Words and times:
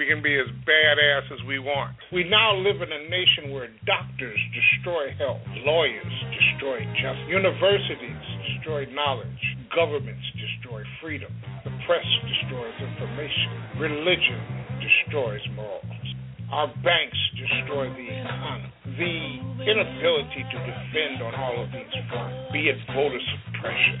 We 0.00 0.08
can 0.08 0.24
be 0.24 0.32
as 0.32 0.48
badass 0.64 1.28
as 1.28 1.44
we 1.44 1.60
want. 1.60 1.92
We 2.08 2.24
now 2.24 2.56
live 2.56 2.80
in 2.80 2.88
a 2.88 3.02
nation 3.12 3.52
where 3.52 3.68
doctors 3.84 4.40
destroy 4.56 5.12
health, 5.20 5.44
lawyers 5.60 6.16
destroy 6.32 6.80
justice, 7.04 7.28
universities 7.28 8.24
destroy 8.48 8.88
knowledge, 8.96 9.44
governments 9.68 10.24
destroy 10.40 10.88
freedom, 11.04 11.28
the 11.68 11.72
press 11.84 12.08
destroys 12.24 12.72
information, 12.80 13.76
religion 13.76 14.40
destroys 14.80 15.44
morals. 15.52 16.08
Our 16.48 16.72
banks 16.80 17.20
destroy 17.36 17.92
the 17.92 18.08
economy. 18.24 18.72
The 18.96 19.68
inability 19.68 20.48
to 20.48 20.58
defend 20.64 21.20
on 21.28 21.36
all 21.36 21.60
of 21.60 21.68
these 21.76 21.92
fronts, 22.08 22.48
be 22.56 22.72
it 22.72 22.80
voter 22.96 23.20
suppression, 23.20 24.00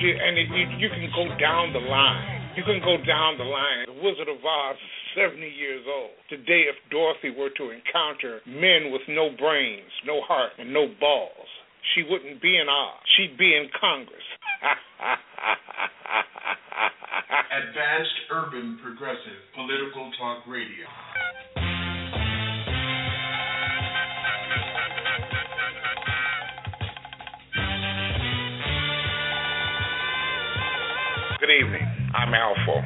and 0.00 0.80
you 0.80 0.88
can 0.88 1.12
go 1.12 1.28
down 1.36 1.76
the 1.76 1.84
line. 1.84 2.45
You 2.56 2.64
can 2.64 2.80
go 2.80 2.96
down 3.04 3.36
the 3.36 3.44
line. 3.44 3.84
The 3.84 3.92
Wizard 4.00 4.32
of 4.32 4.40
Oz 4.40 4.76
is 4.80 5.12
70 5.14 5.44
years 5.44 5.84
old. 5.84 6.16
Today, 6.30 6.64
if 6.72 6.76
Dorothy 6.90 7.28
were 7.28 7.50
to 7.52 7.68
encounter 7.68 8.40
men 8.48 8.90
with 8.90 9.02
no 9.08 9.28
brains, 9.36 9.92
no 10.06 10.22
heart, 10.24 10.52
and 10.58 10.72
no 10.72 10.88
balls, 10.98 11.52
she 11.94 12.02
wouldn't 12.08 12.40
be 12.40 12.56
in 12.56 12.66
Oz. 12.66 12.96
She'd 13.14 13.36
be 13.36 13.52
in 13.52 13.68
Congress. 13.78 14.24
Advanced 17.60 18.16
Urban 18.32 18.78
Progressive 18.82 19.36
Political 19.54 20.12
Talk 20.18 20.46
Radio. 20.48 20.88
Good 31.38 31.50
evening. 31.52 31.95
I'm 32.16 32.32
ALFO. 32.32 32.80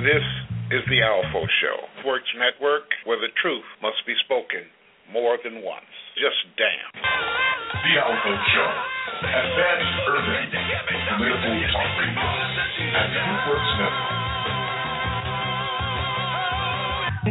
This 0.00 0.24
is 0.72 0.80
the 0.88 1.04
ALFO 1.04 1.44
Show, 1.60 1.76
Works 2.08 2.32
Network, 2.32 2.88
where 3.04 3.20
the 3.20 3.28
truth 3.44 3.68
must 3.84 4.00
be 4.08 4.16
spoken 4.24 4.64
more 5.12 5.36
than 5.44 5.60
once. 5.60 5.84
Just 6.16 6.40
damn. 6.56 6.88
The 6.96 7.94
ALFO 8.00 8.32
Show. 8.40 8.70
Advanced 9.20 9.96
Urban 10.08 10.48
Political 11.12 11.60
Talk 11.76 11.92
Radio. 12.00 12.24
At 12.24 13.08
Truthworks 13.20 13.72
Network. 13.84 14.16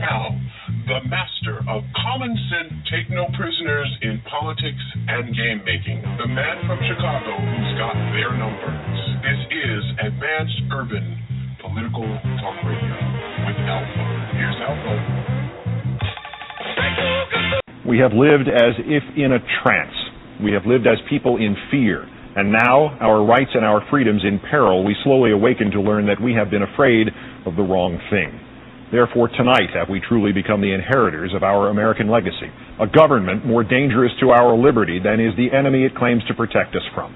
Now, 0.06 0.38
the 0.86 1.02
master 1.10 1.66
of 1.66 1.82
common 1.98 2.38
sense, 2.54 2.78
take 2.94 3.10
no 3.10 3.26
prisoners 3.34 3.90
in 4.06 4.22
politics 4.30 4.86
and 5.10 5.34
game 5.34 5.66
making. 5.66 6.06
The 6.22 6.30
man 6.30 6.62
from 6.70 6.78
Chicago 6.86 7.34
who's 7.42 7.74
got 7.82 7.98
their 8.14 8.38
numbers. 8.38 9.02
This 9.26 9.42
is 9.50 9.82
Advanced 10.14 10.62
Urban 10.70 11.29
Political 11.70 12.02
Talk 12.42 12.58
Radio 12.66 12.98
with 13.46 13.62
ALFO. 13.62 14.04
Here's 14.34 14.58
ALFO. 14.58 14.94
We 17.88 18.00
have 18.00 18.12
lived 18.12 18.50
as 18.50 18.74
if 18.90 19.04
in 19.16 19.34
a 19.34 19.40
trance. 19.62 19.94
We 20.42 20.52
have 20.54 20.66
lived 20.66 20.88
as 20.88 20.98
people 21.10 21.38
in 21.38 21.56
fear. 21.70 22.10
And 22.36 22.52
now, 22.52 22.98
our 23.00 23.24
rights 23.24 23.52
and 23.54 23.64
our 23.64 23.86
freedoms 23.92 24.24
in 24.24 24.40
peril, 24.50 24.84
we 24.84 24.96
slowly 25.04 25.32
awaken 25.32 25.70
to 25.72 25.82
learn 25.82 26.08
that 26.08 26.20
we 26.20 26.34
have 26.34 26.50
been 26.50 26.64
afraid 26.64 27.10
of 27.46 27.56
the 27.56 27.62
wrong 27.62 28.00
thing. 28.10 28.40
Therefore, 28.92 29.30
tonight 29.30 29.70
have 29.76 29.90
we 29.90 30.02
truly 30.02 30.32
become 30.32 30.62
the 30.62 30.74
inheritors 30.74 31.36
of 31.36 31.44
our 31.44 31.70
American 31.70 32.10
legacy, 32.10 32.50
a 32.82 32.88
government 32.88 33.46
more 33.46 33.64
dangerous 33.64 34.12
to 34.22 34.32
our 34.32 34.58
liberty 34.58 35.00
than 35.04 35.20
is 35.20 35.36
the 35.38 35.56
enemy 35.56 35.86
it 35.86 35.94
claims 35.96 36.24
to 36.28 36.34
protect 36.34 36.76
us 36.76 36.82
from. 36.96 37.14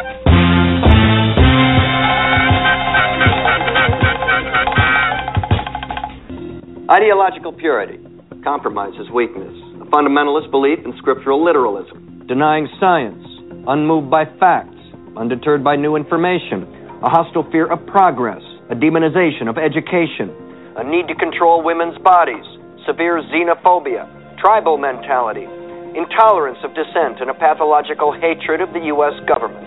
Ideological 6.94 7.54
purity 7.54 7.98
compromises 8.44 9.10
weakness, 9.10 9.50
a 9.82 9.86
fundamentalist 9.90 10.52
belief 10.52 10.78
in 10.86 10.94
scriptural 11.02 11.44
literalism, 11.44 12.22
denying 12.28 12.70
science, 12.80 13.18
unmoved 13.66 14.12
by 14.12 14.26
facts, 14.38 14.78
undeterred 15.18 15.64
by 15.64 15.76
new 15.76 15.96
information, 15.96 16.70
a 17.02 17.10
hostile 17.10 17.50
fear 17.50 17.66
of 17.66 17.82
progress, 17.88 18.46
a 18.70 18.76
demonization 18.78 19.50
of 19.50 19.58
education, 19.58 20.30
a 20.78 20.86
need 20.86 21.10
to 21.10 21.18
control 21.18 21.66
women's 21.66 21.98
bodies, 22.06 22.46
severe 22.86 23.26
xenophobia, 23.34 24.06
tribal 24.38 24.78
mentality, 24.78 25.50
intolerance 25.98 26.62
of 26.62 26.78
dissent, 26.78 27.18
and 27.26 27.34
a 27.34 27.34
pathological 27.34 28.14
hatred 28.14 28.62
of 28.62 28.70
the 28.70 28.94
U.S. 28.94 29.18
government. 29.26 29.66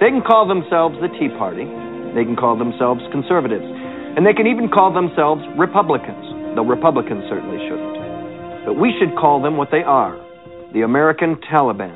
They 0.00 0.08
can 0.08 0.24
call 0.24 0.48
themselves 0.48 0.96
the 1.04 1.12
Tea 1.20 1.28
Party, 1.36 1.68
they 2.16 2.24
can 2.24 2.40
call 2.40 2.56
themselves 2.56 3.04
conservatives, 3.12 3.68
and 4.16 4.24
they 4.24 4.32
can 4.32 4.48
even 4.48 4.72
call 4.72 4.90
themselves 4.96 5.44
Republicans, 5.60 6.24
though 6.58 6.66
Republicans 6.66 7.22
certainly 7.30 7.62
shouldn't. 7.70 8.66
But 8.66 8.74
we 8.74 8.90
should 8.98 9.14
call 9.14 9.38
them 9.38 9.56
what 9.56 9.70
they 9.70 9.86
are 9.86 10.18
the 10.74 10.82
American 10.82 11.38
Taliban. 11.48 11.94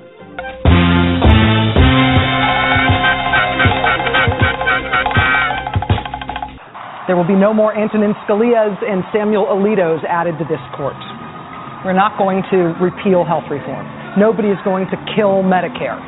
There 7.11 7.19
will 7.19 7.27
be 7.27 7.37
no 7.37 7.53
more 7.53 7.77
Antonin 7.77 8.15
Scalia's 8.25 8.79
and 8.87 9.03
Samuel 9.13 9.51
Alito's 9.51 10.01
added 10.09 10.39
to 10.39 10.47
this 10.47 10.63
court. 10.79 10.97
We're 11.85 11.93
not 11.99 12.17
going 12.17 12.47
to 12.55 12.73
repeal 12.79 13.27
health 13.27 13.51
reform. 13.51 13.85
Nobody 14.17 14.49
is 14.49 14.63
going 14.65 14.87
to 14.95 14.97
kill 15.19 15.43
Medicare 15.43 15.99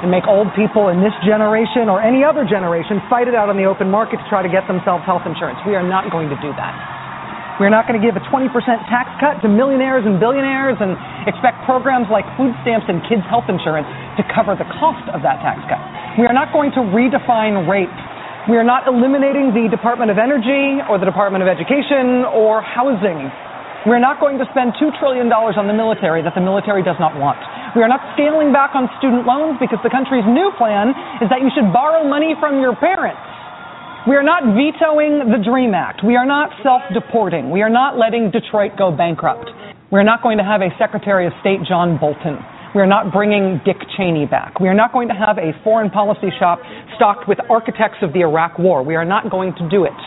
and 0.00 0.10
make 0.10 0.24
old 0.26 0.48
people 0.56 0.88
in 0.88 1.04
this 1.04 1.14
generation 1.22 1.92
or 1.92 2.00
any 2.00 2.24
other 2.24 2.48
generation 2.48 2.98
fight 3.12 3.28
it 3.28 3.36
out 3.36 3.52
on 3.52 3.60
the 3.60 3.68
open 3.68 3.92
market 3.92 4.16
to 4.16 4.26
try 4.32 4.42
to 4.42 4.48
get 4.48 4.66
themselves 4.66 5.04
health 5.04 5.22
insurance. 5.28 5.60
We 5.68 5.76
are 5.76 5.86
not 5.86 6.10
going 6.10 6.32
to 6.32 6.40
do 6.40 6.50
that. 6.56 7.00
We're 7.60 7.68
not 7.68 7.84
going 7.84 8.00
to 8.00 8.04
give 8.04 8.16
a 8.16 8.24
20% 8.32 8.48
tax 8.88 9.12
cut 9.20 9.44
to 9.44 9.48
millionaires 9.52 10.08
and 10.08 10.16
billionaires 10.16 10.80
and 10.80 10.96
expect 11.28 11.60
programs 11.68 12.08
like 12.08 12.24
food 12.40 12.56
stamps 12.64 12.88
and 12.88 13.04
kids' 13.04 13.22
health 13.28 13.52
insurance 13.52 13.86
to 14.16 14.24
cover 14.32 14.56
the 14.56 14.64
cost 14.80 15.04
of 15.12 15.20
that 15.20 15.44
tax 15.44 15.60
cut. 15.68 15.78
We 16.16 16.24
are 16.24 16.32
not 16.32 16.56
going 16.56 16.72
to 16.74 16.82
redefine 16.88 17.68
rape 17.68 17.92
we 18.48 18.56
are 18.56 18.64
not 18.64 18.88
eliminating 18.88 19.52
the 19.52 19.68
Department 19.68 20.08
of 20.08 20.16
Energy 20.16 20.80
or 20.88 20.96
the 20.96 21.04
Department 21.04 21.44
of 21.44 21.48
Education 21.52 22.24
or 22.24 22.64
housing. 22.64 23.28
We 23.84 23.92
are 23.92 24.00
not 24.00 24.16
going 24.16 24.40
to 24.40 24.48
spend 24.48 24.72
$2 24.80 24.96
trillion 24.96 25.28
on 25.28 25.68
the 25.68 25.76
military 25.76 26.24
that 26.24 26.32
the 26.32 26.40
military 26.40 26.82
does 26.82 26.96
not 26.96 27.12
want. 27.20 27.36
We 27.76 27.84
are 27.84 27.88
not 27.88 28.00
scaling 28.16 28.48
back 28.48 28.72
on 28.72 28.88
student 28.96 29.28
loans 29.28 29.60
because 29.60 29.78
the 29.84 29.92
country's 29.92 30.24
new 30.24 30.48
plan 30.56 30.96
is 31.20 31.28
that 31.28 31.44
you 31.44 31.52
should 31.52 31.68
borrow 31.68 32.00
money 32.02 32.32
from 32.40 32.64
your 32.64 32.72
parents. 32.74 33.20
We 34.08 34.16
are 34.16 34.24
not 34.24 34.56
vetoing 34.56 35.28
the 35.28 35.36
DREAM 35.44 35.74
Act. 35.76 36.00
We 36.00 36.16
are 36.16 36.24
not 36.24 36.48
self 36.62 36.80
deporting. 36.96 37.50
We 37.50 37.60
are 37.60 37.68
not 37.68 37.98
letting 37.98 38.30
Detroit 38.30 38.72
go 38.78 38.90
bankrupt. 38.90 39.50
We 39.92 40.00
are 40.00 40.04
not 40.04 40.22
going 40.22 40.38
to 40.38 40.44
have 40.44 40.62
a 40.62 40.72
Secretary 40.78 41.26
of 41.26 41.34
State, 41.44 41.60
John 41.68 42.00
Bolton. 42.00 42.40
We 42.74 42.80
are 42.80 42.86
not 42.88 43.12
bringing 43.12 43.60
Dick 43.66 43.76
Cheney 43.98 44.24
back. 44.24 44.58
We 44.58 44.68
are 44.68 44.74
not 44.74 44.94
going 44.94 45.08
to 45.08 45.14
have 45.14 45.36
a 45.36 45.52
foreign 45.62 45.90
policy 45.90 46.32
shop 46.38 46.60
stocked 46.96 47.28
with 47.28 47.36
architects 47.50 47.98
of 48.00 48.14
the 48.14 48.20
Iraq 48.20 48.58
War. 48.58 48.82
We 48.82 48.96
are 48.96 49.04
not 49.04 49.28
going 49.28 49.52
to 49.60 49.68
do 49.68 49.84
it. 49.84 50.00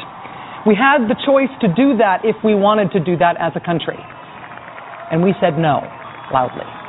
We 0.66 0.74
had 0.74 1.06
the 1.06 1.20
choice 1.22 1.54
to 1.62 1.68
do 1.68 1.96
that 2.02 2.26
if 2.26 2.38
we 2.44 2.56
wanted 2.56 2.90
to 2.98 3.00
do 3.00 3.16
that 3.18 3.38
as 3.38 3.54
a 3.54 3.62
country. 3.62 4.00
And 5.12 5.22
we 5.22 5.36
said 5.40 5.60
no, 5.62 5.86
loudly. 6.34 6.83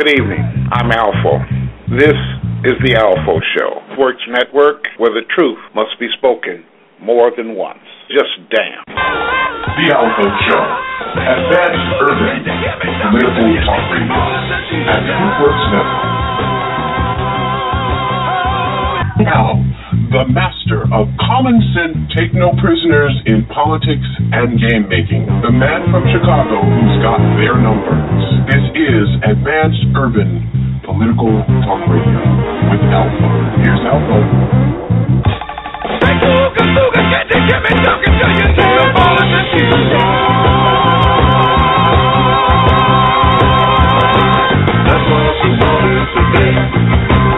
Good 0.00 0.16
evening. 0.16 0.40
I'm 0.72 0.88
ALFO. 0.88 1.44
This 1.92 2.16
is 2.64 2.72
the 2.80 2.96
ALFO 2.96 3.36
Show, 3.52 3.84
Works 4.00 4.24
Network, 4.32 4.88
where 4.96 5.12
the 5.12 5.28
truth 5.36 5.60
must 5.76 5.92
be 6.00 6.08
spoken 6.16 6.64
more 7.04 7.28
than 7.36 7.52
once. 7.52 7.84
Just 8.08 8.32
damn. 8.48 8.80
The 8.88 9.92
ALFO 9.92 10.24
Show. 10.48 10.64
Advanced 11.20 12.00
Urban 12.00 12.40
Political 13.12 13.44
Talk 13.68 13.92
Radio. 13.92 14.16
At 14.88 15.04
Truthworks 15.04 15.68
Network. 15.68 16.00
Now, 19.20 19.60
the 20.10 20.26
master 20.26 20.90
of 20.90 21.06
common 21.22 21.62
sense 21.70 21.94
take 22.18 22.34
no 22.34 22.50
prisoners 22.58 23.14
in 23.30 23.46
politics 23.46 24.06
and 24.34 24.58
game 24.58 24.90
making. 24.90 25.22
The 25.38 25.54
man 25.54 25.86
from 25.94 26.02
Chicago 26.10 26.66
who's 26.66 26.98
got 26.98 27.22
their 27.38 27.54
numbers. 27.54 28.18
This 28.50 28.64
is 28.74 29.06
Advanced 29.22 29.86
Urban 29.94 30.82
Political 30.82 31.30
Talk 31.62 31.86
Radio 31.86 32.26
with 32.74 32.82
ALFO. 32.90 33.30
Here's 33.62 33.82
ALFO. 33.86 34.60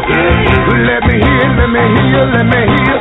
Let 0.03 0.09
me 0.09 0.17
hear, 0.17 0.27
let 0.89 1.07
me 1.07 1.15
hear, 2.03 2.27
let 2.35 2.45
me 2.45 2.59
hear. 2.83 2.99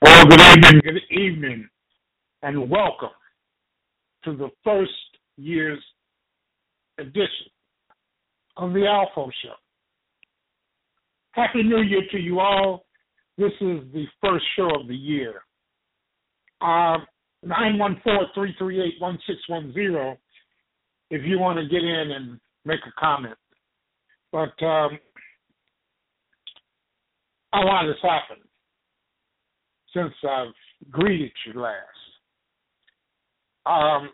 Well, 0.00 0.24
good 0.26 0.40
evening, 0.40 0.80
good 0.84 1.02
evening, 1.10 1.68
and 2.42 2.70
welcome 2.70 3.10
to 4.24 4.34
the 4.34 4.48
first 4.64 4.90
year's 5.36 5.84
edition 6.96 7.50
of 8.56 8.72
the 8.72 8.80
ALFO 8.80 9.30
Show. 9.42 9.56
Happy 11.32 11.62
New 11.62 11.82
Year 11.82 12.04
to 12.10 12.18
you 12.18 12.40
all. 12.40 12.86
This 13.36 13.52
is 13.60 13.80
the 13.92 14.06
first 14.22 14.46
show 14.56 14.70
of 14.80 14.88
the 14.88 14.96
year. 14.96 15.42
Uh, 16.62 17.00
914-338-1610 17.44 20.16
if 21.10 21.24
you 21.24 21.38
want 21.38 21.58
to 21.58 21.68
get 21.68 21.82
in 21.82 22.10
and 22.12 22.40
make 22.64 22.80
a 22.86 23.00
comment. 23.00 23.36
But 24.32 24.62
um, 24.64 24.98
a 27.54 27.58
lot 27.58 27.86
has 27.86 27.96
happened 28.02 28.42
since 29.94 30.12
I've 30.28 30.90
greeted 30.90 31.32
you 31.46 31.60
last. 31.60 31.76
Um, 33.66 34.10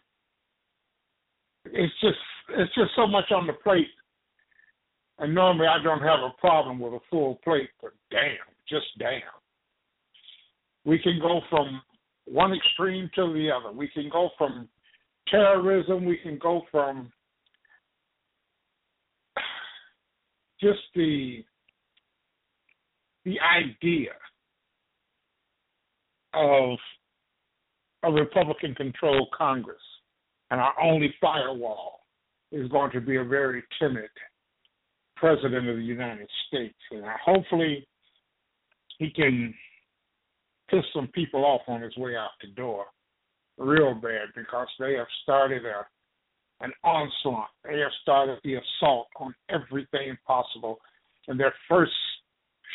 it's 1.67 1.93
just 2.00 2.19
it's 2.50 2.75
just 2.75 2.91
so 2.94 3.06
much 3.06 3.31
on 3.31 3.46
the 3.46 3.52
plate, 3.55 3.88
and 5.19 5.35
normally 5.35 5.67
I 5.67 5.82
don't 5.82 6.02
have 6.02 6.20
a 6.20 6.32
problem 6.38 6.79
with 6.79 6.93
a 6.93 7.00
full 7.11 7.41
plate, 7.43 7.70
but 7.81 7.93
damn, 8.11 8.37
just 8.69 8.87
damn, 8.99 9.23
we 10.85 10.99
can 10.99 11.19
go 11.20 11.41
from 11.49 11.81
one 12.26 12.52
extreme 12.52 13.11
to 13.14 13.32
the 13.32 13.50
other. 13.50 13.73
We 13.73 13.88
can 13.88 14.08
go 14.11 14.31
from 14.37 14.69
terrorism. 15.29 16.05
We 16.05 16.19
can 16.19 16.38
go 16.38 16.62
from 16.71 17.12
just 20.61 20.81
the 20.94 21.44
the 23.25 23.37
idea 23.41 24.11
of 26.35 26.79
a 28.03 28.12
Republican 28.12 28.75
controlled 28.75 29.29
Congress 29.37 29.81
and 30.50 30.61
our 30.61 30.75
only 30.81 31.15
firewall 31.21 32.00
is 32.53 32.69
going 32.70 32.91
to 32.93 33.00
be 33.00 33.17
a 33.17 33.25
very 33.25 33.62
timid 33.81 34.11
president 35.17 35.69
of 35.69 35.77
the 35.77 35.82
United 35.82 36.29
States. 36.47 36.75
And 36.91 37.05
hopefully 37.25 37.87
he 38.99 39.11
can 39.11 39.55
piss 40.70 40.85
some 40.94 41.09
people 41.09 41.44
off 41.44 41.62
on 41.67 41.81
his 41.81 41.97
way 41.97 42.15
out 42.15 42.31
the 42.41 42.49
door 42.49 42.85
real 43.59 43.95
bad 43.95 44.29
because 44.35 44.69
they 44.79 44.95
have 44.95 45.06
started 45.23 45.65
a 45.65 45.87
an 46.61 46.73
onslaught. 46.85 47.49
They 47.65 47.79
have 47.81 47.91
started 48.03 48.39
the 48.45 48.55
assault 48.55 49.09
on 49.19 49.35
everything 49.51 50.17
possible 50.27 50.79
in 51.29 51.37
their 51.37 51.53
first 51.69 51.93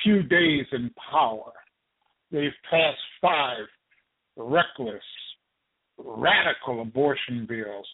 few 0.04 0.22
days 0.24 0.66
in 0.72 0.92
power. 1.10 1.52
They've 2.31 2.52
passed 2.70 3.00
five 3.22 3.66
reckless, 4.36 5.02
radical 5.98 6.81
abortion 6.81 7.46
bills. 7.48 7.88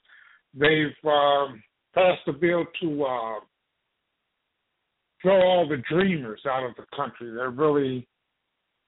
They've 0.53 1.09
um, 1.09 1.63
passed 1.93 2.27
a 2.27 2.33
bill 2.33 2.65
to 2.81 3.03
uh, 3.03 3.39
throw 5.21 5.41
all 5.41 5.67
the 5.67 5.81
dreamers 5.89 6.41
out 6.47 6.63
of 6.63 6.75
the 6.75 6.85
country. 6.95 7.31
They're 7.33 7.49
really 7.49 8.07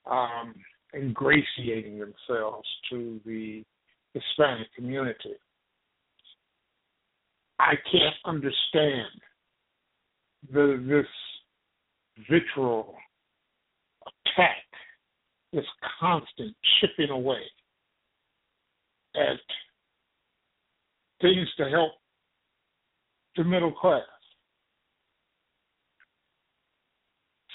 um, 0.09 0.53
ingratiating 0.95 1.99
themselves 1.99 2.67
to 2.89 3.19
the 3.25 3.63
Hispanic 4.21 4.73
community. 4.75 5.35
I 7.59 7.73
can't 7.91 8.15
understand 8.25 9.07
the 10.51 10.83
this 10.87 12.25
vitriol 12.29 12.95
attack, 14.25 14.63
this 15.53 15.65
constant 15.99 16.55
chipping 16.79 17.09
away 17.09 17.41
at 19.15 19.39
things 21.21 21.47
to 21.57 21.69
help 21.69 21.93
the 23.35 23.43
middle 23.43 23.71
class. 23.71 24.03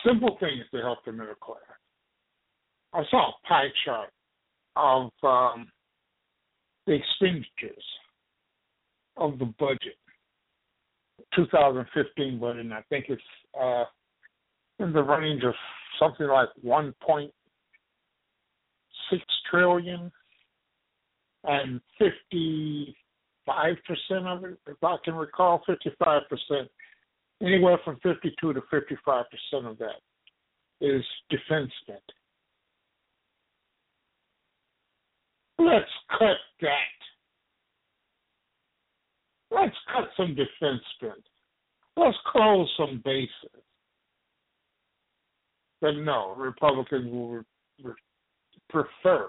Simple 0.04 0.36
things 0.40 0.64
to 0.72 0.80
help 0.80 1.04
the 1.04 1.12
middle 1.12 1.34
class. 1.36 1.58
I 2.92 3.02
saw 3.10 3.30
a 3.30 3.46
pie 3.48 3.68
chart 3.84 4.10
of 4.76 5.10
um, 5.22 5.71
the 6.86 6.92
expenditures 6.92 7.84
of 9.16 9.38
the 9.38 9.46
budget, 9.58 9.96
2015 11.34 12.38
budget, 12.38 12.60
and 12.60 12.74
I 12.74 12.82
think 12.88 13.06
it's 13.08 13.22
uh, 13.60 13.84
in 14.78 14.92
the 14.92 15.02
range 15.02 15.44
of 15.44 15.54
something 15.98 16.26
like 16.26 16.48
1.6 16.64 17.30
trillion, 19.50 20.10
and 21.44 21.80
and 21.80 21.80
55 21.98 23.76
percent 23.86 24.26
of 24.26 24.44
it, 24.44 24.58
if 24.66 24.82
I 24.82 24.96
can 25.04 25.14
recall, 25.14 25.62
55 25.66 26.22
percent, 26.28 26.68
anywhere 27.40 27.78
from 27.84 27.98
52 28.02 28.52
to 28.52 28.60
55 28.70 29.24
percent 29.30 29.66
of 29.66 29.78
that 29.78 30.00
is 30.80 31.04
defense 31.30 31.70
spending. 31.82 32.21
Let's 35.62 35.90
cut 36.18 36.36
that. 36.60 36.98
Let's 39.50 39.76
cut 39.94 40.08
some 40.16 40.34
defense 40.34 40.82
spend. 40.96 41.22
Let's 41.96 42.16
close 42.32 42.68
some 42.76 43.00
bases. 43.04 43.62
But 45.80 45.92
no, 45.92 46.34
Republicans 46.36 47.12
will 47.12 47.28
re- 47.28 47.42
re- 47.84 47.92
prefer 48.70 49.28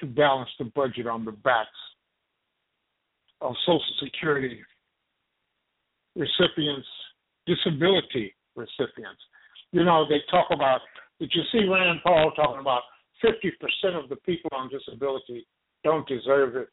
to 0.00 0.06
balance 0.06 0.50
the 0.58 0.64
budget 0.74 1.06
on 1.06 1.24
the 1.24 1.32
backs 1.32 1.68
of 3.40 3.54
Social 3.66 3.80
Security 4.02 4.60
recipients, 6.16 6.88
disability 7.46 8.34
recipients. 8.56 9.20
You 9.72 9.84
know, 9.84 10.06
they 10.08 10.22
talk 10.30 10.48
about, 10.50 10.80
did 11.20 11.30
you 11.34 11.42
see 11.52 11.68
Rand 11.68 12.00
Paul 12.02 12.32
talking 12.34 12.60
about 12.60 12.82
50% 13.22 14.02
of 14.02 14.08
the 14.08 14.16
people 14.16 14.50
on 14.52 14.70
disability 14.70 15.46
don't 15.82 16.06
deserve 16.08 16.56
it. 16.56 16.68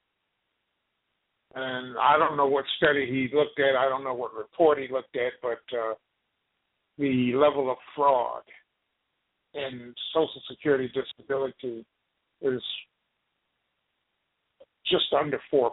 And 1.54 1.98
I 2.00 2.18
don't 2.18 2.38
know 2.38 2.48
what 2.48 2.66
study 2.78 3.06
he 3.06 3.36
looked 3.36 3.60
at. 3.60 3.76
I 3.76 3.90
don't 3.90 4.04
know 4.04 4.14
what 4.14 4.34
report 4.34 4.80
he 4.80 4.88
looked 4.92 5.16
at, 5.18 5.34
but 5.42 5.60
uh, 5.78 5.96
the 6.98 7.34
level 7.34 7.70
of 7.70 7.78
fraud 7.96 8.44
in 9.54 9.94
Social 10.14 10.42
Security 10.50 10.90
disability 10.94 11.86
is 12.42 12.62
just 14.90 15.14
under 15.18 15.40
4%, 15.54 15.72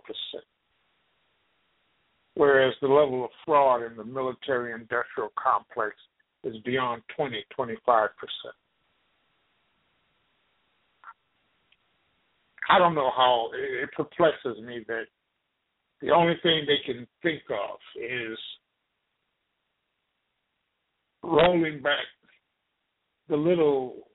whereas 2.34 2.74
the 2.80 2.88
level 2.88 3.24
of 3.24 3.30
fraud 3.44 3.82
in 3.82 3.96
the 3.96 4.04
military 4.04 4.72
industrial 4.72 5.30
complex 5.36 5.96
is 6.44 6.56
beyond 6.64 7.02
20, 7.16 7.44
25%. 7.58 8.08
I 12.68 12.78
don't 12.78 12.94
know 12.94 13.10
how 13.16 13.50
it 13.54 13.90
perplexes 13.92 14.62
me 14.62 14.84
that 14.88 15.04
the 16.00 16.10
only 16.10 16.34
thing 16.42 16.66
they 16.66 16.78
can 16.84 17.06
think 17.22 17.42
of 17.50 17.78
is 18.00 18.38
rolling 21.22 21.82
back 21.82 22.06
the 23.28 23.36
little 23.36 24.08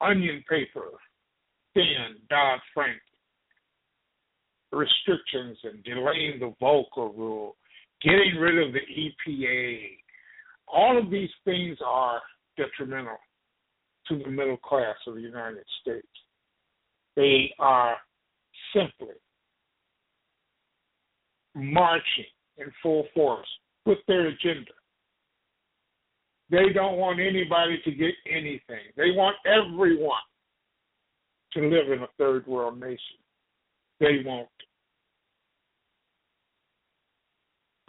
onion 0.00 0.44
paper 0.48 0.88
thin 1.74 2.16
Dodd 2.28 2.60
Frank 2.74 2.98
restrictions 4.72 5.58
and 5.64 5.82
delaying 5.84 6.40
the 6.40 6.54
Volcker 6.60 7.16
rule, 7.16 7.56
getting 8.02 8.36
rid 8.38 8.66
of 8.66 8.72
the 8.72 8.80
EPA. 8.80 9.98
All 10.68 10.98
of 10.98 11.10
these 11.10 11.30
things 11.44 11.78
are 11.84 12.20
detrimental 12.56 13.18
to 14.08 14.18
the 14.18 14.30
middle 14.30 14.56
class 14.56 14.96
of 15.06 15.14
the 15.14 15.20
United 15.20 15.64
States. 15.80 16.06
They 17.16 17.54
are 17.58 17.96
simply 18.74 19.14
marching 21.54 22.24
in 22.58 22.70
full 22.82 23.06
force 23.14 23.48
with 23.86 23.98
their 24.06 24.26
agenda. 24.26 24.72
They 26.50 26.72
don't 26.72 26.98
want 26.98 27.18
anybody 27.18 27.80
to 27.84 27.90
get 27.90 28.14
anything. 28.30 28.92
They 28.96 29.10
want 29.12 29.36
everyone 29.46 30.18
to 31.54 31.60
live 31.60 31.90
in 31.90 32.02
a 32.02 32.08
third 32.18 32.46
world 32.46 32.78
nation. 32.78 32.98
They 33.98 34.22
won't 34.24 34.48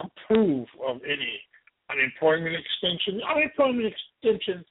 approve 0.00 0.66
of 0.86 1.00
any 1.04 1.40
unemployment 1.90 2.56
extension. 2.56 3.20
Unemployment 3.34 3.92
extension 4.22 4.64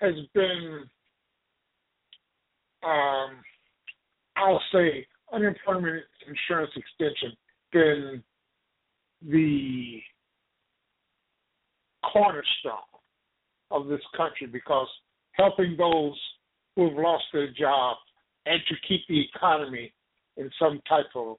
has 0.00 0.14
been, 0.34 0.84
um, 2.82 3.42
I'll 4.38 4.62
say, 4.72 5.06
unemployment 5.32 6.04
insurance 6.26 6.70
extension 6.76 7.36
been 7.72 8.22
the 9.28 10.00
cornerstone 12.12 12.72
of 13.70 13.88
this 13.88 14.00
country 14.16 14.46
because 14.46 14.86
helping 15.32 15.76
those 15.76 16.18
who 16.76 16.88
have 16.88 16.98
lost 16.98 17.24
their 17.32 17.52
job 17.52 17.96
and 18.46 18.60
to 18.68 18.74
keep 18.86 19.00
the 19.08 19.20
economy 19.34 19.92
in 20.36 20.50
some 20.58 20.80
type 20.88 21.06
of 21.14 21.36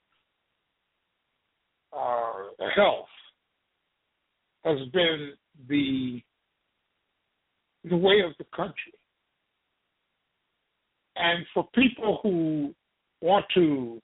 uh, 1.98 2.65
health 2.75 3.08
has 4.63 4.77
been 4.94 5.32
the 5.68 6.22
the 7.86 7.96
way 7.96 8.20
of 8.25 8.34
the 8.38 8.46
country. 8.56 8.94
And 11.15 11.46
for 11.53 11.68
people 11.74 12.20
who 12.22 12.75
want 13.22 13.46
to 13.54 14.02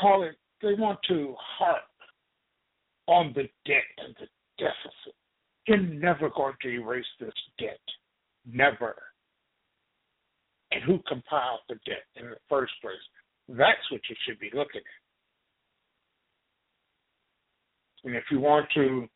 call 0.00 0.24
it, 0.24 0.36
they 0.62 0.74
want 0.74 0.98
to 1.08 1.34
harp 1.38 1.84
on 3.06 3.32
the 3.34 3.48
debt 3.64 3.84
and 3.98 4.14
the 4.20 4.26
deficit. 4.58 5.14
You're 5.66 5.78
never 5.78 6.30
going 6.30 6.54
to 6.62 6.68
erase 6.68 7.04
this 7.20 7.32
debt. 7.58 7.80
Never. 8.50 8.94
And 10.72 10.82
who 10.82 11.00
compiled 11.06 11.60
the 11.68 11.76
debt 11.86 12.04
in 12.16 12.30
the 12.30 12.36
first 12.48 12.72
place? 12.80 12.94
That's 13.48 13.90
what 13.90 14.00
you 14.08 14.16
should 14.26 14.38
be 14.38 14.50
looking 14.52 14.80
at. 14.80 15.02
And 18.04 18.14
if 18.14 18.24
you 18.30 18.40
want 18.40 18.66
to 18.74 19.08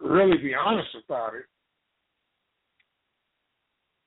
really 0.00 0.38
be 0.38 0.54
honest 0.54 0.88
about 1.04 1.34
it, 1.34 1.44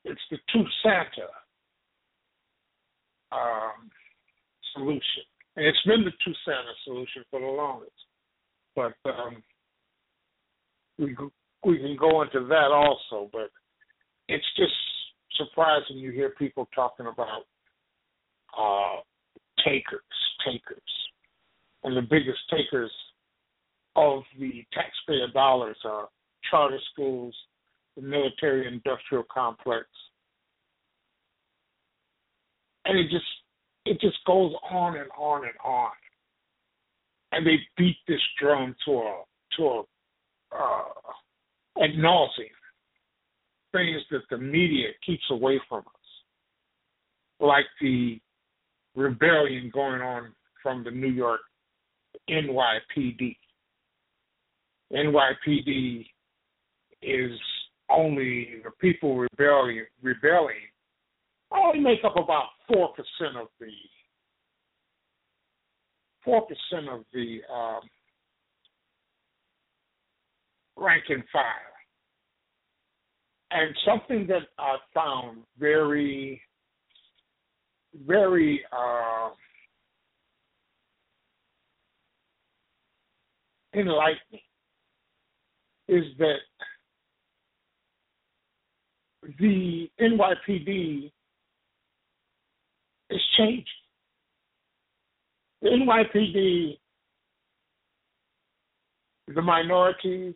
it's 0.05 0.21
the 0.31 0.37
two 0.51 0.63
Santa 0.83 1.27
um, 3.31 3.89
solution. 4.73 5.23
And 5.55 5.65
it's 5.65 5.81
been 5.85 6.03
the 6.03 6.11
two 6.23 6.33
Santa 6.45 6.73
solution 6.85 7.23
for 7.29 7.39
the 7.39 7.45
longest. 7.45 7.91
But 8.75 8.93
um, 9.05 9.43
we 10.97 11.15
we 11.65 11.77
can 11.77 11.97
go 11.99 12.21
into 12.21 12.45
that 12.47 12.71
also, 12.71 13.29
but 13.33 13.49
it's 14.27 14.45
just 14.55 14.73
surprising 15.35 15.97
you 15.97 16.11
hear 16.11 16.29
people 16.31 16.67
talking 16.73 17.07
about 17.07 17.43
uh, 18.57 19.01
takers, 19.65 20.01
takers, 20.45 20.81
and 21.83 21.97
the 21.97 22.01
biggest 22.01 22.39
takers 22.49 22.91
of 23.95 24.23
the 24.39 24.63
taxpayer 24.73 25.27
dollars 25.33 25.77
are 25.83 26.07
charter 26.49 26.79
schools, 26.93 27.35
the 27.95 28.01
military 28.01 28.67
industrial 28.67 29.23
complex, 29.31 29.87
and 32.89 32.97
it 32.97 33.09
just 33.09 33.25
it 33.85 34.01
just 34.01 34.17
goes 34.25 34.51
on 34.69 34.97
and 34.97 35.09
on 35.17 35.43
and 35.43 35.53
on, 35.63 35.91
and 37.31 37.45
they 37.45 37.57
beat 37.77 37.97
this 38.07 38.21
drum 38.41 38.75
to 38.85 38.91
a 38.91 39.23
to 39.57 39.63
a 39.63 39.79
uh, 40.55 41.83
ad 41.83 41.91
nauseum 41.97 42.49
things 43.71 44.01
that 44.09 44.21
the 44.31 44.37
media 44.37 44.87
keeps 45.05 45.23
away 45.29 45.61
from 45.69 45.81
us, 45.81 46.09
like 47.39 47.65
the 47.79 48.19
rebellion 48.95 49.69
going 49.71 50.01
on 50.01 50.33
from 50.63 50.83
the 50.83 50.89
New 50.89 51.11
York 51.11 51.41
NYPD. 52.27 53.37
NYPD 54.91 56.07
is 57.03 57.39
only 57.91 58.55
the 58.63 58.71
people 58.81 59.15
rebelling 59.15 59.85
rebelling 60.01 60.55
only 61.51 61.79
make 61.79 61.99
up 62.03 62.15
about 62.15 62.45
four 62.67 62.89
percent 62.89 63.37
of 63.39 63.47
the 63.59 63.71
four 66.23 66.41
percent 66.41 66.89
of 66.89 67.03
the 67.13 67.39
um, 67.53 67.81
rank 70.77 71.03
and 71.09 71.23
file. 71.31 71.43
And 73.51 73.75
something 73.83 74.27
that 74.27 74.43
I 74.59 74.75
found 74.93 75.39
very, 75.57 76.39
very 78.05 78.61
uh, 78.71 79.29
enlightening 83.73 84.41
is 85.87 86.03
that 86.19 86.37
the 89.39 89.89
NYPD 89.99 91.11
is 93.09 93.21
changing. 93.37 93.65
The 95.61 95.69
NYPD, 95.69 96.77
the 99.33 99.41
minorities, 99.41 100.35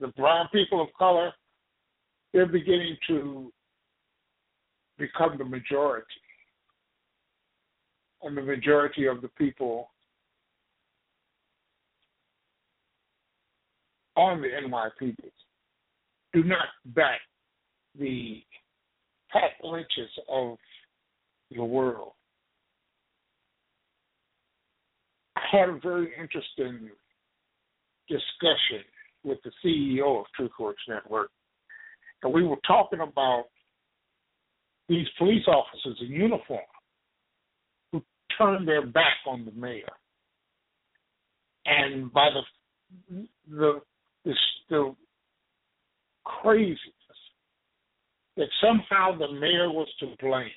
the 0.00 0.08
brown 0.08 0.48
people 0.52 0.80
of 0.82 0.88
color, 0.98 1.32
they're 2.32 2.46
beginning 2.46 2.96
to 3.08 3.52
become 4.98 5.36
the 5.38 5.44
majority. 5.44 6.06
And 8.22 8.36
the 8.36 8.42
majority 8.42 9.06
of 9.06 9.20
the 9.20 9.28
people 9.28 9.88
on 14.16 14.40
the 14.40 14.48
NYPD 14.48 15.16
do 16.32 16.44
not 16.44 16.66
back 16.86 17.20
the 17.98 18.42
Pat 19.30 19.50
Lynches 19.62 20.10
of 20.28 20.56
the 21.54 21.64
world. 21.64 22.12
I 25.36 25.40
had 25.50 25.68
a 25.68 25.78
very 25.82 26.10
interesting 26.20 26.90
discussion 28.08 28.84
with 29.24 29.38
the 29.44 29.50
CEO 29.64 30.20
of 30.20 30.26
TruthWorks 30.38 30.74
Network, 30.88 31.30
and 32.22 32.32
we 32.32 32.44
were 32.44 32.58
talking 32.66 33.00
about 33.00 33.44
these 34.88 35.06
police 35.18 35.46
officers 35.46 35.98
in 36.00 36.08
uniform 36.08 36.60
who 37.92 38.02
turned 38.36 38.68
their 38.68 38.86
back 38.86 39.16
on 39.26 39.44
the 39.44 39.52
mayor, 39.52 39.84
and 41.66 42.12
by 42.12 42.28
the 42.30 43.26
the 43.48 43.80
the, 44.24 44.34
the 44.70 44.94
craziness 46.24 46.78
that 48.36 48.48
somehow 48.60 49.16
the 49.16 49.32
mayor 49.32 49.70
was 49.70 49.88
to 50.00 50.06
blame 50.20 50.50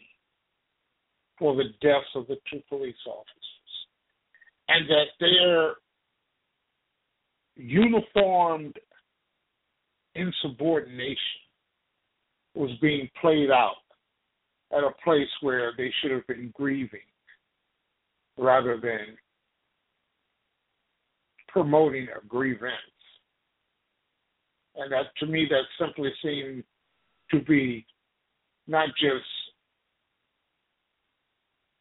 for 1.40 1.56
the 1.56 1.66
deaths 1.82 2.08
of 2.16 2.28
the 2.28 2.38
two 2.52 2.62
police 2.70 2.96
officers, 3.08 3.88
and 4.68 4.90
that 4.90 5.08
their 5.20 5.74
uniformed 7.56 8.76
insubordination 10.16 11.18
was 12.56 12.72
being 12.82 13.10
played 13.22 13.52
out 13.52 13.76
at 14.72 14.84
a 14.84 14.92
place 15.04 15.30
where 15.42 15.72
they 15.78 15.92
should 16.02 16.12
have 16.12 16.26
been 16.28 16.52
grieving 16.56 17.00
rather 18.38 18.80
than 18.82 19.18
promoting 21.48 22.08
a 22.16 22.26
grievance. 22.28 22.74
And 24.76 24.92
that 24.92 25.06
to 25.20 25.26
me 25.26 25.48
that 25.50 25.64
simply 25.80 26.12
seemed 26.24 26.64
to 27.32 27.40
be 27.42 27.86
not 28.68 28.90
just 29.00 29.26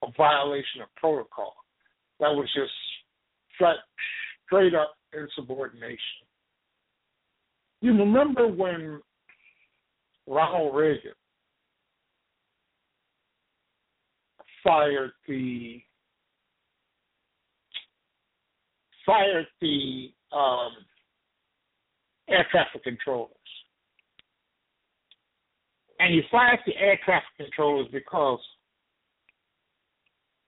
a 0.03 0.09
violation 0.17 0.83
of 0.83 0.88
protocol. 0.97 1.55
That 2.21 2.29
was 2.29 2.49
just 2.55 2.73
straight, 3.55 3.76
straight 4.47 4.75
up 4.75 4.95
insubordination. 5.12 5.99
You 7.81 7.93
remember 7.93 8.49
when 8.49 9.00
Ronald 10.26 10.75
Reagan 10.75 11.12
fired 14.65 15.12
the 15.29 15.81
fired 19.05 19.47
the 19.61 20.12
um, 20.33 20.73
air 22.29 22.47
traffic 22.50 22.83
controllers. 22.83 23.31
And 26.00 26.12
he 26.12 26.23
fired 26.31 26.59
the 26.67 26.76
air 26.76 26.99
traffic 27.05 27.29
controllers 27.38 27.87
because 27.93 28.41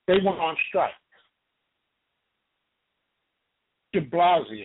they 0.09 0.15
went 0.15 0.41
on 0.41 0.57
strike. 0.69 0.91
De 3.93 4.01
Blasio 4.01 4.65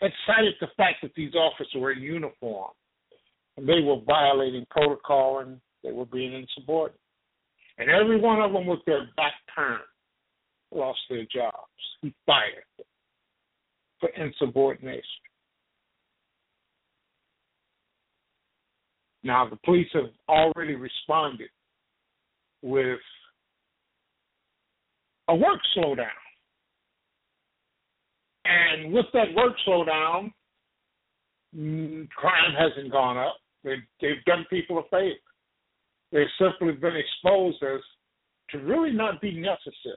had 0.00 0.10
cited 0.26 0.54
the 0.60 0.66
fact 0.76 0.96
that 1.02 1.12
these 1.14 1.34
officers 1.34 1.72
were 1.76 1.92
in 1.92 2.02
uniform 2.02 2.72
and 3.56 3.68
they 3.68 3.80
were 3.80 4.00
violating 4.06 4.66
protocol 4.70 5.38
and 5.38 5.60
they 5.82 5.92
were 5.92 6.06
being 6.06 6.32
insubordinate. 6.32 7.00
And 7.78 7.90
every 7.90 8.20
one 8.20 8.40
of 8.40 8.52
them 8.52 8.66
with 8.66 8.80
their 8.86 9.08
back 9.16 9.34
turned 9.54 9.80
lost 10.72 11.00
their 11.08 11.24
jobs. 11.32 11.54
He 12.02 12.12
fired 12.26 12.64
them 12.76 12.86
for 14.00 14.08
insubordination. 14.10 15.02
Now, 19.22 19.48
the 19.48 19.56
police 19.64 19.88
have 19.94 20.10
already 20.28 20.74
responded 20.74 21.48
with 22.62 22.98
a 25.28 25.34
work 25.34 25.60
slowdown. 25.76 26.08
And 28.44 28.92
with 28.92 29.06
that 29.14 29.34
work 29.34 29.54
slowdown, 29.66 30.32
mm, 31.56 32.08
crime 32.10 32.54
hasn't 32.58 32.92
gone 32.92 33.16
up. 33.16 33.36
They've, 33.62 33.82
they've 34.00 34.24
done 34.26 34.44
people 34.50 34.78
a 34.78 34.82
favor. 34.90 35.14
They've 36.12 36.26
simply 36.38 36.74
been 36.74 36.96
exposed 36.96 37.62
as 37.62 37.80
to 38.50 38.58
really 38.58 38.92
not 38.92 39.20
be 39.20 39.32
necessary. 39.32 39.96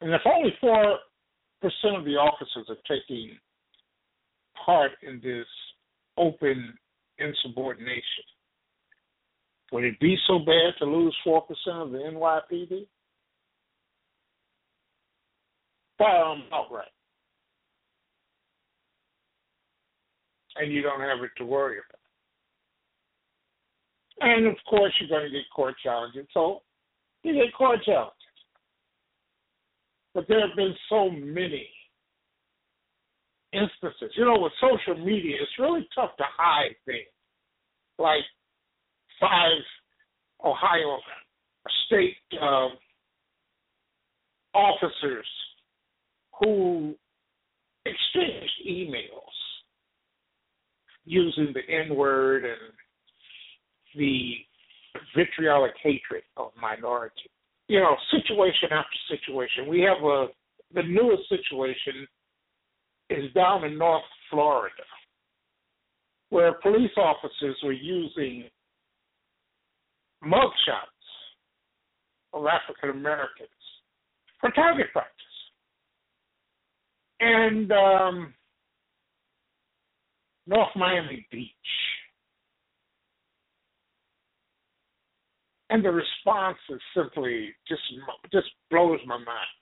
And 0.00 0.12
if 0.12 0.20
only 0.26 0.52
4% 0.62 0.96
of 1.96 2.04
the 2.04 2.16
officers 2.16 2.66
are 2.68 2.76
taking 2.96 3.38
part 4.66 4.92
in 5.02 5.20
this 5.22 5.46
open 6.18 6.74
insubordination, 7.18 8.24
would 9.72 9.84
it 9.84 9.98
be 10.00 10.16
so 10.26 10.40
bad 10.40 10.74
to 10.78 10.84
lose 10.84 11.16
4% 11.26 11.40
of 11.68 11.92
the 11.92 11.98
NYPD? 11.98 12.86
Fire 15.98 16.34
them 16.34 16.44
outright. 16.52 16.88
And 20.56 20.72
you 20.72 20.82
don't 20.82 21.00
have 21.00 21.22
it 21.22 21.30
to 21.38 21.44
worry 21.44 21.78
about. 21.78 22.00
And 24.20 24.46
of 24.46 24.56
course, 24.68 24.92
you're 25.00 25.08
going 25.08 25.30
to 25.30 25.36
get 25.36 25.44
court 25.54 25.74
challenges. 25.82 26.26
So 26.32 26.62
you 27.22 27.34
get 27.34 27.54
court 27.54 27.82
challenges. 27.84 28.12
But 30.14 30.26
there 30.28 30.46
have 30.46 30.56
been 30.56 30.74
so 30.88 31.10
many 31.10 31.68
instances. 33.52 34.12
You 34.16 34.24
know, 34.24 34.38
with 34.38 34.52
social 34.60 35.04
media, 35.04 35.36
it's 35.40 35.58
really 35.58 35.88
tough 35.94 36.16
to 36.18 36.24
hide 36.36 36.76
things. 36.86 37.08
Like 37.98 38.22
five 39.20 39.58
Ohio 40.44 40.98
state 41.86 42.16
uh, 42.40 42.68
officers 44.54 45.26
who 46.40 46.94
exchanged 47.84 48.52
emails 48.68 49.34
using 51.04 51.52
the 51.52 51.72
N 51.72 51.94
word 51.94 52.44
and 52.44 52.72
the 53.96 54.32
vitriolic 55.16 55.72
hatred 55.82 56.22
of 56.36 56.50
minority. 56.60 57.30
You 57.68 57.80
know, 57.80 57.96
situation 58.10 58.70
after 58.72 59.16
situation. 59.16 59.68
We 59.68 59.80
have 59.80 60.02
a 60.04 60.26
the 60.74 60.82
newest 60.82 61.28
situation 61.28 62.06
is 63.10 63.32
down 63.32 63.64
in 63.64 63.78
North 63.78 64.02
Florida, 64.30 64.82
where 66.30 66.54
police 66.62 66.90
officers 66.96 67.56
were 67.62 67.72
using 67.72 68.44
mugshots 70.24 70.94
of 72.32 72.44
African 72.46 72.90
Americans 72.90 73.48
for 74.40 74.50
target 74.50 74.86
practice. 74.92 75.23
And 77.20 77.70
um, 77.72 78.34
North 80.46 80.70
Miami 80.76 81.26
Beach 81.30 81.50
and 85.74 85.84
the 85.84 85.90
response 85.90 86.58
is 86.70 86.80
simply 86.96 87.50
just 87.66 87.82
just 88.32 88.46
blows 88.70 89.00
my 89.06 89.16
mind. 89.16 89.54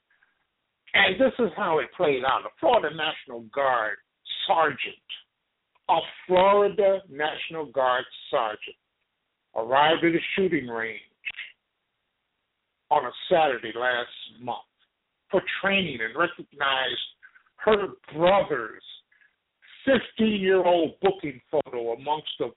And 0.95 1.19
this 1.19 1.33
is 1.39 1.51
how 1.57 1.79
it 1.79 1.87
played 1.97 2.23
out. 2.23 2.45
A 2.45 2.51
Florida 2.61 2.95
National 2.95 3.41
Guard 3.55 3.97
sergeant, 4.47 5.09
a 5.89 5.99
Florida 6.27 6.99
National 7.09 7.65
Guard 7.67 8.05
sergeant, 8.31 8.77
arrived 9.57 10.05
at 10.05 10.15
a 10.15 10.21
shooting 10.37 10.67
range 10.67 11.01
on 12.91 13.07
a 13.07 13.13
Saturday 13.31 13.73
last 13.75 14.11
month 14.43 14.59
for 15.31 15.41
training 15.63 15.99
and 16.03 16.15
recognized 16.15 17.09
her 17.65 17.89
brother's 18.15 18.83
15 19.85 20.41
year 20.41 20.65
old 20.65 20.93
booking 21.01 21.41
photo 21.51 21.93
amongst 21.93 22.31
the 22.39 22.51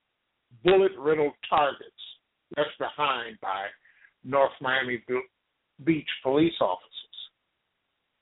bullet 0.63 0.91
riddled 0.98 1.34
targets 1.50 1.82
left 2.58 2.78
behind 2.80 3.38
by 3.41 3.65
North 4.24 4.52
Miami 4.62 5.04
Beach 5.84 6.10
police 6.24 6.54
officers. 6.62 6.91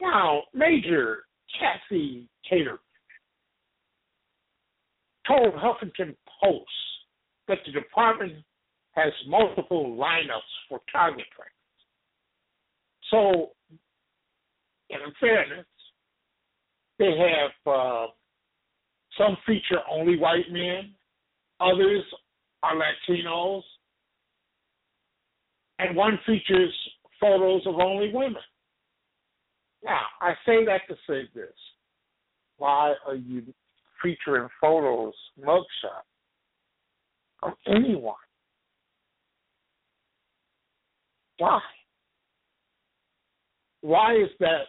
Now, 0.01 0.43
Major 0.53 1.23
Kathy 1.59 2.27
Cater 2.49 2.79
told 5.27 5.53
Huffington 5.53 6.15
Post 6.43 6.69
that 7.47 7.59
the 7.65 7.71
department 7.71 8.33
has 8.91 9.13
multiple 9.27 9.95
lineups 9.97 10.41
for 10.67 10.81
target 10.91 11.25
practice. 11.35 11.53
So, 13.09 13.51
in 14.89 14.99
fairness, 15.19 15.65
they 17.03 17.17
have 17.17 17.73
uh, 17.73 18.07
some 19.17 19.35
feature 19.45 19.79
only 19.91 20.17
white 20.17 20.49
men, 20.49 20.93
others 21.59 22.01
are 22.63 22.75
Latinos, 22.75 23.61
and 25.79 25.97
one 25.97 26.17
features 26.25 26.73
photos 27.19 27.61
of 27.67 27.75
only 27.75 28.09
women. 28.13 28.41
Now, 29.83 29.99
I 30.21 30.33
say 30.45 30.63
that 30.63 30.81
to 30.87 30.95
say 31.05 31.29
this. 31.35 31.51
Why 32.57 32.93
are 33.05 33.15
you 33.15 33.43
featuring 34.01 34.47
photos, 34.61 35.13
mugshot 35.37 36.05
of 37.41 37.51
anyone? 37.67 38.15
Why? 41.37 41.59
Why 43.81 44.15
is 44.15 44.29
that 44.39 44.67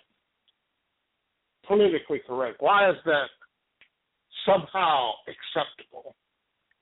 politically 1.66 2.20
correct? 2.26 2.56
Why 2.60 2.90
is 2.90 2.96
that 3.04 3.26
somehow 4.46 5.12
acceptable? 5.28 6.14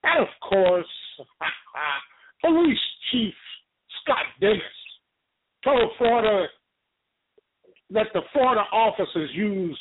And 0.03 0.23
of 0.23 0.29
course, 0.49 0.87
police 2.41 2.79
chief 3.11 3.35
Scott 4.03 4.25
Dennis 4.41 4.61
told 5.65 5.91
Florida 5.99 6.47
that 7.91 8.07
the 8.15 8.23
Florida 8.33 8.63
officers 8.73 9.31
used 9.35 9.79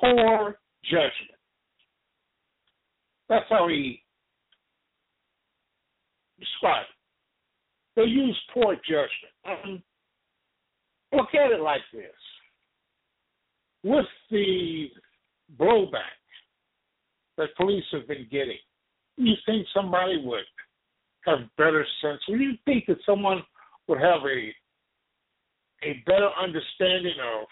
poor 0.00 0.58
judgment. 0.84 1.38
That's 3.28 3.44
how 3.48 3.68
he 3.68 4.02
described 6.40 6.86
it. 6.88 8.00
They 8.00 8.06
used 8.06 8.38
poor 8.54 8.76
judgment. 8.76 9.82
Look 11.12 11.34
at 11.34 11.52
it 11.52 11.60
like 11.60 11.80
this. 11.92 12.04
With 13.88 14.04
the 14.30 14.88
blowback 15.58 16.20
that 17.38 17.56
police 17.56 17.84
have 17.92 18.06
been 18.06 18.26
getting, 18.30 18.58
you 19.16 19.32
think 19.46 19.66
somebody 19.74 20.20
would 20.22 20.44
have 21.24 21.38
better 21.56 21.86
sense? 22.02 22.20
Would 22.28 22.38
you 22.38 22.52
think 22.66 22.84
that 22.88 22.98
someone 23.06 23.42
would 23.86 23.98
have 23.98 24.20
a 24.24 24.52
a 25.88 26.02
better 26.04 26.28
understanding 26.38 27.14
of 27.34 27.46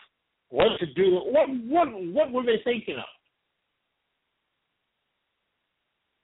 what 0.50 0.78
to 0.78 0.86
do? 0.92 1.20
What 1.24 1.48
what 1.48 1.88
what 2.12 2.32
were 2.32 2.44
they 2.44 2.60
thinking 2.64 2.96
of? 2.98 3.04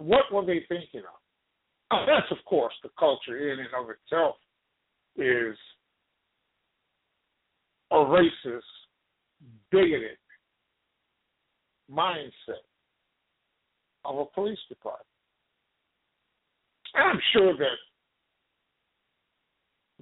What 0.07 0.31
were 0.31 0.44
they 0.44 0.62
thinking 0.68 1.01
of? 1.01 2.07
That's 2.07 2.31
of 2.31 2.44
course 2.44 2.75
the 2.83 2.90
culture 2.98 3.51
in 3.51 3.61
and 3.61 3.68
of 3.79 3.88
itself 3.88 4.37
is 5.16 5.57
a 7.90 7.96
racist, 7.96 8.61
bigoted 9.72 10.18
mindset 11.90 12.62
of 14.04 14.18
a 14.18 14.24
police 14.26 14.58
department. 14.68 15.06
I'm 16.94 17.18
sure 17.32 17.56
that 17.56 17.78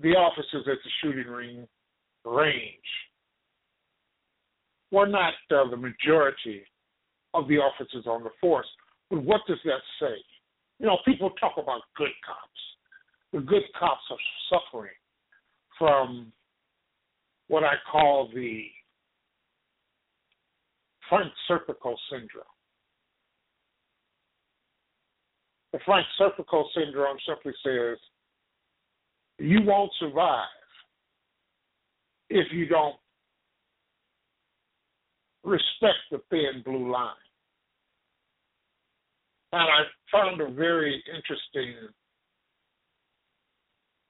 the 0.03 0.11
officers 0.11 0.67
at 0.67 0.79
the 0.85 0.91
shooting 1.03 1.33
ring 1.33 1.69
range 2.25 2.91
were 4.91 5.07
not 5.07 5.35
uh, 5.51 5.71
the 5.71 5.77
majority 5.77 6.63
of 7.35 7.47
the 7.49 7.59
officers 7.59 8.07
on 8.07 8.25
the 8.25 8.31
force. 8.41 8.67
But 9.09 9.23
what 9.23 9.43
does 9.47 9.59
that 9.65 9.81
say? 10.01 10.17
You 10.79 10.87
know, 10.87 10.99
people 11.05 11.31
talk 11.39 11.53
about 11.59 11.83
good 11.97 12.11
cops. 12.27 12.61
The 13.33 13.41
good 13.41 13.63
cops 13.79 14.03
are 14.11 14.61
suffering 14.71 14.93
from 15.79 16.33
what 17.49 17.63
I 17.63 17.75
call 17.91 18.31
the 18.35 18.65
Frank 21.11 21.33
Serpico 21.51 21.97
syndrome. 22.11 22.45
The 25.73 25.81
Frank 25.85 26.07
Serpico 26.19 26.65
syndrome 26.75 27.19
simply 27.29 27.53
says 27.65 27.99
you 29.39 29.61
won't 29.63 29.91
survive 29.99 30.47
if 32.31 32.47
you 32.53 32.67
don't 32.67 32.97
respect 35.45 35.99
the 36.11 36.21
thin 36.31 36.63
blue 36.65 36.91
line. 36.91 37.15
And 39.53 39.63
I 39.63 39.83
found 40.13 40.41
a 40.41 40.51
very 40.51 41.03
interesting 41.13 41.75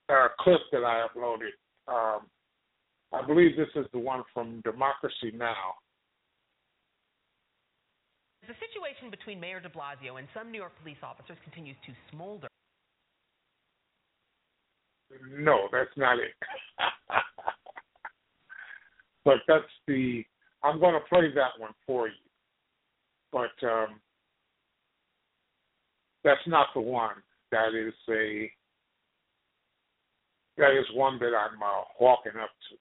uh, 0.07 0.27
clip 0.39 0.61
that 0.71 0.83
I 0.83 1.07
uploaded. 1.07 1.49
Um, 1.87 2.27
I 3.11 3.25
believe 3.25 3.57
this 3.57 3.69
is 3.75 3.87
the 3.91 3.99
one 3.99 4.23
from 4.33 4.61
Democracy 4.61 5.31
Now! 5.33 5.73
The 8.51 8.67
situation 8.67 9.09
between 9.09 9.39
Mayor 9.39 9.61
de 9.61 9.69
Blasio 9.69 10.19
and 10.19 10.27
some 10.33 10.51
New 10.51 10.57
York 10.57 10.73
police 10.83 10.97
officers 11.01 11.37
continues 11.41 11.77
to 11.85 11.93
smolder. 12.11 12.49
No, 15.39 15.69
that's 15.71 15.95
not 15.95 16.19
it. 16.19 16.33
but 19.23 19.37
that's 19.47 19.63
the. 19.87 20.25
I'm 20.65 20.81
going 20.81 20.95
to 20.95 21.07
play 21.07 21.31
that 21.33 21.57
one 21.59 21.71
for 21.87 22.09
you. 22.09 22.13
But 23.31 23.55
um, 23.65 24.01
that's 26.25 26.45
not 26.45 26.67
the 26.75 26.81
one. 26.81 27.15
That 27.53 27.69
is 27.73 27.93
a. 28.09 28.51
That 30.57 30.77
is 30.77 30.85
one 30.93 31.19
that 31.19 31.31
I'm 31.33 31.63
uh, 31.63 31.83
walking 32.01 32.33
up 32.33 32.49
to. 32.69 32.75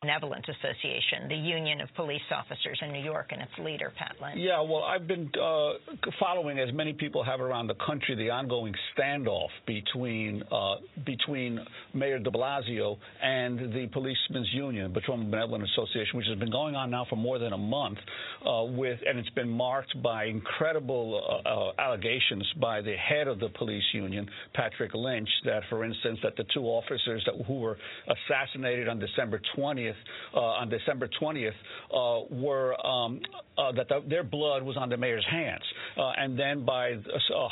Benevolent 0.00 0.46
Association, 0.48 1.28
the 1.28 1.34
union 1.34 1.80
of 1.80 1.88
police 1.96 2.22
officers 2.30 2.78
in 2.82 2.92
New 2.92 3.02
York, 3.02 3.30
and 3.32 3.42
its 3.42 3.50
leader, 3.58 3.92
Pat 3.98 4.14
Lynch. 4.22 4.36
Yeah, 4.38 4.60
well, 4.60 4.84
I've 4.84 5.08
been 5.08 5.28
uh, 5.34 5.72
following, 6.20 6.60
as 6.60 6.72
many 6.72 6.92
people 6.92 7.24
have 7.24 7.40
around 7.40 7.66
the 7.66 7.74
country, 7.84 8.14
the 8.14 8.30
ongoing 8.30 8.72
standoff 8.96 9.48
between 9.66 10.44
uh, 10.52 10.76
between 11.04 11.58
Mayor 11.94 12.20
De 12.20 12.30
Blasio 12.30 12.96
and 13.20 13.58
the 13.58 13.88
Policemen's 13.92 14.48
Union, 14.52 14.92
Patrolman 14.92 15.32
Benevolent 15.32 15.64
Association, 15.64 16.16
which 16.16 16.28
has 16.28 16.38
been 16.38 16.52
going 16.52 16.76
on 16.76 16.92
now 16.92 17.04
for 17.10 17.16
more 17.16 17.40
than 17.40 17.52
a 17.52 17.58
month, 17.58 17.98
uh, 18.46 18.62
with 18.68 19.00
and 19.04 19.18
it's 19.18 19.30
been 19.30 19.50
marked 19.50 20.00
by 20.00 20.26
incredible 20.26 21.42
uh, 21.44 21.48
uh, 21.48 21.72
allegations 21.82 22.46
by 22.60 22.80
the 22.80 22.94
head 22.94 23.26
of 23.26 23.40
the 23.40 23.48
police 23.48 23.82
union, 23.92 24.30
Patrick 24.54 24.94
Lynch, 24.94 25.28
that, 25.44 25.64
for 25.68 25.84
instance, 25.84 26.20
that 26.22 26.36
the 26.36 26.44
two 26.54 26.62
officers 26.62 27.20
that 27.26 27.34
who 27.46 27.58
were 27.58 27.76
assassinated 28.06 28.86
on 28.86 29.00
December 29.00 29.40
20th 29.56 29.87
20th, 29.88 29.94
uh, 30.34 30.40
on 30.40 30.68
December 30.68 31.08
20th, 31.20 31.50
uh, 31.50 32.34
were 32.34 32.74
um, 32.86 33.20
uh, 33.56 33.72
that 33.72 33.88
the, 33.88 34.02
their 34.08 34.22
blood 34.22 34.62
was 34.62 34.76
on 34.76 34.88
the 34.88 34.96
mayor's 34.96 35.26
hands, 35.30 35.62
and 35.96 36.38
then 36.38 36.64
by 36.64 36.92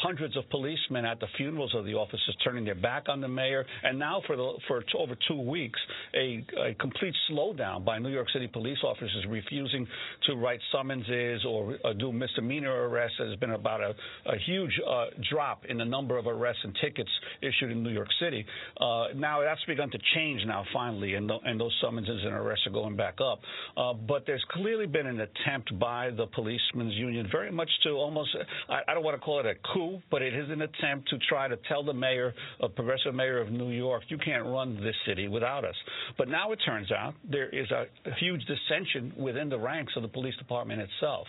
hundreds 0.01 0.37
of 0.37 0.49
policemen 0.51 1.05
at 1.05 1.21
the 1.21 1.27
funerals 1.37 1.75
of 1.75 1.85
the 1.85 1.95
officers 1.95 2.37
turning 2.45 2.65
their 2.65 2.75
back 2.75 3.05
on 3.09 3.21
the 3.21 3.29
mayor, 3.29 3.65
and 3.83 3.99
now 3.99 4.23
for 4.27 4.37
the, 4.37 4.53
for 4.69 4.81
t- 4.83 4.87
over 4.99 5.17
two 5.29 5.41
weeks, 5.41 5.79
a, 6.15 6.45
a 6.69 6.75
complete 6.75 7.15
slowdown 7.31 7.85
by 7.85 7.99
New 7.99 8.11
York 8.11 8.29
City 8.33 8.47
police 8.47 8.79
officers 8.85 9.25
refusing 9.29 9.87
to 10.27 10.37
write 10.37 10.61
summonses 10.73 11.45
or 11.47 11.77
uh, 11.85 11.93
do 11.93 12.13
misdemeanor 12.13 12.89
arrests. 12.89 13.17
There's 13.19 13.39
been 13.39 13.51
about 13.51 13.81
a, 13.81 13.95
a 14.27 14.39
huge 14.47 14.73
uh, 14.89 15.07
drop 15.31 15.65
in 15.69 15.79
the 15.79 15.85
number 15.85 16.19
of 16.19 16.27
arrests 16.27 16.61
and 16.65 16.77
tickets 16.83 17.11
issued 17.43 17.73
in 17.73 17.83
New 17.83 17.91
York 17.91 18.09
City. 18.21 18.45
Uh, 18.81 19.07
now 19.15 19.41
that's 19.43 19.65
begun 19.67 19.91
to 19.91 19.99
change 20.15 20.43
now 20.47 20.65
finally, 20.73 21.15
and, 21.15 21.29
the, 21.29 21.39
and 21.45 21.61
those 21.61 21.73
summonses 21.83 22.25
and 22.27 22.35
arrests 22.35 22.67
are 22.67 22.71
going 22.71 22.97
back 22.97 23.19
up. 23.21 23.41
Uh, 23.77 23.93
but 23.95 24.25
there's 24.27 24.45
clearly 24.51 24.87
been 24.87 25.07
an 25.07 25.21
attempt 25.21 25.79
by 25.79 26.11
the 26.11 26.27
policemen's 26.27 26.95
union, 26.95 27.29
very 27.31 27.51
much 27.51 27.71
to 27.85 27.91
almost, 27.91 28.31
I, 28.69 28.81
I, 28.89 28.95
don't 28.95 29.05
want 29.05 29.17
to 29.17 29.21
call 29.21 29.41
it 29.41 29.47
a 29.47 29.55
coup, 29.73 30.01
but 30.11 30.23
it 30.23 30.35
is 30.35 30.51
an 30.51 30.63
attempt 30.63 31.09
to 31.11 31.19
try 31.29 31.49
to 31.49 31.57
tell 31.69 31.83
the 31.83 31.95
mayor, 31.95 32.35
a 32.61 32.69
progressive 32.69 33.15
mayor 33.15 33.41
of 33.41 33.51
New 33.51 33.71
York, 33.71 34.03
you 34.09 34.19
can't 34.19 34.45
run 34.45 34.77
this 34.83 34.97
city 35.07 35.29
without 35.29 35.65
us. 35.65 35.75
But 36.19 36.29
now 36.29 36.53
it 36.53 36.59
turns 36.65 36.91
out 36.93 37.15
there 37.31 37.49
is 37.49 37.71
a, 37.71 37.87
huge 38.19 38.43
dissension 38.47 39.13
within 39.17 39.49
the 39.49 39.59
ranks 39.59 39.93
of 39.97 40.03
the 40.03 40.09
police 40.09 40.37
department 40.37 40.81
itself. 40.81 41.27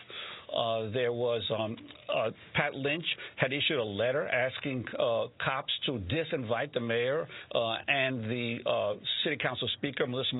Uh, 0.55 0.89
there 0.91 1.11
was 1.11 1.41
um, 1.57 1.75
uh, 2.13 2.29
Pat 2.53 2.73
Lynch 2.73 3.03
had 3.35 3.51
issued 3.51 3.77
a 3.77 3.83
letter 3.83 4.27
asking 4.27 4.85
uh, 4.97 5.25
cops 5.43 5.71
to 5.85 5.99
disinvite 6.09 6.73
the 6.73 6.79
mayor 6.79 7.27
uh, 7.53 7.75
and 7.87 8.23
the 8.23 8.57
uh, 8.65 8.93
city 9.23 9.37
council 9.41 9.67
speaker, 9.77 10.07
Melissa 10.07 10.35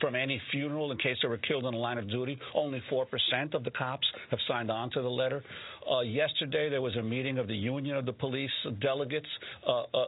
From 0.00 0.14
any 0.14 0.40
funeral 0.50 0.92
in 0.92 0.98
case 0.98 1.16
they 1.22 1.28
were 1.28 1.38
killed 1.38 1.64
in 1.64 1.72
the 1.72 1.78
line 1.78 1.98
of 1.98 2.08
duty. 2.08 2.38
Only 2.54 2.82
4% 2.90 3.54
of 3.54 3.64
the 3.64 3.70
cops 3.70 4.06
have 4.30 4.38
signed 4.48 4.70
on 4.70 4.90
to 4.92 5.02
the 5.02 5.08
letter. 5.08 5.42
Uh, 5.90 6.00
yesterday, 6.00 6.68
there 6.70 6.80
was 6.80 6.94
a 6.96 7.02
meeting 7.02 7.38
of 7.38 7.48
the 7.48 7.54
Union 7.54 7.96
of 7.96 8.06
the 8.06 8.12
Police 8.12 8.50
delegates, 8.80 9.26
uh, 9.66 9.70
uh, 9.70 9.82
uh, 9.82 10.04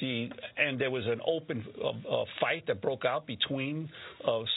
the, 0.00 0.28
and 0.56 0.80
there 0.80 0.90
was 0.90 1.04
an 1.06 1.20
open 1.26 1.64
fight 2.40 2.66
that 2.66 2.80
broke 2.80 3.04
out 3.04 3.26
between 3.26 3.88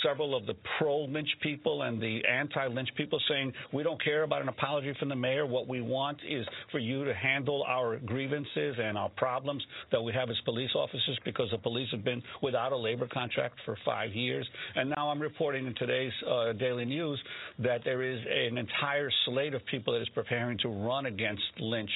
several 0.04 0.36
of 0.36 0.46
the 0.46 0.56
pro-Lynch 0.78 1.28
people 1.42 1.84
and 1.84 2.02
the 2.02 2.22
anti-Lynch 2.26 2.90
people 2.96 3.20
saying 3.30 3.52
we 3.74 3.84
don't 3.84 4.02
care 4.04 4.24
about 4.24 4.42
an 4.42 4.50
apology 4.50 4.94
from 5.00 5.10
the 5.10 5.16
mayor. 5.16 5.46
What 5.46 5.68
we 5.68 5.82
want 5.82 6.20
is 6.28 6.46
for 6.72 6.80
you 6.80 7.04
to 7.06 7.14
handle 7.14 7.64
our 7.68 7.98
grievances 7.98 8.76
and 8.82 8.98
our 8.98 9.10
problems 9.10 9.64
that 9.92 10.02
we 10.02 10.14
have 10.14 10.30
as 10.30 10.38
police 10.46 10.72
officers 10.76 11.20
because 11.26 11.50
the 11.52 11.58
police 11.58 11.90
have 11.92 12.04
been 12.04 12.22
without 12.42 12.72
a 12.72 12.78
labor 12.78 13.08
contract 13.08 13.56
for 13.66 13.78
five 13.84 14.15
years. 14.16 14.48
And 14.76 14.90
now 14.90 15.10
I'm 15.10 15.22
reporting 15.22 15.68
in 15.68 15.76
today's 15.76 16.12
uh, 16.28 16.54
Daily 16.54 16.86
News 16.86 17.22
that 17.60 17.82
there 17.84 18.02
is 18.04 18.20
an 18.30 18.58
entire 18.58 19.10
slate 19.26 19.54
of 19.54 19.66
people 19.66 19.94
that 19.94 20.02
is 20.02 20.10
preparing 20.10 20.58
to 20.60 20.70
run 20.70 21.06
against 21.06 21.44
Lynch 21.60 21.90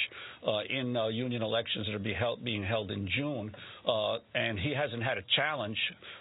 uh, 0.47 0.59
in 0.69 0.95
uh, 0.95 1.07
union 1.07 1.41
elections 1.41 1.85
that 1.87 1.95
are 1.95 1.99
be 1.99 2.13
held, 2.13 2.43
being 2.43 2.63
held 2.63 2.91
in 2.91 3.09
June. 3.15 3.53
Uh, 3.87 4.17
and 4.35 4.59
he 4.59 4.73
hasn't 4.73 5.03
had 5.03 5.17
a 5.17 5.23
challenge 5.35 5.77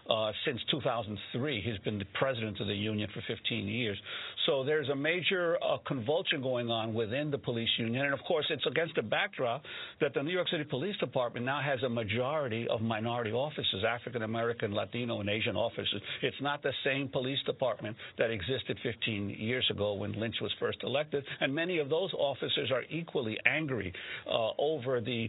uh, 0.09 0.33
since 0.45 0.59
2003. 0.71 1.63
He's 1.65 1.79
been 1.85 1.99
the 1.99 2.05
president 2.19 2.61
of 2.61 2.67
the 2.67 2.75
union 2.75 3.09
for 3.13 3.23
15 3.27 3.67
years. 3.67 3.99
So 4.47 4.65
there's 4.65 4.89
a 4.89 4.97
major 4.97 5.59
uh, 5.63 5.79
convulsion 5.87 6.41
going 6.41 6.71
on 6.71 6.95
within 6.95 7.31
the 7.31 7.39
police 7.39 7.69
union. 7.79 8.05
And 8.05 8.15
of 8.15 8.21
course, 8.27 8.47
it's 8.51 8.65
against 8.67 8.95
the 8.95 9.03
backdrop 9.03 9.63
that 10.01 10.15
the 10.15 10.23
New 10.23 10.33
York 10.33 10.49
City 10.49 10.65
Police 10.65 10.97
Department 10.97 11.45
now 11.45 11.61
has 11.61 11.83
a 11.83 11.89
majority 11.89 12.67
of 12.69 12.81
minority 12.81 13.33
officers, 13.33 13.85
African 13.87 14.23
American, 14.23 14.75
Latino, 14.75 15.21
and 15.21 15.29
Asian 15.29 15.57
officers. 15.57 15.88
It's 16.23 16.37
not 16.41 16.63
the 16.63 16.73
same 16.85 17.09
police 17.09 17.39
department 17.47 17.97
that 18.19 18.31
existed 18.31 18.79
15 18.83 19.31
years 19.31 19.67
ago 19.71 19.95
when 19.95 20.13
Lynch 20.13 20.37
was 20.41 20.53
first 20.59 20.79
elected. 20.83 21.25
And 21.41 21.55
many 21.55 21.79
of 21.79 21.89
those 21.89 22.13
officers 22.15 22.71
are 22.73 22.83
equally 22.91 23.37
angry 23.47 23.93
uh, 24.27 24.51
over 24.59 25.01
the 25.01 25.29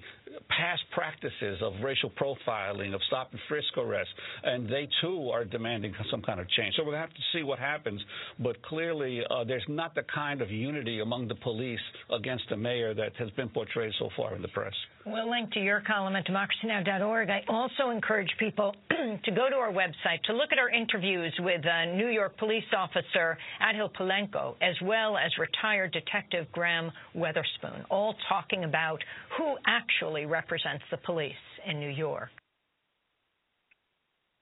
past 0.50 0.82
practices 0.93 1.60
of 1.62 1.74
racial 1.84 2.12
profiling, 2.12 2.93
of 2.93 3.02
stop 3.08 3.32
and 3.32 3.39
frisk 3.48 3.78
arrests. 3.78 4.13
And 4.43 4.67
they 4.67 4.88
too 5.02 5.30
are 5.32 5.45
demanding 5.45 5.93
some 6.12 6.22
kind 6.22 6.39
of 6.39 6.50
change. 6.50 6.76
So 6.76 6.84
we're 6.84 6.91
going 6.91 7.02
to 7.04 7.08
have 7.08 7.15
to 7.15 7.38
see 7.38 7.43
what 7.43 7.60
happens. 7.60 8.02
But 8.39 8.62
clearly, 8.63 9.22
uh, 9.30 9.43
there's 9.43 9.65
not 9.67 9.95
the 9.95 10.04
kind 10.13 10.41
of 10.41 10.50
unity 10.50 11.00
among 11.00 11.28
the 11.28 11.36
police 11.36 11.80
against 12.12 12.43
the 12.50 12.58
mayor 12.58 12.93
that 12.93 13.15
has 13.17 13.30
been 13.32 13.50
portrayed 13.50 13.93
so 14.00 14.10
far 14.15 14.36
in 14.36 14.41
the 14.41 14.48
press. 14.50 14.74
We'll 15.12 15.30
link 15.30 15.52
to 15.54 15.60
your 15.60 15.82
column 15.82 16.15
at 16.15 16.28
democracynow.org. 16.28 17.30
I 17.32 17.43
also 17.48 17.89
encourage 17.89 18.30
people 18.38 18.76
to 18.91 19.32
go 19.32 19.50
to 19.50 19.56
our 19.56 19.72
website 19.72 20.22
to 20.26 20.34
look 20.34 20.52
at 20.52 20.60
our 20.60 20.69
interviews 20.69 21.34
with 21.39 21.62
uh, 21.65 21.86
New 21.95 22.10
York 22.10 22.38
police 22.38 22.63
officer 22.78 23.36
Adhyl 23.60 23.91
Polanco, 23.95 24.56
as 24.62 24.76
well 24.84 25.17
as 25.17 25.32
retired 25.39 25.93
detective 25.93 26.45
Graham 26.52 26.91
Weatherspoon, 27.15 27.86
all 27.89 28.13
talking 28.28 28.65
about 28.65 29.04
who 29.36 29.56
actually 29.65 30.28
represents 30.28 30.84
the 30.91 30.98
police 30.98 31.34
in 31.65 31.80
New 31.80 31.89
York. 31.89 32.30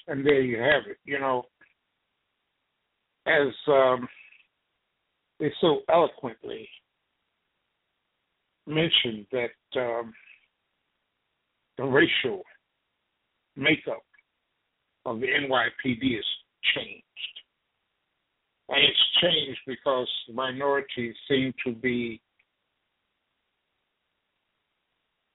And 0.08 0.26
there 0.26 0.42
you 0.42 0.58
have 0.58 0.84
it. 0.90 0.98
You 1.06 1.20
know, 1.20 1.44
as 3.26 3.54
um, 3.70 4.06
they 5.40 5.52
so 5.62 5.80
eloquently 5.90 6.68
mentioned 8.66 9.28
that 9.32 9.80
um, 9.80 10.14
the 11.78 11.84
racial 11.84 12.44
makeup 13.56 14.04
of 15.06 15.20
the 15.20 15.28
NYPD 15.28 16.16
has 16.16 16.26
changed. 16.76 17.04
And 18.70 18.84
it's 18.84 19.22
changed 19.22 19.60
because 19.66 20.10
minorities 20.34 21.16
seem 21.30 21.54
to 21.66 21.74
be 21.74 22.22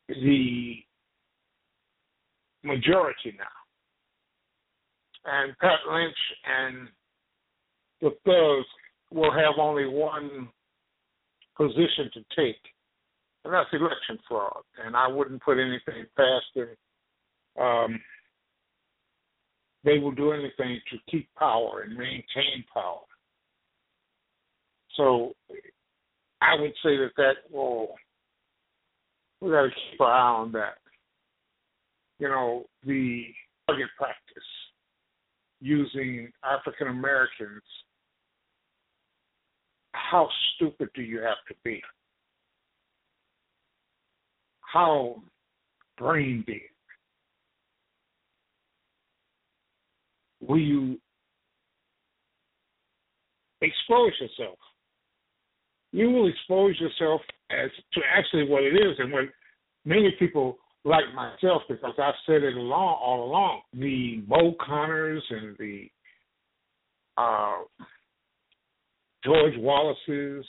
the 0.08 0.74
majority 2.62 3.34
now. 3.38 3.44
And 5.24 5.56
Pat 5.58 5.78
Lynch 5.90 6.16
and 6.44 6.88
the 8.00 8.10
thugs 8.26 8.66
will 9.10 9.32
have 9.32 9.54
only 9.58 9.86
one 9.86 10.48
position 11.56 12.10
to 12.14 12.20
take, 12.36 12.60
and 13.44 13.52
that's 13.52 13.70
election 13.72 14.18
fraud. 14.28 14.62
And 14.84 14.96
I 14.96 15.08
wouldn't 15.08 15.42
put 15.42 15.58
anything 15.58 16.06
past 16.16 16.46
them 16.54 16.68
um, 17.60 18.00
they 19.84 19.98
will 19.98 20.12
do 20.12 20.32
anything 20.32 20.80
to 20.90 20.98
keep 21.10 21.28
power 21.34 21.82
and 21.82 21.96
maintain 21.96 22.64
power. 22.72 23.00
So 24.96 25.32
I 26.40 26.60
would 26.60 26.72
say 26.82 26.96
that 26.98 27.12
that 27.16 27.34
will 27.50 27.94
we 29.40 29.50
got 29.50 29.62
to 29.62 29.70
keep 29.90 30.00
our 30.00 30.12
eye 30.12 30.40
on 30.40 30.52
that. 30.52 30.78
You 32.18 32.28
know, 32.28 32.66
the 32.86 33.24
target 33.66 33.88
practice 33.98 34.44
using 35.60 36.30
African 36.44 36.88
Americans. 36.88 37.62
How 39.92 40.28
stupid 40.54 40.90
do 40.94 41.02
you 41.02 41.20
have 41.20 41.38
to 41.48 41.54
be? 41.64 41.82
How 44.72 45.16
brain 45.98 46.44
dead 46.46 46.56
will 50.40 50.58
you 50.58 50.98
expose 53.60 54.12
yourself? 54.18 54.58
You 55.92 56.10
will 56.10 56.28
expose 56.28 56.80
yourself 56.80 57.20
as 57.50 57.70
to 57.92 58.00
actually 58.16 58.48
what 58.48 58.62
it 58.62 58.74
is, 58.74 58.96
and 58.98 59.12
what 59.12 59.24
many 59.84 60.14
people 60.18 60.56
like 60.84 61.04
myself, 61.14 61.62
because 61.68 61.92
I've 62.02 62.14
said 62.24 62.42
it 62.42 62.56
along 62.56 62.98
all 63.02 63.24
along, 63.30 63.60
the 63.74 64.22
Mo 64.26 64.54
Connors 64.64 65.22
and 65.28 65.54
the 65.58 65.88
uh, 67.18 67.58
George 69.22 69.54
Wallaces 69.58 70.46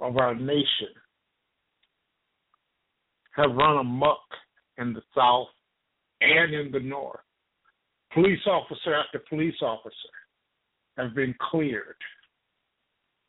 of 0.00 0.16
our 0.16 0.34
nation 0.34 0.88
have 3.32 3.54
run 3.54 3.78
amok 3.78 4.20
in 4.78 4.92
the 4.92 5.02
South 5.14 5.48
and 6.20 6.54
in 6.54 6.70
the 6.70 6.80
North. 6.80 7.20
Police 8.12 8.46
officer 8.46 8.94
after 8.94 9.20
police 9.28 9.54
officer 9.62 9.94
have 10.98 11.14
been 11.14 11.34
cleared. 11.50 11.96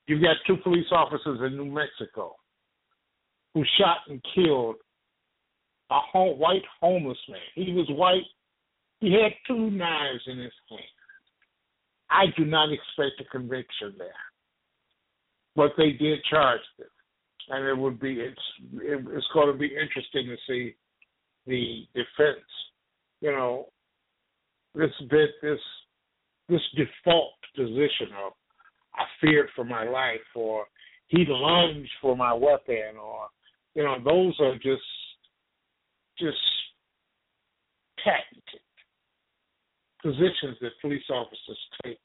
You've 0.07 0.21
got 0.21 0.35
two 0.45 0.57
police 0.57 0.87
officers 0.91 1.39
in 1.45 1.57
New 1.57 1.71
Mexico 1.71 2.35
who 3.53 3.63
shot 3.77 3.97
and 4.09 4.21
killed 4.35 4.75
a 5.91 5.99
home, 6.11 6.39
white 6.39 6.63
homeless 6.81 7.17
man. 7.29 7.39
He 7.55 7.71
was 7.71 7.87
white. 7.91 8.25
He 8.99 9.13
had 9.13 9.31
two 9.47 9.69
knives 9.69 10.23
in 10.27 10.39
his 10.39 10.51
hand. 10.69 10.81
I 12.09 12.25
do 12.37 12.45
not 12.45 12.69
expect 12.71 13.21
a 13.21 13.29
conviction 13.31 13.95
there, 13.97 14.07
but 15.55 15.71
they 15.77 15.91
did 15.91 16.23
charge 16.29 16.61
them, 16.77 16.87
and 17.49 17.65
it 17.67 17.77
would 17.77 17.99
be 17.99 18.13
it's 18.13 18.41
it's 18.73 19.27
going 19.33 19.51
to 19.51 19.57
be 19.57 19.67
interesting 19.67 20.27
to 20.27 20.37
see 20.47 20.75
the 21.45 21.85
defense. 21.93 22.45
You 23.21 23.31
know, 23.31 23.67
this 24.75 24.91
bit 25.09 25.29
this 25.41 25.59
this 26.49 26.61
default 26.75 27.33
position 27.55 28.09
of 28.25 28.33
I 28.95 29.03
feared 29.21 29.49
for 29.55 29.63
my 29.63 29.83
life 29.83 30.19
or 30.35 30.65
he 31.07 31.25
lunged 31.27 31.91
for 32.01 32.15
my 32.15 32.33
weapon 32.33 32.97
or 33.01 33.27
you 33.75 33.83
know 33.83 33.97
those 34.03 34.35
are 34.39 34.55
just 34.55 34.81
just 36.19 36.37
patented 38.03 38.61
positions 40.01 40.57
that 40.61 40.71
police 40.81 41.03
officers 41.09 41.57
take 41.83 41.99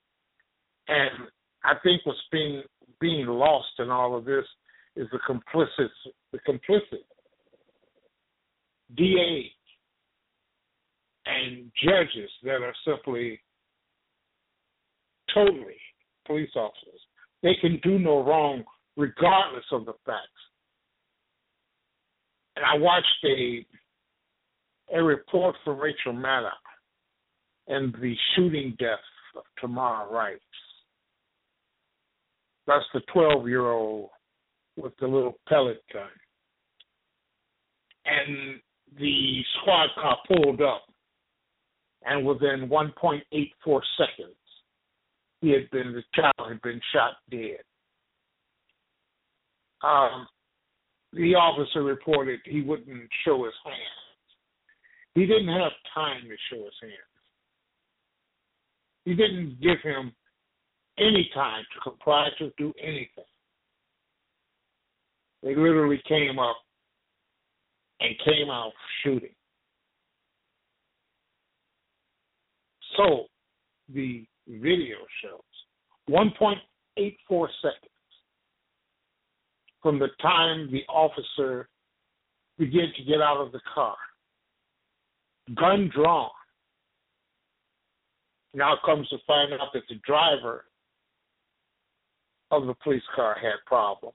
and 0.88 1.28
I 1.64 1.74
think 1.82 2.02
what's 2.04 2.18
being 2.30 2.62
being 3.00 3.26
lost 3.26 3.68
in 3.78 3.90
all 3.90 4.16
of 4.16 4.24
this 4.24 4.44
is 4.98 5.06
the 5.12 5.18
complicit 5.28 5.88
the 6.32 6.38
complicit 6.40 7.04
DA 8.96 9.50
and 11.26 11.70
judges 11.82 12.30
that 12.42 12.62
are 12.62 12.74
simply 12.84 13.40
totally 15.32 15.76
police 16.26 16.50
officers. 16.56 17.00
They 17.42 17.54
can 17.60 17.78
do 17.82 17.98
no 17.98 18.24
wrong 18.24 18.64
regardless 18.96 19.64
of 19.70 19.84
the 19.84 19.92
facts. 20.04 20.26
And 22.56 22.64
I 22.64 22.76
watched 22.76 23.24
a 23.24 23.64
a 24.92 25.02
report 25.02 25.54
from 25.64 25.78
Rachel 25.78 26.12
Maddow 26.12 26.50
and 27.68 27.92
the 27.94 28.14
shooting 28.34 28.74
death 28.80 28.98
of 29.36 29.44
Tamir 29.62 30.10
Rice. 30.10 30.40
That's 32.66 32.84
the 32.94 33.00
12 33.12 33.46
year 33.48 33.70
old 33.70 34.08
with 34.78 34.96
the 35.00 35.06
little 35.06 35.38
pellet 35.48 35.82
gun. 35.92 36.08
And 38.06 38.60
the 38.98 39.42
squad 39.60 39.88
car 40.00 40.16
pulled 40.26 40.62
up 40.62 40.84
and 42.04 42.24
within 42.24 42.68
1.84 42.68 43.80
seconds, 43.96 44.36
he 45.40 45.50
had 45.50 45.70
been 45.70 45.92
the 45.92 46.02
child 46.14 46.48
had 46.48 46.62
been 46.62 46.80
shot 46.92 47.16
dead. 47.30 47.60
Um, 49.82 50.26
the 51.12 51.34
officer 51.34 51.82
reported 51.82 52.40
he 52.44 52.62
wouldn't 52.62 53.08
show 53.24 53.44
his 53.44 53.54
hands. 53.64 53.76
He 55.14 55.26
didn't 55.26 55.48
have 55.48 55.72
time 55.94 56.22
to 56.22 56.36
show 56.50 56.64
his 56.64 56.74
hands. 56.80 56.92
He 59.04 59.14
didn't 59.14 59.60
give 59.60 59.80
him 59.82 60.12
any 60.98 61.30
time 61.34 61.64
to 61.74 61.90
comply 61.90 62.28
to 62.38 62.52
do 62.58 62.72
anything. 62.82 63.24
They 65.48 65.54
literally 65.54 66.02
came 66.06 66.38
up 66.38 66.58
and 68.00 68.14
came 68.22 68.50
out 68.50 68.72
shooting. 69.02 69.34
So 72.98 73.24
the 73.88 74.26
video 74.46 74.96
shows 75.22 75.40
1.84 76.10 77.48
seconds 77.62 77.80
from 79.82 79.98
the 79.98 80.08
time 80.20 80.70
the 80.70 80.82
officer 80.86 81.70
began 82.58 82.92
to 82.98 83.04
get 83.04 83.22
out 83.22 83.38
of 83.38 83.50
the 83.50 83.60
car, 83.74 83.96
gun 85.54 85.90
drawn. 85.94 86.28
Now 88.52 88.76
comes 88.84 89.08
to 89.08 89.16
find 89.26 89.54
out 89.54 89.68
that 89.72 89.84
the 89.88 89.98
driver 90.06 90.66
of 92.50 92.66
the 92.66 92.74
police 92.84 93.02
car 93.16 93.34
had 93.40 93.54
problems, 93.64 94.14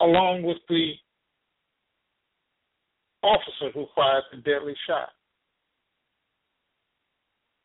along 0.00 0.42
with 0.42 0.58
the 0.68 0.92
officer 3.22 3.70
who 3.74 3.86
fired 3.94 4.24
the 4.32 4.38
deadly 4.38 4.74
shot. 4.86 5.10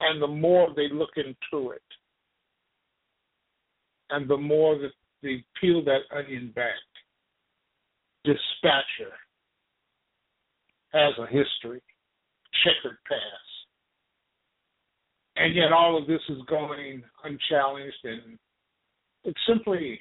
And 0.01 0.21
the 0.21 0.27
more 0.27 0.69
they 0.75 0.89
look 0.91 1.11
into 1.15 1.71
it, 1.71 1.81
and 4.09 4.29
the 4.29 4.37
more 4.37 4.77
that 4.77 4.91
they 5.23 5.43
peel 5.59 5.83
that 5.85 6.01
onion 6.15 6.51
back, 6.55 6.73
dispatcher 8.23 9.13
has 10.93 11.13
a 11.17 11.25
history, 11.27 11.81
checkered 12.63 12.97
past. 13.07 13.21
And 15.37 15.55
yet 15.55 15.73
all 15.73 15.97
of 15.97 16.07
this 16.07 16.21
is 16.29 16.37
going 16.47 17.03
unchallenged 17.23 17.97
and 18.03 18.37
it's 19.25 19.39
simply 19.47 19.99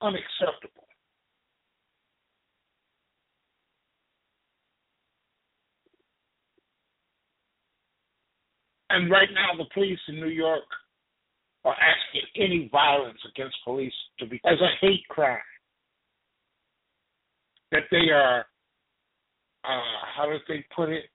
unacceptable. 0.00 0.85
And 8.90 9.10
right 9.10 9.28
now, 9.34 9.56
the 9.56 9.68
police 9.74 9.98
in 10.08 10.16
New 10.16 10.28
York 10.28 10.64
are 11.64 11.74
asking 11.74 12.22
any 12.36 12.68
violence 12.70 13.18
against 13.28 13.56
police 13.64 13.92
to 14.20 14.26
be 14.26 14.40
as 14.46 14.58
a 14.60 14.70
hate 14.80 15.06
crime. 15.08 15.38
That 17.72 17.82
they 17.90 18.10
are, 18.12 18.46
uh, 19.64 20.06
how 20.16 20.30
did 20.30 20.42
they 20.46 20.64
put 20.74 20.90
it? 20.90 21.06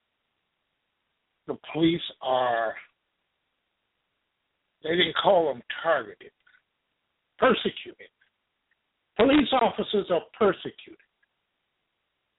The 1.48 1.58
police 1.74 2.02
are, 2.22 2.76
they 4.84 4.90
didn't 4.90 5.16
call 5.24 5.54
them 5.54 5.64
targeted, 5.82 6.32
persecuted. 7.40 8.10
Police 9.18 9.48
officers 9.54 10.08
are 10.12 10.22
persecuted. 10.38 10.98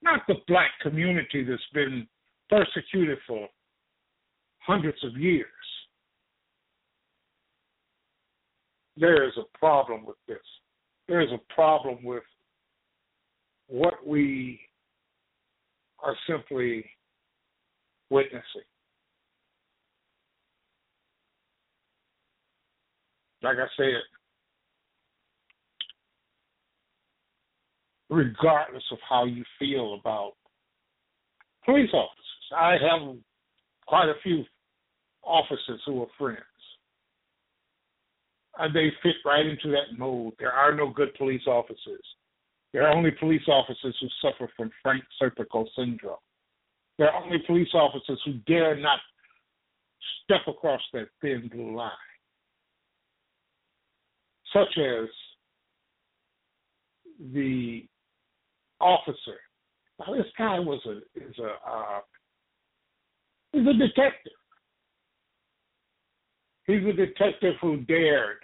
Not 0.03 0.21
the 0.29 0.35
black 0.47 0.71
community 0.83 1.45
that's 1.45 1.63
been 1.73 2.07
persecuted 2.51 3.19
for 3.27 3.49
hundreds 4.67 5.03
of 5.05 5.17
years. 5.17 5.47
There 8.97 9.27
is 9.27 9.33
a 9.37 9.59
problem 9.59 10.05
with 10.05 10.17
this. 10.29 10.39
There 11.09 11.21
is 11.21 11.31
a 11.33 11.55
problem 11.55 12.05
with 12.05 12.23
what 13.69 14.07
we 14.07 14.61
are 16.03 16.17
simply 16.29 16.85
witnessing. 18.11 18.43
Like 23.43 23.57
I 23.57 23.67
said, 23.77 24.03
regardless 28.11 28.85
of 28.93 28.99
how 29.09 29.25
you 29.25 29.43
feel 29.59 29.99
about 29.99 30.33
police 31.65 31.91
officers, 31.93 32.19
I 32.57 32.73
have 32.73 33.17
quite 33.93 34.09
a 34.09 34.15
few 34.23 34.43
officers 35.23 35.79
who 35.85 36.01
are 36.01 36.07
friends. 36.19 36.39
And 38.59 38.75
they 38.75 38.91
fit 39.03 39.17
right 39.23 39.45
into 39.45 39.69
that 39.69 39.99
mold. 39.99 40.33
There 40.39 40.51
are 40.51 40.75
no 40.75 40.89
good 40.89 41.15
police 41.19 41.43
officers. 41.47 42.03
There 42.73 42.89
are 42.89 42.97
only 42.97 43.11
police 43.11 43.47
officers 43.49 43.95
who 44.01 44.09
suffer 44.23 44.51
from 44.57 44.71
Frank 44.83 45.05
Serpico 45.21 45.67
syndrome. 45.77 46.17
There 46.97 47.11
are 47.11 47.23
only 47.23 47.37
police 47.47 47.69
officers 47.75 48.19
who 48.25 48.33
dare 48.47 48.77
not 48.77 48.99
step 50.25 50.41
across 50.49 50.81
that 50.95 51.09
thin 51.21 51.51
blue 51.53 51.77
line, 51.77 51.91
such 54.55 54.79
as 54.79 55.09
the 57.35 57.85
officer. 58.81 59.37
Now, 59.99 60.15
this 60.15 60.33
guy 60.39 60.59
was 60.61 60.81
a 60.87 60.97
is 61.23 61.39
a 61.39 61.71
uh, 61.71 62.01
he's 63.53 63.67
a 63.67 63.75
detective. 63.75 64.33
He's 66.67 66.85
a 66.87 66.93
detective 66.93 67.55
who 67.61 67.79
dared 67.79 68.39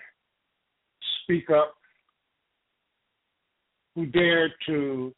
speak 1.22 1.50
up, 1.50 1.74
who 3.94 4.06
dared 4.06 4.52
to 4.66 5.14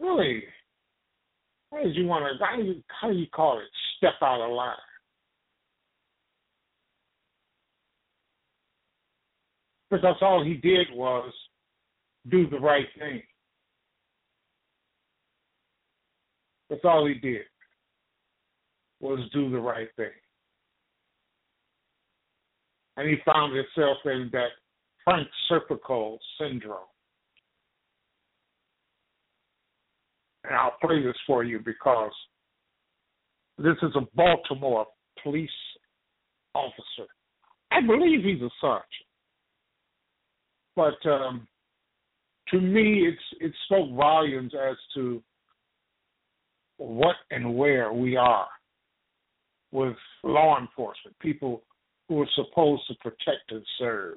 really 0.00 0.44
how 1.72 1.82
did 1.82 1.96
you 1.96 2.06
want 2.06 2.24
to 2.24 2.44
how 2.44 2.56
do 2.56 2.62
you 2.62 2.82
how 2.88 3.10
do 3.10 3.16
you 3.16 3.26
call 3.26 3.58
it 3.58 3.66
step 3.96 4.14
out 4.22 4.40
of 4.40 4.52
line? 4.52 4.76
Because 9.90 10.16
all 10.20 10.44
he 10.44 10.54
did 10.54 10.88
was 10.92 11.32
do 12.30 12.48
the 12.48 12.58
right 12.58 12.86
thing. 12.98 13.22
That's 16.68 16.84
all 16.84 17.06
he 17.06 17.14
did 17.14 17.44
was 19.00 19.20
do 19.32 19.50
the 19.50 19.58
right 19.58 19.88
thing. 19.96 20.06
And 22.96 23.08
he 23.08 23.16
found 23.24 23.54
himself 23.54 23.98
in 24.04 24.28
that 24.32 24.48
Frank 25.04 25.28
Serpico 25.50 26.18
syndrome. 26.40 26.78
And 30.44 30.56
I'll 30.56 30.76
play 30.80 31.02
this 31.02 31.16
for 31.26 31.44
you 31.44 31.60
because 31.64 32.12
this 33.58 33.76
is 33.82 33.94
a 33.94 34.06
Baltimore 34.16 34.86
police 35.22 35.50
officer. 36.54 37.08
I 37.70 37.80
believe 37.86 38.24
he's 38.24 38.42
a 38.42 38.50
sergeant, 38.60 38.84
but 40.74 41.08
um, 41.08 41.46
to 42.48 42.60
me, 42.60 43.06
it's 43.06 43.22
it 43.40 43.52
spoke 43.66 43.94
volumes 43.94 44.52
as 44.54 44.76
to 44.94 45.22
what 46.78 47.16
and 47.30 47.56
where 47.56 47.92
we 47.92 48.16
are 48.16 48.48
with 49.72 49.96
law 50.24 50.58
enforcement, 50.58 51.18
people 51.20 51.62
who 52.08 52.22
are 52.22 52.28
supposed 52.34 52.82
to 52.88 52.94
protect 52.96 53.50
and 53.50 53.64
serve, 53.78 54.16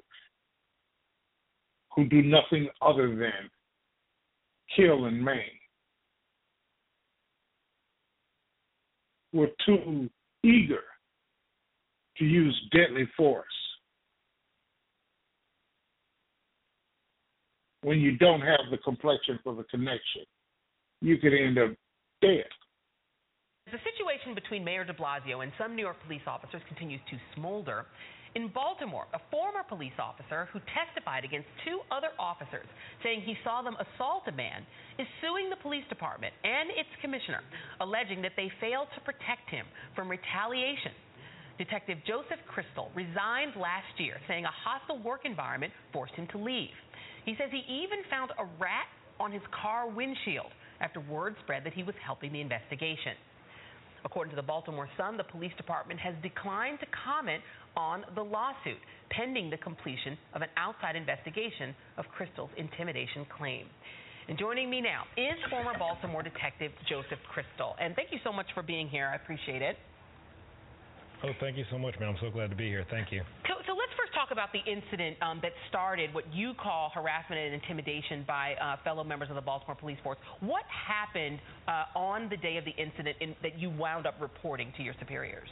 who 1.94 2.06
do 2.06 2.22
nothing 2.22 2.68
other 2.80 3.08
than 3.08 3.50
kill 4.74 5.04
and 5.04 5.22
maim. 5.22 5.50
were 9.32 9.48
too 9.64 10.08
eager 10.42 10.82
to 12.18 12.24
use 12.24 12.68
deadly 12.70 13.08
force 13.16 13.46
when 17.82 17.98
you 17.98 18.16
don't 18.16 18.40
have 18.40 18.60
the 18.70 18.78
complexion 18.78 19.38
for 19.42 19.54
the 19.54 19.64
connection, 19.64 20.22
you 21.00 21.18
could 21.18 21.34
end 21.34 21.58
up 21.58 21.70
dead. 22.20 22.46
The 23.72 23.80
situation 23.88 24.36
between 24.36 24.60
Mayor 24.60 24.84
de 24.84 24.92
Blasio 24.92 25.40
and 25.40 25.48
some 25.56 25.72
New 25.72 25.80
York 25.80 25.96
police 26.04 26.28
officers 26.28 26.60
continues 26.68 27.00
to 27.08 27.16
smolder. 27.34 27.86
In 28.36 28.52
Baltimore, 28.52 29.08
a 29.16 29.20
former 29.32 29.64
police 29.64 29.96
officer 29.96 30.44
who 30.52 30.60
testified 30.76 31.24
against 31.24 31.48
two 31.64 31.80
other 31.88 32.12
officers 32.20 32.68
saying 33.02 33.24
he 33.24 33.32
saw 33.42 33.64
them 33.64 33.72
assault 33.80 34.28
a 34.28 34.32
man 34.36 34.60
is 35.00 35.08
suing 35.24 35.48
the 35.48 35.56
police 35.56 35.88
department 35.88 36.36
and 36.44 36.68
its 36.76 36.92
commissioner, 37.00 37.40
alleging 37.80 38.20
that 38.20 38.36
they 38.36 38.52
failed 38.60 38.92
to 38.92 39.00
protect 39.08 39.48
him 39.48 39.64
from 39.96 40.12
retaliation. 40.12 40.92
Detective 41.56 41.96
Joseph 42.04 42.44
Crystal 42.52 42.92
resigned 42.92 43.56
last 43.56 43.96
year, 43.96 44.20
saying 44.28 44.44
a 44.44 44.52
hostile 44.52 45.00
work 45.00 45.24
environment 45.24 45.72
forced 45.96 46.12
him 46.12 46.28
to 46.32 46.36
leave. 46.36 46.76
He 47.24 47.40
says 47.40 47.48
he 47.48 47.64
even 47.72 48.04
found 48.12 48.36
a 48.36 48.44
rat 48.60 48.92
on 49.16 49.32
his 49.32 49.44
car 49.48 49.88
windshield 49.88 50.52
after 50.84 51.00
word 51.00 51.36
spread 51.40 51.64
that 51.64 51.72
he 51.72 51.82
was 51.82 51.96
helping 52.04 52.36
the 52.36 52.40
investigation. 52.44 53.16
According 54.04 54.30
to 54.30 54.36
the 54.36 54.42
Baltimore 54.42 54.88
Sun, 54.96 55.16
the 55.16 55.24
police 55.24 55.52
department 55.56 56.00
has 56.00 56.14
declined 56.22 56.80
to 56.80 56.86
comment 57.04 57.42
on 57.76 58.04
the 58.14 58.22
lawsuit, 58.22 58.78
pending 59.10 59.48
the 59.48 59.56
completion 59.56 60.18
of 60.34 60.42
an 60.42 60.48
outside 60.56 60.96
investigation 60.96 61.74
of 61.96 62.04
Crystal's 62.08 62.50
intimidation 62.56 63.26
claim. 63.38 63.66
And 64.28 64.38
joining 64.38 64.70
me 64.70 64.80
now 64.80 65.04
is 65.16 65.38
former 65.50 65.72
Baltimore 65.78 66.22
detective 66.22 66.70
Joseph 66.88 67.18
Crystal. 67.32 67.74
And 67.80 67.94
thank 67.94 68.12
you 68.12 68.18
so 68.22 68.32
much 68.32 68.46
for 68.54 68.62
being 68.62 68.88
here. 68.88 69.06
I 69.06 69.16
appreciate 69.16 69.62
it. 69.62 69.76
Oh, 71.24 71.30
thank 71.38 71.56
you 71.56 71.64
so 71.70 71.78
much, 71.78 71.94
man. 72.00 72.10
I'm 72.10 72.20
so 72.20 72.30
glad 72.30 72.50
to 72.50 72.56
be 72.56 72.66
here. 72.66 72.84
Thank 72.90 73.12
you. 73.12 73.22
So, 73.46 73.54
so 73.66 73.72
let's 73.78 73.94
first 73.94 74.10
talk 74.14 74.21
about 74.32 74.48
the 74.52 74.60
incident 74.70 75.16
um, 75.22 75.38
that 75.42 75.52
started 75.68 76.12
what 76.14 76.24
you 76.34 76.54
call 76.54 76.90
harassment 76.94 77.40
and 77.40 77.54
intimidation 77.54 78.24
by 78.26 78.54
uh, 78.54 78.76
fellow 78.82 79.04
members 79.04 79.28
of 79.28 79.36
the 79.36 79.40
Baltimore 79.42 79.76
Police 79.76 79.98
Force. 80.02 80.18
What 80.40 80.62
happened 80.66 81.38
uh, 81.68 81.98
on 81.98 82.28
the 82.28 82.36
day 82.36 82.56
of 82.56 82.64
the 82.64 82.72
incident 82.72 83.16
in, 83.20 83.36
that 83.42 83.58
you 83.58 83.70
wound 83.70 84.06
up 84.06 84.14
reporting 84.20 84.72
to 84.76 84.82
your 84.82 84.94
superiors? 84.98 85.48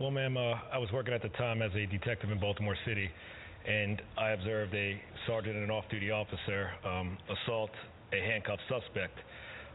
Well, 0.00 0.10
ma'am, 0.10 0.36
uh, 0.36 0.54
I 0.72 0.78
was 0.78 0.90
working 0.92 1.14
at 1.14 1.22
the 1.22 1.28
time 1.30 1.62
as 1.62 1.70
a 1.74 1.86
detective 1.86 2.30
in 2.30 2.40
Baltimore 2.40 2.76
City, 2.86 3.10
and 3.66 4.00
I 4.18 4.30
observed 4.30 4.74
a 4.74 5.00
sergeant 5.26 5.56
and 5.56 5.64
an 5.64 5.70
off-duty 5.70 6.10
officer 6.10 6.70
um, 6.84 7.18
assault 7.28 7.70
a 8.12 8.16
handcuffed 8.16 8.62
suspect. 8.68 9.18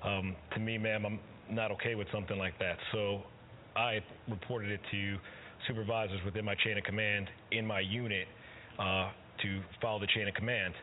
Um, 0.04 0.36
to 0.54 0.60
me, 0.60 0.78
ma'am, 0.78 1.06
I'm 1.06 1.20
not 1.50 1.72
okay 1.72 1.96
with 1.96 2.08
something 2.12 2.38
like 2.38 2.58
that. 2.60 2.78
So 2.92 3.24
I 3.76 4.00
reported 4.30 4.72
it 4.72 4.82
to 4.92 5.18
supervisors 5.70 6.20
within 6.26 6.44
my 6.44 6.56
chain 6.66 6.78
of 6.78 6.84
command 6.84 7.28
in 7.52 7.66
my 7.66 7.80
unit 7.80 8.28
uh, 8.80 9.12
to 9.42 9.62
follow 9.82 10.00
the 10.00 10.08
chain 10.08 10.28
of 10.28 10.34
command. 10.34 10.74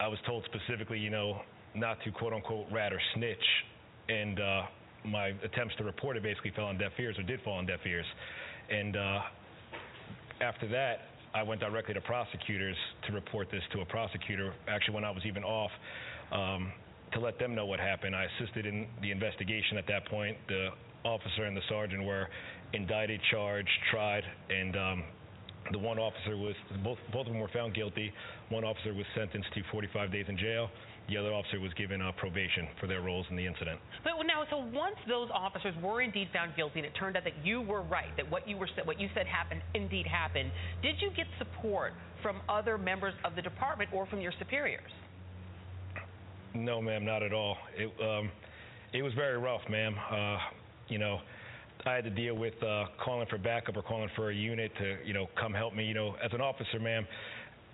I 0.00 0.08
was 0.08 0.18
told 0.26 0.44
specifically, 0.46 0.98
you 0.98 1.10
know, 1.10 1.42
not 1.74 1.98
to 2.04 2.10
quote 2.10 2.32
unquote 2.32 2.66
rat 2.72 2.92
or 2.92 3.00
snitch, 3.14 3.36
and 4.08 4.40
uh, 4.40 4.62
my 5.04 5.28
attempts 5.44 5.76
to 5.76 5.84
report 5.84 6.16
it 6.16 6.22
basically 6.22 6.52
fell 6.56 6.64
on 6.64 6.78
deaf 6.78 6.92
ears 6.98 7.16
or 7.18 7.22
did 7.22 7.40
fall 7.42 7.58
on 7.58 7.66
deaf 7.66 7.80
ears. 7.86 8.06
And 8.70 8.96
uh, 8.96 9.20
after 10.40 10.66
that, 10.68 11.00
I 11.34 11.42
went 11.42 11.60
directly 11.60 11.94
to 11.94 12.00
prosecutors 12.00 12.76
to 13.06 13.12
report 13.12 13.48
this 13.52 13.62
to 13.72 13.80
a 13.80 13.84
prosecutor. 13.84 14.54
Actually, 14.66 14.94
when 14.94 15.04
I 15.04 15.10
was 15.10 15.22
even 15.26 15.44
off, 15.44 15.70
um, 16.32 16.72
to 17.12 17.20
let 17.20 17.38
them 17.38 17.54
know 17.54 17.66
what 17.66 17.80
happened. 17.80 18.14
I 18.14 18.26
assisted 18.38 18.66
in 18.66 18.86
the 19.02 19.10
investigation 19.10 19.78
at 19.78 19.86
that 19.88 20.06
point. 20.06 20.36
The 20.48 20.68
officer 21.04 21.44
and 21.44 21.56
the 21.56 21.62
sergeant 21.68 22.04
were 22.04 22.28
indicted, 22.72 23.20
charged, 23.30 23.70
tried, 23.90 24.24
and 24.50 24.76
um, 24.76 25.04
the 25.72 25.78
one 25.78 25.98
officer 25.98 26.36
was 26.36 26.54
both 26.82 26.98
both 27.12 27.26
of 27.26 27.32
them 27.32 27.40
were 27.40 27.50
found 27.52 27.74
guilty. 27.74 28.12
One 28.48 28.64
officer 28.64 28.94
was 28.94 29.04
sentenced 29.14 29.52
to 29.54 29.62
45 29.70 30.12
days 30.12 30.26
in 30.28 30.38
jail. 30.38 30.70
The 31.08 31.16
other 31.16 31.32
officer 31.32 31.58
was 31.58 31.72
given 31.74 32.02
uh, 32.02 32.12
probation 32.12 32.68
for 32.80 32.86
their 32.86 33.00
roles 33.00 33.24
in 33.30 33.36
the 33.36 33.46
incident. 33.46 33.80
But 34.04 34.12
now, 34.26 34.44
so 34.50 34.58
once 34.58 34.96
those 35.08 35.30
officers 35.32 35.74
were 35.82 36.02
indeed 36.02 36.28
found 36.34 36.54
guilty, 36.54 36.80
and 36.80 36.86
it 36.86 36.92
turned 36.98 37.16
out 37.16 37.24
that 37.24 37.44
you 37.44 37.62
were 37.62 37.80
right, 37.80 38.14
that 38.16 38.30
what 38.30 38.46
you 38.46 38.56
were 38.56 38.68
what 38.84 39.00
you 39.00 39.08
said 39.14 39.26
happened 39.26 39.62
indeed 39.74 40.06
happened, 40.06 40.50
did 40.82 40.96
you 41.00 41.10
get 41.16 41.26
support 41.38 41.94
from 42.22 42.40
other 42.48 42.76
members 42.76 43.14
of 43.24 43.34
the 43.36 43.42
department 43.42 43.90
or 43.92 44.06
from 44.06 44.20
your 44.20 44.32
superiors? 44.38 44.90
No, 46.54 46.80
ma'am, 46.82 47.04
not 47.04 47.22
at 47.22 47.32
all. 47.32 47.56
It 47.76 47.90
um, 48.02 48.30
it 48.92 49.02
was 49.02 49.12
very 49.14 49.38
rough, 49.38 49.62
ma'am. 49.70 49.94
Uh, 50.10 50.38
you 50.88 50.98
know, 50.98 51.20
I 51.86 51.94
had 51.94 52.04
to 52.04 52.10
deal 52.10 52.34
with 52.34 52.60
uh, 52.62 52.86
calling 53.02 53.26
for 53.28 53.38
backup 53.38 53.76
or 53.76 53.82
calling 53.82 54.10
for 54.16 54.30
a 54.30 54.34
unit 54.34 54.72
to, 54.78 54.96
you 55.04 55.14
know, 55.14 55.28
come 55.40 55.54
help 55.54 55.74
me. 55.74 55.84
You 55.84 55.94
know, 55.94 56.16
as 56.24 56.32
an 56.32 56.40
officer, 56.40 56.78
ma'am, 56.80 57.06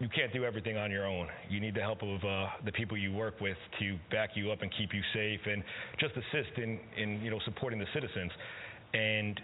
you 0.01 0.09
can't 0.09 0.33
do 0.33 0.45
everything 0.45 0.77
on 0.77 0.91
your 0.91 1.07
own. 1.07 1.29
You 1.49 1.61
need 1.61 1.75
the 1.75 1.81
help 1.81 2.03
of 2.03 2.23
uh, 2.25 2.47
the 2.65 2.73
people 2.73 2.97
you 2.97 3.13
work 3.13 3.41
with 3.41 3.57
to 3.81 3.97
back 4.11 4.31
you 4.35 4.51
up 4.51 4.63
and 4.63 4.71
keep 4.77 4.93
you 4.93 5.01
safe, 5.15 5.41
and 5.47 5.63
just 5.99 6.15
assist 6.15 6.59
in, 6.59 6.79
in 6.97 7.21
you 7.23 7.31
know, 7.31 7.41
supporting 7.45 7.79
the 7.79 7.87
citizens. 7.95 8.31
And 8.93 9.41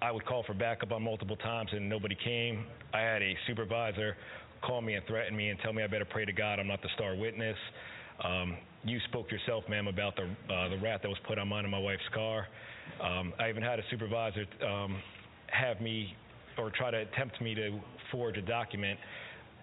I 0.00 0.12
would 0.12 0.24
call 0.26 0.44
for 0.44 0.54
backup 0.54 0.92
on 0.92 1.02
multiple 1.02 1.36
times, 1.36 1.70
and 1.72 1.88
nobody 1.88 2.16
came. 2.22 2.64
I 2.94 3.00
had 3.00 3.22
a 3.22 3.34
supervisor 3.46 4.16
call 4.62 4.80
me 4.80 4.94
and 4.94 5.06
threaten 5.06 5.36
me 5.36 5.50
and 5.50 5.58
tell 5.60 5.72
me 5.72 5.82
I 5.82 5.86
better 5.86 6.04
pray 6.04 6.24
to 6.24 6.32
God 6.32 6.58
I'm 6.58 6.66
not 6.66 6.82
the 6.82 6.88
star 6.94 7.14
witness. 7.14 7.56
Um, 8.24 8.56
you 8.84 8.98
spoke 9.08 9.30
yourself, 9.30 9.64
ma'am, 9.68 9.86
about 9.86 10.14
the 10.16 10.24
uh, 10.52 10.68
the 10.68 10.78
rat 10.78 11.02
that 11.02 11.08
was 11.08 11.18
put 11.26 11.38
on 11.38 11.48
mine 11.48 11.64
and 11.64 11.70
my 11.70 11.78
wife's 11.78 12.02
car. 12.14 12.46
Um, 13.02 13.32
I 13.38 13.48
even 13.48 13.62
had 13.62 13.78
a 13.78 13.82
supervisor 13.90 14.44
um, 14.66 15.00
have 15.46 15.80
me 15.80 16.14
or 16.56 16.70
try 16.70 16.90
to 16.90 16.98
attempt 16.98 17.40
me 17.40 17.54
to 17.54 17.78
forge 18.10 18.36
a 18.36 18.42
document 18.42 18.98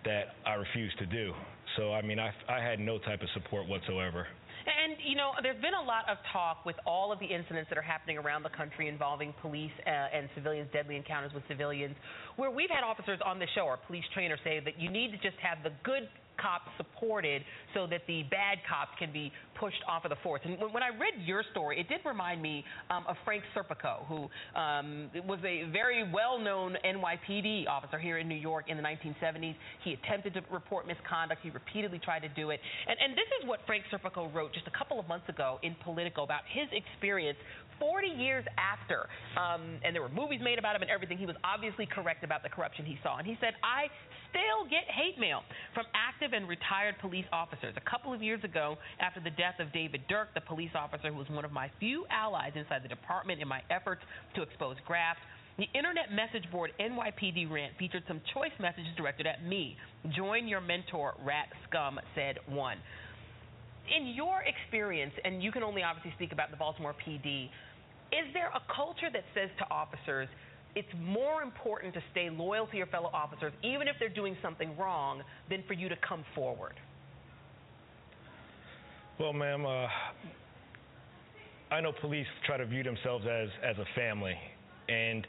that 0.06 0.36
I 0.46 0.54
refused 0.54 0.98
to 1.00 1.06
do. 1.06 1.34
So, 1.78 1.94
I 1.94 2.02
mean, 2.02 2.20
I, 2.20 2.32
I 2.48 2.60
had 2.62 2.80
no 2.80 3.00
type 3.00 3.22
of 3.22 3.28
support 3.34 3.68
whatsoever. 3.68 4.28
And, 4.66 4.98
you 5.06 5.16
know, 5.16 5.32
there's 5.44 5.62
been 5.62 5.76
a 5.76 5.82
lot 5.82 6.10
of 6.10 6.18
talk 6.32 6.66
with 6.66 6.76
all 6.88 7.12
of 7.12 7.20
the 7.20 7.26
incidents 7.26 7.70
that 7.70 7.78
are 7.78 7.86
happening 7.86 8.18
around 8.18 8.44
the 8.44 8.50
country 8.50 8.88
involving 8.88 9.34
police 9.42 9.72
uh, 9.86 9.90
and 9.90 10.30
civilians, 10.34 10.70
deadly 10.74 10.96
encounters 10.96 11.34
with 11.34 11.44
civilians, 11.48 11.96
where 12.36 12.50
we've 12.50 12.70
had 12.70 12.84
officers 12.84 13.20
on 13.26 13.38
the 13.38 13.46
show, 13.54 13.68
our 13.68 13.78
police 13.78 14.06
trainers, 14.14 14.40
say 14.44 14.60
that 14.64 14.80
you 14.80 14.90
need 14.90 15.12
to 15.12 15.18
just 15.18 15.38
have 15.42 15.62
the 15.64 15.72
good 15.84 16.10
cops 16.38 16.70
supported 16.78 17.44
so 17.74 17.88
that 17.88 18.02
the 18.08 18.24
bad 18.30 18.60
cops 18.68 18.92
can 19.00 19.12
be 19.12 19.32
pushed 19.60 19.82
off 19.88 20.06
of 20.06 20.10
the 20.10 20.18
force. 20.24 20.42
And 20.44 20.60
when 20.60 20.84
I 20.84 20.90
read 20.90 21.26
your 21.26 21.44
story, 21.52 21.80
it 21.80 21.88
did 21.88 22.02
remind 22.06 22.42
me 22.42 22.64
um, 22.90 23.06
of 23.08 23.16
Frank 23.24 23.44
Serpico, 23.56 24.06
who 24.08 24.28
um, 24.60 25.10
was 25.28 25.40
a 25.46 25.70
very 25.72 26.10
well-known 26.12 26.78
NYPD 26.84 27.68
officer 27.68 27.98
here 27.98 28.18
in 28.18 28.28
New 28.28 28.36
York 28.36 28.66
in 28.68 28.78
the 28.78 28.84
1970s. 28.84 29.56
He 29.84 29.94
attempted 29.94 30.34
to 30.34 30.42
report 30.52 30.88
misconduct. 30.88 31.42
He 31.44 31.50
repeatedly 31.50 32.00
tried 32.00 32.22
to 32.22 32.30
do 32.30 32.50
it. 32.50 32.60
And, 32.88 32.98
and 33.00 33.14
this 33.14 33.28
is 33.42 33.48
what 33.48 33.60
Frank 33.66 33.84
Serpico 33.92 34.34
wrote 34.34 34.54
just 34.54 34.68
a 34.68 34.78
couple 34.78 35.00
of 35.00 35.08
months 35.08 35.30
ago 35.30 35.60
in 35.64 35.76
Politico 35.84 36.24
about 36.24 36.42
his 36.52 36.68
experience 36.72 37.38
40 37.80 38.08
years 38.08 38.46
after, 38.58 39.08
um, 39.36 39.80
and 39.84 39.94
there 39.94 40.02
were 40.02 40.10
movies 40.10 40.40
made 40.44 40.60
about 40.60 40.76
him 40.76 40.82
and 40.82 40.92
everything, 40.92 41.18
he 41.18 41.26
was 41.26 41.36
obviously 41.44 41.86
correct 41.86 42.24
about 42.24 42.44
the 42.44 42.50
corruption 42.50 42.86
he 42.86 42.98
saw. 43.04 43.18
And 43.18 43.28
he 43.28 43.38
said, 43.42 43.54
I 43.64 43.88
still 44.30 44.70
get 44.70 44.86
hate 44.90 45.20
mail 45.20 45.42
from 45.74 45.86
active 45.94 46.34
and 46.34 46.48
retired 46.48 46.96
police 47.02 47.26
officers. 47.32 47.74
A 47.78 47.90
couple 47.90 48.14
of 48.14 48.22
years 48.22 48.44
ago, 48.44 48.78
after 49.00 49.20
the 49.20 49.32
death 49.32 49.60
of 49.60 49.72
David 49.74 50.02
Durk, 50.10 50.34
the 50.34 50.42
police 50.42 50.72
officer 50.76 51.12
who 51.12 51.18
was 51.18 51.30
one 51.30 51.46
of 51.46 51.52
my 51.52 51.70
few 51.80 52.06
allies 52.10 52.54
inside 52.56 52.84
the 52.84 52.90
department 52.90 53.42
in 53.42 53.48
my 53.48 53.62
efforts 53.70 54.02
to 54.36 54.42
expose 54.42 54.76
graft, 54.86 55.20
the 55.58 55.68
internet 55.74 56.12
message 56.12 56.50
board 56.52 56.72
NYPD 56.80 57.50
Rant 57.50 57.74
featured 57.80 58.04
some 58.08 58.20
choice 58.34 58.52
messages 58.60 58.92
directed 58.98 59.26
at 59.26 59.46
me. 59.46 59.78
Join 60.16 60.48
your 60.48 60.60
mentor, 60.60 61.14
Rat 61.24 61.48
Scum, 61.68 62.00
said 62.14 62.40
one. 62.48 62.78
In 63.96 64.08
your 64.08 64.42
experience, 64.44 65.14
and 65.24 65.42
you 65.42 65.52
can 65.52 65.64
only 65.64 65.84
obviously 65.84 66.12
speak 66.16 66.34
about 66.34 66.52
the 66.52 66.58
Baltimore 66.58 66.96
PD, 67.08 67.46
is 68.12 68.28
there 68.34 68.50
a 68.50 68.62
culture 68.74 69.10
that 69.14 69.24
says 69.34 69.50
to 69.60 69.66
officers, 69.72 70.28
it's 70.76 70.90
more 71.00 71.42
important 71.42 71.94
to 71.94 72.04
stay 72.12 72.30
loyal 72.30 72.68
to 72.68 72.78
your 72.78 72.88
fellow 72.88 73.10
officers, 73.14 73.54
even 73.64 73.88
if 73.88 73.96
they're 74.00 74.10
doing 74.10 74.36
something 74.42 74.76
wrong, 74.78 75.22
than 75.50 75.64
for 75.68 75.74
you 75.74 75.90
to 75.90 75.96
come 76.08 76.24
forward? 76.36 76.74
Well, 79.18 79.32
ma'am, 79.32 79.66
uh, 79.66 79.88
I 81.72 81.82
know 81.82 81.94
police 82.02 82.28
try 82.46 82.58
to 82.58 82.66
view 82.66 82.84
themselves 82.84 83.26
as 83.26 83.50
as 83.64 83.78
a 83.78 83.86
family, 83.96 84.36
and 84.90 85.26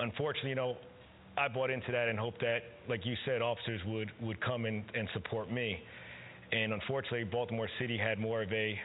unfortunately, 0.00 0.50
you 0.50 0.56
know, 0.56 0.76
I 1.36 1.48
bought 1.48 1.70
into 1.70 1.92
that 1.92 2.08
and 2.08 2.18
hoped 2.18 2.40
that, 2.40 2.60
like 2.88 3.04
you 3.04 3.14
said, 3.26 3.42
officers 3.42 3.80
would 3.86 4.10
would 4.22 4.40
come 4.40 4.64
and, 4.64 4.82
and 4.94 5.08
support 5.12 5.52
me. 5.52 5.80
And 6.52 6.72
unfortunately, 6.72 7.24
Baltimore 7.24 7.68
City 7.78 7.98
had 7.98 8.18
more 8.18 8.42
of 8.42 8.52
a, 8.52 8.78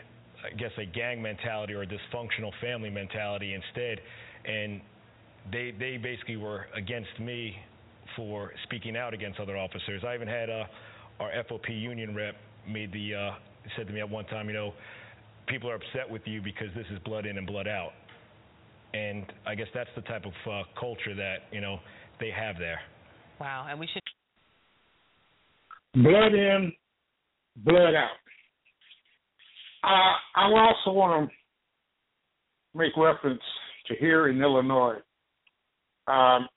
I 0.44 0.56
guess, 0.58 0.72
a 0.78 0.86
gang 0.86 1.22
mentality 1.22 1.74
or 1.74 1.84
a 1.84 1.88
dysfunctional 1.88 2.52
family 2.60 2.90
mentality 2.90 3.54
instead, 3.54 4.00
and 4.46 4.82
they 5.52 5.74
they 5.78 5.98
basically 5.98 6.38
were 6.38 6.66
against 6.76 7.20
me 7.20 7.56
for 8.16 8.52
speaking 8.64 8.98
out 8.98 9.14
against 9.14 9.40
other 9.40 9.58
officers. 9.58 10.04
I 10.06 10.16
even 10.16 10.28
had 10.28 10.50
uh, 10.50 10.64
our 11.20 11.32
FOP 11.48 11.70
union 11.70 12.16
rep 12.16 12.36
made 12.68 12.92
the 12.92 13.16
uh, 13.16 13.32
said 13.76 13.88
to 13.88 13.94
me 13.94 14.00
at 14.00 14.10
one 14.10 14.26
time, 14.26 14.48
you 14.48 14.54
know, 14.54 14.74
people 15.48 15.70
are 15.70 15.76
upset 15.76 16.10
with 16.10 16.22
you 16.26 16.42
because 16.42 16.68
this 16.76 16.86
is 16.92 17.00
blood 17.00 17.26
in 17.26 17.38
and 17.38 17.46
blood 17.46 17.68
out. 17.68 17.92
And 18.94 19.26
I 19.46 19.56
guess 19.56 19.68
that's 19.74 19.90
the 19.96 20.02
type 20.04 20.26
of 20.26 20.52
uh, 20.52 20.64
culture 20.80 21.16
that, 21.16 21.38
you 21.52 21.62
know, 21.62 21.80
they 22.20 22.32
have 22.32 22.58
there. 22.58 22.80
Wow. 23.40 23.68
And 23.70 23.80
we 23.80 23.88
should. 23.88 24.02
Blood 25.94 26.34
in, 26.34 26.72
blood 27.58 27.96
out. 27.96 28.18
Uh, 29.84 30.40
I 30.40 30.46
also 30.46 30.92
want 30.92 31.30
to 31.30 32.78
make 32.78 32.96
reference 32.98 33.42
to 33.88 33.96
here 33.96 34.28
in 34.28 34.42
Illinois. 34.42 34.96
Um, 36.10 36.48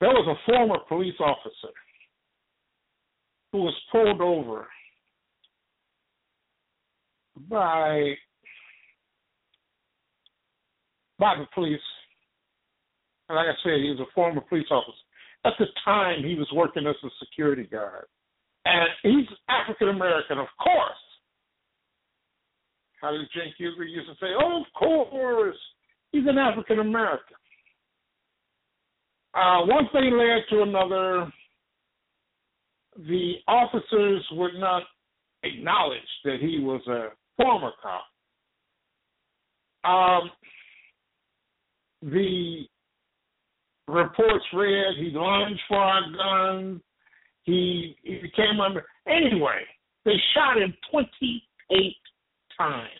there 0.00 0.10
was 0.10 0.28
a 0.28 0.50
former 0.50 0.78
police 0.88 1.18
officer 1.20 1.72
who 3.52 3.62
was 3.62 3.74
pulled 3.90 4.20
over 4.20 4.68
by 7.48 8.14
by 11.18 11.34
the 11.36 11.46
police. 11.54 11.80
And 13.28 13.36
like 13.36 13.46
I 13.46 13.56
said, 13.62 13.80
he 13.82 13.90
was 13.90 14.00
a 14.00 14.12
former 14.14 14.40
police 14.40 14.66
officer. 14.70 14.92
At 15.44 15.54
the 15.58 15.66
time, 15.84 16.22
he 16.24 16.34
was 16.34 16.48
working 16.52 16.86
as 16.86 16.96
a 17.02 17.08
security 17.24 17.64
guard. 17.64 18.06
And 18.64 18.88
he's 19.02 19.26
African 19.48 19.88
American, 19.88 20.38
of 20.38 20.48
course. 20.62 21.02
How 23.00 23.12
did 23.12 23.28
Cenk 23.30 23.54
Uygur 23.60 23.88
used 23.88 24.08
to 24.08 24.14
say, 24.20 24.32
oh, 24.38 24.60
of 24.60 24.72
course, 24.78 25.56
he's 26.10 26.26
an 26.26 26.38
African 26.38 26.80
American. 26.80 27.36
Uh, 29.38 29.64
one 29.66 29.88
thing 29.92 30.16
led 30.16 30.42
to 30.50 30.62
another. 30.62 31.32
The 33.06 33.34
officers 33.46 34.26
would 34.32 34.54
not 34.56 34.82
acknowledge 35.44 36.00
that 36.24 36.38
he 36.40 36.58
was 36.58 36.80
a 36.88 37.10
former 37.36 37.70
cop. 37.80 38.02
Um, 39.84 40.30
the 42.02 42.64
reports 43.86 44.44
read 44.52 44.96
he 44.98 45.10
lunged 45.14 45.60
for 45.68 45.98
a 45.98 46.00
gun. 46.16 46.80
He, 47.44 47.96
he 48.02 48.16
became 48.16 48.60
under. 48.60 48.84
Anyway, 49.06 49.60
they 50.04 50.16
shot 50.34 50.60
him 50.60 50.74
28 50.90 51.94
times. 52.58 52.90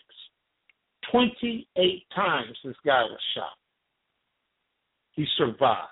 28 1.11 2.03
times 2.15 2.57
this 2.63 2.75
guy 2.85 3.03
was 3.03 3.19
shot. 3.35 3.57
He 5.11 5.25
survived. 5.37 5.89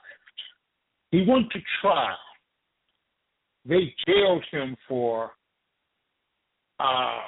He 1.12 1.26
went 1.28 1.52
to 1.52 1.60
trial. 1.82 2.18
They 3.66 3.94
jailed 4.06 4.44
him 4.52 4.76
for 4.88 5.32
uh, 6.80 7.20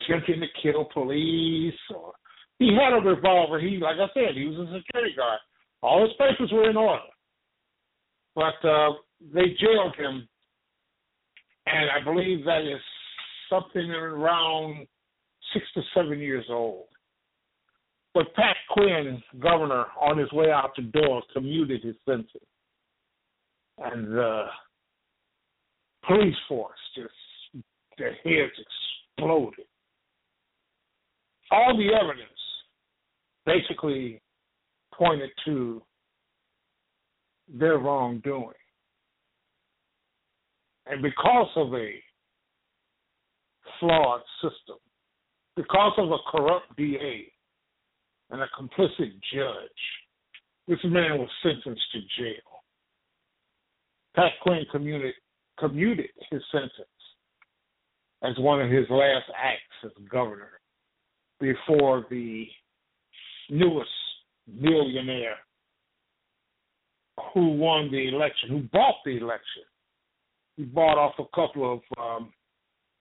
attempting 0.00 0.40
to 0.40 0.46
kill 0.62 0.86
police 0.92 1.74
or 1.94 2.12
he 2.58 2.74
had 2.74 2.92
a 2.92 3.00
revolver. 3.00 3.60
He 3.60 3.78
like 3.78 3.96
I 3.96 4.08
said, 4.14 4.34
he 4.34 4.46
was 4.46 4.68
a 4.68 4.78
security 4.78 5.14
guard. 5.16 5.38
All 5.82 6.02
his 6.02 6.12
papers 6.18 6.50
were 6.52 6.68
in 6.68 6.76
order. 6.76 7.02
But 8.34 8.68
uh 8.68 8.92
they 9.32 9.56
jailed 9.60 9.94
him 9.96 10.28
and 11.66 11.90
I 11.90 12.02
believe 12.04 12.44
that 12.44 12.62
is 12.62 12.80
something 13.50 13.90
around 13.90 14.86
six 15.52 15.64
to 15.74 15.82
seven 15.94 16.18
years 16.18 16.46
old. 16.48 16.86
But 18.18 18.34
Pat 18.34 18.56
Quinn, 18.70 19.22
governor, 19.38 19.84
on 20.00 20.18
his 20.18 20.32
way 20.32 20.50
out 20.50 20.72
the 20.74 20.82
door, 20.82 21.22
commuted 21.32 21.84
his 21.84 21.94
sentence. 22.04 22.32
And 23.78 24.08
the 24.08 24.46
police 26.04 26.34
force 26.48 26.72
just, 26.96 27.64
their 27.96 28.14
heads 28.24 28.52
exploded 29.16 29.66
all 31.52 31.76
the 31.76 31.94
evidence 31.94 32.28
basically 33.46 34.20
pointed 34.92 35.30
to 35.44 35.80
their 37.48 37.78
wrongdoing. 37.78 38.52
And 40.86 41.02
because 41.02 41.50
of 41.54 41.72
a 41.72 41.92
flawed 43.78 44.22
system, 44.42 44.78
because 45.54 45.92
of 45.98 46.10
a 46.10 46.18
corrupt 46.32 46.76
DA 46.76 47.30
and 48.30 48.42
a 48.42 48.48
complicit 48.58 49.12
judge, 49.32 49.82
this 50.66 50.78
man 50.84 51.18
was 51.18 51.28
sentenced 51.42 51.82
to 51.92 52.00
jail. 52.22 52.62
Pat 54.14 54.32
Quinn 54.42 54.64
commuted, 54.70 55.14
commuted 55.58 56.10
his 56.30 56.42
sentence 56.52 56.72
as 58.22 58.38
one 58.38 58.60
of 58.60 58.70
his 58.70 58.86
last 58.90 59.26
acts 59.36 59.84
as 59.84 60.08
governor 60.10 60.60
before 61.40 62.04
the 62.10 62.46
newest 63.48 63.90
millionaire 64.46 65.36
who 67.32 67.50
won 67.50 67.90
the 67.90 68.08
election, 68.08 68.48
who 68.50 68.60
bought 68.72 68.96
the 69.04 69.16
election. 69.16 69.62
He 70.56 70.64
bought 70.64 70.98
off 70.98 71.14
a 71.18 71.24
couple 71.34 71.72
of 71.72 71.80
um, 71.98 72.32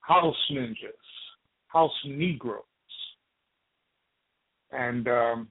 house 0.02 0.36
ninjas, 0.52 0.92
house 1.68 1.92
Negroes, 2.06 2.62
and 4.72 5.08
um, 5.08 5.48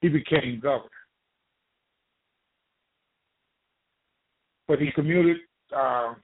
he 0.00 0.08
became 0.08 0.60
governor. 0.62 0.88
But 4.66 4.78
he 4.78 4.90
commuted 4.94 5.36
uh, 5.74 6.14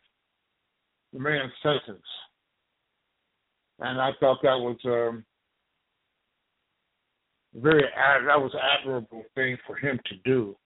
the 1.13 1.19
man's 1.19 1.53
sentence, 1.63 2.07
and 3.81 4.01
I 4.01 4.11
thought 4.19 4.39
that 4.43 4.59
was 4.59 4.77
um, 4.87 5.25
very 7.55 7.83
that 7.83 8.41
was 8.41 8.53
an 8.55 8.61
admirable 8.79 9.25
thing 9.35 9.57
for 9.67 9.77
him 9.77 9.99
to 10.07 10.17
do. 10.25 10.57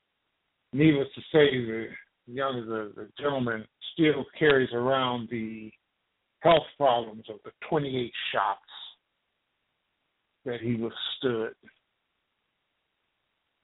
Needless 0.73 1.09
to 1.15 1.21
say, 1.33 1.51
the 1.67 1.87
young 2.27 2.65
the, 2.67 2.93
the 2.95 3.09
gentleman 3.21 3.65
still 3.93 4.25
carries 4.39 4.73
around 4.73 5.29
the 5.31 5.71
health 6.41 6.65
problems 6.77 7.25
of 7.29 7.37
the 7.45 7.51
28 7.69 8.13
shots 8.33 8.61
that 10.45 10.61
he 10.61 10.75
withstood. 10.75 11.55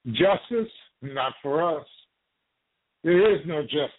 Justice, 0.07 0.71
not 1.01 1.33
for 1.41 1.79
us. 1.79 1.85
There 3.03 3.33
is 3.35 3.41
no 3.45 3.61
justice. 3.61 3.91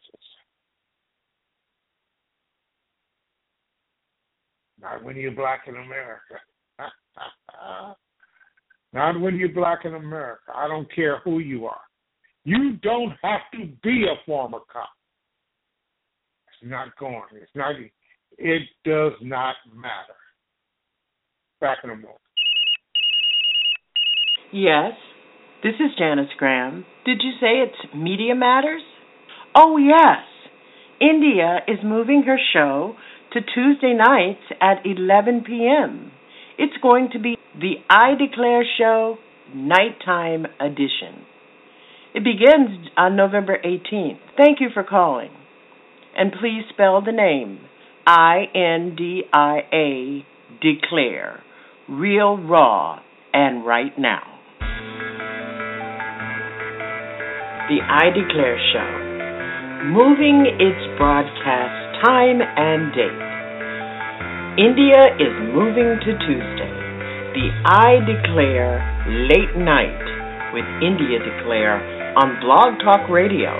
Not 4.80 5.04
when 5.04 5.16
you're 5.16 5.30
black 5.32 5.62
in 5.68 5.76
America. 5.76 6.40
Not 8.94 9.18
when 9.20 9.36
you're 9.36 9.48
black 9.48 9.84
in 9.84 9.94
America. 9.94 10.52
I 10.54 10.68
don't 10.68 10.92
care 10.94 11.20
who 11.20 11.38
you 11.38 11.64
are. 11.66 11.80
You 12.44 12.76
don't 12.82 13.12
have 13.22 13.40
to 13.54 13.66
be 13.82 14.04
a 14.04 14.16
former 14.26 14.58
cop. 14.70 14.88
It's 16.48 16.70
not 16.70 16.88
going. 16.98 17.22
It's 17.34 17.50
not. 17.54 17.74
It 18.38 18.62
does 18.84 19.12
not 19.22 19.54
matter. 19.74 20.18
Back 21.60 21.78
in 21.84 21.90
a 21.90 21.96
moment. 21.96 22.18
Yes, 24.52 24.92
this 25.62 25.72
is 25.76 25.96
Janice 25.98 26.28
Graham. 26.36 26.84
Did 27.06 27.22
you 27.22 27.32
say 27.40 27.62
it's 27.64 27.94
Media 27.96 28.34
Matters? 28.34 28.82
Oh, 29.54 29.78
yes. 29.78 30.26
India 31.00 31.60
is 31.66 31.78
moving 31.82 32.24
her 32.26 32.36
show 32.52 32.94
to 33.32 33.40
Tuesday 33.40 33.94
nights 33.94 34.42
at 34.60 34.84
11 34.84 35.44
p.m. 35.46 36.12
It's 36.58 36.76
going 36.82 37.08
to 37.14 37.18
be 37.18 37.38
the 37.54 37.76
I 37.88 38.10
Declare 38.14 38.64
Show 38.78 39.16
Nighttime 39.54 40.46
Edition. 40.60 41.24
It 42.14 42.22
begins 42.22 42.88
on 42.98 43.16
November 43.16 43.56
18th. 43.64 44.18
Thank 44.36 44.60
you 44.60 44.68
for 44.74 44.84
calling. 44.84 45.30
And 46.14 46.30
please 46.30 46.64
spell 46.70 47.02
the 47.02 47.10
name 47.10 47.60
I 48.06 48.44
N 48.54 48.96
D 48.98 49.22
I 49.32 49.60
A 49.72 50.26
Declare. 50.60 51.42
Real, 51.88 52.36
raw, 52.36 53.00
and 53.32 53.64
right 53.64 53.98
now. 53.98 54.31
The 57.72 57.80
I 57.80 58.12
Declare 58.12 58.60
Show. 58.76 58.90
Moving 59.88 60.44
its 60.44 60.82
broadcast 61.00 62.04
time 62.04 62.44
and 62.44 62.92
date. 62.92 63.24
India 64.60 65.08
is 65.16 65.32
moving 65.56 65.96
to 66.04 66.10
Tuesday. 66.20 66.74
The 67.32 67.48
I 67.64 67.96
Declare 68.04 68.76
Late 69.24 69.56
Night 69.56 70.04
with 70.52 70.68
India 70.84 71.16
Declare 71.16 72.12
on 72.20 72.36
Blog 72.44 72.76
Talk 72.84 73.08
Radio. 73.08 73.56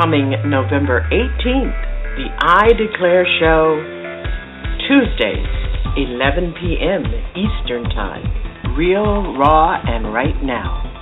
Coming 0.00 0.32
November 0.48 1.04
18th, 1.12 1.76
the 2.16 2.32
I 2.40 2.72
Declare 2.72 3.28
Show, 3.36 3.76
Tuesdays, 4.88 5.52
11 5.92 6.56
p.m. 6.56 7.04
Eastern 7.36 7.84
Time. 7.92 8.24
Real, 8.74 9.36
raw, 9.36 9.76
and 9.84 10.14
right 10.14 10.42
now. 10.42 10.95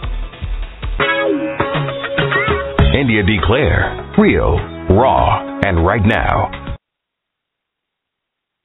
India 2.95 3.22
Declare. 3.26 4.14
Real, 4.16 4.55
raw, 4.95 5.42
and 5.66 5.84
right 5.84 6.07
now. 6.07 6.49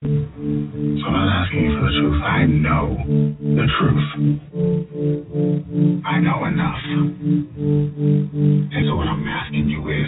So 0.03 0.07
I'm 0.07 1.13
not 1.17 1.41
asking 1.41 1.65
you 1.65 1.73
for 1.73 1.81
the 1.81 1.89
truth. 1.97 2.21
I 2.21 2.45
know 2.45 2.93
the 3.41 3.65
truth. 3.81 4.05
I 6.05 6.19
know 6.21 6.45
enough. 6.45 6.77
And 8.69 8.85
so 8.85 8.95
what 8.95 9.07
I'm 9.09 9.27
asking 9.27 9.67
you 9.67 9.81
is, 9.89 10.07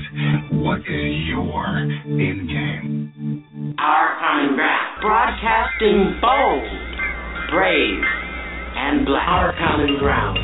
what 0.53 0.85
is 0.85 1.25
your 1.25 1.81
end 1.81 2.47
game? 2.47 3.75
Our 3.79 4.19
common 4.21 4.53
ground. 4.53 5.01
Broadcasting 5.01 6.21
bold, 6.21 6.69
brave, 7.49 8.05
and 8.77 9.03
black. 9.03 9.27
Our 9.27 9.51
common 9.57 9.97
ground. 9.97 10.37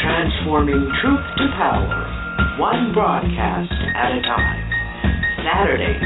Transforming 0.00 0.88
truth 1.02 1.26
to 1.38 1.48
power. 1.58 2.15
One 2.58 2.92
broadcast 2.92 3.72
at 3.96 4.12
a 4.12 4.22
time. 4.22 4.70
Saturdays, 5.44 6.02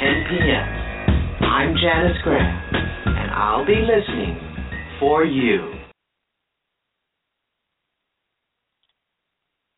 10 0.00 0.24
p.m. 0.30 0.66
I'm 1.44 1.74
Janice 1.74 2.16
Graham, 2.22 2.62
and 3.06 3.30
I'll 3.30 3.66
be 3.66 3.76
listening 3.76 4.38
for 5.00 5.24
you. 5.24 5.72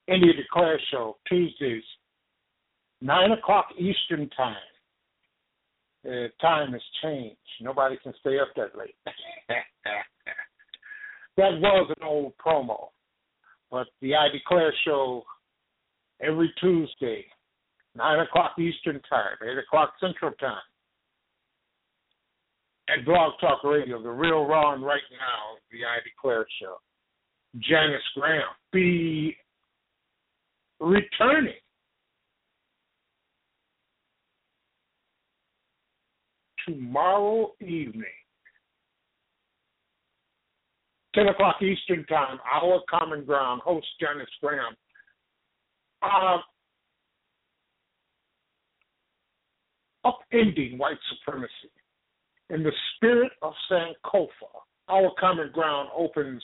India 0.08 0.32
Declare 0.34 0.80
Show, 0.90 1.16
Tuesdays, 1.28 1.82
9 3.00 3.32
o'clock 3.32 3.66
Eastern 3.78 4.28
Time. 4.36 4.56
The 6.04 6.28
time 6.40 6.72
has 6.72 6.82
changed. 7.02 7.36
Nobody 7.60 7.96
can 8.02 8.12
stay 8.20 8.38
up 8.38 8.48
that 8.56 8.78
late. 8.78 8.94
that 11.36 11.60
was 11.60 11.94
an 11.96 12.06
old 12.06 12.34
promo. 12.36 12.88
But 13.70 13.88
the 14.00 14.14
I 14.14 14.28
Declare 14.32 14.72
Show, 14.84 15.24
every 16.20 16.52
Tuesday, 16.60 17.24
9 17.94 18.20
o'clock 18.20 18.58
Eastern 18.58 19.00
Time, 19.08 19.36
8 19.42 19.58
o'clock 19.58 19.92
Central 20.00 20.32
Time 20.32 20.58
at 22.88 23.04
Blog 23.04 23.32
Talk 23.40 23.64
Radio, 23.64 24.02
the 24.02 24.10
real 24.10 24.44
raw 24.46 24.72
and 24.74 24.84
right 24.84 25.00
now, 25.10 25.58
the 25.70 25.84
I 25.84 25.98
Declare 26.04 26.46
show. 26.60 26.76
Janice 27.58 28.02
Graham 28.14 28.42
be 28.72 29.36
returning 30.78 31.54
tomorrow 36.66 37.52
evening, 37.60 38.04
10 41.14 41.28
o'clock 41.28 41.62
Eastern 41.62 42.04
Time, 42.06 42.38
our 42.52 42.82
common 42.90 43.24
ground, 43.24 43.62
host 43.64 43.86
Janice 44.00 44.28
Graham. 44.42 44.76
Uh, 46.02 46.38
upending 50.04 50.78
white 50.78 50.98
supremacy 51.10 51.50
in 52.50 52.62
the 52.62 52.72
spirit 52.94 53.32
of 53.42 53.52
Sankofa, 53.70 54.28
our 54.88 55.10
common 55.18 55.50
ground 55.52 55.88
opens 55.96 56.42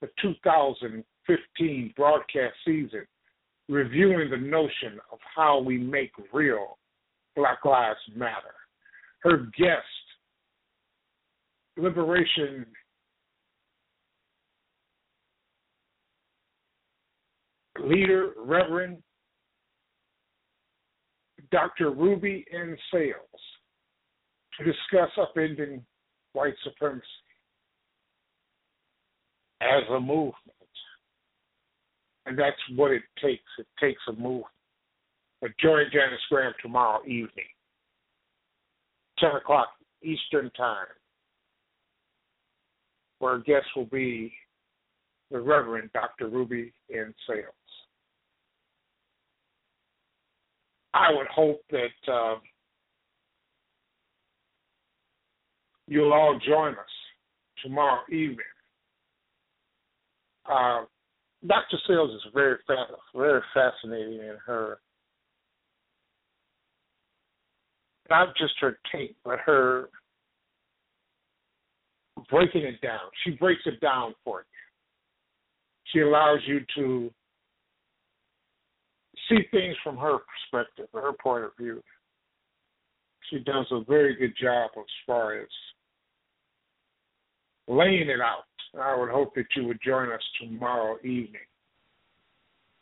the 0.00 0.08
2015 0.20 1.94
broadcast 1.96 2.54
season 2.64 3.06
reviewing 3.68 4.30
the 4.30 4.36
notion 4.36 5.00
of 5.12 5.18
how 5.34 5.60
we 5.60 5.78
make 5.78 6.12
real 6.32 6.78
Black 7.34 7.64
Lives 7.64 7.98
Matter. 8.14 8.54
Her 9.20 9.48
guest, 9.58 9.84
Liberation 11.76 12.66
leader, 17.84 18.32
Reverend 18.36 18.98
Dr. 21.50 21.90
Ruby 21.90 22.44
N. 22.52 22.76
Sales 22.92 23.16
to 24.58 24.64
discuss 24.64 25.10
upending 25.18 25.82
white 26.32 26.54
supremacy 26.64 27.06
as 29.60 29.82
a 29.90 30.00
movement. 30.00 30.34
And 32.26 32.38
that's 32.38 32.56
what 32.74 32.90
it 32.90 33.02
takes. 33.22 33.44
It 33.58 33.66
takes 33.80 34.00
a 34.08 34.12
movement. 34.12 34.46
But 35.40 35.50
join 35.62 35.84
Janice 35.92 36.20
Graham 36.30 36.52
tomorrow 36.62 37.02
evening, 37.04 37.46
10 39.18 39.30
o'clock 39.36 39.68
Eastern 40.02 40.50
Time, 40.56 40.86
where 43.18 43.32
our 43.32 43.38
guest 43.38 43.66
will 43.76 43.86
be 43.86 44.32
the 45.30 45.40
Reverend 45.40 45.90
Dr. 45.92 46.28
Ruby 46.28 46.72
N. 46.92 47.14
Sales. 47.28 47.44
I 50.96 51.12
would 51.12 51.26
hope 51.26 51.60
that 51.70 52.12
uh, 52.12 52.36
you'll 55.86 56.12
all 56.12 56.40
join 56.46 56.72
us 56.72 56.78
tomorrow 57.62 58.00
evening. 58.08 58.38
Uh, 60.50 60.84
Dr. 61.46 61.76
Sales 61.86 62.12
is 62.12 62.32
very 62.32 62.56
very 63.14 63.42
fascinating 63.52 64.20
in 64.20 64.36
her 64.46 64.78
not 68.08 68.34
just 68.36 68.54
her 68.60 68.78
tape, 68.90 69.16
but 69.24 69.40
her 69.40 69.90
breaking 72.30 72.62
it 72.62 72.80
down. 72.80 73.00
She 73.24 73.32
breaks 73.32 73.62
it 73.66 73.80
down 73.80 74.14
for 74.24 74.40
you. 74.40 74.44
She 75.92 76.00
allows 76.00 76.38
you 76.46 76.60
to 76.76 77.12
see 79.28 79.42
things 79.50 79.76
from 79.82 79.96
her 79.96 80.18
perspective, 80.50 80.88
her 80.92 81.12
point 81.12 81.44
of 81.44 81.50
view. 81.58 81.82
She 83.30 83.38
does 83.40 83.66
a 83.70 83.82
very 83.84 84.14
good 84.16 84.34
job 84.40 84.70
as 84.76 84.84
far 85.06 85.38
as 85.40 85.48
laying 87.68 88.08
it 88.08 88.20
out. 88.20 88.44
I 88.80 88.96
would 88.96 89.10
hope 89.10 89.34
that 89.34 89.46
you 89.56 89.66
would 89.66 89.80
join 89.84 90.12
us 90.12 90.20
tomorrow 90.40 90.96
evening 90.98 91.46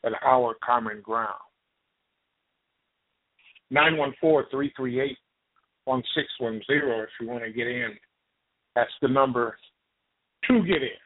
at 0.04 0.12
our 0.24 0.54
common 0.64 1.00
ground. 1.00 1.34
914-338-1414. 3.72 5.16
one 5.84 6.02
six 6.14 6.28
one 6.38 6.60
zero 6.66 7.02
if 7.02 7.08
you 7.20 7.28
want 7.28 7.44
to 7.44 7.52
get 7.52 7.66
in. 7.66 7.90
That's 8.74 8.90
the 9.00 9.08
number 9.08 9.56
to 10.48 10.62
get 10.64 10.82
in, 10.82 11.00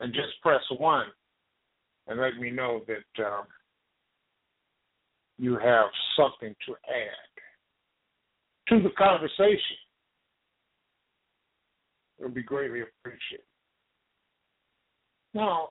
and 0.00 0.12
just 0.12 0.40
press 0.42 0.60
one 0.78 1.06
and 2.08 2.20
let 2.20 2.36
me 2.36 2.50
know 2.50 2.82
that 2.86 3.24
um, 3.24 3.44
you 5.40 5.56
have 5.56 5.86
something 6.18 6.54
to 6.66 6.74
add 6.86 7.32
to 8.68 8.82
the 8.82 8.90
conversation. 8.90 9.78
It 12.18 12.24
would 12.24 12.34
be 12.34 12.42
greatly 12.42 12.82
appreciated. 12.82 13.46
Now, 15.32 15.70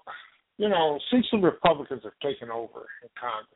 you 0.57 0.70
know, 0.70 0.99
since 1.11 1.28
the 1.32 1.38
Republicans 1.38 2.01
have 2.03 2.13
taken 2.24 2.49
over 2.49 2.88
in 3.03 3.09
Congress, 3.20 3.47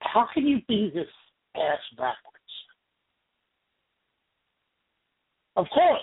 how 0.00 0.28
can 0.32 0.46
you 0.46 0.60
be 0.68 0.92
this 0.94 1.08
ass 1.56 1.80
backwards? 1.96 2.38
Of 5.56 5.66
course, 5.74 6.00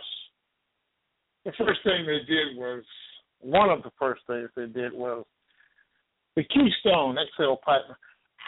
the 1.46 1.54
first 1.58 1.80
thing 1.86 2.06
they 2.06 2.20
did 2.28 2.58
was 2.58 2.84
one 3.40 3.70
of 3.70 3.82
the 3.84 3.92
first 3.98 4.24
things 4.28 4.50
they 4.58 4.66
did 4.66 4.92
was 4.92 5.24
the 6.36 6.44
Keystone 6.44 7.18
XL 7.38 7.56
pipeline. 7.66 7.96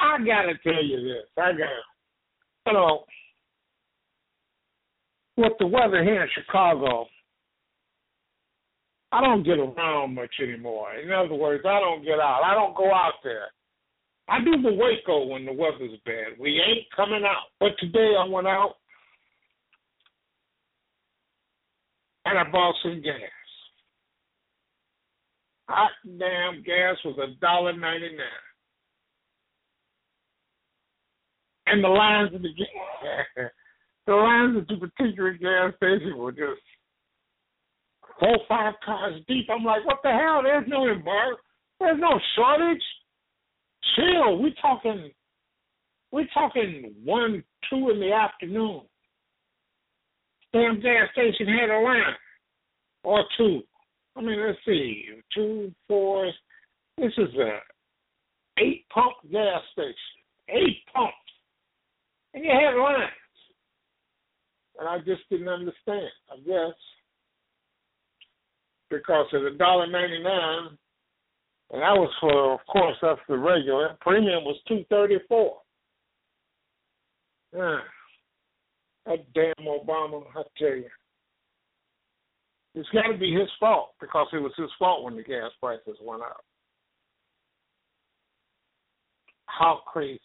I 0.02 0.18
gotta 0.20 0.54
tell 0.64 0.84
you 0.84 1.02
this. 1.04 1.28
I 1.38 1.52
gotta, 1.52 1.84
you 2.68 2.74
know, 2.74 3.06
with 5.38 5.54
the 5.60 5.68
weather 5.68 6.04
here 6.04 6.24
in 6.24 6.30
Chicago, 6.36 7.08
I 9.12 9.22
don't 9.22 9.44
get 9.44 9.60
around 9.60 10.16
much 10.16 10.34
anymore. 10.42 10.94
In 10.96 11.12
other 11.12 11.36
words, 11.36 11.64
I 11.66 11.80
don't 11.80 12.04
get 12.04 12.20
out. 12.20 12.42
I 12.44 12.54
don't 12.54 12.76
go 12.76 12.94
out 12.94 13.14
there. 13.24 13.48
I 14.28 14.44
do 14.44 14.62
the 14.62 14.74
Waco 14.74 15.28
when 15.28 15.46
the 15.46 15.54
weather's 15.54 15.98
bad. 16.06 16.38
We 16.38 16.60
ain't 16.60 16.86
coming 16.94 17.24
out. 17.24 17.48
But 17.60 17.78
today 17.80 18.14
I 18.20 18.28
went 18.28 18.48
out 18.48 18.76
and 22.26 22.38
I 22.38 22.44
bought 22.52 22.76
some 22.84 23.02
gas. 23.02 23.47
Hot 25.70 25.92
damn 26.04 26.64
gas 26.64 26.96
was 27.04 27.18
a 27.18 27.40
dollar 27.42 27.74
ninety 27.74 28.10
nine. 28.10 28.48
And 31.68 31.84
the 31.84 31.90
lines 31.90 32.32
at 32.34 32.42
the 32.42 32.50
the 34.08 34.14
lines 34.14 34.58
at 34.58 34.68
the 34.68 34.88
particular 34.88 35.34
gas 35.34 35.76
station 35.76 36.18
were 36.18 36.32
just 36.32 36.62
four, 38.20 38.38
five 38.48 38.74
cars 38.86 39.22
deep. 39.28 39.48
I'm 39.50 39.64
like, 39.64 39.86
what 39.86 40.00
the 40.04 40.12
hell? 40.12 40.42
There's 40.44 40.68
no 40.68 40.88
embargo. 40.88 41.38
There's 41.80 42.00
no 42.00 42.20
shortage. 42.36 42.84
Chill. 43.96 44.40
We're 44.40 44.54
talking. 44.62 45.12
we're 46.12 46.28
talking 46.34 46.94
one, 47.04 47.44
two 47.70 47.90
in 47.90 48.00
the 48.00 48.12
afternoon. 48.14 48.82
Damn 50.54 50.80
gas 50.80 51.10
station 51.12 51.48
had 51.48 51.70
a 51.70 51.80
line 51.82 52.16
or 53.04 53.24
two. 53.38 53.62
I 54.18 54.22
mean, 54.22 54.46
let's 54.46 54.58
see, 54.66 55.06
two, 55.34 55.72
four. 55.88 56.32
This 56.98 57.14
is 57.18 57.36
a 57.36 57.60
eight 58.60 58.86
pump 58.90 59.14
gas 59.32 59.62
station, 59.74 59.94
eight 60.50 60.78
pumps, 60.92 61.14
and 62.34 62.44
you 62.44 62.50
had 62.50 62.76
lines, 62.76 63.12
and 64.80 64.90
I 64.90 64.98
just 65.00 65.22
didn't 65.30 65.48
understand. 65.48 66.10
I 66.32 66.38
guess 66.38 66.74
because 68.90 69.28
at 69.34 69.42
a 69.42 69.56
dollar 69.58 69.86
ninety 69.86 70.24
nine, 70.24 70.78
and 71.72 71.82
that 71.82 71.96
was 71.96 72.12
for, 72.20 72.54
of 72.54 72.60
course, 72.68 72.96
that's 73.02 73.20
the 73.30 73.38
regular. 73.38 73.98
Premium 74.02 74.44
was 74.44 74.60
two 74.68 74.84
thirty 74.90 75.18
four. 75.28 75.58
Yeah, 77.56 77.80
that 79.06 79.34
damn 79.34 79.68
Obama, 79.68 80.24
I 80.36 80.42
tell 80.58 80.76
you. 80.76 80.90
It's 82.78 82.90
got 82.90 83.12
to 83.12 83.18
be 83.18 83.34
his 83.34 83.50
fault 83.60 83.96
because 84.00 84.28
it 84.34 84.38
was 84.38 84.52
his 84.56 84.70
fault 84.78 85.04
when 85.04 85.16
the 85.16 85.24
gas 85.24 85.50
prices 85.60 85.98
went 86.00 86.22
up. 86.22 86.46
How 89.48 89.82
crazy 89.88 90.20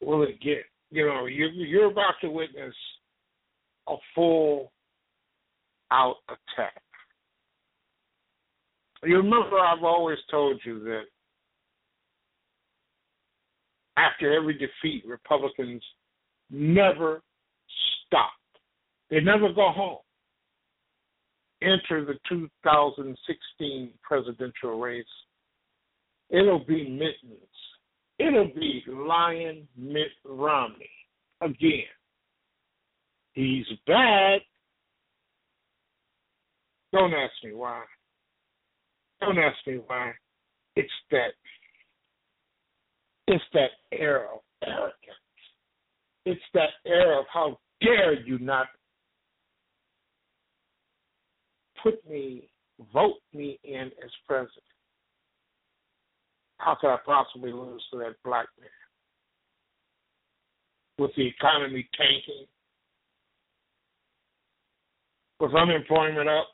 will 0.00 0.22
it 0.22 0.40
get? 0.40 0.64
You 0.90 1.06
know, 1.06 1.26
you're, 1.26 1.50
you're 1.50 1.90
about 1.90 2.14
to 2.22 2.30
witness 2.30 2.74
a 3.88 3.96
full 4.14 4.72
out 5.90 6.16
attack. 6.28 6.80
You 9.02 9.16
remember, 9.18 9.58
I've 9.58 9.84
always 9.84 10.18
told 10.30 10.62
you 10.64 10.82
that 10.84 11.02
after 13.98 14.32
every 14.32 14.54
defeat, 14.54 15.04
Republicans 15.06 15.82
never 16.50 17.20
stop 18.06 18.30
they 19.10 19.20
never 19.20 19.52
go 19.52 19.70
home. 19.70 19.98
Enter 21.62 22.04
the 22.04 22.14
2016 22.28 23.90
presidential 24.02 24.80
race. 24.80 25.04
It'll 26.30 26.64
be 26.64 26.88
Mittens. 26.88 27.40
It'll 28.18 28.50
be 28.54 28.82
Lion 28.86 29.66
Mitt 29.76 30.12
Romney 30.24 30.90
again. 31.40 31.84
He's 33.32 33.66
bad. 33.86 34.40
Don't 36.92 37.12
ask 37.12 37.32
me 37.44 37.52
why. 37.52 37.82
Don't 39.20 39.38
ask 39.38 39.56
me 39.66 39.80
why. 39.86 40.12
It's 40.76 40.88
that. 41.10 41.32
It's 43.28 43.44
that 43.52 43.70
air 43.92 44.24
of 44.24 44.40
arrogance. 44.66 44.96
It's 46.26 46.40
that 46.54 46.70
air 46.86 47.18
of 47.18 47.26
how 47.32 47.58
dare 47.80 48.20
you 48.20 48.38
not 48.38 48.66
put 51.82 52.08
me, 52.08 52.48
vote 52.92 53.18
me 53.32 53.58
in 53.64 53.90
as 54.04 54.10
president. 54.26 54.62
How 56.58 56.76
could 56.80 56.90
I 56.90 56.98
possibly 57.04 57.52
lose 57.52 57.82
to 57.92 57.98
that 57.98 58.16
black 58.24 58.46
man? 58.60 58.68
With 60.98 61.12
the 61.16 61.26
economy 61.26 61.88
tanking, 61.96 62.46
with 65.38 65.54
unemployment 65.54 66.28
up, 66.28 66.48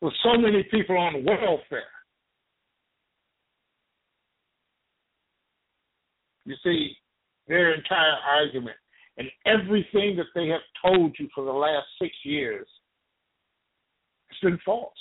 with 0.00 0.12
so 0.24 0.36
many 0.36 0.64
people 0.64 0.98
on 0.98 1.24
welfare. 1.24 1.84
You 6.44 6.56
see, 6.62 6.96
their 7.46 7.72
entire 7.74 8.16
argument 8.28 8.76
and 9.16 9.28
everything 9.46 10.16
that 10.16 10.26
they 10.34 10.48
have 10.48 10.60
told 10.84 11.14
you 11.18 11.28
for 11.34 11.44
the 11.44 11.52
last 11.52 11.86
six 12.00 12.12
years 12.24 12.66
been 14.44 14.58
false. 14.64 14.92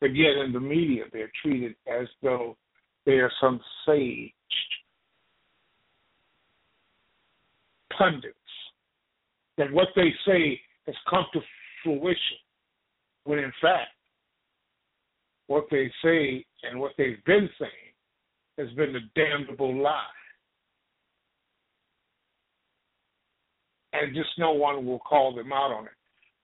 But 0.00 0.14
yet 0.14 0.36
in 0.44 0.52
the 0.52 0.60
media, 0.60 1.04
they're 1.12 1.30
treated 1.42 1.74
as 1.86 2.06
though 2.22 2.56
they 3.06 3.14
are 3.14 3.32
some 3.40 3.60
sage 3.86 4.32
pundits. 7.96 8.34
That 9.56 9.72
what 9.72 9.88
they 9.96 10.12
say 10.26 10.60
has 10.86 10.94
come 11.08 11.24
to 11.32 11.40
fruition, 11.82 12.38
when 13.24 13.38
in 13.38 13.52
fact, 13.60 13.90
what 15.48 15.64
they 15.70 15.90
say 16.04 16.44
and 16.62 16.78
what 16.78 16.92
they've 16.98 17.24
been 17.24 17.48
saying 17.58 17.70
has 18.58 18.68
been 18.76 18.94
a 18.94 19.00
damnable 19.18 19.82
lie. 19.82 20.02
And 23.94 24.14
just 24.14 24.30
no 24.38 24.52
one 24.52 24.84
will 24.86 25.00
call 25.00 25.34
them 25.34 25.52
out 25.52 25.72
on 25.72 25.86
it 25.86 25.97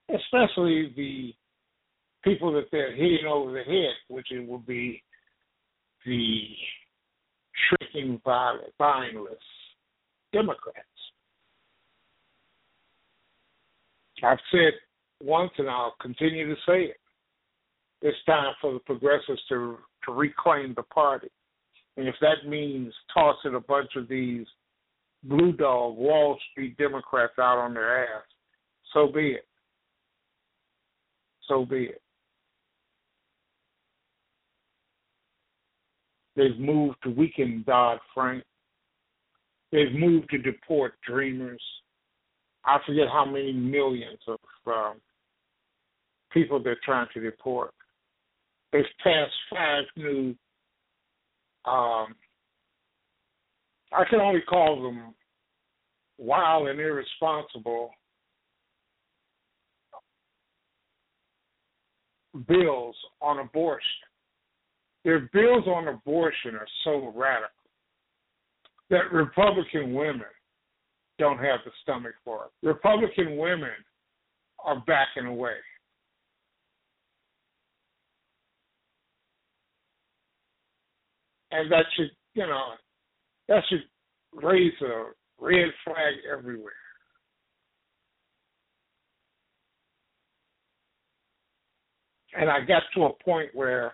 especially 0.09 0.93
the 0.95 1.33
people 2.23 2.51
that 2.53 2.65
they're 2.71 2.95
hitting 2.95 3.25
over 3.27 3.51
the 3.51 3.63
head, 3.63 3.93
which 4.07 4.27
it 4.31 4.47
will 4.47 4.59
be 4.59 5.01
the 6.05 6.41
tricking, 7.69 8.19
spineless 8.19 9.37
Democrats. 10.33 10.79
I've 14.23 14.39
said 14.51 14.73
once, 15.21 15.51
and 15.57 15.69
I'll 15.69 15.95
continue 16.01 16.47
to 16.47 16.61
say 16.67 16.83
it. 16.83 16.97
It's 18.01 18.17
time 18.25 18.53
for 18.61 18.73
the 18.73 18.79
progressives 18.79 19.41
to 19.49 19.77
to 20.05 20.11
reclaim 20.11 20.73
the 20.75 20.83
party, 20.83 21.29
and 21.97 22.07
if 22.07 22.13
that 22.21 22.47
means 22.47 22.93
tossing 23.11 23.55
a 23.55 23.59
bunch 23.59 23.95
of 23.95 24.07
these 24.07 24.45
blue 25.23 25.53
dog 25.53 25.97
Wall 25.97 26.37
Street 26.51 26.77
Democrats 26.77 27.33
out 27.39 27.57
on 27.57 27.73
their 27.73 28.03
ass, 28.03 28.23
so 28.93 29.07
be 29.07 29.29
it 29.29 29.45
so 31.47 31.65
be 31.65 31.85
it. 31.85 32.01
They've 36.35 36.59
moved 36.59 36.97
to 37.03 37.09
weaken 37.09 37.63
Dodd 37.65 37.99
Frank. 38.13 38.43
They've 39.71 39.93
moved 39.93 40.29
to 40.31 40.37
deport 40.37 40.93
dreamers. 41.07 41.61
I 42.65 42.77
forget 42.85 43.07
how 43.11 43.25
many 43.25 43.53
millions 43.53 44.19
of 44.27 44.39
um, 44.67 44.95
people 46.31 46.61
they're 46.61 46.77
trying 46.83 47.07
to 47.13 47.21
deport. 47.21 47.73
They've 48.73 48.83
passed 49.03 49.33
five 49.49 49.83
new 49.95 50.35
um, 51.65 52.15
I 53.91 54.03
can 54.09 54.19
only 54.19 54.41
call 54.41 54.83
them 54.83 55.13
wild 56.17 56.67
and 56.67 56.79
irresponsible 56.79 57.91
bills 62.47 62.95
on 63.21 63.39
abortion. 63.39 63.89
Their 65.03 65.29
bills 65.33 65.65
on 65.67 65.87
abortion 65.87 66.55
are 66.55 66.67
so 66.83 67.13
radical 67.15 67.49
that 68.89 69.11
Republican 69.11 69.93
women 69.93 70.25
don't 71.17 71.37
have 71.37 71.59
the 71.65 71.71
stomach 71.81 72.13
for 72.23 72.45
it. 72.45 72.67
Republican 72.67 73.37
women 73.37 73.69
are 74.63 74.83
backing 74.85 75.27
away. 75.27 75.53
And 81.51 81.71
that 81.71 81.85
should, 81.95 82.11
you 82.33 82.45
know, 82.45 82.73
that 83.47 83.63
should 83.69 83.83
raise 84.33 84.73
a 84.81 85.05
red 85.39 85.69
flag 85.85 86.15
everywhere. 86.31 86.73
And 92.37 92.49
I 92.49 92.59
got 92.65 92.83
to 92.95 93.05
a 93.05 93.13
point 93.23 93.49
where 93.53 93.93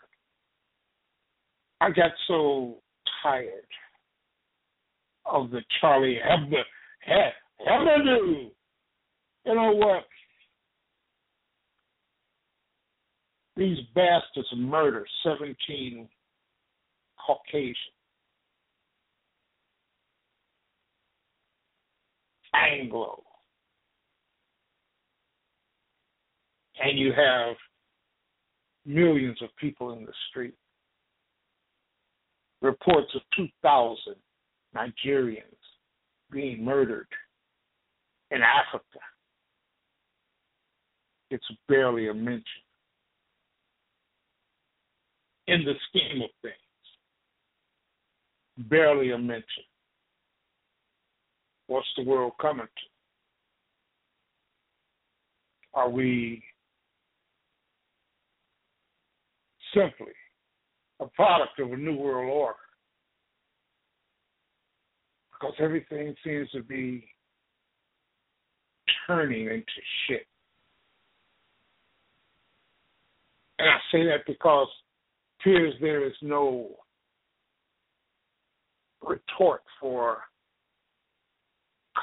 I 1.80 1.90
got 1.90 2.12
so 2.28 2.78
tired 3.22 3.66
of 5.26 5.52
the 5.52 5.62
Charlie 5.80 6.18
Hebdo. 6.28 6.64
You 9.46 9.56
know 9.56 9.72
what? 9.74 10.04
These 13.56 13.78
bastards 13.94 14.48
murdered 14.56 15.08
17 15.24 16.08
Caucasians. 17.26 17.76
Anglo. 22.54 23.24
And 26.84 26.98
you 26.98 27.12
have 27.14 27.56
millions 28.86 29.42
of 29.42 29.50
people 29.60 29.94
in 29.94 30.06
the 30.06 30.14
street. 30.30 30.56
Reports 32.62 33.10
of 33.16 33.22
2,000 33.36 34.16
Nigerians 34.76 35.44
being 36.32 36.64
murdered 36.64 37.08
in 38.30 38.40
Africa. 38.42 39.00
It's 41.30 41.46
barely 41.68 42.10
a 42.10 42.14
mention 42.14 42.44
in 45.48 45.64
the 45.66 45.74
scheme 45.90 46.22
of 46.22 46.30
things. 46.42 46.56
Barely 48.70 49.12
a 49.12 49.18
mention. 49.18 49.64
What's 51.68 51.88
the 51.98 52.04
world 52.04 52.34
coming 52.42 52.66
to? 52.66 52.82
Are 55.74 55.90
we 55.90 56.44
simply 59.74 60.14
a 61.00 61.08
product 61.08 61.60
of 61.60 61.72
a 61.72 61.78
new 61.78 61.96
world 61.96 62.32
order? 62.32 62.56
Because 65.34 65.56
everything 65.60 66.16
seems 66.24 66.50
to 66.52 66.62
be 66.62 67.04
turning 69.08 69.46
into 69.46 69.64
shit. 70.08 70.26
And 73.60 73.70
I 73.70 73.78
say 73.92 74.06
that 74.06 74.26
because 74.28 74.68
it 74.70 75.50
appears 75.50 75.74
there 75.82 76.06
is 76.06 76.14
no 76.22 76.70
retort 79.02 79.62
for 79.80 80.20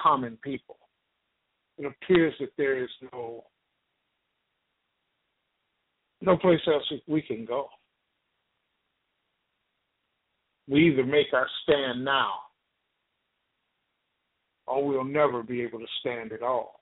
common 0.03 0.39
people. 0.43 0.77
It 1.79 1.87
appears 1.87 2.35
that 2.41 2.51
there 2.57 2.83
is 2.83 2.91
no 3.13 3.45
no 6.21 6.37
place 6.37 6.61
else 6.67 6.85
we 7.07 7.23
can 7.23 7.45
go. 7.45 7.69
We 10.69 10.91
either 10.91 11.05
make 11.05 11.33
our 11.33 11.47
stand 11.63 12.05
now 12.05 12.33
or 14.67 14.87
we'll 14.87 15.05
never 15.05 15.43
be 15.43 15.63
able 15.63 15.79
to 15.79 15.87
stand 16.01 16.33
at 16.33 16.43
all. 16.43 16.81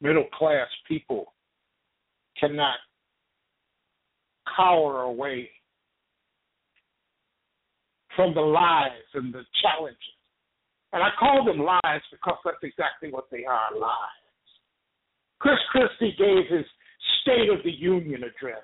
Middle 0.00 0.26
class 0.36 0.66
people 0.88 1.32
cannot 2.38 2.76
cower 4.56 5.02
away 5.02 5.48
from 8.14 8.34
the 8.34 8.40
lies 8.40 8.90
and 9.14 9.32
the 9.32 9.42
challenges 9.62 10.16
and 10.96 11.02
I 11.02 11.10
call 11.18 11.44
them 11.44 11.58
lies 11.58 12.00
because 12.10 12.38
that's 12.44 12.62
exactly 12.62 13.10
what 13.10 13.26
they 13.30 13.44
are 13.44 13.68
lies. 13.78 14.24
Chris 15.38 15.58
Christie 15.70 16.16
gave 16.16 16.48
his 16.48 16.64
State 17.26 17.50
of 17.50 17.58
the 17.64 17.72
Union 17.72 18.22
address. 18.22 18.62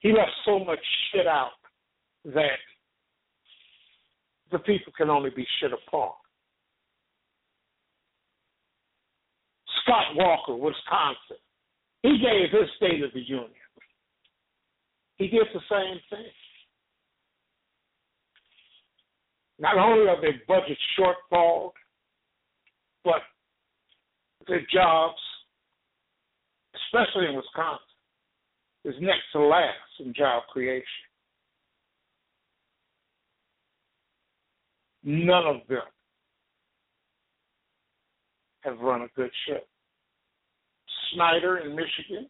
He 0.00 0.12
left 0.12 0.30
so 0.44 0.58
much 0.58 0.78
shit 1.10 1.26
out 1.26 1.52
that 2.26 2.58
the 4.52 4.58
people 4.58 4.92
can 4.94 5.08
only 5.08 5.30
be 5.30 5.46
shit 5.58 5.72
upon. 5.72 6.12
Scott 9.82 10.14
Walker, 10.16 10.54
Wisconsin, 10.54 11.38
he 12.02 12.18
gave 12.18 12.50
his 12.50 12.68
State 12.76 13.02
of 13.02 13.12
the 13.14 13.26
Union. 13.26 13.50
He 15.16 15.28
did 15.28 15.46
the 15.54 15.60
same 15.70 15.98
thing. 16.10 16.30
Not 19.58 19.78
only 19.78 20.08
are 20.08 20.20
their 20.20 20.40
budget 20.46 20.78
shortfall, 20.98 21.70
but 23.02 23.22
their 24.46 24.64
jobs, 24.72 25.16
especially 26.88 27.26
in 27.26 27.36
Wisconsin, 27.36 27.84
is 28.84 28.94
next 29.00 29.24
to 29.32 29.40
last 29.40 30.00
in 30.00 30.14
job 30.14 30.44
creation. 30.50 30.84
None 35.04 35.46
of 35.46 35.56
them 35.68 35.78
have 38.60 38.78
run 38.80 39.02
a 39.02 39.08
good 39.16 39.30
ship. 39.46 39.66
Snyder 41.14 41.58
in 41.58 41.74
Michigan 41.74 42.28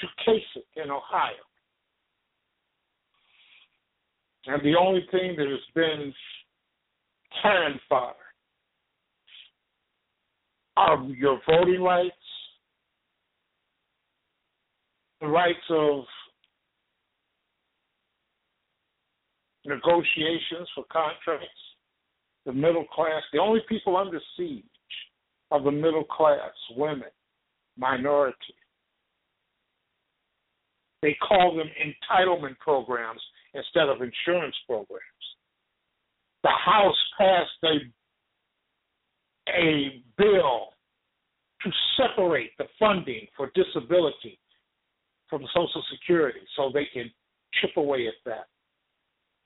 to 0.00 0.06
Kasich 0.26 0.84
in 0.84 0.90
Ohio. 0.90 1.32
And 4.46 4.62
the 4.62 4.78
only 4.78 5.06
thing 5.10 5.36
that 5.36 5.46
has 5.46 5.60
been 5.74 6.14
cannon 7.42 7.78
fodder 7.88 8.14
are 10.76 11.02
your 11.04 11.40
voting 11.46 11.82
rights, 11.82 12.14
the 15.20 15.26
rights 15.26 15.58
of 15.70 16.04
negotiations 19.66 20.68
for 20.74 20.84
contracts, 20.90 21.48
the 22.46 22.52
middle 22.52 22.84
class. 22.84 23.22
The 23.32 23.38
only 23.38 23.60
people 23.68 23.96
under 23.96 24.20
siege 24.36 24.64
are 25.50 25.62
the 25.62 25.70
middle 25.70 26.04
class, 26.04 26.52
women, 26.76 27.08
minorities. 27.76 28.54
They 31.02 31.16
call 31.26 31.56
them 31.56 31.68
entitlement 31.78 32.58
programs 32.58 33.20
instead 33.54 33.88
of 33.88 34.02
insurance 34.02 34.56
programs. 34.66 35.02
The 36.42 36.50
House 36.50 36.96
passed 37.18 37.50
a 37.64 37.78
a 39.56 40.02
bill 40.18 40.68
to 41.62 41.70
separate 41.96 42.50
the 42.58 42.66
funding 42.78 43.26
for 43.36 43.50
disability 43.54 44.38
from 45.28 45.42
Social 45.54 45.82
Security 45.92 46.40
so 46.56 46.70
they 46.72 46.86
can 46.92 47.10
chip 47.60 47.76
away 47.76 48.06
at 48.06 48.14
that. 48.24 48.46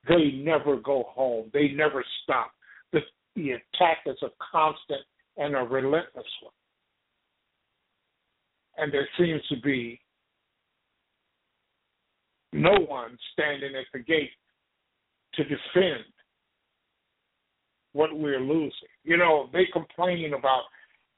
They 0.08 0.32
never 0.32 0.76
go 0.76 1.04
home. 1.08 1.50
They 1.52 1.68
never 1.68 2.04
stop. 2.22 2.52
The, 2.92 3.00
the 3.36 3.50
attack 3.52 3.98
is 4.06 4.16
a 4.22 4.30
constant 4.52 5.02
and 5.36 5.54
a 5.54 5.60
relentless 5.60 6.26
one. 6.42 6.52
And 8.78 8.92
there 8.92 9.08
seems 9.18 9.42
to 9.48 9.60
be 9.60 10.00
no 12.52 12.72
one 12.86 13.16
standing 13.32 13.74
at 13.76 13.86
the 13.92 14.00
gate 14.00 14.30
to 15.34 15.44
defend 15.44 16.04
what 17.92 18.16
we're 18.18 18.40
losing. 18.40 18.72
You 19.04 19.16
know, 19.16 19.48
they 19.52 19.66
complain 19.72 20.34
about 20.34 20.62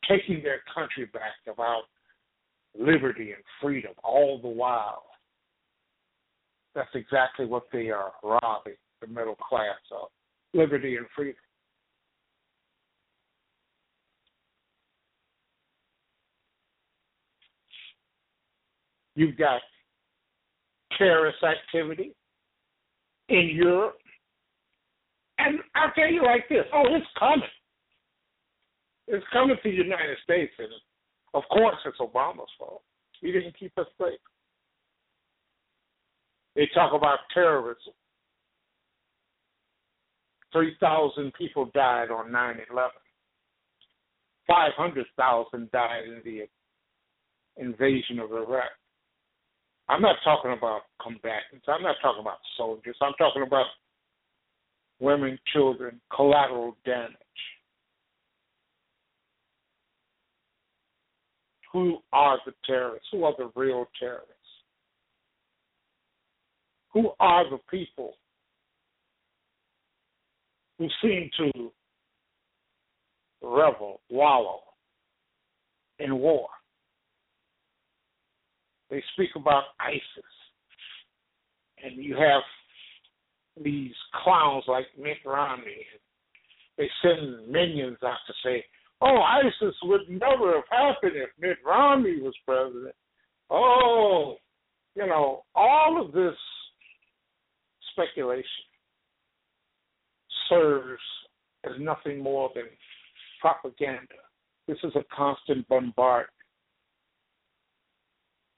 taking 0.08 0.42
their 0.42 0.60
country 0.72 1.06
back, 1.06 1.34
about 1.52 1.82
liberty 2.78 3.32
and 3.32 3.42
freedom, 3.60 3.92
all 4.02 4.40
the 4.40 4.48
while. 4.48 5.04
That's 6.74 6.94
exactly 6.94 7.46
what 7.46 7.64
they 7.72 7.90
are 7.90 8.12
robbing 8.22 8.74
the 9.00 9.06
middle 9.06 9.36
class 9.36 9.76
of 9.92 10.08
liberty 10.52 10.96
and 10.96 11.06
freedom. 11.14 11.36
You've 19.14 19.36
got 19.36 19.60
terrorist 20.98 21.38
activity 21.44 22.14
in 23.28 23.50
Europe 23.54 23.96
And 25.38 25.60
I'll 25.74 25.92
tell 25.92 26.10
you 26.10 26.22
like 26.24 26.48
this 26.48 26.64
oh, 26.72 26.84
it's 26.88 27.06
coming. 27.18 27.48
It's 29.06 29.24
coming 29.32 29.56
to 29.56 29.70
the 29.70 29.76
United 29.76 30.16
States, 30.24 30.52
and 30.58 30.68
of 31.34 31.42
course, 31.50 31.76
it's 31.84 31.98
Obama's 31.98 32.50
fault. 32.58 32.82
He 33.20 33.32
didn't 33.32 33.58
keep 33.58 33.76
us 33.78 33.86
safe. 33.98 34.18
They 36.54 36.68
talk 36.74 36.92
about 36.94 37.18
terrorism. 37.32 37.92
3,000 40.52 41.32
people 41.34 41.70
died 41.74 42.10
on 42.10 42.30
9 42.30 42.56
11. 42.70 42.90
500,000 44.46 45.70
died 45.72 46.04
in 46.06 46.20
the 46.24 46.46
invasion 47.60 48.20
of 48.20 48.30
Iraq. 48.30 48.70
I'm 49.88 50.00
not 50.00 50.16
talking 50.22 50.52
about 50.52 50.82
combatants. 51.02 51.66
I'm 51.66 51.82
not 51.82 51.96
talking 52.00 52.20
about 52.20 52.38
soldiers. 52.56 52.96
I'm 53.02 53.14
talking 53.18 53.42
about 53.42 53.66
women, 55.00 55.38
children, 55.52 56.00
collateral 56.14 56.76
damage. 56.84 57.16
Who 61.74 61.98
are 62.12 62.38
the 62.46 62.52
terrorists? 62.64 63.08
Who 63.10 63.24
are 63.24 63.34
the 63.36 63.50
real 63.56 63.86
terrorists? 63.98 64.30
Who 66.92 67.10
are 67.18 67.50
the 67.50 67.58
people 67.68 68.14
who 70.78 70.86
seem 71.02 71.28
to 71.36 71.72
revel, 73.42 74.00
wallow 74.08 74.60
in 75.98 76.16
war? 76.16 76.46
They 78.88 79.02
speak 79.14 79.30
about 79.34 79.64
ISIS, 79.80 80.00
and 81.82 81.96
you 81.96 82.14
have 82.14 82.42
these 83.64 83.94
clowns 84.22 84.62
like 84.68 84.86
Mitt 84.96 85.18
Romney. 85.26 85.84
They 86.78 86.88
send 87.02 87.48
minions 87.48 87.98
out 88.04 88.18
to 88.28 88.32
say, 88.44 88.64
"Oh, 89.00 89.18
ISIS 89.18 89.74
would 89.82 90.08
never 90.08 90.54
have 90.54 90.68
happened 90.70 91.16
if 91.16 91.30
Mitt 91.38 91.58
Romney 91.64 92.20
was 92.20 92.34
president." 92.46 92.94
Oh, 93.50 94.36
you 94.94 95.06
know, 95.06 95.44
all 95.54 96.00
of 96.00 96.12
this 96.12 96.36
speculation 97.92 98.44
serves 100.48 101.02
as 101.64 101.72
nothing 101.78 102.20
more 102.20 102.50
than 102.54 102.64
propaganda. 103.40 104.14
This 104.66 104.78
is 104.82 104.92
a 104.96 105.04
constant 105.14 105.66
bombardment 105.68 106.30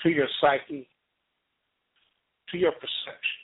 to 0.03 0.11
your 0.11 0.29
psyche, 0.41 0.89
to 2.51 2.59
your 2.59 2.73
perception. 2.73 3.43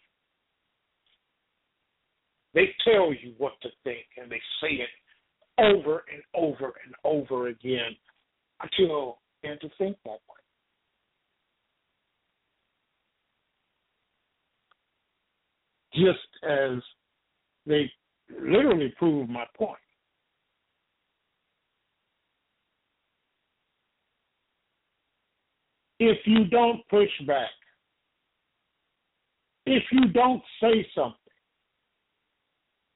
They 2.55 2.75
tell 2.85 3.13
you 3.13 3.35
what 3.39 3.55
to 3.63 3.71
think 3.83 4.07
and 4.21 4.31
they 4.31 4.41
say 4.61 4.75
it 4.75 4.89
over 5.63 6.05
and 6.13 6.23
over 6.35 6.73
and 6.85 6.95
over 7.05 7.49
again 7.49 7.97
until 8.61 9.19
begin 9.41 9.59
to 9.61 9.69
think 9.79 9.97
that 10.05 10.11
way. 10.11 10.19
Just 15.95 16.19
as 16.49 16.83
they 17.67 17.91
literally 18.41 18.95
prove 18.99 19.29
my 19.29 19.45
point. 19.57 19.79
if 26.03 26.19
you 26.27 26.45
don't 26.47 26.81
push 26.89 27.11
back, 27.27 27.51
if 29.67 29.85
you 29.93 30.09
don't 30.09 30.43
say 30.61 30.87
something. 30.95 31.17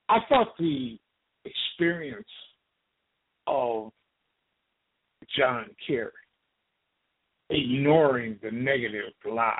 I 0.09 0.19
thought 0.29 0.57
the 0.59 0.99
experience 1.45 2.27
of 3.47 3.91
John 5.37 5.67
Kerry, 5.87 6.11
ignoring 7.51 8.39
the 8.43 8.51
negative 8.51 9.13
lies, 9.25 9.59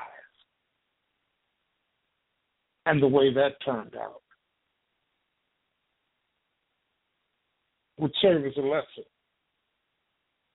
and 2.85 3.01
the 3.01 3.07
way 3.07 3.33
that 3.33 3.53
turned 3.65 3.95
out, 3.95 4.21
would 7.97 8.13
serve 8.21 8.45
as 8.45 8.53
a 8.57 8.61
lesson 8.61 9.03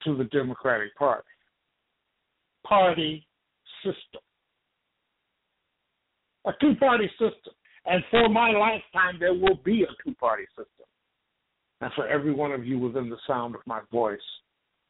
to 0.04 0.16
the 0.16 0.24
Democratic 0.24 0.94
Party 0.96 1.24
party 2.66 3.26
system. 3.84 4.22
A 6.46 6.52
two 6.60 6.74
party 6.76 7.08
system. 7.12 7.54
And 7.84 8.02
for 8.10 8.28
my 8.28 8.50
lifetime, 8.50 9.18
there 9.18 9.34
will 9.34 9.58
be 9.64 9.82
a 9.82 10.04
two 10.04 10.14
party 10.14 10.44
system. 10.56 10.81
And 11.82 11.92
for 11.94 12.06
every 12.06 12.32
one 12.32 12.52
of 12.52 12.64
you 12.64 12.78
within 12.78 13.10
the 13.10 13.18
sound 13.26 13.56
of 13.56 13.60
my 13.66 13.80
voice, 13.90 14.20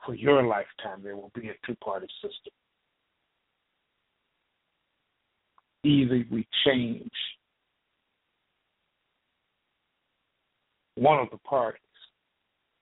for 0.04 0.14
your 0.14 0.42
lifetime, 0.42 1.02
there 1.02 1.16
will 1.16 1.32
be 1.34 1.48
a 1.48 1.54
two 1.66 1.74
party 1.76 2.06
system. 2.20 2.52
Either 5.84 6.22
we 6.30 6.46
change 6.66 7.10
one 10.96 11.18
of 11.18 11.28
the 11.30 11.38
parties 11.38 11.80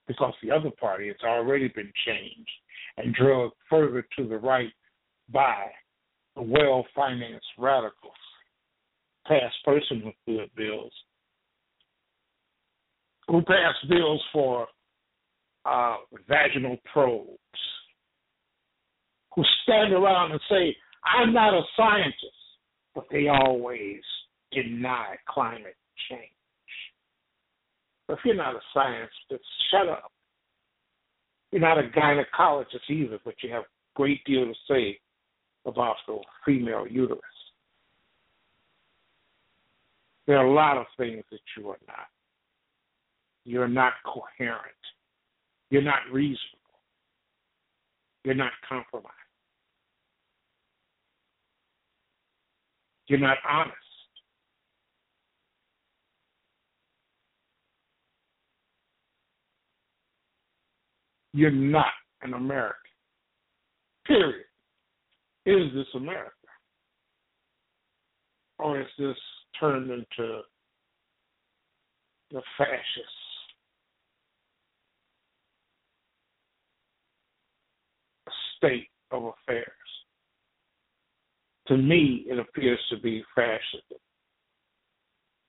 because 0.09 0.35
the 0.43 0.51
other 0.51 0.71
party 0.81 1.07
has 1.07 1.17
already 1.25 1.69
been 1.69 1.93
changed 2.05 2.51
and 2.97 3.15
drug 3.15 3.53
further 3.69 4.05
to 4.19 4.27
the 4.27 4.37
right 4.37 4.73
by 5.33 5.67
the 6.35 6.43
well 6.43 6.85
financed 6.97 7.47
radicals, 7.57 8.13
pass 9.27 9.53
personhood 9.65 10.51
bills, 10.57 10.93
who 13.31 13.43
pass 13.43 13.75
bills 13.89 14.21
for 14.33 14.67
uh, 15.65 15.97
vaginal 16.29 16.77
probes, 16.93 17.39
who 19.35 19.45
stand 19.63 19.93
around 19.93 20.33
and 20.33 20.41
say, 20.51 20.77
I'm 21.05 21.33
not 21.33 21.55
a 21.55 21.63
scientist, 21.77 22.17
but 22.95 23.05
they 23.11 23.29
always 23.29 24.01
deny 24.51 25.15
climate 25.29 25.77
change. 26.09 26.23
If 28.09 28.19
you're 28.25 28.35
not 28.35 28.57
a 28.57 28.61
scientist, 28.75 29.49
shut 29.71 29.89
up. 29.89 30.11
You're 31.53 31.61
not 31.61 31.79
a 31.79 31.89
gynecologist 31.97 32.91
either, 32.91 33.21
but 33.25 33.35
you 33.43 33.53
have 33.53 33.63
a 33.63 33.95
great 33.95 34.25
deal 34.25 34.45
to 34.45 34.55
say 34.69 34.99
about 35.67 35.97
the 36.09 36.19
female 36.45 36.87
uterus. 36.89 37.21
There 40.27 40.37
are 40.37 40.47
a 40.47 40.53
lot 40.53 40.79
of 40.79 40.87
things 40.97 41.23
that 41.31 41.41
you 41.57 41.69
are 41.69 41.79
not. 41.87 42.09
You're 43.45 43.69
not 43.69 43.95
coherent. 44.05 44.61
You're 45.71 45.83
not 45.83 46.01
reasonable. 46.13 46.59
You're 48.25 48.35
not 48.35 48.53
compromised. 48.69 49.15
You're 53.07 53.19
not 53.19 53.39
honest. 53.49 53.77
You're 61.33 61.51
not 61.51 61.87
an 62.23 62.35
American. 62.35 62.75
Period 64.07 64.45
is 65.47 65.73
this 65.75 65.87
America? 65.95 66.31
Or 68.59 68.81
is 68.81 68.87
this 68.99 69.17
turned 69.59 69.91
into 69.91 70.41
the 72.31 72.43
fascist 72.59 73.20
state 78.61 78.89
of 79.11 79.25
affairs? 79.25 79.67
To 81.69 81.77
me, 81.77 82.25
it 82.29 82.39
appears 82.39 82.81
to 82.91 82.99
be 82.99 83.25
fascism. 83.35 83.99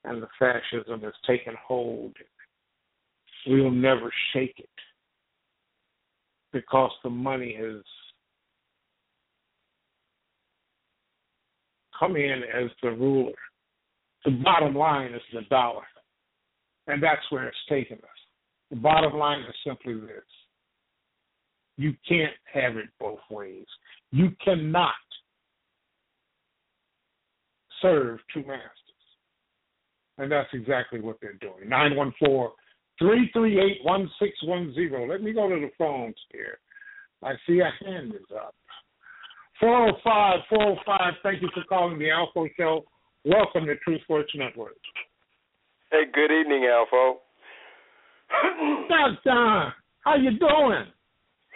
And 0.04 0.22
the 0.22 0.28
fascism 0.40 1.02
has 1.02 1.14
taken 1.28 1.54
hold. 1.66 2.16
We'll 3.48 3.72
never 3.72 4.12
shake 4.34 4.56
it 4.58 4.70
because 6.54 6.92
the 7.04 7.10
money 7.10 7.56
has 7.60 7.82
come 12.00 12.16
in 12.16 12.42
as 12.54 12.70
the 12.84 12.92
ruler. 12.92 13.34
The 14.26 14.32
bottom 14.44 14.76
line 14.76 15.14
is 15.14 15.22
the 15.34 15.42
dollar. 15.50 15.84
And 16.88 17.02
that's 17.02 17.22
where 17.30 17.48
it's 17.48 17.58
taken 17.70 17.98
us. 17.98 18.22
The 18.70 18.76
bottom 18.76 19.18
line 19.18 19.42
is 19.42 19.56
simply 19.66 19.96
this 19.96 20.24
you 21.82 21.96
can't 22.08 22.34
have 22.54 22.78
it 22.78 22.90
both 23.00 23.20
ways. 23.30 23.66
You 24.12 24.32
cannot 24.44 24.94
serve 27.82 28.20
two 28.34 28.42
masters. 28.42 28.70
And 30.18 30.32
that's 30.32 30.50
exactly 30.54 31.02
what 31.02 31.18
they're 31.22 31.34
doing. 31.34 31.68
914 31.68 32.52
338 33.00 33.84
1610. 33.84 35.10
Let 35.10 35.24
me 35.24 35.34
go 35.34 35.50
to 35.50 35.56
the 35.56 35.72
phones 35.78 36.16
here. 36.32 36.60
I 37.24 37.34
see 37.48 37.60
a 37.60 37.72
hand 37.84 38.14
is 38.14 38.28
up. 38.36 38.54
405 39.60 40.40
405. 40.50 41.14
Thank 41.24 41.42
you 41.42 41.50
for 41.54 41.64
calling 41.64 41.98
the 41.98 42.06
ALFO 42.06 42.48
Show. 42.58 42.84
Welcome 43.26 43.66
to 43.66 43.76
Truth 43.78 44.02
Works 44.10 44.34
Network. 44.36 44.78
Hey, 45.92 46.04
good 46.14 46.32
evening. 46.32 46.64
Doctor, 48.90 49.74
how 50.02 50.16
you 50.16 50.38
doing? 50.38 50.86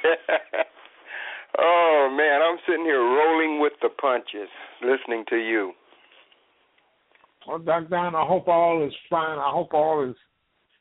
oh 1.60 2.14
man, 2.16 2.41
I'm 2.41 2.58
sitting 2.68 2.86
here 2.86 3.01
rolling 3.01 3.60
with 3.60 3.74
the 3.82 3.89
punches, 3.89 4.49
listening 4.82 5.26
to 5.30 5.38
you. 5.38 5.74
Well, 7.47 7.60
Doctor, 7.60 7.95
I 7.95 8.26
hope 8.26 8.47
all 8.47 8.86
is 8.86 8.93
fine. 9.10 9.38
I 9.38 9.51
hope 9.51 9.74
all 9.74 10.08
is 10.10 10.16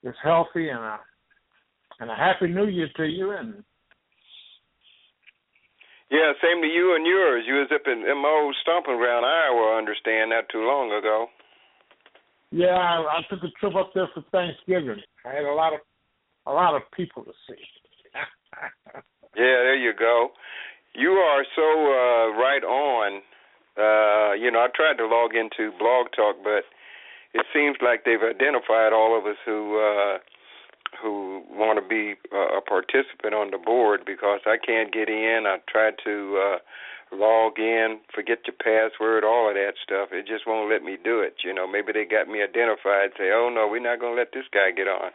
is 0.02 0.14
healthy, 0.22 0.68
and 0.68 0.80
a 0.80 0.98
and 2.00 2.10
a 2.10 2.14
happy 2.14 2.48
New 2.48 2.66
Year 2.66 2.88
to 2.96 3.04
you. 3.04 3.32
And 3.32 3.64
yeah, 6.10 6.32
same 6.42 6.62
to 6.62 6.68
you 6.68 6.94
and 6.96 7.06
yours. 7.06 7.44
You 7.46 7.54
was 7.54 7.68
up 7.74 7.82
in, 7.86 8.04
M.O. 8.08 8.52
stomping 8.62 8.96
ground, 8.96 9.26
Iowa. 9.26 9.74
I 9.74 9.78
understand 9.78 10.30
not 10.30 10.48
too 10.50 10.64
long 10.64 10.92
ago. 10.92 11.26
Yeah, 12.50 12.76
I, 12.76 13.18
I 13.18 13.20
took 13.28 13.42
a 13.42 13.50
trip 13.58 13.74
up 13.74 13.90
there 13.94 14.08
for 14.14 14.22
Thanksgiving. 14.30 15.02
I 15.26 15.34
had 15.34 15.44
a 15.44 15.52
lot 15.52 15.72
of 15.72 15.80
a 16.46 16.52
lot 16.52 16.76
of 16.76 16.82
people 16.94 17.24
to 17.24 17.32
see. 17.48 17.60
yeah, 19.36 19.58
there 19.64 19.76
you 19.76 19.92
go. 19.92 20.30
You 20.94 21.10
are 21.10 21.44
so 21.54 21.62
uh 21.62 22.38
right 22.38 22.64
on. 22.64 23.22
Uh, 23.76 24.34
you 24.34 24.50
know, 24.50 24.60
I 24.60 24.68
tried 24.74 24.98
to 24.98 25.06
log 25.06 25.34
into 25.34 25.76
Blog 25.78 26.06
Talk, 26.14 26.36
but 26.44 26.62
it 27.34 27.44
seems 27.52 27.76
like 27.82 28.04
they've 28.04 28.22
identified 28.22 28.92
all 28.92 29.18
of 29.18 29.26
us 29.26 29.36
who 29.44 29.78
uh 29.80 30.18
who 31.02 31.42
want 31.50 31.82
to 31.82 31.86
be 31.86 32.14
uh, 32.32 32.58
a 32.58 32.60
participant 32.60 33.34
on 33.34 33.50
the 33.50 33.58
board 33.58 34.02
because 34.06 34.40
I 34.46 34.56
can't 34.56 34.92
get 34.92 35.08
in. 35.08 35.44
I 35.46 35.58
tried 35.68 35.94
to 36.04 36.38
uh 36.38 36.58
log 37.12 37.58
in, 37.58 38.00
forget 38.14 38.38
your 38.46 38.58
password, 38.58 39.24
all 39.24 39.48
of 39.48 39.54
that 39.54 39.74
stuff. 39.82 40.10
It 40.12 40.26
just 40.26 40.46
won't 40.46 40.70
let 40.70 40.82
me 40.82 40.96
do 41.02 41.20
it. 41.20 41.36
You 41.44 41.54
know, 41.54 41.66
maybe 41.66 41.92
they 41.92 42.04
got 42.04 42.28
me 42.28 42.42
identified. 42.42 43.10
Say, 43.18 43.30
oh 43.32 43.50
no, 43.52 43.68
we're 43.68 43.82
not 43.82 44.00
going 44.00 44.14
to 44.14 44.18
let 44.18 44.32
this 44.32 44.46
guy 44.52 44.70
get 44.70 44.88
on. 44.88 45.10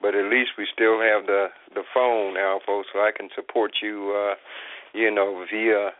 But 0.00 0.14
at 0.14 0.30
least 0.30 0.50
we 0.58 0.66
still 0.72 1.00
have 1.00 1.26
the 1.26 1.48
the 1.74 1.82
phone, 1.94 2.34
ALFO, 2.36 2.82
so 2.92 3.00
I 3.00 3.10
can 3.16 3.28
support 3.34 3.72
you. 3.82 4.14
uh 4.16 4.34
You 4.94 5.10
know, 5.10 5.44
via 5.50 5.90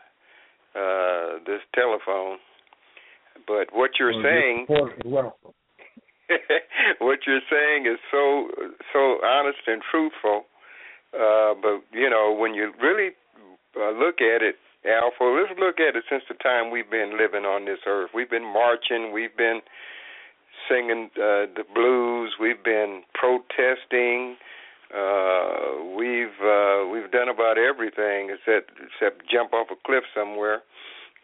uh 0.75 1.39
this 1.45 1.61
telephone. 1.73 2.37
But 3.45 3.69
what 3.71 3.91
you're 3.99 4.13
well, 4.13 4.23
saying, 4.23 4.65
welcome. 5.05 5.53
what 6.99 7.19
you're 7.25 7.45
saying 7.49 7.85
is 7.85 7.99
so 8.11 8.49
so 8.93 9.17
honest 9.23 9.59
and 9.67 9.81
truthful. 9.89 10.45
Uh, 11.13 11.53
but 11.61 11.81
you 11.93 12.09
know, 12.09 12.35
when 12.37 12.53
you 12.53 12.73
really 12.81 13.11
uh, 13.79 13.91
look 13.91 14.19
at 14.19 14.41
it, 14.41 14.55
ALFO, 14.85 15.41
let's 15.41 15.59
look 15.59 15.79
at 15.79 15.95
it 15.95 16.03
since 16.09 16.23
the 16.27 16.35
time 16.35 16.71
we've 16.71 16.89
been 16.89 17.17
living 17.17 17.45
on 17.45 17.65
this 17.65 17.79
earth. 17.87 18.11
We've 18.13 18.29
been 18.29 18.45
marching, 18.45 19.11
we've 19.13 19.35
been 19.35 19.61
singing 20.69 21.09
uh, 21.15 21.47
the 21.55 21.63
blues, 21.73 22.35
we've 22.39 22.63
been 22.63 23.03
protesting, 23.13 24.37
uh, 24.93 25.83
we've 25.97 26.39
uh, 26.41 26.87
we've 26.87 27.11
done 27.11 27.29
about 27.29 27.57
everything 27.57 28.29
except 28.31 28.71
except 28.79 29.29
jump 29.29 29.53
off 29.53 29.67
a 29.71 29.75
cliff 29.85 30.03
somewhere. 30.15 30.61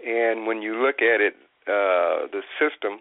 And 0.05 0.47
when 0.47 0.61
you 0.61 0.83
look 0.83 1.01
at 1.01 1.21
it, 1.21 1.35
uh, 1.67 2.27
the 2.31 2.41
system, 2.59 2.99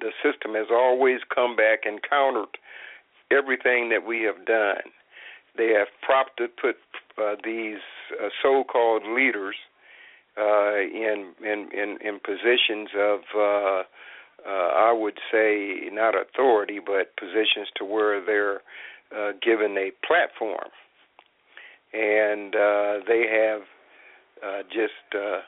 the 0.00 0.10
system 0.24 0.54
has 0.54 0.66
always 0.72 1.20
come 1.32 1.54
back 1.54 1.80
and 1.84 2.00
countered 2.02 2.58
everything 3.30 3.90
that 3.90 4.04
we 4.04 4.22
have 4.22 4.44
done. 4.44 4.90
They 5.56 5.68
have 5.78 5.88
propped 6.02 6.40
it, 6.40 6.56
put 6.56 6.76
uh, 7.18 7.36
these 7.44 7.78
uh, 8.20 8.28
so-called 8.42 9.02
leaders 9.04 9.56
uh, 10.36 10.78
in, 10.78 11.32
in 11.42 11.68
in 11.72 11.98
in 12.02 12.18
positions 12.18 12.88
of 12.96 13.20
uh, 13.38 13.82
I 14.48 14.92
would 14.92 15.18
say 15.32 15.88
not 15.92 16.14
authority, 16.14 16.78
but 16.84 17.16
positions 17.16 17.68
to 17.76 17.84
where 17.84 18.24
they're 18.24 18.60
uh, 19.16 19.32
given 19.42 19.76
a 19.76 19.90
platform, 20.06 20.70
and 21.92 22.54
uh, 22.54 23.04
they 23.06 23.26
have 23.28 23.62
uh, 24.42 24.62
just 24.68 25.14
uh, 25.14 25.40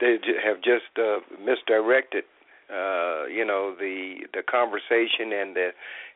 they 0.00 0.18
have 0.44 0.56
just 0.58 0.92
uh, 0.98 1.18
misdirected, 1.44 2.24
uh, 2.70 3.26
you 3.26 3.44
know, 3.44 3.74
the 3.78 4.26
the 4.32 4.42
conversation 4.42 5.32
and 5.32 5.56
the 5.56 5.70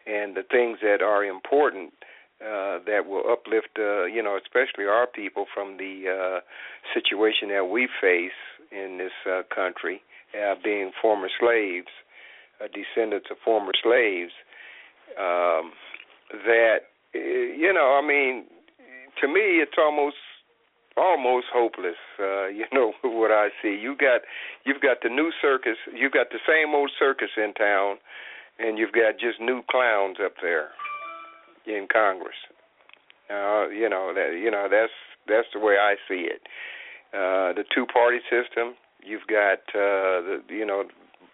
and 0.07 0.37
the 0.37 0.43
things 0.51 0.79
that 0.83 1.03
are 1.03 1.25
important 1.25 1.93
uh, 2.41 2.79
that 2.87 3.07
will 3.07 3.25
uplift, 3.31 3.69
uh, 3.79 4.05
you 4.05 4.23
know, 4.23 4.39
especially 4.41 4.87
our 4.87 5.07
people 5.07 5.45
from 5.53 5.77
the 5.77 6.05
uh, 6.09 6.41
situation 6.95 7.49
that 7.49 7.67
we 7.67 7.89
face 8.01 8.39
in 8.73 8.99
this 8.99 9.13
uh, 9.31 9.43
country, 9.55 10.01
uh, 10.35 10.55
being 10.63 10.93
former 11.01 11.29
slaves, 11.39 11.89
uh, 12.61 12.69
descendants 12.69 13.29
of 13.31 13.37
former 13.45 13.73
slaves. 13.83 14.33
Um, 15.19 15.73
that 16.47 16.91
uh, 17.15 17.19
you 17.19 17.73
know, 17.73 17.99
I 18.01 18.07
mean, 18.07 18.45
to 19.21 19.29
me, 19.29 19.59
it's 19.61 19.77
almost 19.79 20.17
almost 20.97 21.47
hopeless. 21.53 21.99
Uh, 22.19 22.47
you 22.59 22.67
know 22.73 22.93
what 23.03 23.31
I 23.31 23.49
see. 23.63 23.77
You 23.81 23.97
got 23.97 24.23
you've 24.65 24.81
got 24.81 24.99
the 25.03 25.09
new 25.09 25.31
circus. 25.41 25.77
You've 25.95 26.13
got 26.13 26.31
the 26.31 26.41
same 26.47 26.75
old 26.75 26.91
circus 26.99 27.31
in 27.37 27.53
town, 27.55 27.97
and 28.59 28.79
you've 28.79 28.93
got 28.93 29.19
just 29.19 29.41
new 29.41 29.63
clowns 29.71 30.19
up 30.25 30.35
there 30.43 30.71
in 31.67 31.87
Congress. 31.93 32.37
Uh, 33.31 33.69
you 33.69 33.89
know 33.89 34.13
that 34.15 34.39
you 34.43 34.51
know 34.51 34.69
that's 34.71 34.93
that's 35.27 35.49
the 35.55 35.61
way 35.61 35.77
I 35.81 35.95
see 36.09 36.27
it. 36.29 36.43
Uh, 37.13 37.53
the 37.55 37.65
two 37.75 37.87
party 37.87 38.19
system. 38.31 38.75
You've 39.05 39.27
got 39.29 39.61
uh, 39.75 40.21
the 40.23 40.43
you 40.49 40.67
know 40.67 40.85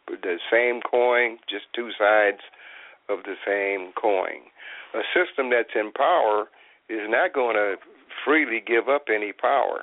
the 0.09 0.37
same 0.51 0.81
coin, 0.83 1.39
just 1.49 1.65
two 1.75 1.91
sides 1.99 2.41
of 3.09 3.21
the 3.25 3.35
same 3.47 3.93
coin. 4.01 4.43
A 4.95 5.03
system 5.15 5.51
that's 5.51 5.75
in 5.75 5.93
power 5.93 6.47
is 6.89 7.09
not 7.09 7.35
going 7.35 7.57
to 7.57 7.77
freely 8.25 8.63
give 8.65 8.89
up 8.89 9.07
any 9.13 9.33
power. 9.33 9.83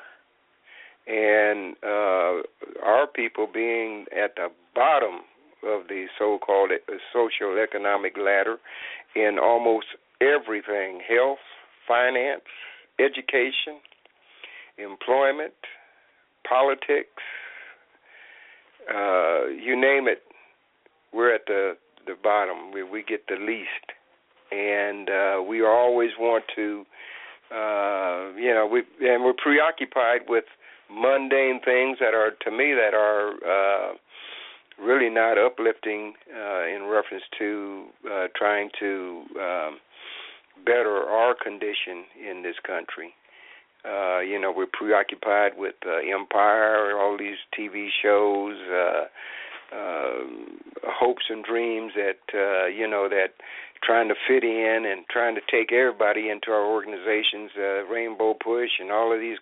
And 1.06 1.76
uh, 1.84 2.44
our 2.84 3.08
people 3.14 3.48
being 3.54 4.06
at 4.12 4.36
the 4.36 4.48
bottom 4.74 5.22
of 5.66 5.88
the 5.88 6.06
so-called 6.18 6.72
social 7.12 7.58
economic 7.62 8.16
ladder 8.18 8.58
in 9.16 9.38
almost 9.42 9.88
everything 10.22 11.02
health, 11.08 11.40
finance, 11.88 12.44
education, 13.00 13.80
employment, 14.78 15.54
politics, 16.48 17.22
uh, 18.90 19.48
you 19.48 19.80
name 19.80 20.08
it, 20.08 20.24
we're 21.14 21.34
at 21.34 21.46
the 21.48 21.78
the 22.06 22.16
bottom. 22.22 22.72
We 22.74 22.84
we 22.84 23.04
get 23.04 23.28
the 23.28 23.36
least, 23.36 23.92
and 24.52 25.10
uh, 25.10 25.42
we 25.42 25.64
always 25.64 26.12
want 26.20 26.44
to, 26.56 26.86
uh, 27.52 28.36
you 28.38 28.54
know, 28.54 28.68
we 28.72 28.80
and 29.06 29.24
we're 29.24 29.34
preoccupied 29.34 30.22
with 30.28 30.46
mundane 30.90 31.60
things 31.64 31.98
that 32.00 32.14
are 32.14 32.32
to 32.42 32.52
me 32.52 32.74
that 32.74 32.94
are 32.94 33.34
uh, 33.44 33.94
really 34.80 35.10
not 35.10 35.38
uplifting 35.38 36.14
uh, 36.30 36.66
in 36.66 36.88
reference 36.90 37.24
to 37.40 37.86
uh, 38.12 38.28
trying 38.36 38.70
to 38.80 39.24
um, 39.40 39.78
better 40.66 41.04
our 41.04 41.36
condition 41.36 42.06
in 42.30 42.44
this 42.44 42.56
country. 42.66 43.14
Uh, 43.86 44.20
you 44.20 44.40
know, 44.40 44.54
we're 44.56 44.66
preoccupied 44.72 45.54
with 45.58 45.76
uh, 45.86 45.98
Empire, 45.98 46.98
all 46.98 47.18
these 47.18 47.38
TV 47.58 47.90
shows, 48.02 48.56
uh, 48.72 49.04
uh, 49.76 50.24
hopes 50.88 51.24
and 51.30 51.44
dreams 51.44 51.92
that 51.96 52.22
uh, 52.34 52.68
you 52.68 52.88
know 52.88 53.10
that 53.10 53.34
trying 53.84 54.08
to 54.08 54.16
fit 54.28 54.44
in 54.44 54.86
and 54.88 55.06
trying 55.10 55.36
to 55.36 55.42
take 55.52 55.74
everybody 55.74 56.30
into 56.30 56.52
our 56.52 56.66
organizations, 56.66 57.52
uh, 57.58 57.84
Rainbow 57.92 58.36
Push, 58.36 58.80
and 58.80 58.92
all 58.92 59.14
of 59.14 59.20
these 59.20 59.38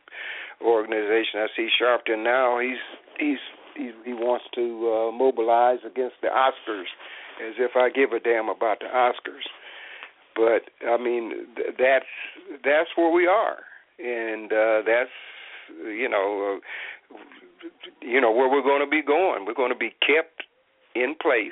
organizations. 0.64 1.36
I 1.36 1.48
see 1.56 1.70
Sharpton 1.82 2.24
now. 2.24 2.60
He's 2.60 2.82
he's 3.20 3.40
he, 3.76 3.92
he 4.06 4.14
wants 4.14 4.46
to 4.56 4.62
uh, 4.62 5.12
mobilize 5.12 5.80
against 5.86 6.16
the 6.22 6.28
Oscars, 6.28 6.90
as 7.46 7.56
if 7.58 7.72
I 7.76 7.90
give 7.90 8.12
a 8.12 8.20
damn 8.20 8.50
about 8.50 8.80
the 8.80 8.88
Oscars. 8.88 9.48
But 10.36 10.72
I 10.88 10.98
mean, 10.98 11.48
th- 11.56 11.76
that's 11.78 12.12
that's 12.64 12.90
where 12.96 13.12
we 13.12 13.28
are, 13.28 13.58
and 14.04 14.52
uh, 14.52 14.82
that's 14.86 15.10
you 15.86 16.10
know, 16.10 16.60
uh, 17.14 17.18
you 18.02 18.20
know 18.20 18.32
where 18.32 18.50
we're 18.50 18.64
going 18.64 18.82
to 18.82 18.90
be 18.90 19.02
going. 19.02 19.46
We're 19.46 19.54
going 19.54 19.72
to 19.72 19.78
be 19.78 19.94
kept 20.06 20.44
in 20.96 21.16
place, 21.22 21.52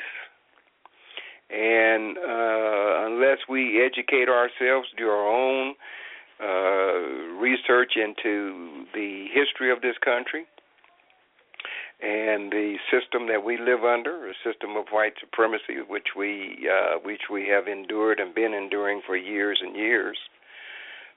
and 1.50 2.18
uh, 2.18 3.08
unless 3.08 3.39
we 3.47 3.82
educate 3.84 4.30
ourselves, 4.30 4.88
do 4.97 5.08
our 5.08 5.28
own 5.28 5.76
uh, 6.41 7.39
research 7.39 7.93
into 7.95 8.86
the 8.93 9.28
history 9.34 9.72
of 9.72 9.82
this 9.82 9.95
country, 10.04 10.45
and 12.02 12.52
the 12.52 12.76
system 12.91 13.28
that 13.28 13.43
we 13.43 13.58
live 13.58 13.84
under, 13.84 14.30
a 14.30 14.34
system 14.43 14.76
of 14.78 14.86
white 14.91 15.14
supremacy, 15.20 15.84
which 15.88 16.16
we 16.18 16.68
uh, 16.70 17.00
which 17.04 17.24
we 17.32 17.47
have 17.47 17.68
endured 17.68 18.20
and 18.20 18.34
been 18.34 18.54
enduring 18.54 19.02
for 19.06 19.16
years 19.16 19.60
and 19.62 19.76
years. 19.76 20.18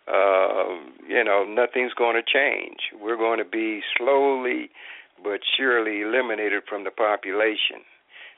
Uh, 0.08 0.82
you 1.08 1.22
know, 1.22 1.44
nothing's 1.44 1.94
going 1.94 2.16
to 2.16 2.22
change. 2.22 2.90
We're 3.00 3.16
going 3.16 3.38
to 3.38 3.44
be 3.44 3.80
slowly 3.96 4.70
but 5.22 5.40
surely 5.56 6.02
eliminated 6.02 6.64
from 6.68 6.84
the 6.84 6.90
population 6.90 7.86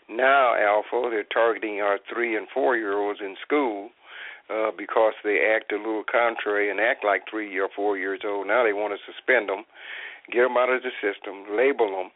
Now, 0.09 0.53
ALFO, 0.53 1.09
they're 1.11 1.25
targeting 1.25 1.81
our 1.81 1.99
three 2.13 2.37
and 2.37 2.47
four 2.53 2.77
year 2.77 2.99
olds 2.99 3.21
in 3.21 3.37
school 3.41 3.91
uh, 4.51 4.71
because 4.77 5.15
they 5.25 5.41
act 5.57 5.73
a 5.73 5.77
little 5.77 6.05
contrary 6.05 6.71
and 6.71 6.79
act 6.79 7.05
like 7.05 7.23
three 7.31 7.59
or 7.59 7.71
four 7.75 7.97
years 7.97 8.21
old. 8.25 8.47
Now 8.47 8.63
they 8.65 8.75
want 8.75 8.93
to 8.93 9.01
suspend 9.11 9.49
them, 9.49 9.65
get 10.31 10.43
them 10.43 10.59
out 10.59 10.69
of 10.69 10.83
the 10.83 10.93
system, 11.01 11.57
label 11.57 11.89
them, 11.89 12.11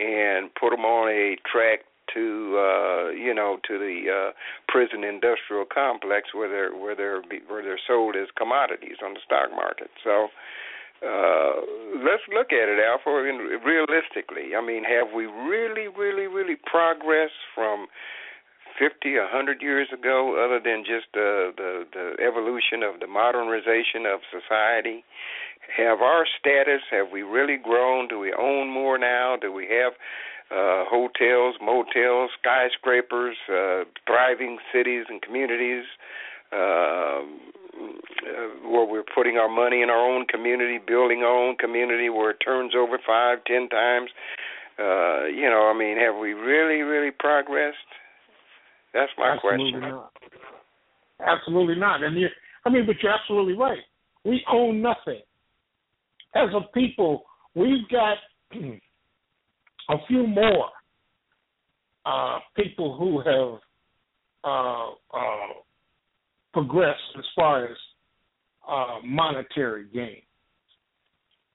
and 0.00 0.48
put 0.54 0.70
them 0.70 0.86
on 0.86 1.10
a 1.10 1.36
track 1.44 1.80
to 2.14 2.56
uh 2.58 3.10
you 3.10 3.34
know 3.34 3.58
to 3.66 3.78
the 3.78 4.10
uh 4.10 4.30
prison 4.68 5.04
industrial 5.04 5.64
complex 5.64 6.34
where 6.34 6.48
they're 6.48 6.74
where 6.76 6.94
they're 6.94 7.22
where 7.48 7.62
they're 7.62 7.80
sold 7.86 8.16
as 8.16 8.28
commodities 8.36 8.96
on 9.04 9.14
the 9.14 9.20
stock 9.24 9.50
market 9.50 9.90
so 10.04 10.28
uh 11.06 11.60
let's 12.04 12.24
look 12.34 12.52
at 12.52 12.68
it 12.68 12.78
ALFO 12.78 13.24
realistically 13.64 14.54
i 14.56 14.60
mean 14.60 14.84
have 14.84 15.14
we 15.14 15.26
really 15.26 15.88
really 15.88 16.26
really 16.26 16.56
progressed 16.66 17.40
from 17.54 17.86
fifty, 18.80 19.16
a 19.16 19.28
hundred 19.28 19.60
years 19.60 19.88
ago, 19.92 20.40
other 20.40 20.60
than 20.62 20.84
just 20.84 21.06
the, 21.12 21.52
the 21.56 21.84
the 21.92 22.06
evolution 22.24 22.82
of 22.82 23.00
the 23.00 23.06
modernization 23.06 24.08
of 24.08 24.20
society? 24.32 25.04
Have 25.76 26.00
our 26.00 26.24
status? 26.38 26.80
Have 26.90 27.12
we 27.12 27.22
really 27.22 27.58
grown? 27.62 28.08
Do 28.08 28.18
we 28.18 28.32
own 28.32 28.72
more 28.72 28.98
now? 28.98 29.36
Do 29.40 29.52
we 29.52 29.68
have 29.68 29.92
uh, 30.50 30.84
hotels, 30.88 31.54
motels, 31.62 32.30
skyscrapers, 32.40 33.36
uh, 33.48 33.84
thriving 34.06 34.58
cities 34.72 35.04
and 35.08 35.22
communities? 35.22 35.84
Uh, 36.52 37.20
where 38.64 38.84
we're 38.84 39.04
putting 39.14 39.36
our 39.36 39.48
money 39.48 39.82
in 39.82 39.90
our 39.90 40.04
own 40.04 40.26
community, 40.26 40.78
building 40.84 41.22
our 41.22 41.36
own 41.36 41.56
community 41.56 42.10
where 42.10 42.30
it 42.30 42.36
turns 42.44 42.72
over 42.76 42.98
five, 43.06 43.38
ten 43.46 43.68
times. 43.68 44.10
Uh, 44.78 45.26
you 45.26 45.48
know, 45.48 45.70
I 45.72 45.78
mean, 45.78 45.98
have 45.98 46.16
we 46.20 46.32
really, 46.32 46.82
really 46.82 47.10
progressed? 47.10 47.76
That's 48.92 49.10
my 49.18 49.34
absolutely 49.34 49.72
question. 49.72 49.90
Not. 49.90 50.12
Absolutely 51.26 51.76
not. 51.76 52.02
And 52.02 52.18
you, 52.18 52.28
I 52.64 52.70
mean, 52.70 52.86
but 52.86 52.96
you're 53.02 53.12
absolutely 53.12 53.54
right. 53.54 53.78
We 54.24 54.42
own 54.50 54.82
nothing. 54.82 55.20
As 56.34 56.48
a 56.54 56.60
people, 56.72 57.24
we've 57.54 57.88
got 57.90 58.16
a 59.90 59.96
few 60.06 60.26
more 60.26 60.68
uh, 62.06 62.38
people 62.56 62.96
who 62.96 63.18
have 63.18 63.60
uh, 64.44 64.90
uh, 65.16 65.54
progressed 66.52 67.00
as 67.18 67.24
far 67.34 67.66
as 67.66 67.76
uh, 68.68 68.98
monetary 69.04 69.86
gain. 69.92 70.22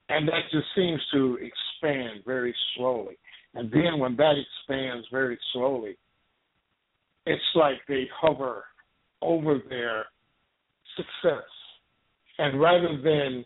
And 0.10 0.28
that 0.28 0.42
just 0.52 0.68
seems 0.76 1.02
to 1.14 1.38
expand 1.38 2.24
very 2.26 2.54
slowly. 2.76 3.18
And 3.56 3.72
then 3.72 4.00
when 4.00 4.16
that 4.18 4.34
expands 4.38 5.08
very 5.12 5.40
slowly, 5.54 5.98
it's 7.26 7.42
like 7.56 7.78
they 7.88 8.08
hover 8.22 8.66
over 9.22 9.60
their 9.70 10.06
success. 10.96 11.48
And 12.38 12.60
rather 12.60 13.02
than 13.02 13.46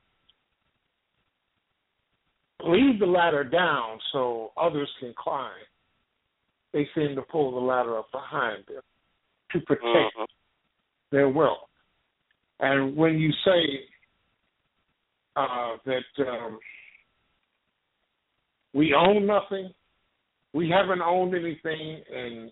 leave 2.64 3.00
the 3.00 3.06
ladder 3.06 3.44
down 3.44 4.00
so 4.12 4.52
others 4.58 4.90
can 5.00 5.14
climb, 5.18 5.52
they 6.74 6.88
seem 6.96 7.16
to 7.16 7.22
pull 7.22 7.52
the 7.52 7.60
ladder 7.60 7.98
up 7.98 8.12
behind 8.12 8.64
them 8.68 8.82
to 9.52 9.60
protect 9.62 9.86
mm-hmm. 9.86 10.24
their 11.12 11.30
wealth. 11.30 11.70
And 12.60 12.96
when 12.96 13.18
you 13.18 13.32
say 13.46 13.80
uh, 15.36 15.78
that 15.86 16.28
um, 16.28 16.60
we 18.74 18.94
own 18.94 19.26
nothing, 19.26 19.72
we 20.54 20.70
haven't 20.70 21.02
owned 21.02 21.34
anything 21.34 22.02
in 22.14 22.52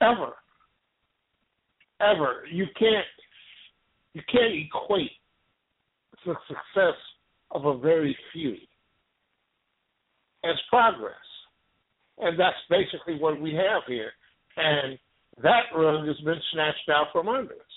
ever, 0.00 0.32
ever. 2.00 2.44
You 2.50 2.66
can't 2.78 3.06
you 4.14 4.22
can't 4.30 4.52
equate 4.54 5.12
the 6.26 6.34
success 6.46 6.98
of 7.52 7.64
a 7.64 7.78
very 7.78 8.16
few 8.32 8.56
as 10.44 10.56
progress. 10.68 11.14
And 12.18 12.38
that's 12.38 12.56
basically 12.68 13.18
what 13.18 13.40
we 13.40 13.54
have 13.54 13.82
here. 13.86 14.12
And 14.56 14.98
that 15.42 15.64
rug 15.74 16.06
has 16.06 16.18
been 16.20 16.40
snatched 16.52 16.88
out 16.90 17.06
from 17.12 17.28
under 17.28 17.54
us. 17.54 17.72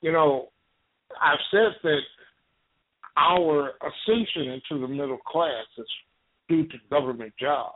You 0.00 0.12
know, 0.12 0.48
I've 1.20 1.38
said 1.50 1.74
that 1.82 2.00
our 3.16 3.72
ascension 3.82 4.52
into 4.52 4.80
the 4.80 4.88
middle 4.88 5.18
class 5.18 5.66
is 5.76 5.86
due 6.48 6.66
to 6.68 6.74
government 6.90 7.32
jobs. 7.38 7.74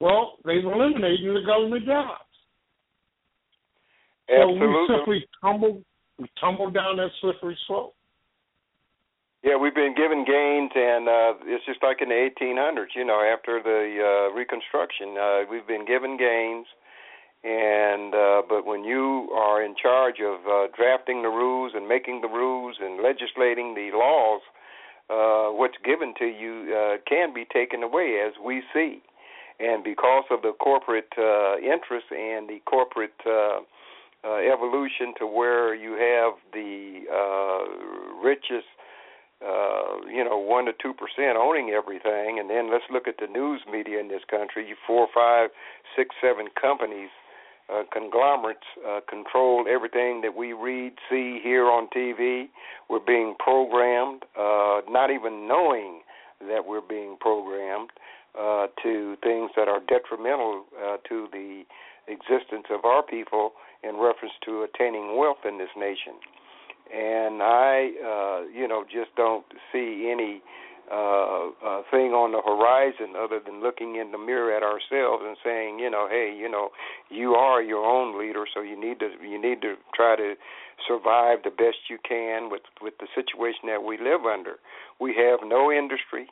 Well, 0.00 0.38
they've 0.44 0.64
eliminated 0.64 1.36
the 1.36 1.46
government 1.46 1.84
jobs. 1.84 2.24
Absolutely. 4.30 4.58
So 4.58 4.94
we 4.94 4.96
simply 4.96 5.26
tumble 5.42 5.82
we 6.18 6.30
tumble 6.40 6.70
down 6.70 6.96
that 6.96 7.10
slippery 7.20 7.58
slope. 7.66 7.94
Yeah, 9.42 9.56
we've 9.56 9.74
been 9.74 9.94
given 9.94 10.24
gains, 10.24 10.70
and 10.74 11.08
uh, 11.08 11.32
it's 11.46 11.64
just 11.64 11.82
like 11.82 12.02
in 12.02 12.10
the 12.10 12.28
1800s. 12.40 12.92
You 12.94 13.04
know, 13.06 13.22
after 13.24 13.62
the 13.62 14.28
uh, 14.28 14.34
Reconstruction, 14.36 15.16
uh, 15.16 15.40
we've 15.50 15.66
been 15.66 15.86
given 15.86 16.18
gains, 16.18 16.66
and 17.42 18.14
uh, 18.14 18.42
but 18.46 18.66
when 18.66 18.84
you 18.84 19.30
are 19.32 19.64
in 19.64 19.74
charge 19.80 20.20
of 20.20 20.40
uh, 20.44 20.68
drafting 20.76 21.22
the 21.22 21.28
rules 21.28 21.72
and 21.74 21.88
making 21.88 22.20
the 22.20 22.28
rules 22.28 22.76
and 22.80 23.02
legislating 23.02 23.74
the 23.74 23.90
laws, 23.96 24.42
uh, 25.08 25.56
what's 25.56 25.78
given 25.84 26.12
to 26.18 26.26
you 26.26 26.76
uh, 26.76 26.96
can 27.08 27.32
be 27.32 27.46
taken 27.50 27.82
away, 27.82 28.20
as 28.26 28.34
we 28.44 28.62
see 28.74 29.00
and 29.60 29.84
because 29.84 30.24
of 30.30 30.42
the 30.42 30.52
corporate 30.52 31.12
uh, 31.18 31.56
interest 31.58 32.06
and 32.10 32.48
the 32.48 32.60
corporate 32.64 33.20
uh, 33.26 33.60
uh, 34.24 34.36
evolution 34.36 35.12
to 35.18 35.26
where 35.26 35.74
you 35.74 35.92
have 35.92 36.34
the 36.52 37.04
uh, 37.12 38.22
richest, 38.22 38.68
uh, 39.40 40.04
you 40.08 40.24
know, 40.24 40.38
one 40.38 40.66
to 40.66 40.72
two 40.72 40.92
percent 40.92 41.36
owning 41.36 41.70
everything, 41.70 42.38
and 42.38 42.50
then 42.50 42.70
let's 42.70 42.84
look 42.90 43.08
at 43.08 43.16
the 43.18 43.26
news 43.26 43.62
media 43.70 44.00
in 44.00 44.08
this 44.08 44.22
country. 44.30 44.74
Four, 44.86 45.08
five, 45.14 45.50
six, 45.96 46.14
seven 46.20 46.48
companies, 46.60 47.10
uh, 47.72 47.82
conglomerates 47.92 48.66
uh, 48.86 49.00
control 49.08 49.64
everything 49.68 50.20
that 50.22 50.34
we 50.36 50.52
read, 50.52 50.92
see, 51.08 51.40
hear 51.42 51.66
on 51.66 51.88
TV. 51.94 52.48
We're 52.88 53.04
being 53.04 53.34
programmed, 53.38 54.24
uh, 54.38 54.80
not 54.88 55.10
even 55.10 55.46
knowing 55.46 56.00
that 56.40 56.66
we're 56.66 56.86
being 56.86 57.16
programmed 57.20 57.90
uh, 58.38 58.66
to 58.82 59.16
things 59.22 59.50
that 59.56 59.68
are 59.68 59.80
detrimental 59.88 60.64
uh, 60.76 60.96
to 61.08 61.28
the 61.32 61.62
existence 62.08 62.66
of 62.70 62.84
our 62.84 63.02
people 63.02 63.52
in 63.82 63.96
reference 63.96 64.34
to 64.44 64.62
attaining 64.62 65.16
wealth 65.16 65.44
in 65.46 65.58
this 65.58 65.70
nation. 65.76 66.14
And 66.92 67.42
I, 67.42 67.90
uh, 68.02 68.40
you 68.52 68.66
know, 68.66 68.84
just 68.84 69.14
don't 69.16 69.46
see 69.72 70.10
any 70.10 70.42
uh, 70.90 71.54
uh, 71.62 71.82
thing 71.90 72.10
on 72.18 72.34
the 72.34 72.42
horizon 72.42 73.14
other 73.14 73.38
than 73.38 73.62
looking 73.62 73.94
in 73.94 74.10
the 74.10 74.18
mirror 74.18 74.50
at 74.50 74.66
ourselves 74.66 75.22
and 75.22 75.36
saying, 75.38 75.78
you 75.78 75.88
know, 75.88 76.08
hey, 76.10 76.34
you 76.34 76.50
know, 76.50 76.70
you 77.08 77.34
are 77.38 77.62
your 77.62 77.86
own 77.86 78.18
leader, 78.18 78.44
so 78.52 78.60
you 78.60 78.74
need 78.74 78.98
to 78.98 79.14
you 79.22 79.40
need 79.40 79.62
to 79.62 79.76
try 79.94 80.16
to 80.16 80.34
survive 80.88 81.46
the 81.46 81.54
best 81.54 81.86
you 81.88 81.98
can 82.02 82.50
with 82.50 82.66
with 82.82 82.94
the 82.98 83.06
situation 83.14 83.70
that 83.70 83.84
we 83.86 83.98
live 84.02 84.26
under. 84.26 84.58
We 84.98 85.14
have 85.14 85.46
no 85.46 85.70
industry 85.70 86.26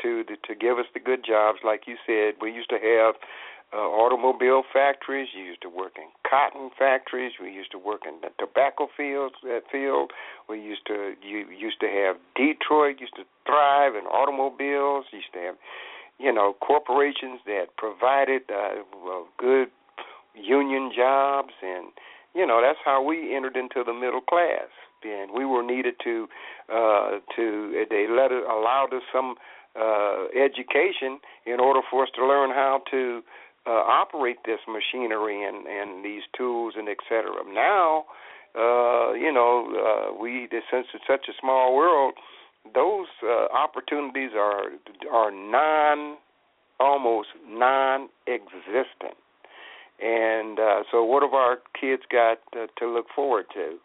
to 0.00 0.24
to 0.24 0.54
give 0.56 0.78
us 0.78 0.88
the 0.94 1.00
good 1.00 1.20
jobs. 1.20 1.58
Like 1.62 1.84
you 1.86 1.96
said, 2.06 2.40
we 2.40 2.52
used 2.52 2.70
to 2.70 2.80
have 2.80 3.20
uh, 3.72 3.76
automobile 3.76 4.62
factories. 4.72 5.28
You 5.34 5.44
used 5.44 5.62
to 5.62 5.68
work 5.68 5.92
in 5.96 6.08
cotton 6.28 6.70
factories. 6.78 7.32
We 7.40 7.50
used 7.52 7.72
to 7.72 7.78
work 7.78 8.02
in 8.06 8.20
the 8.20 8.30
tobacco 8.38 8.88
fields. 8.96 9.34
That 9.42 9.62
field. 9.70 10.12
We 10.48 10.60
used 10.60 10.86
to 10.86 11.14
you 11.22 11.46
used 11.50 11.80
to 11.80 11.86
have 11.86 12.16
Detroit 12.36 13.00
used 13.00 13.16
to 13.16 13.24
thrive 13.46 13.94
in 13.94 14.06
automobiles. 14.06 15.06
Used 15.12 15.32
to 15.34 15.40
have 15.40 15.54
you 16.18 16.32
know 16.32 16.54
corporations 16.60 17.40
that 17.46 17.76
provided 17.76 18.42
uh, 18.50 18.82
well, 19.04 19.28
good 19.38 19.68
union 20.34 20.90
jobs 20.94 21.52
and 21.62 21.86
you 22.34 22.46
know 22.46 22.60
that's 22.60 22.78
how 22.84 23.02
we 23.02 23.34
entered 23.34 23.56
into 23.56 23.84
the 23.84 23.92
middle 23.92 24.20
class 24.20 24.68
and 25.04 25.30
we 25.32 25.44
were 25.44 25.62
needed 25.62 25.94
to 26.02 26.26
uh 26.72 27.18
to 27.36 27.86
they 27.88 28.06
let 28.08 28.32
it 28.32 28.42
allowed 28.44 28.88
us 28.92 29.02
some 29.12 29.36
uh, 29.76 30.26
education 30.34 31.18
in 31.46 31.58
order 31.58 31.80
for 31.90 32.04
us 32.04 32.08
to 32.14 32.24
learn 32.24 32.50
how 32.50 32.80
to 32.90 33.22
uh, 33.26 33.30
operate 33.70 34.38
this 34.44 34.60
machinery 34.68 35.44
and, 35.44 35.66
and 35.66 36.04
these 36.04 36.22
tools 36.36 36.74
and 36.76 36.88
et 36.88 36.98
cetera. 37.08 37.42
Now, 37.52 38.04
uh, 38.54 39.12
you 39.14 39.32
know, 39.32 39.66
uh, 39.74 40.22
we 40.22 40.48
since 40.50 40.86
it's 40.94 41.04
such 41.08 41.26
a 41.28 41.32
small 41.40 41.74
world, 41.74 42.14
those 42.74 43.08
uh, 43.22 43.46
opportunities 43.52 44.30
are 44.36 44.70
are 45.12 45.30
non, 45.30 46.16
almost 46.78 47.28
non-existent. 47.48 49.16
And 50.00 50.58
uh, 50.58 50.82
so, 50.90 51.04
what 51.04 51.22
have 51.22 51.34
our 51.34 51.58
kids 51.78 52.02
got 52.10 52.38
uh, 52.56 52.66
to 52.78 52.88
look 52.88 53.06
forward 53.14 53.46
to? 53.54 53.78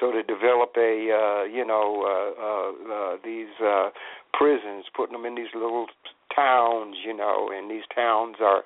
So 0.00 0.10
to 0.10 0.22
develop 0.22 0.72
a 0.76 1.12
uh, 1.12 1.44
you 1.44 1.64
know 1.66 2.02
uh, 2.02 2.42
uh, 2.42 2.94
uh, 2.94 3.16
these 3.24 3.52
uh, 3.62 3.90
prisons, 4.32 4.86
putting 4.96 5.12
them 5.12 5.26
in 5.26 5.34
these 5.34 5.52
little 5.54 5.86
towns, 6.34 6.96
you 7.04 7.14
know, 7.16 7.50
and 7.54 7.70
these 7.70 7.84
towns 7.94 8.36
are 8.40 8.62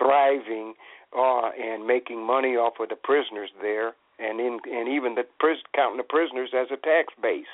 thriving 0.00 0.74
uh, 1.16 1.50
and 1.52 1.86
making 1.86 2.24
money 2.24 2.56
off 2.56 2.74
of 2.80 2.88
the 2.88 2.96
prisoners 2.96 3.50
there, 3.60 3.92
and 4.18 4.40
in 4.40 4.58
and 4.64 4.88
even 4.88 5.14
the 5.14 5.24
pris- 5.38 5.62
counting 5.74 5.98
the 5.98 6.08
prisoners 6.08 6.50
as 6.56 6.68
a 6.72 6.80
tax 6.80 7.12
base. 7.20 7.52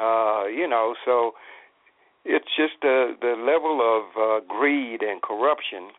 Uh, 0.00 0.46
you 0.46 0.66
know, 0.66 0.94
so 1.04 1.32
it's 2.24 2.48
just 2.56 2.80
the 2.82 3.14
the 3.20 3.34
level 3.36 3.80
of 3.84 4.04
uh, 4.16 4.40
greed 4.46 5.02
and 5.02 5.20
corruption 5.22 5.90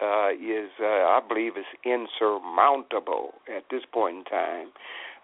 uh, 0.00 0.30
is, 0.30 0.70
uh, 0.80 1.16
I 1.16 1.20
believe, 1.26 1.52
is 1.56 1.70
insurmountable 1.84 3.34
at 3.54 3.64
this 3.70 3.82
point 3.92 4.18
in 4.18 4.24
time. 4.24 4.68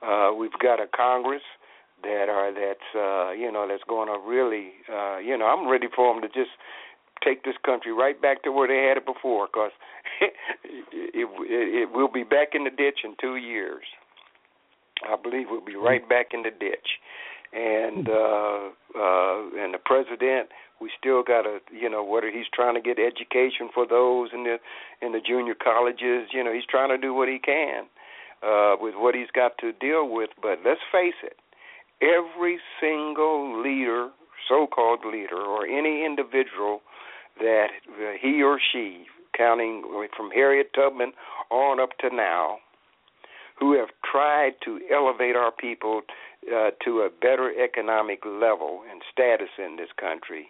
Uh, 0.03 0.33
we've 0.35 0.59
got 0.63 0.81
a 0.81 0.87
Congress 0.87 1.43
that 2.03 2.29
are 2.29 2.53
that's 2.53 2.89
uh, 2.97 3.33
you 3.33 3.53
know 3.53 3.67
that's 3.69 3.85
going 3.89 4.09
to 4.09 4.19
really 4.27 4.73
uh, 4.89 5.19
you 5.19 5.37
know 5.37 5.47
I'm 5.47 5.69
ready 5.69 5.87
for 5.95 6.13
them 6.13 6.23
to 6.23 6.29
just 6.29 6.51
take 7.25 7.45
this 7.45 7.55
country 7.65 7.93
right 7.93 8.21
back 8.21 8.43
to 8.45 8.53
where 8.53 8.69
they 8.69 8.89
had 8.89 8.97
it 8.97 9.07
before 9.07 9.47
because 9.47 9.73
it, 10.21 10.33
it, 11.03 11.29
it 11.83 11.93
will 11.93 12.11
be 12.11 12.25
back 12.25 12.49
in 12.55 12.65
the 12.65 12.71
ditch 12.71 13.01
in 13.05 13.15
two 13.21 13.37
years. 13.37 13.85
I 15.09 15.17
believe 15.17 15.47
we'll 15.51 15.65
be 15.65 15.77
right 15.77 16.07
back 16.07 16.29
in 16.33 16.43
the 16.43 16.51
ditch, 16.51 17.01
and 17.53 18.09
uh, 18.09 18.69
uh, 18.95 19.39
and 19.57 19.73
the 19.73 19.81
president 19.83 20.51
we 20.81 20.91
still 20.99 21.23
got 21.23 21.43
to 21.43 21.59
you 21.73 21.89
know 21.89 22.05
whether 22.05 22.31
he's 22.31 22.47
trying 22.53 22.75
to 22.75 22.83
get 22.83 22.99
education 22.99 23.71
for 23.73 23.87
those 23.87 24.31
in 24.35 24.45
the 24.45 24.57
in 25.01 25.13
the 25.13 25.21
junior 25.21 25.55
colleges. 25.55 26.29
You 26.33 26.45
know 26.45 26.53
he's 26.53 26.69
trying 26.69 26.91
to 26.91 26.99
do 26.99 27.15
what 27.15 27.29
he 27.29 27.39
can 27.39 27.85
uh 28.43 28.77
with 28.79 28.95
what 28.97 29.15
he's 29.15 29.31
got 29.35 29.57
to 29.59 29.73
deal 29.73 30.09
with. 30.09 30.31
But 30.43 30.61
let's 30.65 30.85
face 30.93 31.17
it 31.23 31.39
every 32.03 32.59
single 32.81 33.63
leader 33.63 34.11
so-called 34.49 35.01
leader 35.05 35.37
or 35.37 35.67
any 35.67 36.05
individual 36.05 36.81
that 37.41 37.69
he 38.21 38.43
or 38.43 38.61
she 38.73 39.05
counting 39.37 39.83
from 40.17 40.31
Harriet 40.31 40.73
Tubman 40.75 41.13
on 41.51 41.81
up 41.81 41.91
to 42.01 42.15
now 42.15 42.59
who 43.59 43.79
have 43.79 43.89
tried 44.11 44.53
to 44.65 44.81
elevate 44.91 45.37
our 45.37 45.53
people 45.53 46.01
uh, 46.49 46.71
to 46.83 47.01
a 47.01 47.11
better 47.11 47.53
economic 47.63 48.25
level 48.25 48.81
and 48.91 49.03
status 49.13 49.51
in 49.59 49.77
this 49.77 49.91
country 50.01 50.49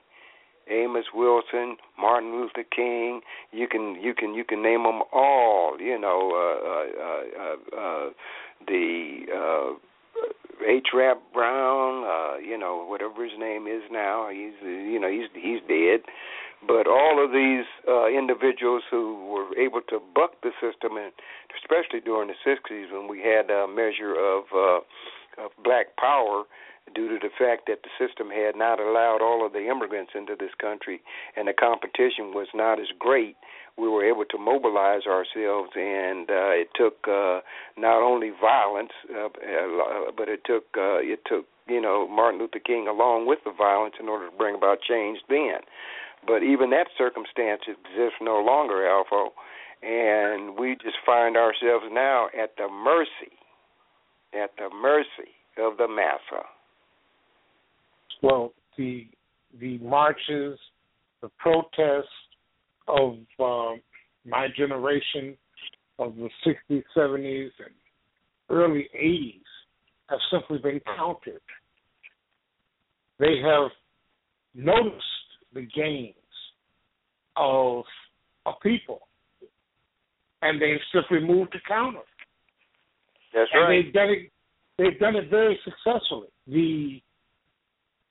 Amos 0.70 1.06
Wilson, 1.14 1.76
Martin 1.98 2.32
Luther 2.32 2.64
King. 2.74 3.20
You 3.52 3.66
can 3.68 3.96
you 4.00 4.14
can 4.14 4.34
you 4.34 4.44
can 4.44 4.62
name 4.62 4.84
them 4.84 5.02
all. 5.12 5.76
You 5.80 5.98
know 5.98 6.30
uh, 6.32 6.68
uh, 6.70 7.42
uh, 7.42 7.80
uh, 7.80 8.10
the 8.66 9.26
uh, 9.34 10.24
H. 10.66 10.88
Rap 10.94 11.20
Brown. 11.34 12.04
Uh, 12.04 12.38
you 12.38 12.56
know 12.56 12.86
whatever 12.86 13.24
his 13.24 13.38
name 13.38 13.66
is 13.66 13.82
now. 13.90 14.28
He's 14.30 14.54
you 14.62 15.00
know 15.00 15.10
he's 15.10 15.28
he's 15.34 15.60
dead. 15.68 16.00
But 16.66 16.86
all 16.86 17.24
of 17.24 17.32
these 17.32 17.64
uh, 17.88 18.08
individuals 18.08 18.82
who 18.90 19.26
were 19.32 19.56
able 19.58 19.80
to 19.88 19.98
buck 20.14 20.32
the 20.42 20.50
system, 20.60 20.96
and 20.96 21.12
especially 21.56 22.00
during 22.00 22.28
the 22.28 22.38
'60s 22.44 22.92
when 22.92 23.08
we 23.08 23.20
had 23.20 23.50
a 23.50 23.66
measure 23.66 24.12
of, 24.12 24.44
uh, 24.52 24.80
of 25.42 25.50
black 25.64 25.96
power, 25.96 26.44
due 26.94 27.08
to 27.08 27.18
the 27.20 27.32
fact 27.38 27.66
that 27.66 27.82
the 27.82 27.92
system 27.98 28.30
had 28.30 28.56
not 28.56 28.80
allowed 28.80 29.22
all 29.22 29.44
of 29.46 29.52
the 29.52 29.68
immigrants 29.68 30.12
into 30.14 30.34
this 30.38 30.50
country 30.60 31.00
and 31.36 31.46
the 31.46 31.52
competition 31.52 32.34
was 32.34 32.48
not 32.54 32.80
as 32.80 32.88
great 32.98 33.36
we 33.78 33.88
were 33.88 34.04
able 34.04 34.24
to 34.24 34.38
mobilize 34.38 35.06
ourselves 35.06 35.70
and 35.76 36.30
uh 36.30 36.50
it 36.50 36.68
took 36.74 37.06
uh 37.06 37.40
not 37.76 38.02
only 38.02 38.30
violence 38.40 38.92
uh, 39.14 39.26
uh, 39.26 40.10
but 40.16 40.28
it 40.28 40.40
took 40.44 40.64
uh 40.76 40.98
it 40.98 41.20
took 41.26 41.46
you 41.68 41.80
know 41.80 42.08
Martin 42.08 42.40
Luther 42.40 42.58
King 42.58 42.88
along 42.88 43.26
with 43.26 43.38
the 43.44 43.52
violence 43.52 43.94
in 44.00 44.08
order 44.08 44.28
to 44.28 44.36
bring 44.36 44.54
about 44.54 44.78
change 44.82 45.18
then 45.28 45.62
but 46.26 46.42
even 46.42 46.70
that 46.70 46.86
circumstance 46.96 47.62
exists 47.66 48.18
no 48.20 48.40
longer 48.40 48.86
ALFO 48.88 49.28
and 49.82 50.58
we 50.58 50.76
just 50.82 50.96
find 51.06 51.36
ourselves 51.36 51.86
now 51.90 52.26
at 52.38 52.54
the 52.56 52.68
mercy 52.68 53.36
at 54.34 54.50
the 54.56 54.68
mercy 54.74 55.32
of 55.58 55.76
the 55.78 55.88
massa 55.88 56.44
well, 58.22 58.52
the 58.76 59.06
the 59.60 59.78
marches, 59.78 60.58
the 61.22 61.30
protests 61.38 62.06
of 62.86 63.16
uh, 63.38 63.76
my 64.24 64.46
generation 64.56 65.36
of 65.98 66.14
the 66.16 66.28
60s, 66.46 66.82
70s, 66.96 67.50
and 67.58 67.74
early 68.48 68.88
80s 68.96 69.40
have 70.08 70.20
simply 70.30 70.58
been 70.58 70.80
countered. 70.96 71.40
They 73.18 73.40
have 73.44 73.70
noticed 74.54 75.04
the 75.54 75.62
gains 75.62 76.14
of 77.36 77.84
a 78.46 78.52
people, 78.62 79.00
and 80.42 80.60
they've 80.60 80.78
simply 80.92 81.20
moved 81.20 81.52
the 81.52 81.60
counter. 81.66 82.00
That's 83.34 83.50
and 83.52 83.62
right. 83.62 83.84
They've 83.84 83.92
done 83.92 84.10
it. 84.10 84.32
They've 84.78 84.98
done 84.98 85.16
it 85.16 85.30
very 85.30 85.58
successfully. 85.64 86.28
The 86.46 87.00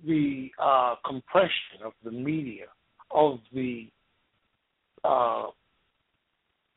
the 0.05 0.49
uh, 0.61 0.95
compression 1.05 1.83
of 1.83 1.93
the 2.03 2.11
media, 2.11 2.65
of 3.11 3.39
the 3.53 3.87
uh, 5.03 5.47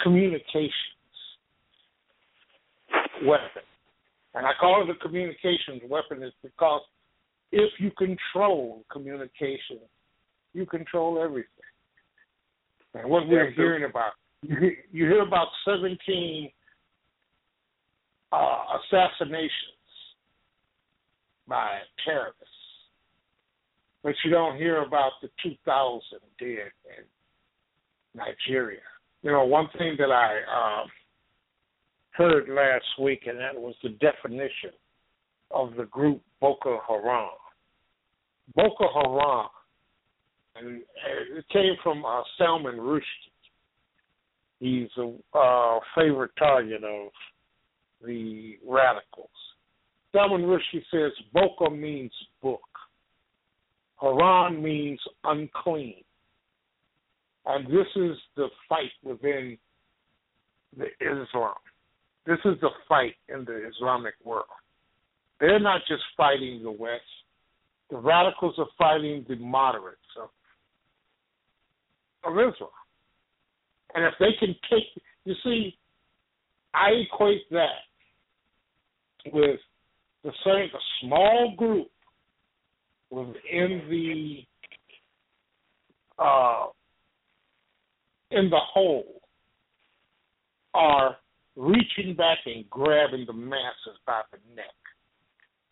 communications 0.00 0.72
weapon. 3.24 3.62
And 4.34 4.46
I 4.46 4.52
call 4.58 4.82
it 4.82 4.90
a 4.90 4.94
communications 4.98 5.82
weapon 5.88 6.22
is 6.22 6.32
because 6.42 6.82
if 7.52 7.70
you 7.78 7.90
control 7.92 8.82
communication, 8.90 9.78
you 10.52 10.66
control 10.66 11.22
everything. 11.22 11.48
And 12.94 13.08
what 13.08 13.26
we're 13.26 13.50
hearing 13.52 13.84
about, 13.84 14.12
you 14.42 14.56
hear, 14.56 14.76
you 14.92 15.04
hear 15.06 15.22
about 15.22 15.48
17 15.64 16.50
uh, 18.32 18.36
assassinations 18.78 19.50
by 21.48 21.78
terrorists 22.04 22.52
but 24.02 24.14
you 24.24 24.30
don't 24.30 24.56
hear 24.56 24.82
about 24.82 25.12
the 25.22 25.28
2,000 25.42 26.02
dead 26.38 26.48
in 26.48 27.04
Nigeria. 28.14 28.80
You 29.22 29.30
know, 29.30 29.44
one 29.44 29.68
thing 29.78 29.96
that 29.98 30.10
I 30.10 30.82
um, 30.82 30.88
heard 32.10 32.48
last 32.48 32.84
week, 33.00 33.22
and 33.26 33.38
that 33.38 33.54
was 33.54 33.74
the 33.82 33.90
definition 33.90 34.70
of 35.52 35.74
the 35.76 35.84
group 35.84 36.20
Boko 36.40 36.80
Haram. 36.88 37.30
Boko 38.56 38.88
Haram, 38.92 39.48
and 40.66 41.38
it 41.38 41.44
came 41.52 41.74
from 41.82 42.04
uh, 42.04 42.22
Salman 42.38 42.76
Rushdie. 42.76 43.00
He's 44.60 44.88
a 44.96 45.12
uh, 45.36 45.80
favorite 45.94 46.30
target 46.38 46.84
of 46.84 47.10
the 48.04 48.58
radicals. 48.66 49.30
Salman 50.12 50.42
Rushdie 50.42 50.84
says 50.90 51.12
Boko 51.32 51.70
means 51.70 52.12
book. 52.42 52.60
Haram 54.00 54.62
means 54.62 55.00
unclean. 55.24 56.02
And 57.46 57.66
this 57.66 57.86
is 57.96 58.16
the 58.36 58.48
fight 58.68 58.92
within 59.02 59.56
the 60.76 60.86
Islam. 61.00 61.54
This 62.26 62.38
is 62.44 62.54
the 62.60 62.70
fight 62.88 63.14
in 63.28 63.44
the 63.44 63.68
Islamic 63.68 64.14
world. 64.24 64.46
They're 65.40 65.58
not 65.58 65.80
just 65.88 66.02
fighting 66.16 66.62
the 66.62 66.70
West. 66.70 67.02
The 67.90 67.96
radicals 67.96 68.54
are 68.58 68.68
fighting 68.78 69.26
the 69.28 69.36
moderates 69.36 69.98
of, 70.20 70.28
of 72.24 72.32
Islam. 72.32 72.70
And 73.94 74.04
if 74.04 74.14
they 74.18 74.32
can 74.38 74.54
take, 74.70 74.84
you 75.24 75.34
see, 75.44 75.76
I 76.74 76.90
equate 76.90 77.48
that 77.50 77.82
with 79.32 79.60
the 80.24 80.32
same 80.44 80.70
a 80.74 80.82
small 81.00 81.54
group 81.56 81.90
within 83.10 83.82
the 83.90 84.38
uh, 86.18 86.66
in 88.30 88.48
the 88.48 88.60
whole 88.72 89.20
are 90.74 91.16
reaching 91.56 92.14
back 92.16 92.38
and 92.46 92.68
grabbing 92.70 93.26
the 93.26 93.32
masses 93.32 93.98
by 94.06 94.22
the 94.30 94.38
neck, 94.54 94.64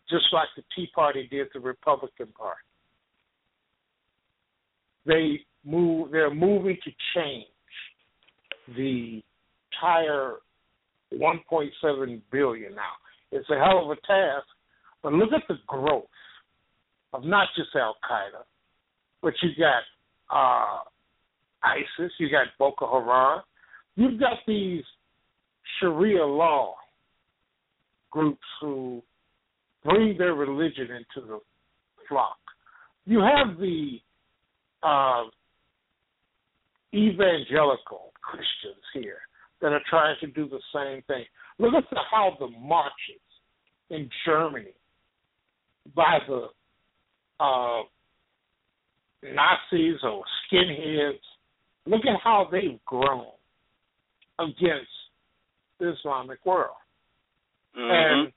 just 0.09 0.25
like 0.31 0.47
the 0.55 0.63
Tea 0.75 0.89
Party 0.93 1.27
did 1.31 1.47
the 1.53 1.59
Republican 1.59 2.27
Party. 2.37 2.59
They 5.05 5.41
move. 5.65 6.11
They're 6.11 6.33
moving 6.33 6.77
to 6.83 6.91
change 7.15 7.45
the 8.75 9.21
entire 9.73 10.35
1.7 11.13 12.21
billion 12.31 12.75
now. 12.75 12.91
It's 13.31 13.49
a 13.49 13.55
hell 13.55 13.83
of 13.83 13.91
a 13.91 13.95
task, 14.07 14.45
but 15.01 15.13
look 15.13 15.31
at 15.33 15.43
the 15.47 15.55
growth 15.67 16.03
of 17.13 17.23
not 17.25 17.47
just 17.55 17.69
Al 17.75 17.95
Qaeda, 18.09 18.43
but 19.21 19.33
you 19.41 19.49
got 19.57 19.83
uh, 20.33 20.83
ISIS, 21.63 22.11
you 22.19 22.29
got 22.29 22.47
Boko 22.59 23.03
Haram, 23.03 23.41
you've 23.95 24.19
got 24.19 24.37
these 24.47 24.83
Sharia 25.79 26.25
law 26.25 26.75
groups 28.11 28.39
who 28.59 29.01
bring 29.83 30.17
their 30.17 30.33
religion 30.33 30.87
into 30.91 31.27
the 31.27 31.39
flock. 32.07 32.37
You 33.05 33.19
have 33.19 33.57
the 33.57 33.99
uh, 34.83 35.23
evangelical 36.93 38.11
Christians 38.21 38.83
here 38.93 39.19
that 39.61 39.71
are 39.71 39.81
trying 39.89 40.15
to 40.21 40.27
do 40.27 40.49
the 40.49 40.59
same 40.73 41.01
thing. 41.03 41.25
Look 41.59 41.73
at 41.73 41.83
the, 41.89 41.99
how 42.09 42.35
the 42.39 42.47
marches 42.47 43.21
in 43.89 44.09
Germany 44.25 44.73
by 45.95 46.19
the 46.27 46.47
uh, 47.39 47.83
Nazis 49.23 49.99
or 50.03 50.23
skinheads. 50.51 51.19
Look 51.85 52.01
at 52.05 52.19
how 52.23 52.47
they've 52.51 52.83
grown 52.85 53.25
against 54.39 54.91
the 55.79 55.93
Islamic 55.93 56.45
world. 56.45 56.75
Mm-hmm. 57.77 57.91
And 57.91 58.33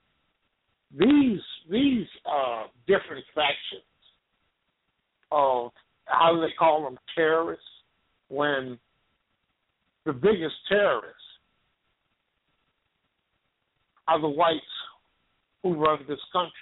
these 0.98 1.40
these 1.70 2.06
uh, 2.26 2.64
different 2.86 3.24
factions 3.34 3.82
of 5.30 5.72
how 6.06 6.34
do 6.34 6.40
they 6.40 6.52
call 6.58 6.84
them 6.84 6.98
terrorists 7.14 7.64
when 8.28 8.78
the 10.04 10.12
biggest 10.12 10.54
terrorists 10.68 11.20
are 14.06 14.20
the 14.20 14.28
whites 14.28 14.60
who 15.62 15.74
run 15.74 15.98
this 16.08 16.20
country 16.32 16.52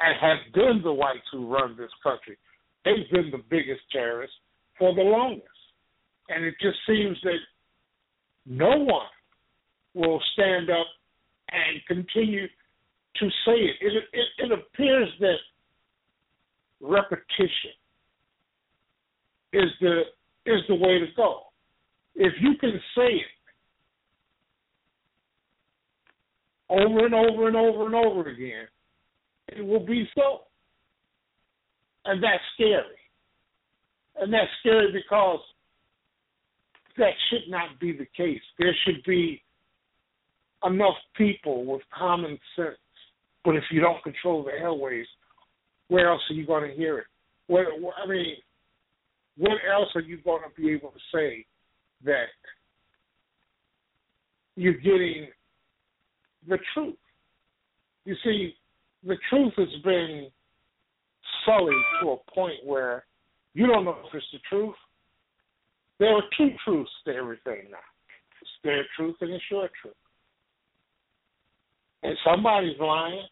and 0.00 0.14
have 0.20 0.52
been 0.54 0.80
the 0.82 0.92
whites 0.92 1.26
who 1.32 1.52
run 1.52 1.76
this 1.76 1.90
country. 2.02 2.36
They've 2.84 3.10
been 3.10 3.30
the 3.30 3.42
biggest 3.50 3.80
terrorists 3.92 4.36
for 4.78 4.94
the 4.94 5.02
longest. 5.02 5.48
And 6.28 6.44
it 6.44 6.54
just 6.60 6.78
seems 6.86 7.18
that 7.22 7.38
no 8.46 8.70
one 8.70 9.06
will 9.94 10.20
stand 10.32 10.70
up 10.70 10.86
and 11.50 11.80
continue 11.86 12.46
to 12.46 13.28
say 13.46 13.52
it. 13.54 13.76
It, 13.80 14.04
it, 14.12 14.26
it 14.44 14.52
appears 14.52 15.08
that 15.20 15.36
repetition 16.80 17.74
is 19.52 19.70
the 19.80 20.02
is 20.46 20.60
the 20.68 20.74
way 20.74 20.98
to 20.98 21.06
go. 21.16 21.42
If 22.14 22.32
you 22.40 22.56
can 22.58 22.80
say 22.96 23.08
it 23.08 23.36
over 26.68 27.04
and 27.04 27.14
over 27.14 27.48
and 27.48 27.56
over 27.56 27.86
and 27.86 27.94
over 27.94 28.28
again, 28.28 28.66
it 29.48 29.64
will 29.64 29.84
be 29.84 30.08
so. 30.16 30.42
And 32.04 32.22
that's 32.22 32.42
scary. 32.54 32.82
And 34.20 34.32
that's 34.32 34.50
scary 34.60 34.92
because 34.92 35.40
that 36.96 37.12
should 37.28 37.50
not 37.50 37.78
be 37.80 37.92
the 37.92 38.06
case. 38.16 38.40
There 38.58 38.74
should 38.84 39.02
be 39.04 39.42
enough 40.64 40.96
people 41.16 41.64
with 41.64 41.82
common 41.96 42.38
sense. 42.54 42.76
But 43.44 43.56
if 43.56 43.64
you 43.70 43.80
don't 43.80 44.02
control 44.02 44.44
the 44.44 44.52
airways, 44.52 45.06
where 45.88 46.10
else 46.10 46.22
are 46.30 46.34
you 46.34 46.46
going 46.46 46.68
to 46.68 46.76
hear 46.76 46.98
it? 46.98 47.06
What, 47.46 47.66
I 48.02 48.06
mean, 48.08 48.36
what 49.36 49.58
else 49.70 49.88
are 49.94 50.00
you 50.00 50.18
going 50.18 50.42
to 50.42 50.60
be 50.60 50.70
able 50.72 50.90
to 50.90 50.98
say 51.14 51.44
that 52.04 52.26
you're 54.56 54.74
getting 54.74 55.28
the 56.48 56.58
truth? 56.74 56.96
You 58.04 58.14
see, 58.24 58.54
the 59.04 59.16
truth 59.30 59.52
has 59.56 59.82
been 59.84 60.28
sullied 61.44 61.74
to 62.02 62.10
a 62.10 62.30
point 62.32 62.64
where 62.64 63.04
you 63.54 63.66
don't 63.66 63.84
know 63.84 63.96
if 64.06 64.14
it's 64.14 64.26
the 64.32 64.38
truth. 64.48 64.74
There 65.98 66.14
are 66.14 66.22
two 66.36 66.50
truths 66.64 66.90
to 67.06 67.14
everything 67.14 67.70
now. 67.70 67.78
It's 68.40 68.50
their 68.62 68.84
truth 68.96 69.16
and 69.20 69.32
it's 69.32 69.44
your 69.50 69.68
truth. 69.80 69.94
And 72.02 72.16
somebody's 72.24 72.78
lying, 72.78 73.26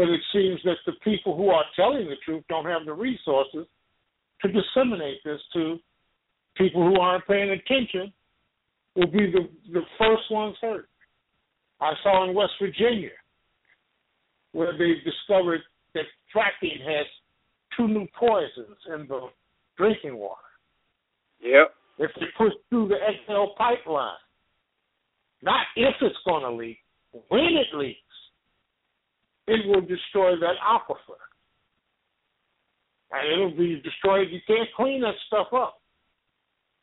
but 0.00 0.08
it 0.08 0.20
seems 0.32 0.58
that 0.64 0.78
the 0.86 0.94
people 1.04 1.36
who 1.36 1.50
are 1.50 1.64
telling 1.76 2.06
the 2.06 2.16
truth 2.24 2.42
don't 2.48 2.64
have 2.64 2.86
the 2.86 2.92
resources 2.92 3.66
to 4.40 4.48
disseminate 4.48 5.22
this 5.26 5.40
to 5.52 5.76
people 6.56 6.82
who 6.82 6.98
aren't 6.98 7.26
paying 7.26 7.50
attention 7.50 8.10
will 8.96 9.08
be 9.08 9.30
the, 9.30 9.46
the 9.70 9.82
first 9.98 10.22
ones 10.30 10.56
hurt. 10.62 10.88
I 11.82 11.92
saw 12.02 12.26
in 12.26 12.34
West 12.34 12.52
Virginia 12.58 13.10
where 14.52 14.72
they 14.72 14.94
discovered 15.04 15.60
that 15.92 16.04
fracking 16.34 16.80
has 16.82 17.04
two 17.76 17.86
new 17.86 18.06
poisons 18.18 18.78
in 18.94 19.06
the 19.06 19.28
drinking 19.76 20.16
water. 20.16 20.40
Yep. 21.42 21.74
If 21.98 22.10
they 22.18 22.26
push 22.38 22.54
through 22.70 22.88
the 22.88 22.96
XL 23.26 23.52
pipeline, 23.58 24.16
not 25.42 25.66
if 25.76 25.94
it's 26.00 26.16
going 26.24 26.42
to 26.42 26.52
leak, 26.52 26.78
when 27.28 27.40
it 27.40 27.76
leaks, 27.76 27.98
it 29.50 29.66
will 29.66 29.80
destroy 29.80 30.36
that 30.38 30.54
aquifer. 30.64 31.18
And 33.10 33.32
it'll 33.32 33.56
be 33.56 33.82
destroyed. 33.82 34.28
You 34.30 34.38
can't 34.46 34.68
clean 34.76 35.00
that 35.00 35.14
stuff 35.26 35.48
up. 35.52 35.80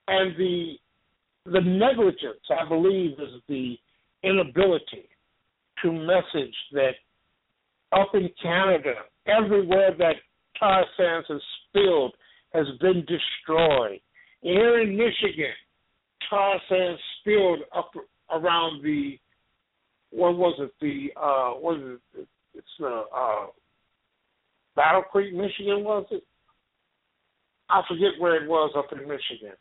And 0.07 0.38
the 0.38 0.76
the 1.45 1.61
negligence, 1.61 2.44
I 2.49 2.68
believe, 2.68 3.11
is 3.14 3.41
the 3.48 3.77
inability 4.22 5.07
to 5.81 5.91
message 5.94 6.56
that 6.73 6.95
up 7.94 8.10
in 8.14 8.30
Canada, 8.41 8.95
everywhere 9.27 9.91
that 9.98 10.15
tar 10.60 10.84
sands 10.98 11.27
has 11.30 11.41
spilled 11.69 12.14
has 12.53 12.65
been 12.81 13.06
destroyed. 13.06 14.02
Here 14.41 14.81
in 14.81 14.98
Michigan, 14.98 15.53
tar 16.30 16.60
sands 16.68 16.99
spilled 17.22 17.60
up 17.73 17.91
around 18.30 18.84
the 18.84 19.18
what 20.10 20.35
was 20.35 20.56
it? 20.60 20.72
The 20.81 21.18
uh 21.18 21.52
what 21.52 21.77
is 21.77 21.99
it? 22.18 22.27
It's 22.57 22.67
the 22.79 23.03
uh 23.15 23.47
Battle 24.75 25.03
Creek, 25.03 25.34
Michigan, 25.34 25.84
was 25.84 26.05
it? 26.11 26.23
I 27.69 27.81
forget 27.88 28.19
where 28.19 28.41
it 28.41 28.47
was 28.49 28.71
up 28.77 28.91
in 28.91 28.99
Michigan. 29.07 29.53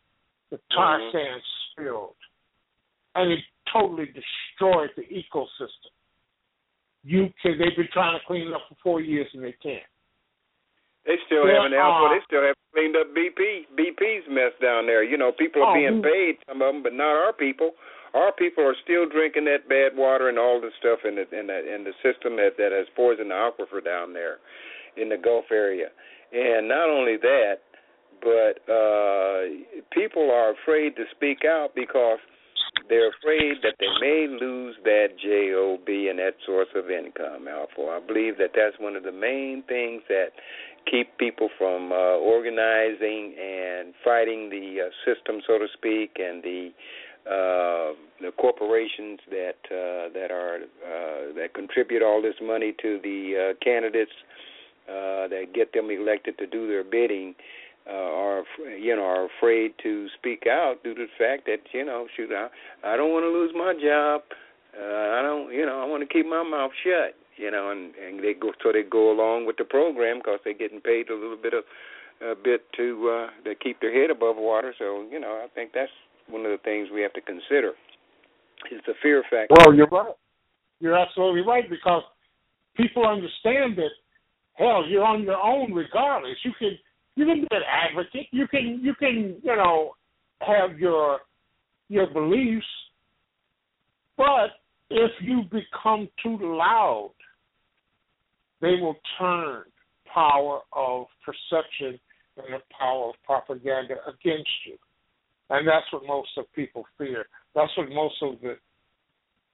The 0.50 0.60
tar 0.72 0.98
Mhm. 0.98 1.12
sands 1.12 1.44
spilled. 1.72 2.16
And 3.14 3.32
it 3.32 3.40
totally 3.72 4.06
destroyed 4.06 4.90
the 4.96 5.02
ecosystem. 5.04 5.90
You 7.02 7.32
can 7.42 7.58
they've 7.58 7.76
been 7.76 7.88
trying 7.92 8.18
to 8.18 8.24
clean 8.26 8.48
it 8.48 8.52
up 8.54 8.62
for 8.68 8.74
four 8.82 9.00
years 9.00 9.28
and 9.34 9.42
they 9.44 9.52
can't. 9.52 9.82
They 11.04 11.16
still 11.26 11.44
There 11.46 11.54
haven't 11.56 11.74
are- 11.78 12.14
they 12.18 12.24
still 12.24 12.42
haven't 12.42 12.58
cleaned 12.72 12.96
up 12.96 13.14
BP 13.14 13.66
BP's 13.76 14.26
mess 14.28 14.52
down 14.60 14.86
there. 14.86 15.02
You 15.02 15.16
know, 15.16 15.32
people 15.32 15.62
are 15.62 15.70
Oh, 15.70 15.74
being 15.74 16.02
paid, 16.02 16.38
some 16.46 16.60
of 16.62 16.72
them, 16.74 16.82
but 16.82 16.92
not 16.92 17.14
our 17.16 17.32
people. 17.32 17.76
Our 18.16 18.32
people 18.32 18.64
are 18.64 18.76
still 18.82 19.04
drinking 19.06 19.44
that 19.44 19.68
bad 19.68 19.92
water 19.94 20.30
and 20.30 20.38
all 20.38 20.58
the 20.58 20.70
stuff 20.80 21.00
in 21.04 21.16
the 21.16 21.28
in 21.38 21.48
the 21.48 21.58
in 21.74 21.84
the 21.84 21.92
system 22.00 22.36
that 22.36 22.56
that 22.56 22.72
has 22.72 22.86
poisoned 22.96 23.30
the 23.30 23.36
aquifer 23.36 23.84
down 23.84 24.14
there 24.14 24.38
in 24.96 25.10
the 25.10 25.18
Gulf 25.18 25.52
area. 25.52 25.88
And 26.32 26.66
not 26.66 26.88
only 26.88 27.16
that, 27.20 27.60
but 28.22 28.56
uh 28.72 29.44
people 29.92 30.30
are 30.30 30.52
afraid 30.52 30.96
to 30.96 31.04
speak 31.14 31.44
out 31.44 31.70
because 31.74 32.18
they're 32.88 33.10
afraid 33.10 33.58
that 33.62 33.74
they 33.80 33.92
may 34.00 34.26
lose 34.28 34.76
that 34.84 35.08
job 35.20 35.80
and 35.88 36.18
that 36.18 36.34
source 36.44 36.68
of 36.74 36.90
income 36.90 37.46
ALFO 37.48 37.90
i 37.90 38.00
believe 38.04 38.38
that 38.38 38.50
that's 38.54 38.76
one 38.80 38.96
of 38.96 39.02
the 39.02 39.12
main 39.12 39.62
things 39.68 40.02
that 40.08 40.32
keep 40.90 41.16
people 41.18 41.48
from 41.58 41.92
uh 41.92 42.16
organizing 42.16 43.34
and 43.36 43.92
fighting 44.04 44.48
the 44.48 44.88
uh, 44.88 44.90
system 45.04 45.40
so 45.46 45.58
to 45.58 45.66
speak 45.74 46.16
and 46.16 46.42
the 46.42 46.70
uh 47.26 47.92
the 48.20 48.32
corporations 48.38 49.18
that 49.30 49.58
uh 49.70 50.12
that 50.14 50.30
are 50.30 50.60
uh 50.62 51.34
that 51.34 51.54
contribute 51.54 52.02
all 52.02 52.22
this 52.22 52.36
money 52.42 52.74
to 52.80 53.00
the 53.02 53.50
uh 53.50 53.64
candidates 53.64 54.12
uh 54.88 55.26
that 55.28 55.46
get 55.54 55.72
them 55.72 55.90
elected 55.90 56.38
to 56.38 56.46
do 56.46 56.68
their 56.68 56.84
bidding 56.84 57.34
uh, 57.88 57.92
are 57.92 58.44
you 58.78 58.94
know 58.96 59.04
are 59.04 59.26
afraid 59.26 59.72
to 59.82 60.08
speak 60.18 60.44
out 60.48 60.82
due 60.82 60.94
to 60.94 61.06
the 61.06 61.12
fact 61.18 61.46
that 61.46 61.58
you 61.72 61.84
know 61.84 62.06
shoot 62.16 62.30
I, 62.32 62.48
I 62.82 62.96
don't 62.96 63.12
want 63.12 63.24
to 63.24 63.30
lose 63.30 63.52
my 63.54 63.74
job. 63.74 64.22
Uh, 64.74 65.18
I 65.18 65.22
don't 65.22 65.52
you 65.52 65.64
know 65.64 65.80
I 65.80 65.86
want 65.86 66.02
to 66.02 66.12
keep 66.12 66.26
my 66.26 66.42
mouth 66.42 66.72
shut 66.82 67.14
you 67.36 67.50
know 67.50 67.70
and 67.70 67.94
and 67.94 68.22
they 68.22 68.34
go 68.34 68.52
so 68.62 68.72
they 68.72 68.82
go 68.82 69.12
along 69.12 69.46
with 69.46 69.56
the 69.56 69.64
program 69.64 70.18
because 70.18 70.40
they're 70.44 70.54
getting 70.54 70.80
paid 70.80 71.10
a 71.10 71.14
little 71.14 71.36
bit 71.36 71.54
of 71.54 71.64
a 72.20 72.34
bit 72.34 72.64
to 72.76 73.10
uh 73.10 73.44
to 73.44 73.54
keep 73.54 73.80
their 73.80 73.92
head 73.92 74.10
above 74.10 74.36
water. 74.36 74.74
So 74.78 75.06
you 75.10 75.20
know 75.20 75.40
I 75.44 75.48
think 75.54 75.70
that's 75.72 75.92
one 76.28 76.44
of 76.44 76.50
the 76.50 76.62
things 76.64 76.88
we 76.92 77.02
have 77.02 77.12
to 77.14 77.20
consider 77.20 77.72
is 78.72 78.80
the 78.86 78.94
fear 79.02 79.22
factor 79.30 79.54
Well, 79.58 79.74
you're 79.74 79.86
right. 79.86 80.14
You're 80.80 80.96
absolutely 80.96 81.42
right 81.42 81.68
because 81.68 82.02
people 82.76 83.06
understand 83.06 83.76
that 83.76 83.90
hell, 84.54 84.84
you're 84.86 85.04
on 85.04 85.22
your 85.22 85.40
own 85.40 85.72
regardless. 85.72 86.36
You 86.44 86.52
can 86.58 86.78
you 87.14 87.24
can 87.24 87.40
be 87.40 87.48
an 87.50 87.62
advocate. 87.66 88.28
You 88.30 88.46
can 88.48 88.80
you 88.82 88.94
can 88.94 89.36
you 89.42 89.56
know 89.56 89.92
have 90.40 90.78
your 90.78 91.20
your 91.88 92.06
beliefs, 92.08 92.66
but 94.16 94.50
if 94.90 95.10
you 95.20 95.42
become 95.44 96.08
too 96.22 96.38
loud, 96.40 97.12
they 98.60 98.76
will 98.80 98.96
turn 99.18 99.64
power 100.12 100.60
of 100.72 101.06
perception 101.24 101.98
and 102.36 102.54
the 102.54 102.58
power 102.78 103.10
of 103.10 103.14
propaganda 103.24 103.96
against 104.06 104.50
you, 104.66 104.76
and 105.50 105.66
that's 105.66 105.86
what 105.92 106.02
most 106.06 106.28
of 106.36 106.44
people 106.54 106.84
fear. 106.98 107.26
That's 107.54 107.70
what 107.76 107.88
most 107.90 108.14
of 108.22 108.40
the 108.40 108.56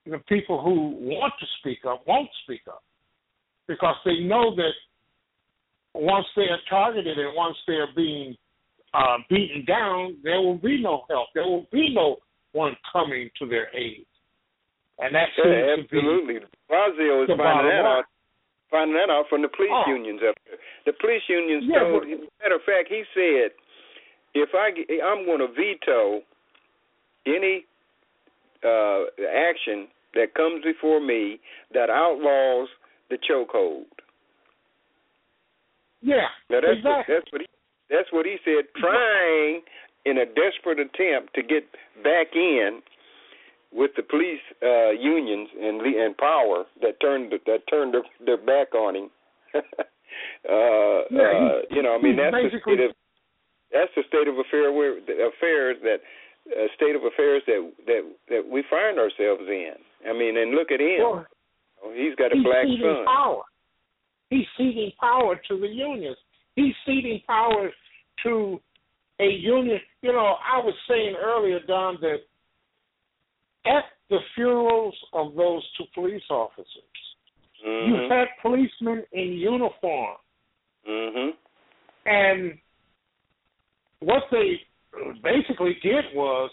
the 0.05 0.19
people 0.27 0.61
who 0.61 0.97
want 0.99 1.33
to 1.39 1.45
speak 1.59 1.79
up 1.87 2.03
won't 2.05 2.29
speak 2.43 2.61
up 2.67 2.83
because 3.67 3.95
they 4.03 4.19
know 4.19 4.53
that 4.55 4.73
once 5.93 6.25
they 6.35 6.43
are 6.51 6.59
targeted 6.69 7.17
and 7.17 7.35
once 7.35 7.55
they 7.67 7.75
are 7.75 7.87
being 7.95 8.35
uh, 8.93 9.17
beaten 9.29 9.63
down, 9.65 10.17
there 10.23 10.41
will 10.41 10.57
be 10.57 10.81
no 10.81 11.03
help. 11.09 11.27
There 11.33 11.43
will 11.47 11.65
be 11.71 11.93
no 11.93 12.17
one 12.51 12.75
coming 12.91 13.29
to 13.39 13.47
their 13.47 13.73
aid. 13.75 14.05
And 14.99 15.15
that 15.15 15.29
yeah, 15.37 15.75
absolutely. 15.81 16.39
Blasio 16.69 17.23
is 17.23 17.29
finding 17.29 17.69
that 17.71 17.85
out. 17.85 18.03
Finding 18.69 18.97
that 18.97 19.09
out 19.09 19.25
from 19.29 19.41
the 19.41 19.47
police 19.49 19.71
Oh. 19.71 19.85
unions 19.87 20.19
up 20.27 20.35
there. 20.45 20.57
The 20.85 20.93
police 20.99 21.23
unions 21.29 21.63
Yeah, 21.67 21.79
told. 21.79 22.03
but- 22.03 22.43
matter 22.43 22.55
of 22.55 22.63
fact, 22.63 22.89
he 22.89 23.03
said, 23.13 23.51
if 24.33 24.49
I 24.53 24.69
I'm 25.03 25.25
going 25.25 25.39
to 25.39 25.47
veto 25.47 26.21
any 27.25 27.65
uh, 28.63 29.03
action 29.33 29.87
that 30.15 30.33
comes 30.35 30.63
before 30.63 30.99
me 30.99 31.39
that 31.73 31.89
outlaws 31.89 32.69
the 33.09 33.17
chokehold. 33.17 33.85
Yeah, 36.01 36.27
Now 36.49 36.59
that's 36.61 36.77
exactly. 36.77 36.91
what, 36.91 37.05
that's 37.07 37.31
what 37.31 37.41
he 37.41 37.47
that's 37.89 38.11
what 38.11 38.25
he 38.25 38.37
said. 38.43 38.65
Trying 38.75 39.61
in 40.05 40.17
a 40.17 40.25
desperate 40.25 40.79
attempt 40.79 41.33
to 41.35 41.41
get 41.43 41.63
back 42.03 42.35
in 42.35 42.81
with 43.71 43.91
the 43.95 44.03
police 44.03 44.43
uh, 44.61 44.91
unions 44.91 45.49
and 45.59 45.81
and 45.81 46.17
power 46.17 46.65
that 46.81 46.99
turned 46.99 47.31
that 47.31 47.59
turned 47.69 47.93
their, 47.93 48.03
their 48.25 48.37
back 48.37 48.75
on 48.75 48.95
him. 48.95 49.09
uh, 49.55 49.61
Yeah, 51.09 51.31
uh, 51.31 51.61
you 51.71 51.81
know, 51.81 51.95
I 51.95 52.01
mean 52.01 52.17
that's 52.17 52.35
the 52.35 52.59
state 52.61 52.79
of 52.81 52.91
that's 53.73 53.91
the 53.95 54.03
state 54.07 54.27
of 54.27 54.37
affair 54.37 54.71
where 54.71 54.97
affairs 54.99 55.77
that 55.83 55.99
uh, 56.51 56.67
state 56.75 56.95
of 56.95 57.03
affairs 57.03 57.41
that 57.47 57.71
that 57.87 58.01
that 58.29 58.43
we 58.47 58.63
find 58.69 58.99
ourselves 58.99 59.43
in. 59.49 59.73
I 60.07 60.13
mean, 60.13 60.37
and 60.37 60.51
look 60.51 60.71
at 60.71 60.79
him. 60.79 60.99
Well, 61.01 61.25
He's 61.93 62.15
got 62.15 62.31
a 62.31 62.35
he's 62.35 62.43
black 62.45 62.63
ceding 62.65 62.79
son. 62.81 63.05
power. 63.05 63.43
He's 64.29 64.45
ceding 64.57 64.91
power 64.99 65.35
to 65.49 65.59
the 65.59 65.67
unions. 65.67 66.17
He's 66.55 66.73
ceding 66.85 67.19
power 67.27 67.69
to 68.23 68.59
a 69.19 69.25
union. 69.27 69.79
You 70.01 70.13
know, 70.13 70.35
I 70.43 70.59
was 70.59 70.73
saying 70.87 71.15
earlier, 71.21 71.59
Don, 71.67 71.97
that 72.01 72.17
at 73.65 73.83
the 74.09 74.19
funerals 74.35 74.95
of 75.13 75.35
those 75.35 75.63
two 75.77 75.85
police 75.93 76.23
officers, 76.29 76.67
Mhm. 77.65 77.87
you 77.87 77.95
had 78.09 78.27
policemen 78.41 79.05
in 79.11 79.33
uniform, 79.33 80.17
Mm-hmm. 80.87 81.29
and 82.05 82.59
what 84.05 84.23
they 84.31 84.59
basically 85.23 85.77
did 85.81 86.05
was, 86.13 86.51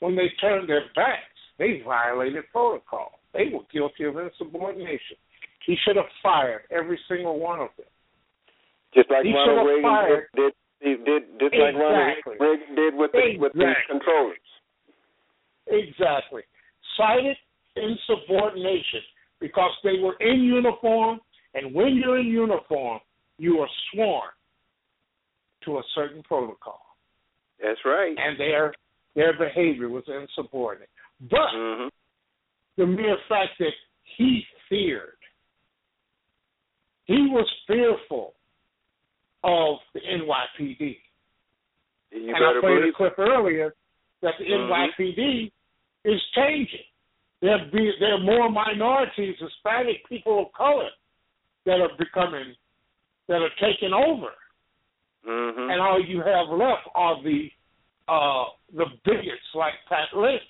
when 0.00 0.14
they 0.16 0.28
turned 0.40 0.68
their 0.68 0.82
backs, 0.94 1.22
they 1.58 1.82
violated 1.84 2.44
protocol. 2.52 3.12
They 3.32 3.50
were 3.52 3.60
guilty 3.72 4.04
of 4.04 4.16
insubordination. 4.16 5.16
He 5.66 5.76
should 5.84 5.96
have 5.96 6.06
fired 6.22 6.62
every 6.70 6.98
single 7.08 7.38
one 7.38 7.60
of 7.60 7.68
them. 7.76 7.86
Just 8.94 9.10
like 9.10 9.24
He 9.24 9.32
Ronald 9.34 9.66
Reagan 9.66 9.82
fired- 9.82 10.28
did, 10.36 10.52
did, 10.82 11.04
did 11.04 11.22
just 11.40 11.54
like 11.54 11.74
Ronald 11.74 12.08
Exactly. 12.18 12.36
Reagan 12.40 12.74
did 12.76 12.94
with 12.94 13.12
the 13.12 13.36
with 13.38 13.52
the 13.54 13.72
controllers. 13.88 14.38
Exactly. 15.66 16.42
Cited 16.96 17.36
insubordination 17.76 19.00
because 19.40 19.72
they 19.82 19.98
were 19.98 20.14
in 20.20 20.44
uniform, 20.44 21.20
and 21.54 21.74
when 21.74 21.96
you're 21.96 22.18
in 22.18 22.26
uniform, 22.26 23.00
you 23.38 23.58
are 23.58 23.68
sworn 23.92 24.28
to 25.66 25.78
a 25.78 25.82
certain 25.94 26.22
protocol, 26.22 26.80
That's 27.62 27.80
right. 27.84 28.16
and 28.18 28.38
their 28.40 28.72
their 29.14 29.36
behavior 29.38 29.88
was 29.88 30.04
insubordinate. 30.08 30.88
But 31.30 31.50
hmm 31.52 31.88
the 32.76 32.86
mere 32.86 33.16
fact 33.28 33.52
that 33.58 33.72
he 34.16 34.44
feared, 34.68 35.16
he 37.04 37.26
was 37.30 37.48
fearful 37.66 38.34
of 39.44 39.76
the 39.94 40.00
NYPD. 40.00 40.98
You 42.10 42.34
and 42.34 42.44
I 42.44 42.60
played 42.60 42.84
a 42.84 42.92
clip 42.92 43.18
earlier 43.18 43.74
that 44.20 44.34
the 44.38 44.44
Mhm. 44.44 44.68
NYPD 44.68 45.52
is 46.04 46.20
changing. 46.34 46.84
There 47.40 47.58
be 47.66 47.92
there 47.98 48.14
are 48.14 48.18
more 48.18 48.50
minorities, 48.50 49.38
Hispanic 49.38 50.06
people 50.08 50.38
of 50.46 50.52
color, 50.52 50.90
that 51.64 51.80
are 51.80 51.94
becoming 51.96 52.56
that 53.28 53.42
are 53.42 53.50
taking 53.60 53.92
over, 53.92 54.32
hmm 55.26 55.70
and 55.70 55.80
all 55.80 56.00
you 56.02 56.18
have 56.18 56.48
left 56.48 56.88
are 56.94 57.22
the 57.22 57.48
uh, 58.08 58.44
the 58.76 58.86
bigots 59.04 59.50
like 59.54 59.74
Pat 59.88 60.16
Lynch 60.16 60.42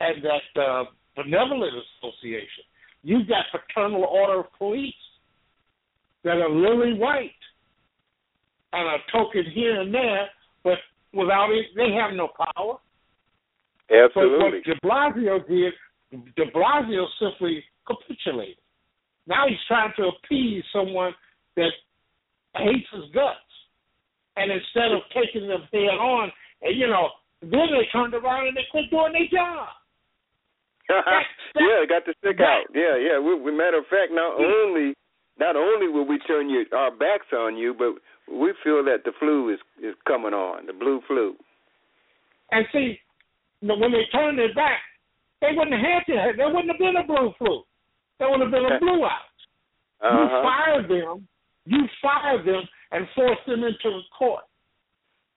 and 0.00 0.24
that 0.24 0.62
uh, 0.62 0.84
benevolent 1.16 1.72
association. 2.00 2.64
You've 3.02 3.28
got 3.28 3.44
fraternal 3.50 4.04
order 4.04 4.40
of 4.40 4.46
police 4.56 4.94
that 6.24 6.38
are 6.38 6.50
lily 6.50 6.98
white 6.98 7.30
and 8.72 8.88
are 8.88 8.98
token 9.12 9.44
here 9.54 9.80
and 9.80 9.92
there, 9.92 10.28
but 10.64 10.78
without 11.12 11.50
it, 11.50 11.66
they 11.76 11.92
have 11.92 12.14
no 12.14 12.28
power. 12.54 12.78
Absolutely. 13.90 14.60
But 14.64 14.88
what 14.90 15.12
De 15.12 15.20
Blasio 15.20 15.48
did, 15.48 15.72
De 16.36 16.50
Blasio 16.52 17.06
simply 17.20 17.64
capitulated. 17.86 18.56
Now 19.26 19.46
he's 19.48 19.58
trying 19.66 19.92
to 19.96 20.08
appease 20.08 20.64
someone 20.72 21.12
that 21.56 21.70
hates 22.56 22.88
his 22.92 23.04
guts. 23.14 23.38
And 24.38 24.52
instead 24.52 24.92
of 24.92 25.02
taking 25.14 25.48
them 25.48 25.62
head 25.72 25.98
on, 25.98 26.30
and 26.62 26.76
you 26.78 26.86
know, 26.86 27.08
then 27.42 27.68
they 27.74 27.86
turned 27.92 28.14
around 28.14 28.46
and 28.48 28.56
they 28.56 28.66
quit 28.70 28.90
doing 28.90 29.12
their 29.12 29.26
job. 29.32 29.68
yeah, 30.88 31.84
got 31.88 32.04
to 32.06 32.14
stick 32.18 32.40
out. 32.40 32.64
Yeah, 32.74 32.96
yeah. 32.96 33.18
We, 33.18 33.34
we 33.40 33.52
matter 33.52 33.78
of 33.78 33.86
fact, 33.90 34.10
not 34.12 34.38
only 34.40 34.94
not 35.38 35.56
only 35.56 35.88
will 35.88 36.06
we 36.06 36.18
turn 36.20 36.48
your 36.48 36.64
our 36.72 36.90
backs 36.90 37.26
on 37.36 37.56
you, 37.56 37.74
but 37.76 37.94
we 38.32 38.52
feel 38.64 38.82
that 38.84 39.04
the 39.04 39.12
flu 39.18 39.52
is 39.52 39.60
is 39.82 39.94
coming 40.06 40.32
on, 40.32 40.66
the 40.66 40.72
blue 40.72 41.00
flu. 41.06 41.34
And 42.50 42.64
see, 42.72 42.98
you 43.60 43.68
when 43.76 43.92
they 43.92 44.04
turned 44.12 44.38
their 44.38 44.54
back, 44.54 44.80
they 45.40 45.48
wouldn't 45.54 45.76
have 45.76 45.84
had 45.84 46.06
to. 46.06 46.32
There 46.36 46.48
wouldn't 46.48 46.70
have 46.70 46.78
been 46.78 46.96
a 46.96 47.04
blue 47.06 47.32
flu. 47.38 47.62
There 48.18 48.30
would 48.30 48.40
have 48.40 48.50
been 48.50 48.64
a 48.64 48.78
blue 48.80 49.04
out. 49.04 49.28
You 50.02 50.08
Uh-huh. 50.08 50.42
fired 50.42 50.88
them. 50.88 51.28
You 51.66 51.80
fired 52.00 52.46
them 52.46 52.62
and 52.92 53.06
forced 53.14 53.44
them 53.46 53.64
into 53.64 53.76
the 53.84 54.02
court. 54.16 54.44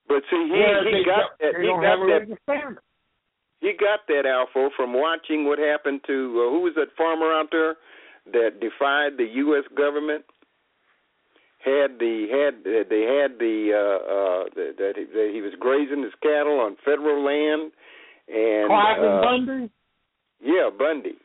But 0.07 0.23
see, 0.29 0.49
he 0.49 0.97
he 0.97 1.03
got 1.05 1.37
that 1.39 1.53
he 1.59 1.67
got 1.67 1.81
that 1.81 1.99
leg 2.05 2.27
to 2.29 2.37
stand 2.43 2.77
on. 2.77 2.83
he 3.59 3.73
got 3.79 4.07
that 4.07 4.25
ALFO 4.25 4.69
from 4.75 4.93
watching 4.93 5.45
what 5.45 5.59
happened 5.59 6.01
to 6.07 6.13
uh, 6.13 6.51
who 6.51 6.61
was 6.61 6.73
that 6.75 6.95
farmer 6.97 7.31
out 7.31 7.47
there 7.51 7.75
that 8.33 8.59
defied 8.59 9.17
the 9.17 9.27
U.S. 9.35 9.63
government. 9.75 10.25
Had 11.63 11.99
the 11.99 12.25
had 12.27 12.63
they 12.63 13.05
had 13.05 13.37
the 13.37 13.69
uh 13.71 13.77
uh 13.77 14.43
that, 14.55 14.93
he, 14.97 15.03
that 15.05 15.29
he 15.31 15.41
was 15.41 15.53
grazing 15.59 16.01
his 16.01 16.13
cattle 16.23 16.59
on 16.59 16.75
federal 16.83 17.23
land 17.23 17.71
and 18.27 18.71
Cliven 18.71 19.17
uh, 19.17 19.21
Bundy. 19.21 19.71
yeah 20.41 20.69
Bundy 20.75 21.17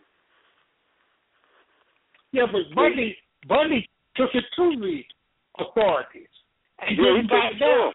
Yeah, 2.33 2.45
but 2.53 2.75
Bundy 2.75 3.17
Bundy 3.49 3.89
took 4.17 4.31
it 4.35 4.45
to 4.57 4.79
the 4.79 5.03
authorities 5.59 6.29
and 6.81 6.97
yeah 6.99 7.17
he 7.17 7.23
took 7.23 7.31
back 7.31 7.53
it 7.53 7.59
down. 7.61 7.93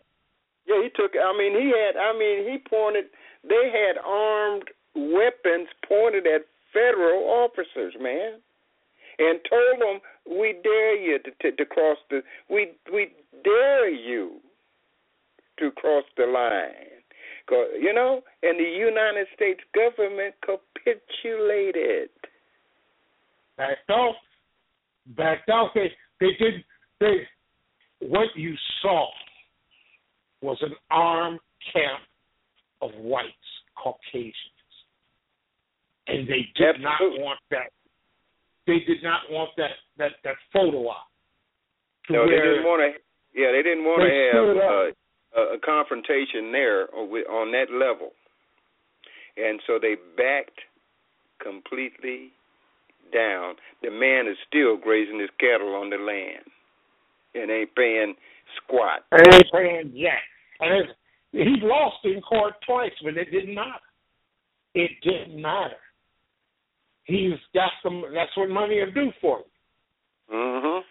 yeah 0.68 0.82
he 0.84 0.90
took 0.96 1.12
I 1.16 1.32
mean 1.38 1.54
he 1.54 1.70
had 1.72 1.98
I 1.98 2.14
mean 2.18 2.50
he 2.50 2.58
pointed 2.70 3.06
they 3.48 3.72
had 3.72 3.98
armed 4.04 4.70
weapons 4.96 5.68
pointed 5.88 6.28
at 6.28 6.42
federal 6.74 7.24
officers 7.30 7.94
man 8.02 8.40
and 9.20 9.40
told 9.50 9.80
them 9.82 10.00
we 10.40 10.56
dare 10.64 10.96
you 10.96 11.20
to, 11.20 11.32
to, 11.42 11.56
to 11.58 11.66
cross 11.66 11.98
the 12.10 12.22
we 12.50 12.72
we 12.94 13.12
dare 13.44 13.90
you 13.90 14.38
to 15.60 15.72
cross 15.72 16.04
the 16.18 16.26
line 16.26 16.88
'Cause, 17.48 17.68
you 17.80 17.94
know 17.94 18.24
and 18.44 18.60
the 18.60 18.64
United 18.64 19.28
States 19.36 19.60
government 19.76 20.36
capitulated 20.46 22.10
Backed 23.58 23.90
off. 23.90 24.16
Backed 25.18 25.50
off. 25.50 25.72
They 25.76 25.92
they 26.20 26.32
did 26.40 26.64
they 27.00 27.28
what 28.02 28.28
you 28.36 28.54
saw 28.82 29.08
was 30.42 30.58
an 30.62 30.74
armed 30.90 31.40
camp 31.72 32.02
of 32.82 32.90
whites, 33.00 33.32
Caucasians. 33.82 34.34
And 36.08 36.28
they 36.28 36.48
did 36.56 36.82
not 36.82 37.00
want 37.00 37.40
that. 37.52 37.72
They 38.68 38.80
did 38.88 39.04
not 39.04 39.22
want 39.30 39.52
that 39.58 39.72
that, 39.98 40.12
that 40.24 40.36
photo 40.52 40.88
op. 40.88 41.08
No 42.10 42.26
they 42.26 42.36
didn't 42.36 42.64
want 42.64 42.82
to 42.82 43.40
yeah 43.40 43.52
they 43.52 43.62
didn't 43.62 43.86
want 43.86 44.02
to 44.02 44.12
have 44.34 44.94
uh, 45.38 45.56
a 45.56 45.60
confrontation 45.60 46.52
there 46.52 46.94
on 46.94 47.52
that 47.52 47.72
level. 47.72 48.12
And 49.38 49.62
so 49.66 49.80
they 49.82 49.96
backed 50.18 50.60
completely 51.42 52.34
down. 53.14 53.56
The 53.82 53.92
man 53.92 54.28
is 54.28 54.38
still 54.48 54.78
grazing 54.78 55.20
his 55.20 55.30
cattle 55.40 55.76
on 55.76 55.90
the 55.90 55.98
land 55.98 56.46
and 57.36 57.50
ain't 57.52 57.76
paying 57.76 58.16
squat 58.58 59.04
And 59.12 59.26
they 59.32 59.42
paying 59.52 59.94
jack. 60.00 60.24
And 60.60 60.88
he 61.32 61.56
lost 61.62 61.98
in 62.04 62.22
court 62.22 62.54
twice, 62.66 62.92
but 63.04 63.18
it 63.18 63.32
didn't 63.32 63.56
matter. 63.56 63.88
It 64.76 64.92
didn't 65.02 65.42
matter. 65.42 65.80
He's 67.06 67.40
got 67.54 67.72
some. 67.84 68.04
That's 68.14 68.36
what 68.38 68.50
money 68.50 68.80
will 68.80 68.92
do 68.92 69.12
for 69.20 69.40
you. 69.40 70.36
Mhm. 70.36 70.84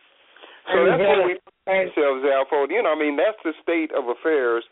So 0.66 0.78
And 0.78 0.88
that's 0.88 1.18
what 1.18 1.26
we 1.26 1.34
put 1.34 1.68
ourselves 1.68 2.24
out 2.26 2.48
for. 2.48 2.66
You 2.70 2.82
know, 2.82 2.92
I 2.92 2.94
mean, 2.94 3.16
that's 3.16 3.38
the 3.42 3.54
state 3.62 3.92
of 3.92 4.08
affairs 4.08 4.64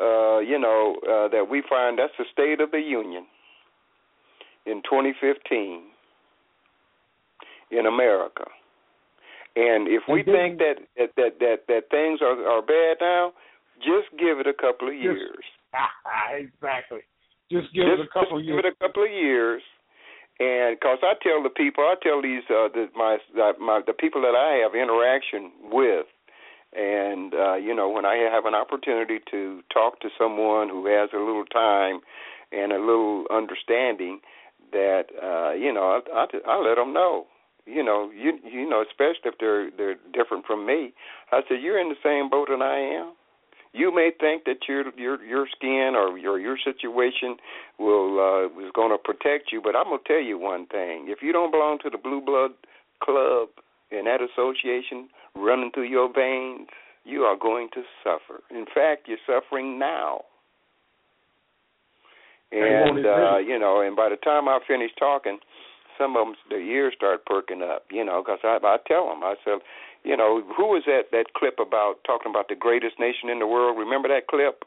uh, 0.00 0.38
you 0.40 0.58
know, 0.58 0.96
uh, 1.08 1.28
that 1.28 1.46
we 1.48 1.62
find 1.68 1.98
that's 1.98 2.12
the 2.18 2.24
State 2.32 2.60
of 2.60 2.70
the 2.70 2.80
Union 2.80 3.26
in 4.66 4.82
2015 4.82 5.82
in 7.70 7.86
America. 7.86 8.44
And 9.56 9.86
if 9.86 10.02
we 10.08 10.22
think 10.24 10.58
that 10.58 10.82
that 10.96 11.14
that 11.16 11.38
that, 11.38 11.58
that 11.68 11.82
things 11.90 12.20
are 12.20 12.34
are 12.46 12.62
bad 12.62 12.98
now, 13.00 13.32
just 13.78 14.10
give 14.18 14.40
it 14.40 14.46
a 14.46 14.54
couple 14.54 14.88
of 14.88 14.94
years. 14.94 15.44
exactly. 16.34 17.00
Just 17.50 17.72
give 17.74 17.86
just, 17.86 18.00
it 18.00 18.08
a 18.08 18.12
couple 18.12 18.38
just 18.38 18.46
years. 18.46 18.62
Give 18.62 18.64
it 18.66 18.74
a 18.74 18.78
couple 18.82 19.04
of 19.04 19.10
years. 19.10 19.62
And 20.40 20.74
because 20.74 20.98
I 21.02 21.14
tell 21.22 21.42
the 21.42 21.50
people, 21.50 21.84
I 21.84 21.94
tell 22.02 22.20
these 22.20 22.42
uh, 22.50 22.66
the, 22.74 22.90
my 22.96 23.18
my 23.60 23.80
the 23.86 23.92
people 23.92 24.20
that 24.22 24.34
I 24.34 24.58
have 24.66 24.74
interaction 24.74 25.52
with, 25.70 26.06
and 26.74 27.32
uh, 27.32 27.54
you 27.54 27.74
know 27.74 27.88
when 27.88 28.04
I 28.04 28.16
have 28.16 28.44
an 28.44 28.54
opportunity 28.54 29.20
to 29.30 29.62
talk 29.72 30.00
to 30.00 30.08
someone 30.18 30.68
who 30.68 30.86
has 30.86 31.10
a 31.14 31.22
little 31.22 31.44
time 31.44 32.00
and 32.50 32.72
a 32.72 32.80
little 32.80 33.26
understanding, 33.30 34.18
that 34.72 35.04
uh, 35.22 35.52
you 35.54 35.72
know 35.72 36.02
I, 36.02 36.26
I 36.26 36.26
I 36.50 36.58
let 36.58 36.74
them 36.74 36.92
know. 36.92 37.26
You 37.66 37.82
know, 37.82 38.10
you 38.10 38.38
you 38.44 38.68
know, 38.68 38.82
especially 38.82 39.30
if 39.30 39.34
they're 39.38 39.70
they're 39.76 39.96
different 40.12 40.46
from 40.46 40.66
me. 40.66 40.92
I 41.32 41.40
said 41.48 41.62
you're 41.62 41.80
in 41.80 41.88
the 41.88 42.00
same 42.02 42.28
boat 42.28 42.48
that 42.50 42.62
I 42.62 42.78
am 42.78 43.14
you 43.74 43.92
may 43.92 44.10
think 44.18 44.44
that 44.44 44.68
your 44.68 44.84
your 44.96 45.22
your 45.22 45.46
skin 45.54 45.92
or 45.96 46.16
your 46.16 46.38
your 46.38 46.56
situation 46.64 47.36
will 47.78 48.20
uh 48.20 48.46
is 48.64 48.70
going 48.72 48.92
to 48.92 48.98
protect 48.98 49.52
you, 49.52 49.60
but 49.60 49.76
I'm 49.76 49.86
going 49.86 49.98
to 49.98 50.08
tell 50.08 50.22
you 50.22 50.38
one 50.38 50.66
thing. 50.66 51.06
If 51.08 51.18
you 51.20 51.32
don't 51.32 51.50
belong 51.50 51.78
to 51.82 51.90
the 51.90 51.98
blue 51.98 52.20
blood 52.24 52.52
club 53.02 53.48
and 53.90 54.06
that 54.06 54.20
association 54.22 55.08
running 55.34 55.72
through 55.74 55.90
your 55.90 56.10
veins, 56.10 56.68
you 57.04 57.22
are 57.22 57.36
going 57.36 57.68
to 57.74 57.82
suffer. 58.02 58.40
In 58.50 58.64
fact, 58.72 59.08
you're 59.08 59.18
suffering 59.26 59.78
now. 59.78 60.22
And 62.52 63.04
uh, 63.04 63.38
you 63.38 63.58
know, 63.58 63.80
and 63.80 63.96
by 63.96 64.08
the 64.08 64.16
time 64.16 64.48
I 64.48 64.60
finish 64.66 64.92
talking, 64.96 65.38
some 65.98 66.16
of 66.16 66.26
them 66.26 66.34
their 66.50 66.60
ears 66.60 66.94
start 66.96 67.26
perking 67.26 67.62
up. 67.62 67.86
You 67.90 68.04
know, 68.04 68.22
because 68.22 68.40
I 68.44 68.58
I 68.62 68.76
tell 68.86 69.08
them 69.08 69.22
I 69.22 69.34
said, 69.44 69.60
you 70.04 70.16
know, 70.16 70.42
who 70.56 70.66
was 70.66 70.84
that 70.86 71.10
that 71.12 71.34
clip 71.34 71.58
about 71.58 72.04
talking 72.06 72.30
about 72.30 72.48
the 72.48 72.56
greatest 72.56 72.98
nation 72.98 73.30
in 73.30 73.38
the 73.38 73.46
world? 73.46 73.78
Remember 73.78 74.08
that 74.08 74.28
clip? 74.28 74.64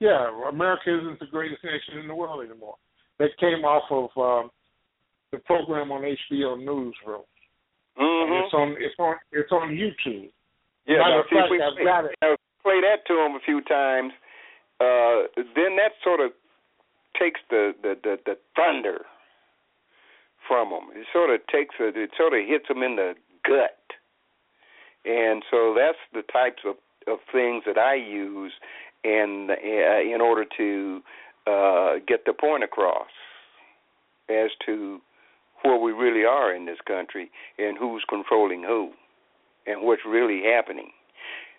Yeah, 0.00 0.28
America 0.48 0.92
isn't 0.92 1.20
the 1.20 1.26
greatest 1.26 1.64
nation 1.64 1.98
in 2.00 2.08
the 2.08 2.14
world 2.14 2.44
anymore. 2.44 2.76
That 3.18 3.30
came 3.40 3.64
off 3.64 3.84
of 3.90 4.10
um, 4.20 4.50
the 5.32 5.38
program 5.38 5.90
on 5.90 6.02
HBO 6.02 6.58
Newsroom. 6.58 7.24
Mm-hmm. 7.96 8.32
And 8.32 8.44
it's 8.44 8.54
on 8.54 8.76
it's 8.78 8.98
on 8.98 9.16
it's 9.32 9.52
on 9.52 9.68
YouTube. 9.72 10.28
Yeah, 10.86 10.98
now, 10.98 11.22
see, 11.28 11.36
fact, 11.36 11.50
we 11.50 11.60
I've 11.60 11.84
got 11.84 12.04
it. 12.04 12.14
now, 12.22 12.36
play 12.62 12.80
that 12.80 13.06
to 13.08 13.14
them 13.14 13.34
a 13.34 13.44
few 13.44 13.60
times. 13.62 14.12
Uh, 14.78 15.28
then 15.56 15.76
that 15.76 15.96
sort 16.04 16.20
of 16.20 16.32
takes 17.18 17.40
the, 17.48 17.72
the 17.82 17.96
the 18.02 18.16
the 18.26 18.36
thunder 18.54 19.04
from 20.46 20.70
them. 20.70 20.88
It 20.94 21.06
sort 21.12 21.30
of 21.30 21.40
takes 21.46 21.74
it. 21.80 21.96
It 21.96 22.10
sort 22.16 22.32
of 22.34 22.40
hits 22.46 22.68
them 22.68 22.82
in 22.82 22.96
the 22.96 23.14
gut. 23.46 23.78
And 25.04 25.42
so 25.50 25.74
that's 25.76 25.98
the 26.12 26.22
types 26.32 26.62
of, 26.66 26.76
of 27.06 27.18
things 27.32 27.62
that 27.66 27.78
I 27.78 27.94
use 27.94 28.52
in 29.04 29.48
uh, 29.50 30.00
in 30.00 30.20
order 30.20 30.44
to 30.56 31.00
uh, 31.46 31.94
get 32.06 32.24
the 32.26 32.32
point 32.32 32.64
across 32.64 33.06
as 34.28 34.50
to 34.66 35.00
where 35.62 35.78
we 35.78 35.92
really 35.92 36.24
are 36.24 36.54
in 36.54 36.66
this 36.66 36.78
country 36.86 37.30
and 37.58 37.78
who's 37.78 38.04
controlling 38.08 38.62
who 38.62 38.90
and 39.66 39.82
what's 39.82 40.02
really 40.06 40.42
happening. 40.42 40.90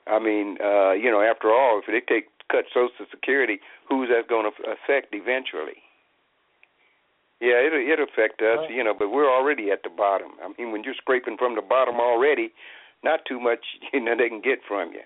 I 0.07 0.19
mean, 0.19 0.57
uh, 0.63 0.91
you 0.91 1.11
know, 1.11 1.21
after 1.21 1.51
all, 1.51 1.79
if 1.79 1.85
they 1.87 2.13
take 2.13 2.27
cut 2.51 2.65
Social 2.73 3.05
Security, 3.11 3.59
who's 3.89 4.09
that 4.09 4.29
going 4.29 4.49
to 4.49 4.71
affect 4.71 5.13
eventually? 5.13 5.83
Yeah, 7.39 7.61
it'll 7.65 7.79
it'll 7.79 8.05
affect 8.05 8.41
us, 8.41 8.65
you 8.69 8.83
know, 8.83 8.93
but 8.97 9.09
we're 9.09 9.29
already 9.29 9.69
at 9.69 9.83
the 9.83 9.89
bottom. 9.89 10.31
I 10.43 10.49
mean, 10.57 10.71
when 10.71 10.83
you're 10.83 10.95
scraping 10.95 11.37
from 11.37 11.55
the 11.55 11.61
bottom 11.61 11.95
already, 11.95 12.51
not 13.03 13.21
too 13.27 13.39
much 13.39 13.59
you 13.93 13.99
know 13.99 14.15
they 14.17 14.29
can 14.29 14.41
get 14.41 14.59
from 14.67 14.91
you. 14.93 15.05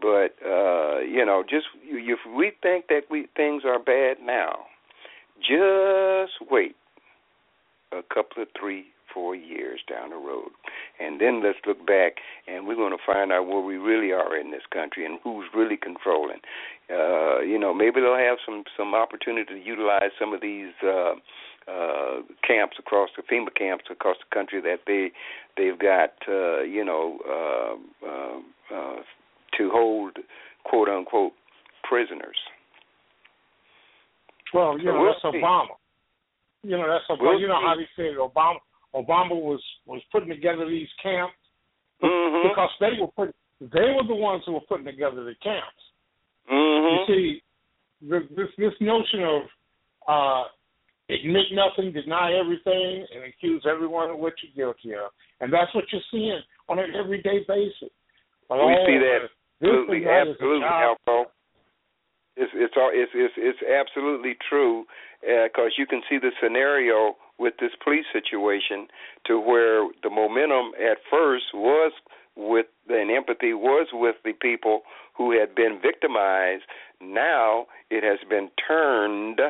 But 0.00 0.34
uh, 0.44 1.00
you 1.00 1.24
know, 1.24 1.44
just 1.48 1.66
if 1.84 2.18
we 2.36 2.52
think 2.62 2.88
that 2.88 3.02
we 3.10 3.28
things 3.36 3.62
are 3.64 3.78
bad 3.78 4.16
now, 4.20 4.66
just 5.38 6.50
wait 6.50 6.74
a 7.92 8.02
couple 8.02 8.42
of 8.42 8.48
three, 8.58 8.86
four 9.14 9.34
years 9.36 9.80
down 9.88 10.10
the 10.10 10.16
road, 10.16 10.50
and 11.00 11.20
then 11.20 11.42
let's 11.42 11.58
look 11.66 11.86
back, 11.86 12.14
and 12.46 12.66
we're 12.66 12.74
going 12.74 12.92
to 12.92 13.02
find 13.06 13.32
out 13.32 13.46
where 13.46 13.60
we 13.62 13.76
really 13.76 14.12
are 14.12 14.36
in 14.36 14.50
this 14.50 14.66
country 14.72 15.06
and 15.06 15.20
who's 15.22 15.46
really 15.54 15.76
controlling. 15.76 16.40
Uh, 16.90 17.40
you 17.40 17.58
know, 17.58 17.72
maybe 17.72 18.00
they'll 18.00 18.16
have 18.16 18.38
some 18.44 18.64
some 18.76 18.94
opportunity 18.94 19.54
to 19.54 19.64
utilize 19.64 20.10
some 20.18 20.34
of 20.34 20.40
these. 20.40 20.72
Uh, 20.82 21.14
uh, 21.66 22.20
camps 22.46 22.76
across 22.78 23.08
the 23.16 23.22
FEMA 23.22 23.48
camps 23.56 23.84
across 23.90 24.16
the 24.18 24.34
country 24.34 24.60
that 24.60 24.80
they 24.86 25.10
they've 25.56 25.78
got 25.78 26.12
uh, 26.28 26.60
you 26.60 26.84
know 26.84 27.18
uh, 27.26 28.06
uh, 28.06 28.38
uh, 28.76 28.96
to 29.56 29.70
hold 29.72 30.18
quote 30.64 30.88
unquote 30.90 31.32
prisoners. 31.82 32.36
Well, 34.52 34.78
you 34.78 34.84
So 34.84 34.92
know 34.92 35.00
we'll 35.00 35.12
that's 35.12 35.34
see. 35.34 35.40
Obama. 35.40 35.66
You 36.62 36.76
know 36.76 36.86
that's 36.88 37.04
Obama. 37.10 37.22
We'll 37.22 37.40
you 37.40 37.48
know 37.48 37.60
see. 37.60 37.66
how 37.66 37.74
they 37.76 37.88
said 37.96 38.16
Obama. 38.18 38.58
Obama 38.94 39.34
was 39.34 39.62
was 39.86 40.00
putting 40.12 40.28
together 40.28 40.68
these 40.68 40.88
camps 41.02 41.34
Mm-hmm. 42.02 42.48
because 42.48 42.70
they 42.80 43.00
were 43.00 43.06
put. 43.08 43.34
They 43.60 43.94
were 43.96 44.06
the 44.06 44.14
ones 44.14 44.42
who 44.44 44.52
were 44.52 44.66
putting 44.68 44.84
together 44.84 45.24
the 45.24 45.34
camps. 45.42 45.82
Mm-hmm. 46.50 46.90
You 46.90 47.00
see, 47.06 47.42
this 48.02 48.22
this, 48.36 48.48
this 48.58 48.74
notion 48.80 49.22
of 49.22 49.42
uh, 50.08 50.44
admit 51.08 51.46
nothing, 51.52 51.92
deny 51.92 52.34
everything, 52.34 53.06
and 53.14 53.24
accuse 53.24 53.64
everyone 53.70 54.10
of 54.10 54.18
what 54.18 54.34
you're 54.42 54.52
guilty 54.74 54.92
of, 54.94 55.10
and 55.40 55.52
that's 55.52 55.74
what 55.74 55.84
you're 55.92 56.02
seeing 56.10 56.40
on 56.68 56.78
an 56.78 56.92
everyday 56.98 57.38
basis. 57.48 57.88
we 58.50 58.56
Oh, 58.58 58.84
see 58.86 58.98
that 58.98 59.30
absolutely, 59.62 59.98
and 59.98 60.06
that 60.06 60.28
absolutely, 60.32 60.60
child- 60.60 60.98
ALFO. 61.08 61.24
It's 62.36 62.52
it's 62.54 62.74
all 62.76 62.90
it's 62.92 63.12
it's 63.14 63.34
it's 63.38 63.62
absolutely 63.62 64.34
true 64.50 64.84
because 65.22 65.70
you 65.78 65.86
can 65.86 66.02
see 66.10 66.18
the 66.18 66.32
scenario 66.42 67.14
with 67.38 67.54
this 67.60 67.72
police 67.82 68.04
situation 68.12 68.86
to 69.26 69.40
where 69.40 69.88
the 70.02 70.10
momentum 70.10 70.72
at 70.78 70.98
first 71.10 71.44
was 71.52 71.92
with 72.36 72.66
and 72.88 73.10
empathy 73.10 73.54
was 73.54 73.88
with 73.92 74.16
the 74.24 74.32
people 74.32 74.82
who 75.16 75.38
had 75.38 75.54
been 75.54 75.78
victimized. 75.80 76.64
Now 77.00 77.66
it 77.90 78.04
has 78.04 78.18
been 78.28 78.50
turned. 78.66 79.40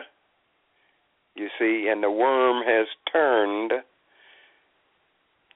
You 1.35 1.49
see, 1.59 1.89
and 1.91 2.03
the 2.03 2.11
worm 2.11 2.63
has 2.65 2.87
turned 3.13 3.73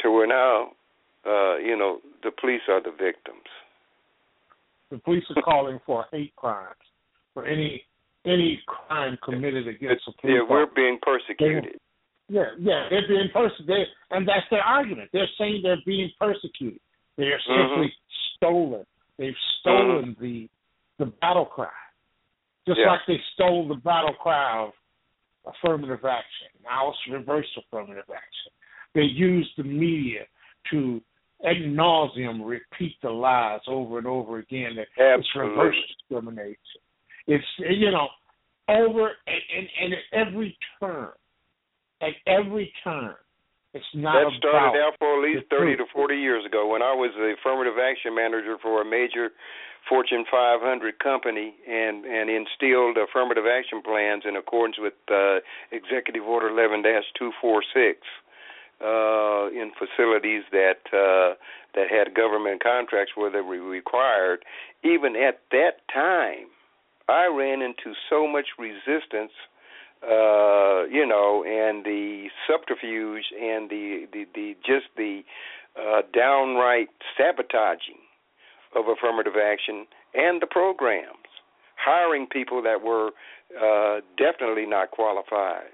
to 0.01 0.11
where 0.11 0.27
now, 0.27 0.73
uh, 1.25 1.57
you 1.59 1.77
know, 1.77 2.01
the 2.25 2.31
police 2.33 2.63
are 2.69 2.83
the 2.83 2.91
victims. 2.91 3.47
The 4.91 4.99
police 4.99 5.25
are 5.37 5.43
calling 5.43 5.79
for 5.87 6.07
hate 6.11 6.35
crimes 6.35 6.75
for 7.35 7.47
any 7.47 7.83
any 8.25 8.61
crime 8.67 9.17
committed 9.23 9.69
against 9.69 10.09
a 10.09 10.13
police 10.21 10.37
Yeah, 10.37 10.47
we're 10.49 10.67
being 10.75 10.99
persecuted. 11.03 11.79
Yeah, 12.29 12.45
yeah, 12.59 12.87
they're 12.91 13.09
being 13.09 13.31
persecuted, 13.33 13.89
and 14.11 14.29
that's 14.29 14.47
their 14.51 14.61
argument. 14.61 15.09
They're 15.13 15.29
saying 15.39 15.61
they're 15.63 15.83
being 15.87 16.11
persecuted. 16.19 16.81
They're 17.17 17.41
mm-hmm. 17.49 17.73
simply 17.75 17.93
stolen. 18.37 18.85
They've 19.19 19.35
stolen 19.61 20.15
mm-hmm. 20.15 20.23
the 20.23 20.49
the 20.99 21.07
battle 21.21 21.47
cry, 21.47 21.69
just 22.67 22.81
Yeah. 22.81 22.91
like 22.91 23.01
they 23.07 23.21
stole 23.35 23.69
the 23.69 23.77
battle 23.77 24.15
cry 24.15 24.65
of 24.65 24.73
affirmative 25.47 26.05
action. 26.05 26.49
Now 26.63 26.91
it's 26.91 26.99
reverse 27.11 27.47
affirmative 27.57 28.11
action. 28.11 28.53
They 28.95 29.03
use 29.03 29.51
the 29.57 29.63
media 29.63 30.27
to 30.71 31.01
ad 31.45 31.57
nauseum 31.57 32.45
repeat 32.45 32.97
the 33.01 33.11
lies 33.11 33.61
over 33.69 33.99
and 33.99 34.07
over 34.07 34.39
again 34.39 34.77
that 34.77 34.89
it's 34.97 35.29
reverse 35.37 35.77
discrimination. 35.99 36.81
It's 37.27 37.45
you 37.59 37.91
know 37.91 38.09
over 38.69 39.13
and, 39.27 39.43
and, 39.57 39.69
and 39.83 39.95
at 39.95 40.27
every 40.27 40.59
turn, 40.81 41.11
at 42.01 42.15
every 42.27 42.73
turn, 42.85 43.15
it's 43.75 43.85
not 43.95 44.15
That 44.15 44.33
started 44.39 44.79
out 44.81 44.95
for 44.99 45.19
at 45.19 45.23
least 45.23 45.51
30 45.51 45.77
truth. 45.77 45.89
to 45.89 45.93
40 45.93 46.15
years 46.17 46.45
ago 46.47 46.67
when 46.69 46.83
I 46.83 46.93
was 46.95 47.11
the 47.17 47.35
affirmative 47.39 47.79
action 47.79 48.15
manager 48.15 48.57
for 48.63 48.81
a 48.81 48.85
major 48.85 49.31
Fortune 49.89 50.25
500 50.31 50.99
company 50.99 51.55
and 51.67 52.05
and 52.05 52.29
instilled 52.29 52.97
affirmative 52.99 53.45
action 53.47 53.83
plans 53.83 54.25
in 54.27 54.37
accordance 54.37 54.77
with 54.79 54.95
uh, 55.11 55.41
Executive 55.73 56.25
Order 56.25 56.51
11-246 56.51 57.95
uh, 58.81 59.49
in 59.51 59.73
facilities 59.79 60.43
that 60.53 60.81
uh, 60.93 61.35
that 61.75 61.89
had 61.91 62.15
government 62.15 62.63
contracts 62.63 63.13
where 63.17 63.31
they 63.31 63.41
were 63.41 63.61
required. 63.61 64.45
Even 64.85 65.17
at 65.17 65.41
that 65.53 65.87
time, 65.93 66.49
I 67.09 67.27
ran 67.27 67.63
into 67.63 67.95
so 68.11 68.27
much 68.27 68.47
resistance 68.59 69.33
uh, 70.03 70.85
you 70.91 71.07
know, 71.07 71.45
and 71.45 71.85
the 71.85 72.29
subterfuge 72.49 73.25
and 73.41 73.71
the 73.71 74.07
the, 74.13 74.25
the 74.35 74.55
just 74.65 74.87
the 74.97 75.23
uh, 75.77 76.03
downright 76.15 76.89
sabotaging 77.17 78.03
of 78.75 78.85
affirmative 78.89 79.35
action 79.37 79.87
and 80.15 80.43
the 80.43 80.47
programs 80.47 81.29
hiring 81.77 82.27
people 82.27 82.63
that 82.63 82.83
were 82.83 83.11
uh, 83.55 84.01
definitely 84.17 84.67
not 84.67 84.91
qualified, 84.91 85.73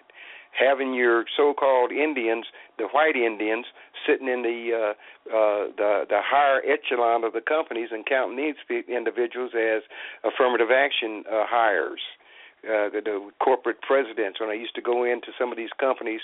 having 0.53 0.95
your 0.95 1.25
so-called 1.37 1.91
Indians, 1.91 2.47
the 2.79 2.85
white 2.93 3.17
Indians, 3.17 3.67
sitting 4.07 4.29
in 4.29 4.43
the 4.43 4.71
uh, 4.73 4.91
uh, 5.35 5.65
the 5.77 6.05
the 6.09 6.21
higher 6.23 6.61
echelon 6.63 7.25
of 7.25 7.33
the 7.33 7.41
companies 7.41 7.89
and 7.91 8.07
counting 8.07 8.37
these 8.37 8.85
individuals 8.89 9.53
as 9.55 9.83
affirmative 10.25 10.69
action 10.71 11.25
uh, 11.27 11.45
hires. 11.49 12.01
uh, 12.01 12.24
the, 12.65 13.01
the 13.05 13.31
corporate 13.43 13.81
presidents 13.82 14.41
when 14.41 14.51
I 14.51 14.55
used 14.55 14.74
to 14.74 14.82
go 14.82 15.05
into 15.05 15.28
some 15.39 15.51
of 15.51 15.57
these 15.57 15.73
companies, 15.78 16.20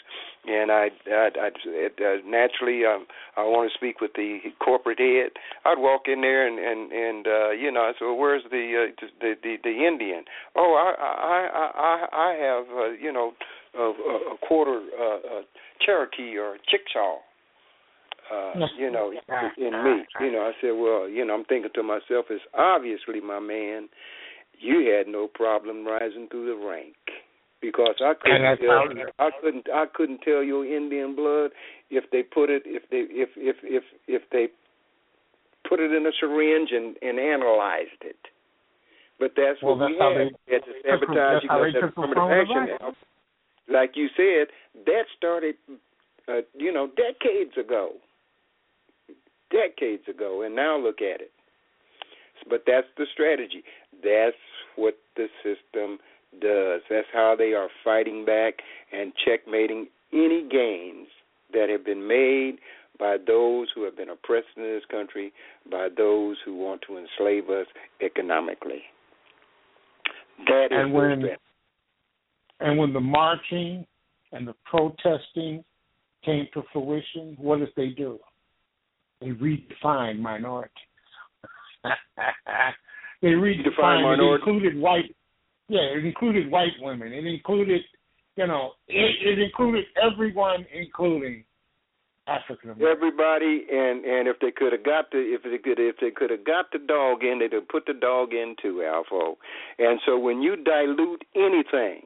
and 0.47 0.71
I, 0.71 0.89
I'd, 1.07 1.37
I'd 1.37 1.57
uh, 2.01 2.17
naturally 2.27 2.85
um, 2.85 3.07
I 3.37 3.43
want 3.43 3.71
to 3.71 3.77
speak 3.77 4.01
with 4.01 4.13
the 4.15 4.39
corporate 4.59 4.99
head. 4.99 5.33
I'd 5.65 5.79
walk 5.79 6.03
in 6.07 6.21
there 6.21 6.47
and 6.47 6.59
and 6.59 6.93
and 6.93 7.27
uh, 7.27 7.51
you 7.51 7.71
know, 7.71 7.83
I 7.83 7.93
said, 7.99 8.07
"Where's 8.07 8.43
the, 8.51 8.89
uh, 8.89 9.07
the 9.21 9.35
the 9.43 9.57
the 9.63 9.87
Indian?" 9.87 10.25
Oh, 10.57 10.75
I 10.75 10.91
I 11.01 11.41
I 11.77 12.07
I 12.13 12.31
have 12.41 12.67
uh, 12.77 12.91
you 13.01 13.13
know 13.13 13.33
a, 13.79 13.83
a 13.83 14.37
quarter 14.47 14.81
uh, 14.99 15.39
uh, 15.39 15.43
Cherokee 15.85 16.37
or 16.37 16.57
Chickasaw. 16.69 17.19
Uh, 18.31 18.55
you 18.79 18.93
know, 18.93 19.11
in 19.59 19.73
me. 19.83 20.05
You 20.21 20.31
know, 20.31 20.43
I 20.43 20.53
said, 20.61 20.71
well, 20.71 21.09
you 21.09 21.25
know, 21.25 21.35
I'm 21.35 21.45
thinking 21.47 21.73
to 21.75 21.83
myself, 21.83 22.27
it's 22.31 22.45
obviously 22.55 23.21
my 23.21 23.41
man 23.41 23.89
you 24.61 24.95
had 24.97 25.11
no 25.11 25.27
problem 25.27 25.87
rising 25.87 26.29
through 26.31 26.47
the 26.47 26.67
rank 26.67 26.97
because 27.61 27.97
I 28.01 28.13
couldn't 28.21 28.59
tell 28.59 28.85
I 29.19 29.31
couldn't 29.41 29.67
I 29.73 29.85
couldn't 29.93 30.21
tell 30.21 30.43
your 30.43 30.65
Indian 30.65 31.17
blood 31.17 31.51
if 31.91 32.05
they 32.13 32.23
put 32.23 32.51
it 32.51 32.63
if 32.67 32.83
they 32.91 33.05
if 33.11 33.31
if 33.37 33.57
if 33.63 33.83
if 34.07 34.23
they 34.31 34.49
put 35.69 35.81
it 35.81 35.93
in 35.93 36.07
a 36.07 36.13
syringe 36.21 36.71
and 36.73 36.97
and 37.03 37.19
analyzed 37.19 38.01
it. 38.03 38.17
But 39.19 39.33
that's 39.37 39.63
well, 39.63 39.77
what 39.77 39.89
that's 39.89 39.93
we 39.93 39.99
had. 39.99 40.33
They, 40.47 40.55
had 40.55 40.65
to 40.65 40.73
sabotage 40.85 41.43
you 41.43 41.49
got 41.49 41.73
that 41.73 41.85
affirmative 41.89 42.31
action 42.31 42.77
now. 42.81 42.93
Like 43.69 43.93
you 43.95 44.09
said, 44.17 44.49
that 44.87 45.05
started 45.17 45.55
uh, 46.31 46.43
you 46.55 46.73
know, 46.73 46.89
decades 46.89 47.57
ago. 47.59 47.93
Decades 49.51 50.07
ago 50.09 50.43
and 50.43 50.55
now 50.55 50.79
look 50.79 51.01
at 51.01 51.21
it. 51.21 51.33
But 52.49 52.63
that's 52.67 52.87
the 52.97 53.07
strategy. 53.13 53.65
That's 54.03 54.37
what 54.77 54.97
the 55.17 55.27
system 55.43 55.99
does. 56.41 56.83
That's 56.89 57.07
how 57.13 57.35
they 57.37 57.53
are 57.53 57.69
fighting 57.85 58.25
back 58.25 58.55
and 58.93 59.13
checkmating 59.25 59.89
any 60.13 60.49
gains 60.51 61.09
that 61.53 61.69
have 61.69 61.85
been 61.85 62.07
made 62.07 62.59
by 62.99 63.17
those 63.27 63.69
who 63.75 63.85
have 63.85 63.97
been 63.97 64.11
oppressed 64.11 64.49
in 64.57 64.63
this 64.63 64.83
country, 64.91 65.33
by 65.71 65.89
those 65.97 66.37
who 66.45 66.55
want 66.57 66.83
to 66.87 66.99
enslave 66.99 67.49
us 67.49 67.67
economically. 68.05 68.83
That 70.47 70.67
is 70.67 70.71
and 70.73 70.93
when, 70.93 71.25
and 72.61 72.79
when 72.79 72.93
the 72.93 73.01
marching 73.01 73.87
and 74.33 74.47
the 74.47 74.55
protesting 74.65 75.65
came 76.25 76.47
to 76.55 76.63
fruition, 76.73 77.37
what 77.39 77.59
did 77.59 77.71
they 77.77 77.89
do? 77.89 78.19
They 79.21 79.29
redefined 79.29 80.19
minority. 80.19 80.71
they 83.23 83.29
redefined 83.29 84.03
minority. 84.03 84.25
It 84.25 84.49
included 84.49 84.81
white. 84.81 85.15
Yeah, 85.69 85.81
it 85.81 86.05
included 86.05 86.51
white 86.51 86.73
women. 86.81 87.13
It 87.13 87.27
included, 87.27 87.83
you 88.37 88.47
know, 88.47 88.73
it, 88.89 89.15
it 89.23 89.39
included 89.39 89.85
everyone, 90.03 90.67
including 90.75 91.45
African 92.27 92.71
Americans. 92.71 92.97
Everybody, 92.97 93.67
and 93.71 94.05
and 94.05 94.29
if 94.29 94.39
they 94.41 94.51
could 94.51 94.73
have 94.73 94.85
got 94.85 95.11
the 95.11 95.19
if 95.19 95.43
they 95.43 95.59
could 95.59 95.79
if 95.79 95.97
they 96.01 96.11
could 96.11 96.31
have 96.31 96.45
got 96.45 96.67
the 96.73 96.79
dog 96.79 97.23
in, 97.23 97.39
they'd 97.41 97.53
have 97.53 97.69
put 97.69 97.87
the 97.87 97.95
dog 97.95 98.33
in 98.33 98.57
too, 98.61 98.83
ALFO. 98.85 99.37
And 99.79 100.01
so 100.07 100.19
when 100.19 100.41
you 100.41 100.57
dilute 100.57 101.25
anything, 101.35 102.03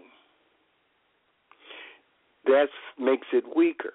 that 2.47 2.69
makes 2.99 3.27
it 3.33 3.45
weaker. 3.57 3.93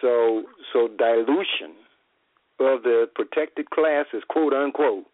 So 0.00 0.44
so 0.72 0.88
dilution 0.88 1.74
of 2.60 2.82
the 2.82 3.06
protected 3.14 3.70
classes, 3.70 4.22
quote 4.28 4.52
unquote, 4.52 5.04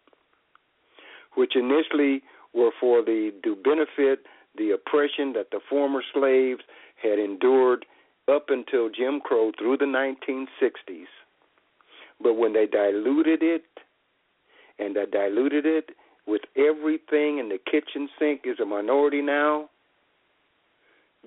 which 1.35 1.55
initially 1.55 2.21
were 2.53 2.71
for 2.79 3.01
the 3.03 3.31
to 3.43 3.55
benefit 3.55 4.25
the 4.57 4.71
oppression 4.71 5.33
that 5.33 5.51
the 5.51 5.59
former 5.69 6.01
slaves 6.13 6.61
had 7.01 7.19
endured 7.19 7.85
up 8.27 8.45
until 8.49 8.89
Jim 8.89 9.19
Crow 9.21 9.51
through 9.57 9.77
the 9.77 9.85
1960s. 9.85 11.05
But 12.21 12.33
when 12.33 12.53
they 12.53 12.65
diluted 12.65 13.41
it, 13.41 13.63
and 14.77 14.95
they 14.95 15.05
diluted 15.05 15.65
it 15.65 15.89
with 16.25 16.41
everything 16.55 17.39
in 17.39 17.49
the 17.49 17.57
kitchen 17.57 18.09
sink 18.17 18.41
is 18.45 18.59
a 18.59 18.65
minority 18.65 19.21
now, 19.21 19.69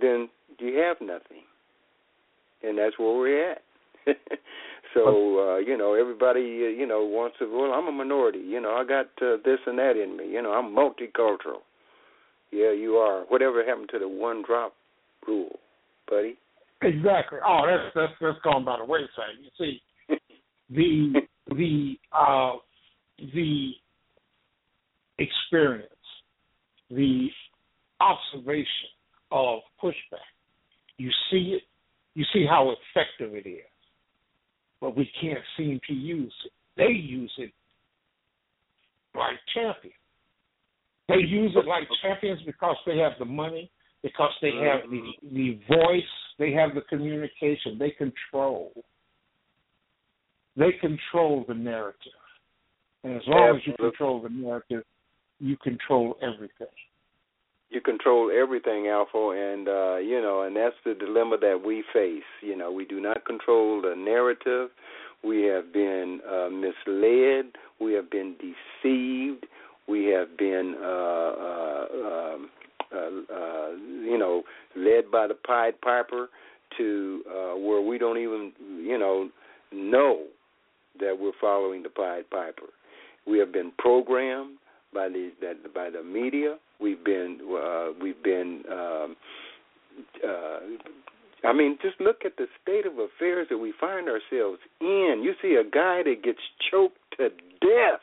then 0.01 0.29
you 0.59 0.77
have 0.79 0.97
nothing. 1.01 1.45
And 2.63 2.79
that's 2.79 2.99
where 2.99 3.17
we're 3.17 3.53
at. 3.53 3.63
So 4.95 5.55
uh, 5.55 5.57
you 5.59 5.77
know, 5.77 5.95
everybody 5.95 6.41
uh, 6.41 6.69
you 6.69 6.87
know 6.87 7.05
wants 7.05 7.37
to. 7.39 7.47
Well, 7.47 7.73
I'm 7.73 7.89
a 7.89 7.93
minority. 7.93 8.41
You 8.41 8.61
know, 8.61 8.73
I 8.73 8.85
got 8.85 9.07
uh, 9.23 9.37
this 9.45 9.59
and 9.67 9.79
that 9.79 9.97
in 9.97 10.17
me. 10.17 10.29
You 10.29 10.43
know, 10.43 10.53
I'm 10.53 10.75
multicultural. 10.75 11.63
Yeah, 12.51 12.73
you 12.73 12.97
are. 12.97 13.23
Whatever 13.29 13.65
happened 13.65 13.89
to 13.93 13.99
the 13.99 14.09
one 14.09 14.43
drop 14.47 14.75
rule, 15.27 15.59
buddy? 16.09 16.37
Exactly. 16.83 17.39
Oh, 17.47 17.63
that's 17.67 17.95
that's 17.95 18.13
that's 18.21 18.39
gone 18.45 18.65
by 18.65 18.79
the 18.79 18.85
wayside. 18.85 19.39
You 19.41 19.51
see, 19.59 20.17
the 20.71 21.21
the 21.49 21.95
uh, 22.13 22.57
the 23.19 23.71
experience, 25.19 25.89
the 26.91 27.29
observation 28.01 28.67
of 29.31 29.61
pushback. 29.83 30.29
You 30.99 31.11
see 31.31 31.57
it. 31.57 31.63
You 32.15 32.25
see 32.35 32.45
how 32.47 32.73
effective 32.73 33.35
it 33.35 33.49
is 33.49 33.72
but 34.83 34.97
we 34.97 35.09
can't 35.21 35.39
seem 35.57 35.81
to 35.87 35.95
use 35.95 36.35
it. 36.45 36.53
They 36.77 36.93
use 36.93 37.33
it 37.39 37.53
like 39.15 39.39
champions. 39.55 39.95
They 41.09 41.19
use 41.19 41.53
it 41.55 41.67
like 41.67 41.85
champions 42.03 42.41
because 42.45 42.77
they 42.85 42.99
have 42.99 43.13
the 43.21 43.25
money, 43.25 43.71
because 44.03 44.33
they 44.43 44.51
have 44.51 44.91
the 44.91 44.97
mm-hmm. 44.97 45.37
the 45.37 45.61
voice, 45.69 46.03
they 46.39 46.53
have 46.53 46.75
the 46.75 46.81
communication, 46.83 47.79
they 47.79 47.91
control. 47.91 48.73
They 50.57 50.73
control 50.81 51.45
the 51.47 51.55
narrative. 51.55 52.13
And 53.05 53.17
as 53.17 53.23
long 53.27 53.57
as 53.57 53.63
you 53.67 53.75
control 53.79 54.21
the 54.21 54.31
narrative, 54.31 54.83
you 55.39 55.57
control 55.59 56.17
everything. 56.23 56.67
You 57.73 57.81
control 57.81 58.31
everything, 58.31 58.85
ALFO, 58.85 59.33
and 59.33 59.67
uh, 59.67 59.97
you 59.97 60.21
know, 60.21 60.43
and 60.43 60.55
that's 60.55 60.75
the 60.85 60.93
dilemma 60.93 61.39
that 61.41 61.63
we 61.65 61.83
face. 61.91 62.23
You 62.43 62.55
know, 62.55 62.71
we 62.71 62.85
do 62.85 63.01
not 63.01 63.25
control 63.25 63.81
the 63.81 63.95
narrative. 63.97 64.69
We 65.25 65.45
have 65.45 65.73
been 65.73 66.21
uh, 66.31 66.51
misled. 66.51 67.53
We 67.81 67.95
have 67.95 68.11
been 68.11 68.35
deceived. 68.37 69.47
We 69.89 70.05
have 70.07 70.37
been, 70.37 70.75
uh, 70.79 71.33
uh, 71.49 71.87
um, 72.05 72.51
uh, 72.93 73.35
uh, 73.35 73.71
you 74.03 74.19
know, 74.19 74.43
led 74.77 75.11
by 75.11 75.27
the 75.27 75.35
Pied 75.35 75.81
Piper 75.81 76.29
to 76.77 77.23
uh, 77.27 77.57
where 77.57 77.81
we 77.81 77.97
don't 77.97 78.19
even, 78.19 78.53
you 78.83 78.99
know, 78.99 79.31
know 79.73 80.25
that 81.01 81.17
we're 81.19 81.33
following 81.41 81.83
the 81.83 81.89
Pied 81.89 82.29
Piper. 82.29 82.69
We 83.27 83.39
have 83.39 83.53
been 83.53 83.73
programmed 83.79 84.59
by 84.93 85.09
the 85.09 85.31
that, 85.41 85.75
by 85.75 85.91
the 85.91 86.03
media. 86.03 86.59
We've 86.81 87.03
been 87.05 87.39
uh, 87.43 87.89
we've 88.01 88.23
been 88.23 88.63
um, 88.71 89.17
uh, 90.27 90.59
I 91.45 91.53
mean, 91.53 91.77
just 91.83 92.01
look 92.01 92.19
at 92.25 92.37
the 92.37 92.47
state 92.63 92.87
of 92.87 92.93
affairs 92.95 93.49
that 93.51 93.59
we 93.59 93.73
find 93.81 94.09
ourselves 94.09 94.59
in. 94.81 95.23
You 95.23 95.35
see 95.43 95.57
a 95.57 95.69
guy 95.69 96.03
that 96.05 96.23
gets 96.23 96.39
choked 96.71 96.99
to 97.19 97.31
death. 97.61 98.01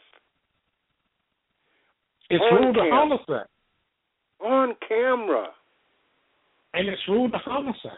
It's 2.30 2.44
ruled 2.52 2.78
a 2.78 2.90
homicide. 2.92 3.48
On 4.42 4.76
camera. 4.88 5.48
And 6.74 6.88
it's 6.88 7.02
ruled 7.08 7.34
a 7.34 7.38
homicide. 7.38 7.92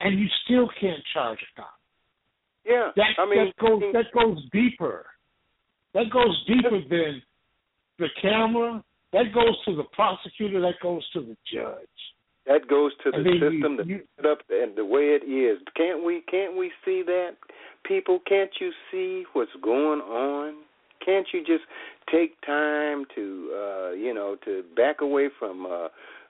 And 0.00 0.18
you 0.18 0.26
still 0.44 0.68
can't 0.80 1.02
charge 1.12 1.38
a 1.38 1.60
cop. 1.60 1.74
Yeah. 2.64 2.90
That, 2.96 3.18
I 3.18 3.28
mean, 3.28 3.46
that 3.46 3.56
goes 3.60 3.82
that 3.92 4.04
goes 4.14 4.38
deeper. 4.52 5.06
That 5.94 6.10
goes 6.12 6.44
deeper 6.46 6.80
than 6.88 7.22
the 8.00 8.08
camera. 8.20 8.82
That 9.12 9.32
goes 9.34 9.56
to 9.66 9.76
the 9.76 9.84
prosecutor. 9.92 10.60
That 10.60 10.80
goes 10.82 11.08
to 11.12 11.20
the 11.20 11.36
judge. 11.52 11.76
That 12.46 12.66
goes 12.68 12.92
to 13.04 13.10
the 13.10 13.18
I 13.18 13.22
mean, 13.22 13.40
system 13.40 13.76
that's 13.76 13.88
you, 13.88 14.00
set 14.16 14.26
up 14.26 14.38
and 14.50 14.76
the 14.76 14.84
way 14.84 15.16
it 15.20 15.24
is. 15.24 15.58
Can't 15.76 16.04
we? 16.04 16.22
Can't 16.30 16.56
we 16.56 16.72
see 16.84 17.02
that? 17.06 17.36
People, 17.84 18.20
can't 18.26 18.50
you 18.60 18.72
see 18.90 19.24
what's 19.32 19.50
going 19.62 20.00
on? 20.00 20.54
Can't 21.04 21.26
you 21.32 21.40
just 21.40 21.64
take 22.10 22.40
time 22.42 23.04
to, 23.14 23.50
uh, 23.54 23.90
you 23.92 24.12
know, 24.14 24.36
to 24.44 24.64
back 24.76 25.00
away 25.00 25.28
from 25.38 25.66
uh, 25.66 25.88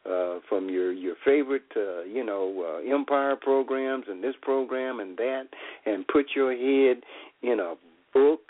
uh, 0.09 0.41
from 0.49 0.69
your 0.69 0.93
your 0.93 1.15
favorite, 1.25 1.71
uh, 1.77 2.03
you 2.03 2.25
know, 2.25 2.81
uh, 2.83 2.95
empire 2.95 3.37
programs 3.37 4.05
and 4.09 4.23
this 4.23 4.35
program 4.43 5.01
and 5.01 5.17
that, 5.17 5.45
and 5.87 6.07
put 6.09 6.27
your 6.35 6.53
head 6.53 7.03
in 7.43 7.61
a 7.61 7.75
book 8.13 8.41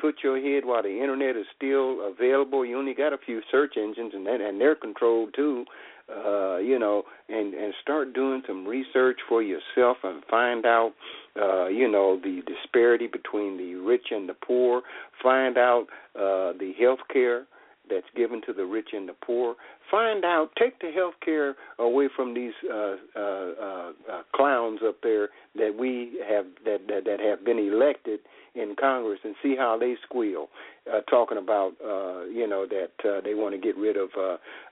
put 0.00 0.16
your 0.22 0.40
head 0.40 0.64
while 0.64 0.82
the 0.82 1.00
internet 1.00 1.36
is 1.36 1.46
still 1.56 2.08
available. 2.08 2.64
You 2.64 2.78
only 2.78 2.94
got 2.94 3.12
a 3.12 3.18
few 3.18 3.40
search 3.50 3.74
engines, 3.76 4.12
and 4.14 4.26
and 4.26 4.60
they're 4.60 4.74
controlled 4.74 5.34
too. 5.34 5.64
Uh, 6.10 6.56
you 6.56 6.78
know, 6.78 7.02
and 7.28 7.52
and 7.52 7.74
start 7.82 8.14
doing 8.14 8.42
some 8.46 8.66
research 8.66 9.18
for 9.28 9.42
yourself 9.42 9.98
and 10.02 10.24
find 10.30 10.64
out, 10.64 10.92
uh, 11.38 11.66
you 11.66 11.90
know, 11.90 12.18
the 12.22 12.40
disparity 12.46 13.06
between 13.06 13.58
the 13.58 13.74
rich 13.74 14.06
and 14.10 14.26
the 14.26 14.34
poor. 14.34 14.82
Find 15.22 15.58
out 15.58 15.86
uh, 16.16 16.56
the 16.58 16.72
health 16.80 17.00
care 17.12 17.46
that's 17.90 18.06
given 18.16 18.40
to 18.46 18.52
the 18.52 18.64
rich 18.64 18.88
and 18.92 19.08
the 19.08 19.12
poor. 19.12 19.54
Find 19.90 20.24
out, 20.24 20.50
take 20.58 20.78
the 20.80 20.90
health 20.90 21.14
care 21.24 21.56
away 21.78 22.08
from 22.14 22.34
these 22.34 22.52
uh, 22.70 22.96
uh, 23.16 23.20
uh, 23.20 23.92
uh, 24.10 24.22
clowns 24.34 24.80
up 24.86 24.96
there 25.02 25.30
that 25.56 25.74
we 25.78 26.20
have 26.28 26.46
that, 26.64 26.86
that 26.88 27.04
that 27.04 27.20
have 27.20 27.44
been 27.44 27.58
elected 27.58 28.20
in 28.54 28.74
Congress, 28.78 29.20
and 29.24 29.34
see 29.42 29.54
how 29.56 29.78
they 29.78 29.94
squeal, 30.04 30.48
uh, 30.92 31.00
talking 31.02 31.38
about 31.38 31.72
uh, 31.84 32.24
you 32.24 32.46
know 32.46 32.66
that 32.66 33.22
they 33.24 33.34
want 33.34 33.54
to 33.54 33.60
get 33.60 33.76
rid 33.76 33.96
of 33.96 34.08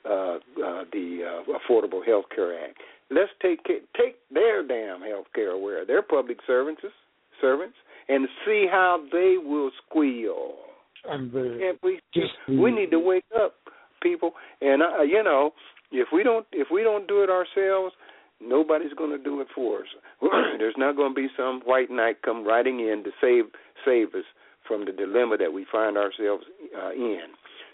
the 0.04 1.42
Affordable 1.70 2.04
Health 2.04 2.26
Care 2.34 2.64
Act. 2.64 2.78
Let's 3.10 3.30
take 3.40 3.64
take 3.64 4.16
their 4.32 4.66
damn 4.66 5.00
health 5.00 5.26
care 5.34 5.50
away. 5.50 5.82
They're 5.86 6.02
public 6.02 6.38
servants, 6.46 6.82
servants, 7.40 7.76
and 8.08 8.28
see 8.44 8.66
how 8.70 9.04
they 9.12 9.36
will 9.42 9.70
squeal 9.86 10.65
and 11.08 11.32
the 11.32 11.68
and 11.68 11.78
we 11.82 12.00
just 12.14 12.32
we 12.48 12.70
need 12.70 12.90
to 12.90 12.98
wake 12.98 13.24
up, 13.34 13.54
people. 14.02 14.32
And 14.60 14.82
uh, 14.82 15.02
you 15.02 15.22
know, 15.22 15.52
if 15.92 16.08
we 16.12 16.22
don't 16.22 16.46
if 16.52 16.68
we 16.72 16.82
don't 16.82 17.06
do 17.06 17.22
it 17.22 17.30
ourselves, 17.30 17.94
nobody's 18.40 18.92
going 18.94 19.10
to 19.10 19.22
do 19.22 19.40
it 19.40 19.48
for 19.54 19.80
us. 19.80 19.86
There's 20.58 20.74
not 20.76 20.96
going 20.96 21.14
to 21.14 21.14
be 21.14 21.28
some 21.36 21.60
white 21.64 21.90
knight 21.90 22.22
come 22.22 22.46
riding 22.46 22.80
in 22.80 23.04
to 23.04 23.10
save 23.20 23.44
save 23.84 24.08
us 24.14 24.24
from 24.66 24.84
the 24.84 24.92
dilemma 24.92 25.36
that 25.38 25.52
we 25.52 25.66
find 25.70 25.96
ourselves 25.96 26.44
uh, 26.76 26.90
in. 26.92 27.22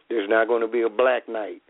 There's 0.09 0.29
not 0.29 0.47
going 0.47 0.61
to 0.61 0.69
be 0.69 0.83
a 0.83 0.91
black 0.91 1.29
knight 1.29 1.63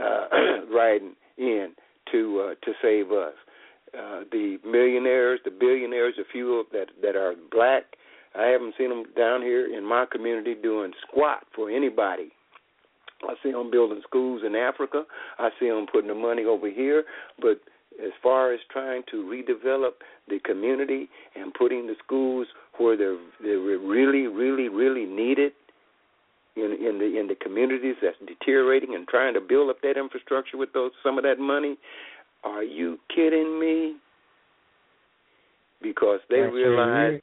uh, 0.00 0.26
riding 0.72 1.14
in 1.36 1.72
to 2.12 2.50
uh, 2.50 2.54
to 2.64 2.72
save 2.82 3.12
us. 3.12 3.34
Uh, 3.92 4.20
the 4.30 4.56
millionaires, 4.64 5.40
the 5.44 5.50
billionaires, 5.50 6.14
a 6.20 6.24
few 6.32 6.64
that 6.72 6.86
that 7.02 7.16
are 7.16 7.34
black 7.50 7.84
I 8.34 8.46
haven't 8.46 8.74
seen 8.78 8.90
them 8.90 9.04
down 9.16 9.42
here 9.42 9.76
in 9.76 9.84
my 9.84 10.06
community 10.10 10.54
doing 10.54 10.92
squat 11.06 11.44
for 11.54 11.70
anybody. 11.70 12.30
I 13.22 13.34
see 13.42 13.52
them 13.52 13.70
building 13.70 14.00
schools 14.06 14.42
in 14.46 14.54
Africa. 14.54 15.04
I 15.38 15.50
see 15.58 15.68
them 15.68 15.86
putting 15.92 16.08
the 16.08 16.14
money 16.14 16.44
over 16.44 16.70
here. 16.70 17.04
But 17.40 17.60
as 18.02 18.12
far 18.22 18.52
as 18.52 18.60
trying 18.70 19.02
to 19.10 19.16
redevelop 19.16 19.92
the 20.28 20.38
community 20.44 21.08
and 21.34 21.52
putting 21.52 21.86
the 21.86 21.96
schools 22.04 22.46
where 22.78 22.96
they're 22.96 23.18
they're 23.42 23.58
really, 23.58 24.26
really, 24.26 24.68
really 24.68 25.04
needed 25.04 25.52
in 26.56 26.72
in 26.72 26.98
the 26.98 27.18
in 27.18 27.26
the 27.28 27.34
communities 27.34 27.96
that's 28.00 28.16
deteriorating 28.26 28.94
and 28.94 29.06
trying 29.08 29.34
to 29.34 29.40
build 29.40 29.70
up 29.70 29.80
that 29.82 29.96
infrastructure 29.98 30.56
with 30.56 30.72
those 30.72 30.92
some 31.02 31.18
of 31.18 31.24
that 31.24 31.38
money, 31.38 31.76
are 32.44 32.62
you 32.62 32.98
kidding 33.14 33.58
me? 33.60 33.96
Because 35.82 36.20
they 36.28 36.42
That's 36.42 36.52
realize. 36.52 37.20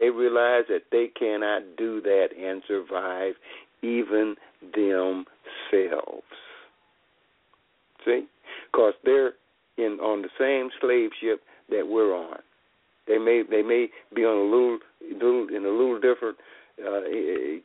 They 0.00 0.10
realize 0.10 0.64
that 0.68 0.84
they 0.90 1.08
cannot 1.18 1.62
do 1.76 2.00
that 2.00 2.28
and 2.38 2.62
survive 2.66 3.34
even 3.82 4.36
themselves. 4.74 6.22
See, 8.04 8.26
because 8.70 8.94
they're 9.04 9.32
in 9.78 9.98
on 10.00 10.22
the 10.22 10.28
same 10.38 10.70
slave 10.80 11.10
ship 11.20 11.42
that 11.70 11.86
we're 11.88 12.14
on. 12.14 12.38
They 13.06 13.18
may 13.18 13.42
they 13.48 13.62
may 13.62 13.88
be 14.14 14.22
on 14.22 14.38
a 14.38 14.50
little, 14.50 14.78
little 15.12 15.48
in 15.56 15.64
a 15.64 15.70
little 15.70 16.00
different 16.00 16.36
uh, 16.80 17.00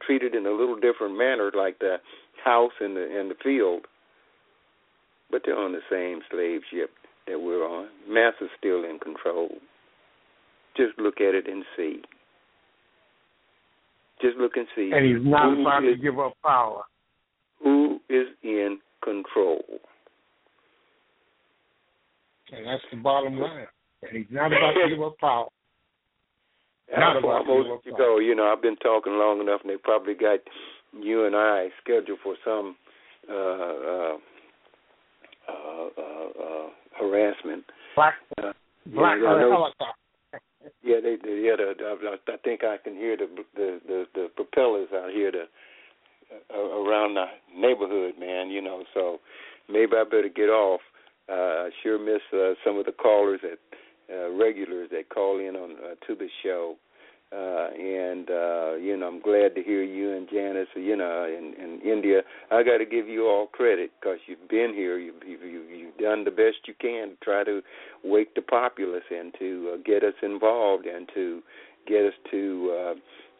treated 0.05 0.35
in 0.35 0.45
a 0.45 0.51
little 0.51 0.75
different 0.75 1.17
manner, 1.17 1.51
like 1.55 1.79
the 1.79 1.97
house 2.43 2.73
and 2.79 2.95
the 2.95 3.19
and 3.19 3.31
the 3.31 3.35
field, 3.43 3.85
but 5.31 5.41
they're 5.45 5.57
on 5.57 5.73
the 5.73 5.81
same 5.89 6.21
slave 6.31 6.61
ship 6.71 6.91
that 7.27 7.39
we're 7.39 7.65
on. 7.67 7.87
Master's 8.07 8.49
still 8.57 8.83
in 8.83 8.99
control. 8.99 9.49
Just 10.75 10.97
look 10.99 11.19
at 11.19 11.35
it 11.35 11.47
and 11.47 11.63
see. 11.75 12.01
Just 14.21 14.37
look 14.37 14.57
and 14.57 14.67
see. 14.75 14.91
and 14.93 15.05
he's 15.05 15.23
not 15.25 15.53
who 15.55 15.61
about 15.61 15.79
to 15.81 15.95
give 15.95 16.19
up 16.19 16.33
power. 16.43 16.83
who 17.63 17.99
is 18.09 18.27
in 18.43 18.79
control. 19.03 19.63
And 22.51 22.65
that's 22.65 22.83
the 22.91 22.97
bottom 22.97 23.37
line. 23.39 23.67
And 24.03 24.11
he's 24.17 24.25
not 24.31 24.47
about 24.47 24.73
to 24.73 24.89
give 24.89 25.01
up 25.03 25.17
power. 25.19 25.47
Not 26.97 27.17
about 27.17 27.41
I'm 27.41 27.45
to 27.47 27.53
give 27.53 27.63
gonna 27.63 27.73
up 27.73 27.81
let 27.83 27.85
you 27.85 27.91
power. 27.91 27.99
go. 27.99 28.19
You 28.19 28.33
know, 28.33 28.45
I've 28.47 28.61
been 28.61 28.77
talking 28.77 29.13
long 29.19 29.41
enough, 29.41 29.59
and 29.61 29.69
they 29.69 29.75
probably 29.75 30.13
got 30.13 30.39
you 30.97 31.25
and 31.25 31.35
I 31.35 31.67
scheduled 31.83 32.19
for 32.23 32.35
some 32.45 32.77
uh, 33.29 33.33
uh, 33.33 34.17
uh, 35.49 35.87
uh, 35.97 36.43
uh, 36.45 36.69
harassment. 36.97 37.65
Black, 37.93 38.13
Uh, 38.41 38.53
black 38.85 39.17
I 39.17 39.19
know- 39.19 39.51
helicopter. 39.51 39.85
Yeah, 40.83 40.97
they, 41.01 41.15
they 41.21 41.41
yeah. 41.41 41.55
The, 41.57 41.73
the, 41.77 42.33
I 42.33 42.37
think 42.43 42.63
I 42.63 42.77
can 42.77 42.95
hear 42.95 43.17
the 43.17 43.27
the 43.55 43.79
the, 43.87 44.05
the 44.13 44.27
propellers 44.35 44.89
out 44.93 45.11
here 45.11 45.31
to 45.31 45.43
uh, 46.53 46.57
around 46.57 47.15
the 47.15 47.25
neighborhood, 47.55 48.15
man. 48.19 48.49
You 48.49 48.61
know, 48.61 48.83
so 48.93 49.19
maybe 49.69 49.93
I 49.95 50.03
better 50.03 50.29
get 50.33 50.49
off. 50.49 50.81
Uh, 51.29 51.67
I 51.67 51.69
sure 51.83 51.99
miss 51.99 52.21
uh, 52.33 52.53
some 52.65 52.77
of 52.77 52.85
the 52.85 52.93
callers 52.93 53.41
that 53.43 53.59
uh, 54.13 54.31
regulars 54.31 54.89
that 54.91 55.09
call 55.09 55.39
in 55.39 55.55
on 55.55 55.71
uh, 55.71 55.95
to 56.07 56.15
the 56.15 56.27
show. 56.43 56.75
Uh, 57.29 57.67
and 57.77 58.29
uh, 58.29 58.75
you 58.75 58.95
know, 58.95 59.07
I'm 59.07 59.19
glad 59.19 59.53
to 59.55 59.61
hear 59.61 59.83
you 59.83 60.15
and 60.15 60.29
Janice. 60.29 60.69
You 60.75 60.95
know, 60.95 61.25
in, 61.25 61.53
in 61.61 61.81
India, 61.81 62.21
I 62.51 62.63
got 62.63 62.77
to 62.77 62.85
give 62.85 63.09
you 63.09 63.27
all 63.27 63.47
credit 63.47 63.91
because 63.99 64.19
you've 64.27 64.47
been 64.47 64.71
here. 64.73 64.97
You've, 64.97 65.21
you've 65.27 65.69
you've 65.69 65.97
done 65.97 66.23
the 66.23 66.31
best 66.31 66.67
you 66.67 66.73
can 66.79 67.09
to 67.09 67.15
try 67.21 67.43
to 67.43 67.61
wake 68.05 68.33
the 68.35 68.41
populace 68.41 69.03
and 69.11 69.33
to 69.39 69.73
uh, 69.73 69.77
get 69.85 70.03
us 70.03 70.13
involved 70.23 70.85
and 70.85 71.09
to 71.15 71.41
get 71.85 72.05
us 72.05 72.13
to 72.31 72.95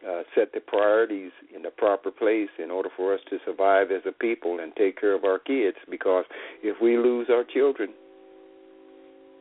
uh, 0.05 0.09
uh, 0.09 0.23
set 0.35 0.51
the 0.53 0.59
priorities 0.59 1.31
in 1.55 1.61
the 1.61 1.72
proper 1.72 2.11
place 2.11 2.49
in 2.61 2.69
order 2.69 2.89
for 2.95 3.14
us 3.14 3.22
to 3.30 3.38
survive 3.45 3.91
as 3.91 4.01
a 4.05 4.11
people 4.11 4.59
and 4.59 4.76
take 4.76 4.99
care 4.99 5.15
of 5.15 5.23
our 5.23 5.39
kids. 5.39 5.77
Because 5.89 6.26
if 6.61 6.81
we 6.81 6.97
lose 6.97 7.27
our 7.30 7.45
children, 7.45 7.93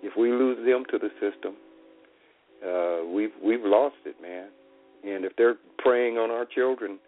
if 0.05 0.16
we 0.16 0.31
lose 0.31 0.59
them 0.64 0.85
to 0.90 0.98
the 0.98 1.10
system, 1.20 1.56
uh, 2.65 3.05
we've 3.07 3.31
we've 3.43 3.65
lost 3.65 3.97
it, 4.05 4.16
man. 4.20 4.49
And 5.05 5.24
if 5.24 5.33
they're 5.37 5.57
preying 5.78 6.16
on 6.16 6.31
our 6.31 6.45
children 6.45 6.99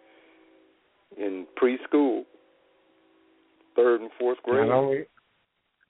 in 1.17 1.45
preschool, 1.61 2.23
third 3.75 4.01
and 4.01 4.09
fourth 4.19 4.37
grade, 4.43 4.67
Not 4.67 4.75
only, 4.75 5.05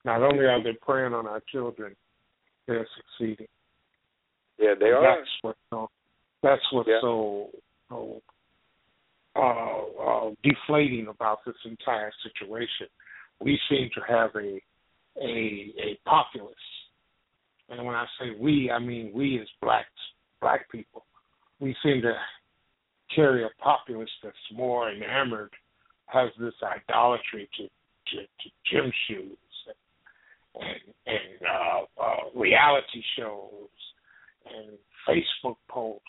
not 0.06 0.22
only 0.22 0.46
are 0.46 0.64
they 0.64 0.74
preying 0.82 1.14
on 1.14 1.28
our 1.28 1.42
children, 1.52 1.96
they're 2.68 2.88
succeeding. 2.98 3.48
yeah, 4.58 4.74
they 4.80 4.88
And 4.88 4.96
are. 4.96 5.18
That's 5.18 5.30
what. 5.42 5.56
So, 5.70 5.90
that's 6.42 6.62
what's 6.72 6.90
Yeah. 6.90 7.00
so, 7.02 7.50
so 7.90 8.22
uh, 9.36 10.02
uh, 10.02 10.32
deflating 10.44 11.08
about 11.10 11.40
this 11.46 11.56
entire 11.66 12.12
situation. 12.24 12.88
We 13.42 13.60
seem 13.70 13.90
to 13.96 14.02
have 14.08 14.32
a 14.36 14.62
a 15.22 15.74
a 15.78 16.00
populace, 16.06 16.56
and 17.70 17.86
when 17.86 17.96
I 17.96 18.06
say 18.20 18.32
we, 18.40 18.72
I 18.72 18.80
mean 18.80 19.12
we 19.14 19.40
as 19.40 19.48
blacks, 19.62 19.88
black 20.42 20.70
people. 20.72 21.06
We 21.60 21.76
seem 21.84 22.02
to 22.02 22.14
carry 23.14 23.44
a 23.44 23.50
populace 23.62 24.10
that's 24.24 24.36
more 24.54 24.92
enamored, 24.92 25.52
has 26.06 26.30
this 26.40 26.54
idolatry 26.64 27.50
to 27.58 27.64
to, 27.64 28.22
to 28.22 28.50
gym 28.72 28.92
shoes 29.08 29.38
and 30.56 30.76
and 31.06 31.48
uh, 31.48 32.02
uh, 32.02 32.40
reality 32.40 33.02
shows 33.18 33.70
and 34.46 34.78
Facebook 35.08 35.58
posts. 35.68 36.04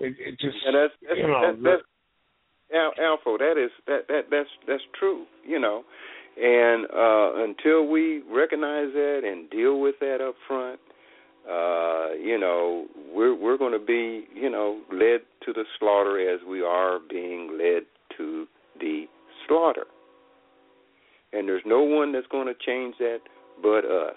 And 0.00 0.10
it, 0.10 0.16
it 0.20 0.30
just 0.38 0.56
And 0.66 0.74
that's 0.76 0.94
that's, 1.02 1.18
you 1.18 1.26
know 1.26 1.42
that's, 1.42 1.62
that's 1.62 1.82
Al- 2.74 2.94
ALFO. 3.00 3.38
That 3.38 3.56
is 3.62 3.70
that 3.86 4.08
that 4.08 4.22
that's 4.30 4.48
that's 4.66 4.82
true. 4.98 5.24
You 5.46 5.58
know, 5.58 5.84
and 6.40 6.84
uh, 6.86 7.44
until 7.44 7.86
we 7.88 8.22
recognize 8.30 8.92
that 8.92 9.22
and 9.24 9.50
deal 9.50 9.80
with 9.80 9.96
that 10.00 10.20
up 10.20 10.34
front, 10.46 10.78
uh, 11.50 12.14
you 12.14 12.38
know, 12.38 12.86
we're 13.12 13.34
we're 13.34 13.58
going 13.58 13.72
to 13.72 13.84
be 13.84 14.26
you 14.34 14.50
know 14.50 14.80
led 14.92 15.20
to 15.44 15.52
the 15.52 15.64
slaughter 15.78 16.32
as 16.32 16.40
we 16.48 16.62
are 16.62 16.98
being 17.10 17.58
led 17.58 17.82
to 18.16 18.46
the 18.80 19.06
slaughter. 19.46 19.86
And 21.32 21.48
there's 21.48 21.62
no 21.66 21.82
one 21.82 22.12
that's 22.12 22.26
going 22.28 22.46
to 22.46 22.54
change 22.64 22.94
that 22.98 23.18
but 23.62 23.84
us. 23.84 24.16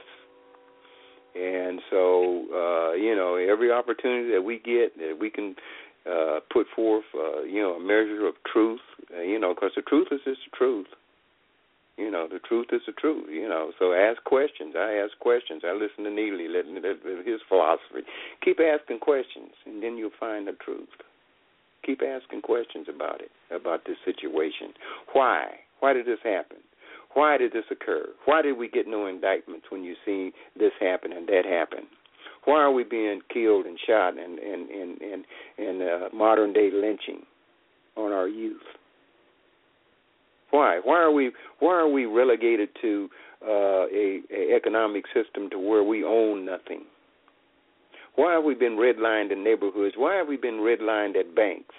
And 1.34 1.80
so, 1.90 2.46
uh, 2.54 2.94
you 2.94 3.16
know, 3.16 3.36
every 3.36 3.72
opportunity 3.72 4.32
that 4.32 4.42
we 4.42 4.60
get 4.60 4.98
that 4.98 5.18
we 5.20 5.30
can 5.30 5.56
uh, 6.06 6.40
put 6.52 6.68
forth, 6.76 7.06
uh, 7.16 7.44
you 7.44 7.62
know, 7.62 7.74
a 7.74 7.80
measure 7.80 8.28
of 8.28 8.36
truth, 8.52 8.82
uh, 9.16 9.22
you 9.22 9.40
know, 9.40 9.54
because 9.54 9.72
the 9.76 9.82
truth 9.84 10.08
is 10.12 10.20
just 10.26 10.42
the 10.52 10.58
truth. 10.58 10.88
You 12.02 12.10
know, 12.10 12.26
the 12.28 12.40
truth 12.40 12.68
is 12.72 12.82
the 12.88 12.94
truth. 12.94 13.28
You 13.30 13.48
know, 13.48 13.72
so 13.78 13.94
ask 13.94 14.24
questions. 14.24 14.74
I 14.76 14.94
ask 15.04 15.14
questions. 15.20 15.62
I 15.64 15.74
listen 15.74 16.04
to 16.06 16.10
Neely, 16.10 16.48
let, 16.48 16.66
let, 16.66 17.26
his 17.26 17.42
philosophy. 17.48 18.02
Keep 18.44 18.58
asking 18.60 19.00
questions, 19.00 19.54
and 19.68 19.84
then 19.84 19.98
you'll 19.98 20.18
find 20.20 20.48
the 20.48 20.58
truth. 20.66 20.90
keep 21.86 22.02
asking 22.02 22.42
questions 22.42 22.88
about 22.94 23.22
it, 23.22 23.32
about 23.54 23.86
this 23.86 23.98
situation. 24.06 24.74
Why? 25.14 25.46
Why 25.80 25.94
did 25.94 26.06
this 26.06 26.20
happen? 26.24 26.58
Why 27.14 27.38
did 27.38 27.52
this 27.54 27.66
occur? 27.70 28.06
Why 28.26 28.42
did 28.42 28.58
we 28.58 28.70
get 28.70 28.88
no 28.88 29.06
indictments 29.08 29.66
when 29.70 29.84
you 29.84 29.96
see 30.06 30.32
this 30.58 30.72
happen 30.80 31.12
and 31.12 31.28
that 31.28 31.46
happen? 31.46 31.86
Why 32.46 32.62
are 32.62 32.72
we 32.72 32.84
being 32.84 33.22
killed 33.32 33.66
and 33.66 33.78
shot 33.86 34.18
and 34.18 34.40
and 34.40 34.70
and 34.70 35.02
and, 35.02 35.26
and 35.58 35.82
uh, 35.82 36.10
modern 36.14 36.54
day 36.54 36.70
lynching 36.74 37.26
on 37.96 38.12
our 38.12 38.28
youth? 38.28 38.62
Why? 40.52 40.80
Why 40.84 40.98
are 41.00 41.12
we 41.12 41.32
why 41.60 41.74
are 41.74 41.90
we 41.90 42.06
relegated 42.06 42.70
to 42.82 43.10
uh, 43.46 43.86
a, 43.88 44.22
a 44.32 44.56
economic 44.56 45.06
system 45.14 45.50
to 45.50 45.60
where 45.60 45.84
we 45.84 46.04
own 46.04 46.46
nothing? 46.46 46.84
Why 48.16 48.34
have 48.34 48.44
we 48.44 48.56
been 48.56 48.74
redlined 48.74 49.32
in 49.32 49.44
neighborhoods? 49.44 49.96
Why 49.98 50.16
have 50.16 50.28
we 50.28 50.38
been 50.38 50.56
redlined 50.56 51.18
at 51.18 51.34
banks? 51.34 51.74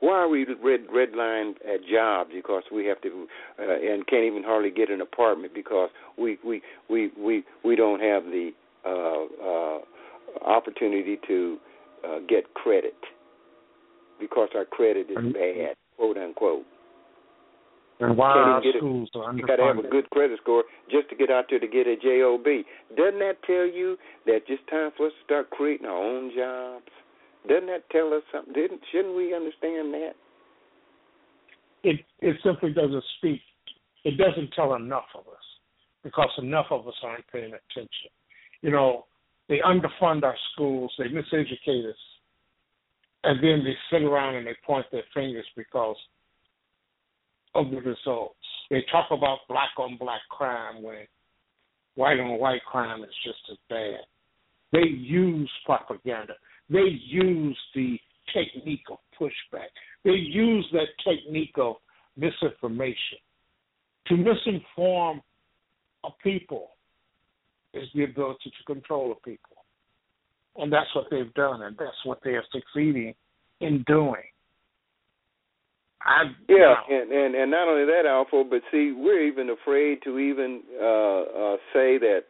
Why 0.00 0.14
are 0.14 0.28
we 0.28 0.44
red 0.44 0.88
redlined 0.88 1.54
at 1.62 1.86
jobs 1.88 2.30
because 2.34 2.64
we 2.72 2.86
have 2.86 3.00
to 3.02 3.28
uh, 3.60 3.62
and 3.62 4.04
can't 4.08 4.24
even 4.24 4.42
hardly 4.42 4.70
get 4.70 4.90
an 4.90 5.00
apartment 5.00 5.54
because 5.54 5.90
we 6.18 6.38
we 6.44 6.60
we 6.90 7.10
we 7.16 7.44
we 7.64 7.76
don't 7.76 8.00
have 8.00 8.24
the 8.24 8.50
uh, 8.84 9.44
uh, 9.46 9.78
opportunity 10.44 11.18
to 11.28 11.56
uh, 12.04 12.18
get 12.28 12.52
credit 12.54 12.96
because 14.18 14.48
our 14.56 14.64
credit 14.64 15.06
is 15.08 15.32
bad, 15.32 15.76
quote 15.96 16.16
unquote. 16.16 16.64
And 18.00 18.16
why 18.16 18.60
get 18.62 18.76
schools 18.78 19.10
a, 19.14 19.18
are 19.18 19.34
You 19.34 19.46
got 19.46 19.56
to 19.56 19.64
have 19.64 19.78
a 19.78 19.88
good 19.88 20.08
credit 20.10 20.38
score 20.42 20.64
just 20.90 21.08
to 21.10 21.16
get 21.16 21.30
out 21.30 21.46
there 21.50 21.60
to 21.60 21.68
get 21.68 21.86
a 21.86 21.96
job. 21.96 22.44
Doesn't 22.96 23.20
that 23.20 23.36
tell 23.46 23.66
you 23.66 23.96
that 24.26 24.40
it's 24.48 24.62
time 24.70 24.90
for 24.96 25.06
us 25.06 25.12
to 25.12 25.24
start 25.24 25.50
creating 25.50 25.86
our 25.86 25.96
own 25.96 26.32
jobs? 26.34 26.90
Doesn't 27.48 27.66
that 27.66 27.88
tell 27.90 28.12
us 28.14 28.22
something? 28.32 28.52
Didn't 28.52 28.80
shouldn't 28.90 29.16
we 29.16 29.34
understand 29.34 29.94
that? 29.94 30.12
It 31.84 32.00
it 32.20 32.36
simply 32.44 32.72
doesn't 32.72 33.04
speak. 33.18 33.40
It 34.04 34.16
doesn't 34.16 34.52
tell 34.54 34.74
enough 34.74 35.10
of 35.14 35.26
us 35.28 35.46
because 36.02 36.30
enough 36.38 36.66
of 36.70 36.86
us 36.86 36.94
aren't 37.02 37.26
paying 37.32 37.52
attention. 37.52 38.10
You 38.62 38.70
know, 38.70 39.06
they 39.48 39.58
underfund 39.64 40.22
our 40.22 40.36
schools, 40.52 40.92
they 40.98 41.06
miseducate 41.06 41.88
us, 41.88 41.96
and 43.24 43.42
then 43.42 43.64
they 43.64 43.74
sit 43.90 44.02
around 44.02 44.36
and 44.36 44.46
they 44.46 44.56
point 44.66 44.86
their 44.90 45.04
fingers 45.14 45.46
because 45.56 45.96
of 47.54 47.70
the 47.70 47.80
results. 47.80 48.36
They 48.70 48.84
talk 48.90 49.06
about 49.10 49.40
black 49.48 49.70
on 49.78 49.96
black 49.98 50.22
crime 50.30 50.82
when 50.82 51.06
white 51.94 52.18
on 52.18 52.38
white 52.38 52.64
crime 52.64 53.02
is 53.02 53.14
just 53.24 53.38
as 53.50 53.58
bad. 53.68 54.00
They 54.72 54.88
use 54.88 55.50
propaganda. 55.66 56.34
They 56.70 56.98
use 57.06 57.58
the 57.74 57.98
technique 58.32 58.84
of 58.90 58.98
pushback. 59.20 59.68
They 60.04 60.12
use 60.12 60.66
that 60.72 60.88
technique 61.04 61.54
of 61.58 61.76
misinformation. 62.16 63.18
To 64.08 64.14
misinform 64.14 65.20
a 66.04 66.08
people 66.22 66.70
is 67.74 67.88
the 67.94 68.04
ability 68.04 68.52
to 68.58 68.74
control 68.74 69.12
a 69.12 69.28
people. 69.28 69.56
And 70.56 70.72
that's 70.72 70.94
what 70.94 71.06
they've 71.10 71.32
done, 71.34 71.62
and 71.62 71.76
that's 71.78 71.96
what 72.04 72.18
they 72.24 72.32
are 72.32 72.44
succeeding 72.52 73.14
in 73.60 73.84
doing. 73.86 74.22
I, 76.04 76.24
Yeah, 76.48 76.74
and, 76.88 77.12
and 77.12 77.34
and 77.34 77.50
not 77.50 77.68
only 77.68 77.84
that, 77.86 78.04
ALFO, 78.06 78.48
but 78.48 78.62
see, 78.70 78.92
we're 78.96 79.22
even 79.26 79.50
afraid 79.50 80.02
to 80.04 80.18
even 80.18 80.62
uh, 80.80 80.84
uh, 80.84 81.56
say 81.72 81.98
that 81.98 82.22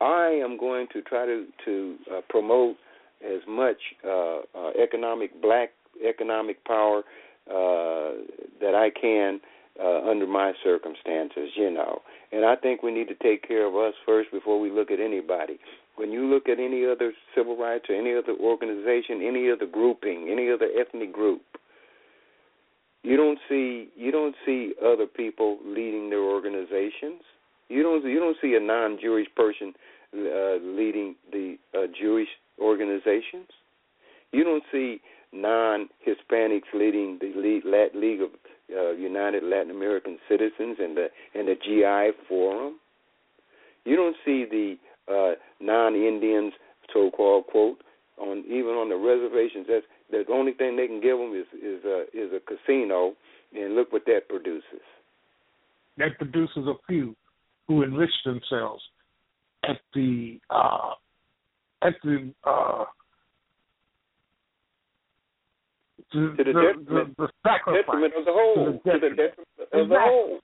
I 0.00 0.40
am 0.42 0.58
going 0.58 0.86
to 0.92 1.02
try 1.02 1.26
to 1.26 1.46
to 1.64 1.96
uh, 2.10 2.20
promote 2.28 2.76
as 3.24 3.40
much 3.48 3.78
uh, 4.04 4.38
uh, 4.54 4.70
economic 4.82 5.40
black 5.40 5.70
economic 6.04 6.64
power 6.64 7.02
uh, 7.50 8.18
that 8.60 8.74
I 8.74 8.90
can 8.90 9.40
uh, 9.82 10.08
under 10.10 10.26
my 10.26 10.52
circumstances, 10.62 11.50
you 11.56 11.70
know. 11.70 12.02
And 12.32 12.44
I 12.44 12.56
think 12.56 12.82
we 12.82 12.92
need 12.92 13.08
to 13.08 13.14
take 13.14 13.46
care 13.46 13.66
of 13.66 13.74
us 13.74 13.94
first 14.04 14.30
before 14.30 14.60
we 14.60 14.70
look 14.70 14.90
at 14.90 15.00
anybody. 15.00 15.58
When 15.96 16.12
you 16.12 16.26
look 16.26 16.48
at 16.48 16.60
any 16.60 16.84
other 16.84 17.12
civil 17.34 17.56
rights 17.56 17.86
or 17.88 17.94
any 17.94 18.14
other 18.14 18.34
organization, 18.40 19.22
any 19.26 19.50
other 19.50 19.66
grouping, 19.66 20.28
any 20.30 20.50
other 20.50 20.68
ethnic 20.78 21.12
group, 21.12 21.42
you 23.02 23.16
don't 23.16 23.38
see 23.48 23.88
you 23.96 24.10
don't 24.10 24.34
see 24.44 24.74
other 24.84 25.06
people 25.06 25.58
leading 25.64 26.10
their 26.10 26.22
organizations. 26.22 27.22
You 27.68 27.82
don't 27.82 28.04
you 28.04 28.18
don't 28.18 28.36
see 28.40 28.54
a 28.54 28.60
non-Jewish 28.60 29.28
person 29.36 29.74
uh, 30.14 30.56
leading 30.62 31.14
the 31.30 31.56
uh, 31.74 31.86
Jewish 31.98 32.28
organizations. 32.60 33.48
You 34.32 34.44
don't 34.44 34.64
see 34.72 35.00
non-Hispanics 35.32 36.72
leading 36.74 37.18
the 37.20 37.60
Lat- 37.64 37.94
League 37.94 38.20
of 38.22 38.30
uh, 38.74 38.92
United 38.92 39.42
Latin 39.42 39.70
American 39.70 40.18
Citizens 40.28 40.76
and 40.80 40.96
the 40.96 41.08
and 41.34 41.48
the 41.48 41.54
GI 41.54 42.16
Forum. 42.28 42.74
You 43.84 43.96
don't 43.96 44.16
see 44.24 44.44
the 44.44 44.76
uh, 45.10 45.34
non-Indians, 45.60 46.52
so-called 46.92 47.46
quote, 47.46 47.78
on 48.18 48.44
even 48.46 48.72
on 48.76 48.88
the 48.88 48.96
reservations. 48.96 49.66
That's 49.68 49.86
the 50.10 50.24
only 50.32 50.52
thing 50.52 50.76
they 50.76 50.86
can 50.86 51.00
give 51.00 51.18
them 51.18 51.34
is 51.34 51.46
is 51.60 51.84
a 51.84 52.02
is 52.12 52.30
a 52.32 52.40
casino, 52.40 53.14
and 53.54 53.74
look 53.74 53.92
what 53.92 54.04
that 54.06 54.28
produces. 54.28 54.82
that 55.98 56.16
produces 56.18 56.66
a 56.66 56.74
few 56.86 57.14
who 57.66 57.82
enrich 57.82 58.10
themselves 58.24 58.82
at 59.64 59.78
the 59.94 60.38
uh, 60.50 60.92
at 61.82 61.94
the 62.04 62.32
uh, 62.44 62.84
the, 65.98 66.04
To 66.12 66.34
the 66.36 66.36
the, 66.36 66.44
detriment- 66.44 66.88
the, 66.88 67.14
the 67.18 67.28
sacrifice 67.46 67.84
detriment 67.84 68.14
of 68.16 68.24
the 68.24 68.32
whole, 68.32 68.54
to 68.54 68.72
the 68.72 68.90
to 68.92 68.98
the 69.00 69.08
detriment. 69.10 69.16
detriment 69.58 69.72
of 69.72 69.88
the 69.88 70.00
whole. 70.00 70.40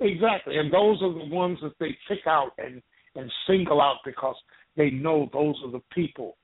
Exactly, 0.00 0.56
and 0.58 0.72
those 0.72 1.00
are 1.02 1.12
the 1.12 1.32
ones 1.32 1.58
that 1.62 1.74
they 1.78 1.96
pick 2.08 2.26
out 2.26 2.50
and 2.58 2.82
and 3.14 3.30
single 3.46 3.80
out 3.80 3.98
because 4.04 4.34
they 4.76 4.90
know 4.90 5.28
those 5.32 5.54
are 5.64 5.70
the 5.70 5.82
people 5.94 6.36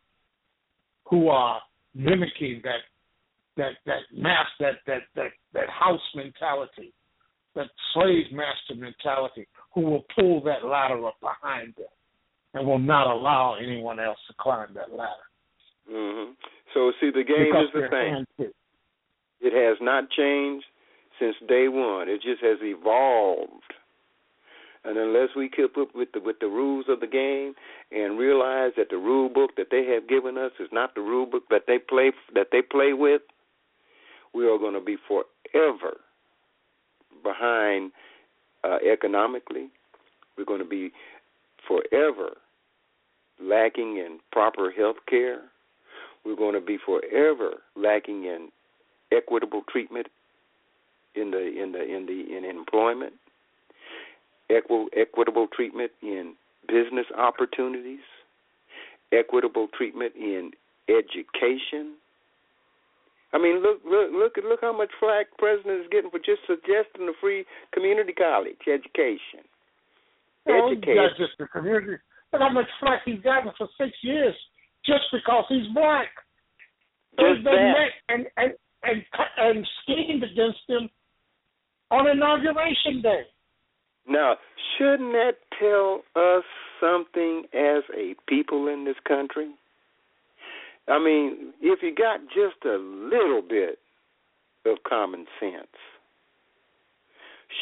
who 1.09 1.29
are 1.29 1.61
mimicking 1.99 2.63
that 2.65 2.81
that 3.57 3.73
that 3.85 4.03
mass 4.17 4.47
that 4.61 4.77
that 4.87 5.03
that 5.17 5.33
that 5.53 5.69
house 5.69 6.01
mentality, 6.15 6.95
that 7.55 7.67
slave 7.93 8.27
master 8.33 8.75
mentality, 8.77 9.47
who 9.75 9.83
will 9.83 10.05
pull 10.15 10.43
that 10.45 10.65
ladder 10.65 11.07
up 11.07 11.17
behind 11.21 11.75
them 11.77 11.87
and 12.55 12.67
will 12.67 12.79
not 12.79 13.13
allow 13.13 13.57
anyone 13.61 14.01
else 14.01 14.19
to 14.29 14.35
climb 14.41 14.69
that 14.75 14.93
ladder. 14.93 15.29
hmm 15.91 16.33
So 16.73 16.93
see, 17.01 17.11
the 17.11 17.25
game 17.25 17.51
because 17.51 17.67
is 17.75 17.91
the 17.91 18.25
same. 18.39 18.49
It 19.41 19.53
has 19.53 19.79
not 19.81 20.11
changed 20.11 20.67
since 21.21 21.37
day 21.49 21.69
one. 21.69 22.09
It 22.09 22.23
just 22.23 22.43
has 22.43 22.59
evolved. 22.63 23.75
And 24.89 24.97
unless 24.97 25.29
we 25.37 25.51
keep 25.51 25.77
up 25.77 25.89
with 25.95 26.09
the 26.15 26.21
with 26.21 26.37
the 26.41 26.47
rules 26.47 26.87
of 26.89 27.01
the 27.01 27.07
game 27.07 27.53
and 27.93 28.19
realize 28.19 28.73
that 28.79 28.89
the 28.89 28.97
rule 28.97 29.29
book 29.29 29.51
that 29.59 29.67
they 29.71 29.85
have 29.85 30.09
given 30.09 30.39
us 30.39 30.53
is 30.59 30.69
not 30.73 30.95
the 30.95 31.03
rule 31.03 31.27
book 31.27 31.43
that 31.51 31.65
they 31.67 31.79
play 31.79 32.11
that 32.35 32.47
they 32.53 32.63
play 32.63 32.95
with, 32.95 33.21
we 34.33 34.49
are 34.49 34.57
going 34.57 34.73
to 34.73 34.81
be 34.81 34.97
forever 35.07 35.99
behind 37.23 37.93
uh, 38.65 38.79
economically. 38.91 39.69
We're 40.39 40.47
going 40.47 40.63
to 40.63 40.69
be 40.69 40.91
forever 41.67 42.39
lacking 43.43 43.99
in 43.99 44.21
proper 44.33 44.71
health 44.71 44.97
care. 45.07 45.43
We're 46.25 46.37
going 46.37 46.55
to 46.55 46.63
be 46.63 46.79
forever 46.83 47.59
lacking 47.77 48.25
in 48.25 48.49
equitable 49.13 49.65
treatment 49.71 50.07
in 51.15 51.31
the 51.31 51.63
in 51.63 51.73
the 51.73 51.83
in 51.83 52.07
the 52.07 52.37
in 52.39 52.47
employment, 52.47 53.13
equi- 54.51 54.89
equitable 54.97 55.47
treatment 55.55 55.93
in 56.03 56.35
business 56.67 57.07
opportunities, 57.17 58.05
equitable 59.13 59.69
treatment 59.77 60.13
in 60.17 60.51
education. 60.89 61.95
I 63.33 63.39
mean, 63.39 63.61
look 63.63 63.81
look 63.85 64.11
look 64.13 64.33
look 64.43 64.61
how 64.61 64.77
much 64.77 64.91
flack 64.99 65.27
president 65.39 65.83
is 65.83 65.89
getting 65.91 66.11
for 66.11 66.19
just 66.19 66.41
suggesting 66.47 67.09
a 67.09 67.13
free 67.21 67.45
community 67.73 68.13
college 68.13 68.57
education. 68.67 69.45
Oh, 70.49 70.71
he's 70.71 70.79
Education. 70.79 70.97
got 70.97 71.17
just 71.19 71.37
the 71.39 71.47
community. 71.49 72.01
Look 72.33 72.41
how 72.43 72.49
much 72.53 72.69
flack 72.81 73.03
he's 73.05 73.21
gotten 73.21 73.53
for 73.59 73.69
six 73.77 73.93
years 74.03 74.35
just 74.87 75.05
because 75.13 75.45
he's 75.49 75.69
black. 75.75 76.09
Just 77.21 77.45
been 77.45 77.73
met 77.77 77.93
and 78.09 78.27
and 78.37 78.53
and 78.85 79.03
and 79.37 79.67
schemed 79.83 80.23
against 80.23 80.65
him 80.69 80.89
on 81.91 82.09
inauguration 82.09 83.03
day. 83.03 83.23
Now, 84.09 84.37
shouldn't 84.77 85.13
that 85.13 85.35
tell 85.59 86.03
us 86.17 86.45
something 86.81 87.45
as 87.53 87.83
a 87.95 88.15
people 88.27 88.69
in 88.69 88.85
this 88.85 88.97
country? 89.07 89.51
I 90.89 90.99
mean, 90.99 91.53
if 91.61 91.81
you 91.83 91.95
got 91.95 92.21
just 92.29 92.65
a 92.65 92.79
little 92.79 93.43
bit 93.47 93.79
of 94.65 94.79
common 94.89 95.27
sense, 95.39 95.67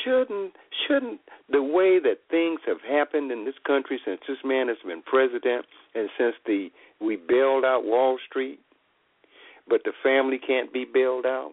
shouldn't 0.05 0.53
shouldn't 0.87 1.21
the 1.51 1.63
way 1.63 1.99
that 1.99 2.19
things 2.31 2.61
have 2.67 2.81
happened 2.89 3.33
in 3.33 3.45
this 3.45 3.55
country 3.67 4.01
since 4.05 4.21
this 4.29 4.39
man 4.45 4.69
has 4.69 4.77
been 4.87 5.03
president 5.03 5.65
and 5.95 6.09
since 6.17 6.35
the 6.47 6.69
we 7.01 7.17
bailed 7.17 7.65
out 7.65 7.85
Wall 7.85 8.19
Street, 8.29 8.61
but 9.69 9.81
the 9.85 9.93
family 10.03 10.39
can't 10.45 10.73
be 10.73 10.85
bailed 10.85 11.27
out? 11.27 11.53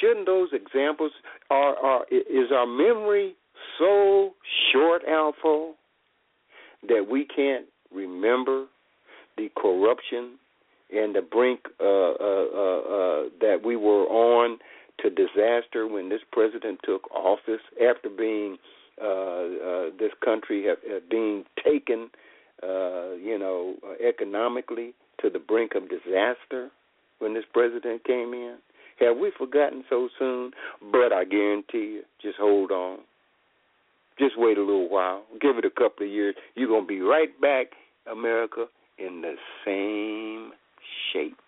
Shouldn't 0.00 0.26
those 0.26 0.48
examples 0.52 1.12
are 1.50 1.76
are 1.76 2.04
is 2.10 2.50
our 2.52 2.66
memory 2.66 3.36
so 3.78 4.34
short, 4.72 5.02
ALFO, 5.08 5.72
that 6.88 7.06
we 7.10 7.26
can't 7.26 7.66
remember 7.92 8.66
the 9.36 9.48
corruption 9.56 10.38
and 10.92 11.14
the 11.14 11.22
brink 11.22 11.60
uh, 11.80 11.84
uh, 11.84 11.86
uh, 11.86 12.80
uh, 12.80 13.22
that 13.40 13.60
we 13.64 13.76
were 13.76 14.04
on 14.06 14.58
to 15.00 15.10
disaster 15.10 15.86
when 15.86 16.08
this 16.08 16.20
president 16.32 16.80
took 16.84 17.10
office 17.12 17.60
after 17.76 18.08
being 18.08 18.58
uh, 19.00 19.06
uh, 19.06 19.84
this 19.98 20.12
country 20.22 20.66
have, 20.66 20.78
being 21.08 21.44
taken, 21.64 22.10
you 22.62 23.38
know, 23.38 23.74
economically 24.06 24.92
to 25.22 25.30
the 25.30 25.38
brink 25.38 25.72
of 25.74 25.84
disaster 25.88 26.70
when 27.18 27.34
this 27.34 27.44
president 27.52 28.04
came 28.04 28.34
in. 28.34 28.56
Have 28.98 29.16
we 29.16 29.32
forgotten 29.38 29.84
so 29.88 30.08
soon? 30.18 30.50
But 30.92 31.12
I 31.12 31.24
guarantee 31.24 31.94
you, 31.94 32.02
just 32.20 32.36
hold 32.38 32.70
on. 32.70 32.98
Just 34.20 34.34
wait 34.36 34.58
a 34.58 34.60
little 34.60 34.88
while. 34.88 35.22
Give 35.40 35.56
it 35.56 35.64
a 35.64 35.70
couple 35.70 36.06
of 36.06 36.12
years. 36.12 36.34
You're 36.54 36.68
going 36.68 36.82
to 36.82 36.86
be 36.86 37.00
right 37.00 37.38
back, 37.40 37.68
America, 38.10 38.66
in 38.98 39.22
the 39.22 39.34
same 39.64 40.52
shape. 41.10 41.38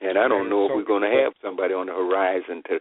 And 0.00 0.18
I 0.18 0.26
don't 0.26 0.48
know 0.48 0.66
if 0.66 0.72
we're 0.74 0.84
going 0.84 1.02
to 1.02 1.22
have 1.22 1.34
somebody 1.42 1.74
on 1.74 1.86
the 1.86 1.92
horizon 1.92 2.62
to 2.68 2.78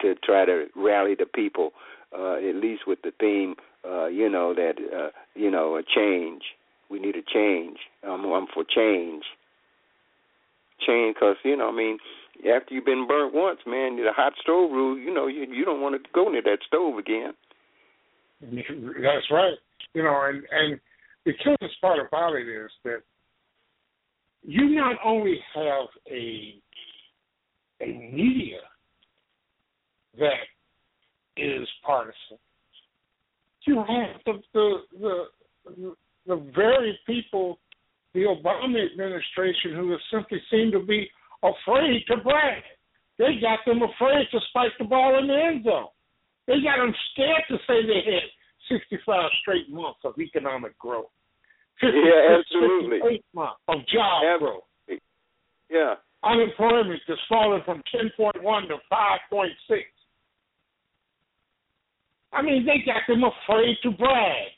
to 0.00 0.14
try 0.24 0.44
to 0.44 0.66
rally 0.76 1.14
the 1.18 1.26
people, 1.26 1.70
uh, 2.16 2.34
at 2.34 2.54
least 2.56 2.82
with 2.86 2.98
the 3.02 3.12
theme, 3.18 3.54
uh, 3.88 4.06
you 4.06 4.28
know 4.28 4.54
that 4.54 4.74
uh, 4.78 5.10
you 5.34 5.50
know 5.50 5.76
a 5.76 5.82
change. 5.82 6.42
We 6.90 7.00
need 7.00 7.16
a 7.16 7.22
change. 7.22 7.78
I'm, 8.04 8.24
I'm 8.26 8.46
for 8.52 8.64
change. 8.64 9.24
Change, 10.84 11.14
because 11.14 11.36
you 11.44 11.56
know, 11.56 11.68
I 11.68 11.72
mean, 11.72 11.98
after 12.40 12.74
you've 12.74 12.84
been 12.84 13.06
burnt 13.06 13.34
once, 13.34 13.60
man, 13.66 13.96
the 13.96 14.12
hot 14.12 14.32
stove 14.42 14.70
rule. 14.70 14.98
You 14.98 15.12
know, 15.12 15.26
you 15.26 15.46
you 15.52 15.64
don't 15.64 15.80
want 15.80 16.02
to 16.02 16.10
go 16.12 16.28
near 16.28 16.42
that 16.42 16.58
stove 16.66 16.98
again. 16.98 17.32
That's 18.40 19.30
right. 19.30 19.54
You 19.94 20.02
know, 20.02 20.20
and 20.28 20.42
and 20.50 20.80
the 21.24 21.32
curious 21.34 21.76
part 21.80 21.98
about 22.06 22.34
it 22.34 22.48
is 22.48 22.70
that 22.84 23.00
you 24.42 24.68
not 24.76 24.96
only 25.04 25.38
have 25.54 25.88
a 26.10 26.54
a 27.82 27.86
media 27.86 28.60
that 30.18 30.46
is 31.36 31.68
partisan, 31.84 32.38
you 33.66 33.76
have 33.76 34.20
the 34.24 34.42
the 34.52 35.24
the, 35.64 35.94
the 36.26 36.52
very 36.54 36.98
people, 37.06 37.58
the 38.14 38.20
Obama 38.20 38.84
administration, 38.90 39.74
who 39.74 39.90
have 39.90 40.00
simply 40.12 40.40
seem 40.50 40.70
to 40.72 40.80
be 40.80 41.08
afraid 41.42 42.04
to 42.08 42.16
brag. 42.18 42.62
They 43.18 43.40
got 43.40 43.60
them 43.66 43.82
afraid 43.82 44.26
to 44.32 44.40
spike 44.48 44.72
the 44.78 44.84
ball 44.84 45.18
in 45.18 45.26
the 45.26 45.34
end 45.34 45.64
zone. 45.64 45.88
They 46.46 46.60
got 46.62 46.78
them 46.78 46.94
scared 47.12 47.44
to 47.48 47.56
say 47.66 47.86
they 47.86 48.04
had 48.04 48.28
65 48.68 49.30
straight 49.40 49.70
months 49.70 50.00
of 50.04 50.14
economic 50.18 50.78
growth. 50.78 51.10
50, 51.80 51.96
yeah, 51.96 52.38
absolutely. 52.38 53.22
months 53.34 53.60
of 53.68 53.78
job 53.92 54.22
absolutely. 54.24 54.38
growth. 54.38 54.62
Yeah. 55.70 55.94
Unemployment 56.24 57.00
has 57.06 57.18
fallen 57.28 57.62
from 57.64 57.82
10.1 57.94 58.68
to 58.68 58.76
5.6. 58.92 59.80
I 62.32 62.42
mean, 62.42 62.66
they 62.66 62.84
got 62.84 63.02
them 63.08 63.24
afraid 63.24 63.76
to 63.82 63.90
brag 63.92 64.52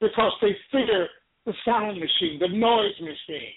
because 0.00 0.32
they 0.42 0.56
fear 0.70 1.08
the 1.46 1.52
sound 1.64 1.98
machine, 1.98 2.38
the 2.40 2.48
noise 2.48 2.98
machine. 3.00 3.54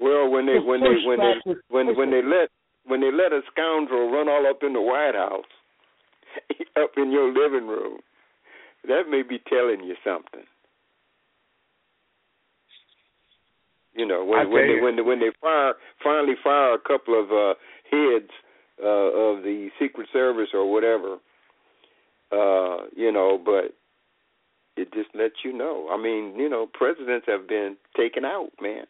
Well, 0.00 0.28
when 0.28 0.46
they 0.46 0.58
when 0.58 0.80
they 0.80 0.96
when 1.04 1.18
they 1.18 1.54
when 1.68 1.96
when 1.96 2.10
they 2.10 2.22
let 2.22 2.48
when 2.86 3.00
they 3.00 3.10
let 3.12 3.32
a 3.32 3.40
scoundrel 3.52 4.10
run 4.10 4.28
all 4.28 4.46
up 4.48 4.58
in 4.62 4.72
the 4.72 4.80
White 4.80 5.14
House, 5.14 5.44
up 6.76 6.90
in 6.96 7.12
your 7.12 7.28
living 7.28 7.68
room, 7.68 7.98
that 8.86 9.04
may 9.08 9.22
be 9.22 9.38
telling 9.48 9.84
you 9.84 9.94
something. 10.04 10.44
You 13.94 14.06
know, 14.06 14.24
when 14.24 14.50
when 14.50 14.66
they 14.66 14.80
when 14.82 14.96
they 14.96 15.02
when 15.02 15.20
they 15.20 15.30
fire 15.40 15.74
finally 16.02 16.34
fire 16.42 16.74
a 16.74 16.78
couple 16.78 17.18
of 17.18 17.30
uh 17.30 17.54
heads 17.90 18.30
uh 18.82 18.86
of 18.86 19.42
the 19.44 19.68
Secret 19.80 20.08
Service 20.12 20.48
or 20.52 20.70
whatever, 20.70 21.18
uh, 22.32 22.86
you 22.96 23.12
know, 23.12 23.40
but 23.42 23.74
it 24.76 24.92
just 24.92 25.14
lets 25.14 25.44
you 25.44 25.52
know. 25.56 25.88
I 25.90 25.96
mean, 25.96 26.34
you 26.36 26.48
know, 26.48 26.66
presidents 26.72 27.26
have 27.28 27.46
been 27.46 27.76
taken 27.96 28.24
out, 28.24 28.50
man. 28.60 28.86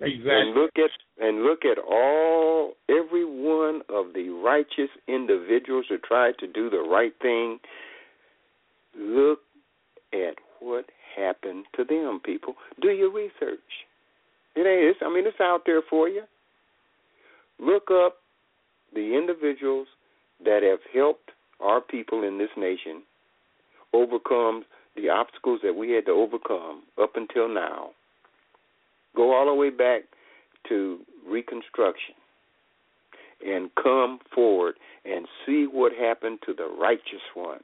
Exactly. 0.00 0.30
And 0.30 0.54
look 0.54 0.72
at 0.76 0.90
and 1.18 1.42
look 1.44 1.64
at 1.64 1.78
all 1.78 2.74
every 2.88 3.24
one 3.24 3.80
of 3.88 4.12
the 4.12 4.28
righteous 4.28 4.90
individuals 5.08 5.86
who 5.88 5.96
tried 5.98 6.34
to 6.40 6.46
do 6.46 6.68
the 6.68 6.80
right 6.80 7.14
thing. 7.22 7.58
Look 8.98 9.40
at 10.12 10.36
what 10.60 10.86
happened 11.16 11.64
to 11.76 11.84
them, 11.84 12.20
people. 12.22 12.54
Do 12.82 12.90
your 12.90 13.10
research. 13.10 13.60
It 14.54 14.66
ain't. 14.66 14.96
I 15.02 15.14
mean, 15.14 15.26
it's 15.26 15.40
out 15.40 15.62
there 15.64 15.82
for 15.88 16.08
you. 16.08 16.22
Look 17.58 17.90
up 17.90 18.16
the 18.94 19.16
individuals 19.16 19.86
that 20.44 20.62
have 20.62 20.80
helped 20.92 21.30
our 21.60 21.80
people 21.80 22.22
in 22.22 22.36
this 22.38 22.50
nation 22.56 23.02
overcome 23.94 24.64
the 24.94 25.08
obstacles 25.08 25.60
that 25.62 25.74
we 25.74 25.92
had 25.92 26.04
to 26.06 26.12
overcome 26.12 26.82
up 27.00 27.12
until 27.16 27.48
now. 27.48 27.90
Go 29.16 29.34
all 29.34 29.46
the 29.46 29.54
way 29.54 29.70
back 29.70 30.02
to 30.68 31.00
Reconstruction 31.26 32.14
and 33.44 33.70
come 33.82 34.20
forward 34.34 34.74
and 35.04 35.26
see 35.44 35.66
what 35.70 35.92
happened 35.92 36.38
to 36.46 36.54
the 36.54 36.68
righteous 36.80 37.22
ones. 37.34 37.62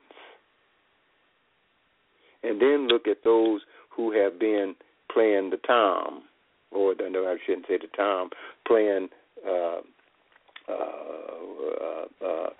And 2.42 2.60
then 2.60 2.88
look 2.88 3.06
at 3.06 3.18
those 3.22 3.60
who 3.88 4.12
have 4.12 4.38
been 4.40 4.74
playing 5.12 5.50
the 5.50 5.58
tom, 5.58 6.22
or 6.70 6.94
the, 6.94 7.08
no, 7.10 7.24
I 7.24 7.36
shouldn't 7.46 7.66
say 7.68 7.78
the 7.78 7.88
tom, 7.96 8.30
playing 8.66 9.08
uh, 9.46 9.80
uh, 10.68 10.74
uh, 11.82 12.26
uh, 12.26 12.50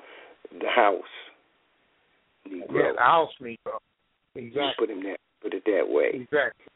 the 0.61 0.69
house. 0.75 1.03
Negro. 2.47 2.73
Yeah, 2.73 2.93
the 2.97 3.03
house 3.03 3.31
Negro. 3.41 3.79
Exactly. 4.35 4.73
Put 4.79 4.91
him 4.91 5.03
that. 5.05 5.17
Put 5.43 5.55
it 5.55 5.65
that 5.67 5.85
way. 5.89 6.11
Exactly. 6.15 6.67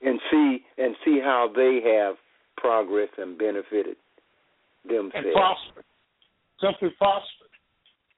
And 0.00 0.20
see 0.30 0.58
and 0.78 0.94
see 1.04 1.18
how 1.22 1.50
they 1.54 1.80
have 1.84 2.14
progressed 2.56 3.18
and 3.18 3.36
benefited 3.36 3.96
themselves. 4.86 5.14
And 5.14 5.32
prospered. 5.32 5.84
Simply 6.60 6.90
prospered. 6.98 7.52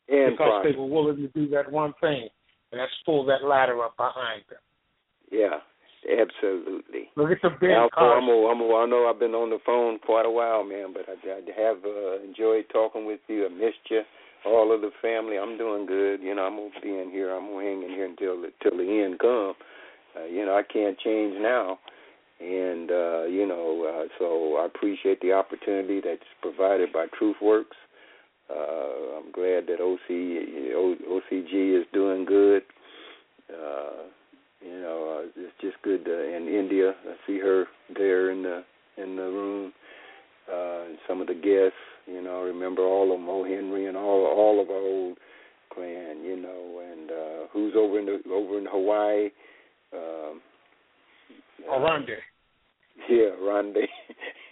And 0.08 0.34
because 0.34 0.48
prospered. 0.48 0.74
they 0.74 0.78
were 0.78 0.86
willing 0.86 1.16
to 1.16 1.28
do 1.28 1.48
that 1.50 1.70
one 1.70 1.94
thing, 2.00 2.28
and 2.72 2.80
that's 2.80 2.92
pull 3.06 3.24
that 3.26 3.44
ladder 3.44 3.82
up 3.82 3.96
behind 3.96 4.42
them. 4.50 4.58
Yeah, 5.30 5.62
absolutely. 6.04 7.08
Look 7.16 7.30
at 7.30 7.38
the 7.42 7.66
ALFO, 7.66 8.18
I'm 8.18 8.28
a, 8.28 8.50
I'm 8.50 8.60
a, 8.60 8.76
I 8.82 8.86
know 8.86 9.06
I've 9.08 9.20
been 9.20 9.38
on 9.38 9.50
the 9.50 9.58
phone 9.64 10.00
quite 10.00 10.26
a 10.26 10.30
while, 10.30 10.64
man, 10.64 10.92
but 10.92 11.06
I, 11.08 11.14
I 11.14 11.40
have 11.62 11.78
uh, 11.84 12.22
enjoyed 12.24 12.64
talking 12.72 13.06
with 13.06 13.20
you. 13.28 13.46
I 13.46 13.48
missed 13.48 13.86
you, 13.88 14.02
all 14.44 14.74
of 14.74 14.80
the 14.80 14.90
family. 15.00 15.38
I'm 15.38 15.56
doing 15.56 15.86
good. 15.86 16.20
You 16.20 16.34
know, 16.34 16.42
I'm 16.42 16.56
gonna 16.56 16.70
be 16.82 16.90
in 16.90 17.10
here. 17.10 17.30
I'm 17.30 17.46
gonna 17.46 17.64
hang 17.64 17.82
in 17.84 17.90
here 17.90 18.06
until 18.06 18.40
the, 18.40 18.48
till 18.62 18.76
the 18.76 19.04
end 19.06 19.20
come. 19.20 19.54
Uh, 20.16 20.24
you 20.24 20.44
know, 20.44 20.54
I 20.56 20.62
can't 20.62 20.98
change 20.98 21.34
now, 21.40 21.78
and 22.40 22.90
uh, 22.90 23.24
you 23.24 23.46
know, 23.46 23.84
uh, 24.04 24.08
so 24.18 24.56
I 24.56 24.66
appreciate 24.66 25.20
the 25.20 25.32
opportunity 25.32 26.00
that's 26.02 26.22
provided 26.42 26.92
by 26.92 27.06
TruthWorks. 27.20 27.78
Uh, 28.50 29.18
I'm 29.18 29.30
glad 29.32 29.66
that 29.68 29.80
OC, 29.80 30.10
OCG 30.10 31.80
is 31.80 31.86
doing 31.92 32.24
good. 32.24 32.62
Uh, 33.48 34.08
you 34.60 34.80
know, 34.80 35.22
uh, 35.22 35.28
it's 35.36 35.54
just 35.60 35.76
good 35.82 36.04
to, 36.04 36.36
in 36.36 36.48
India. 36.48 36.92
I 37.08 37.14
see 37.26 37.38
her 37.38 37.66
there 37.96 38.30
in 38.30 38.42
the 38.42 38.62
in 38.96 39.16
the 39.16 39.22
room. 39.22 39.72
Uh, 40.52 40.84
and 40.88 40.98
some 41.06 41.20
of 41.20 41.28
the 41.28 41.34
guests, 41.34 41.78
you 42.06 42.20
know, 42.20 42.40
I 42.40 42.44
remember 42.44 42.82
all 42.82 43.12
of 43.12 43.20
them, 43.20 43.28
O. 43.28 43.44
Henry 43.44 43.86
and 43.86 43.96
all 43.96 44.26
all 44.26 44.60
of 44.60 44.68
our 44.68 44.76
old 44.76 45.18
clan, 45.72 46.24
you 46.24 46.36
know, 46.36 46.82
and 46.90 47.10
uh, 47.10 47.46
who's 47.52 47.74
over 47.76 47.98
in 47.98 48.06
the 48.06 48.20
over 48.32 48.58
in 48.58 48.66
Hawaii. 48.66 49.30
Um, 49.92 50.40
Aronde. 51.68 52.10
yeah, 53.08 53.30
Rondé. 53.40 53.84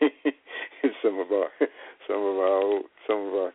some 1.02 1.18
of 1.18 1.32
our 1.32 1.48
some 2.06 2.16
of 2.16 2.36
our 2.38 2.62
old, 2.62 2.84
some 3.06 3.18
of 3.28 3.34
our 3.34 3.52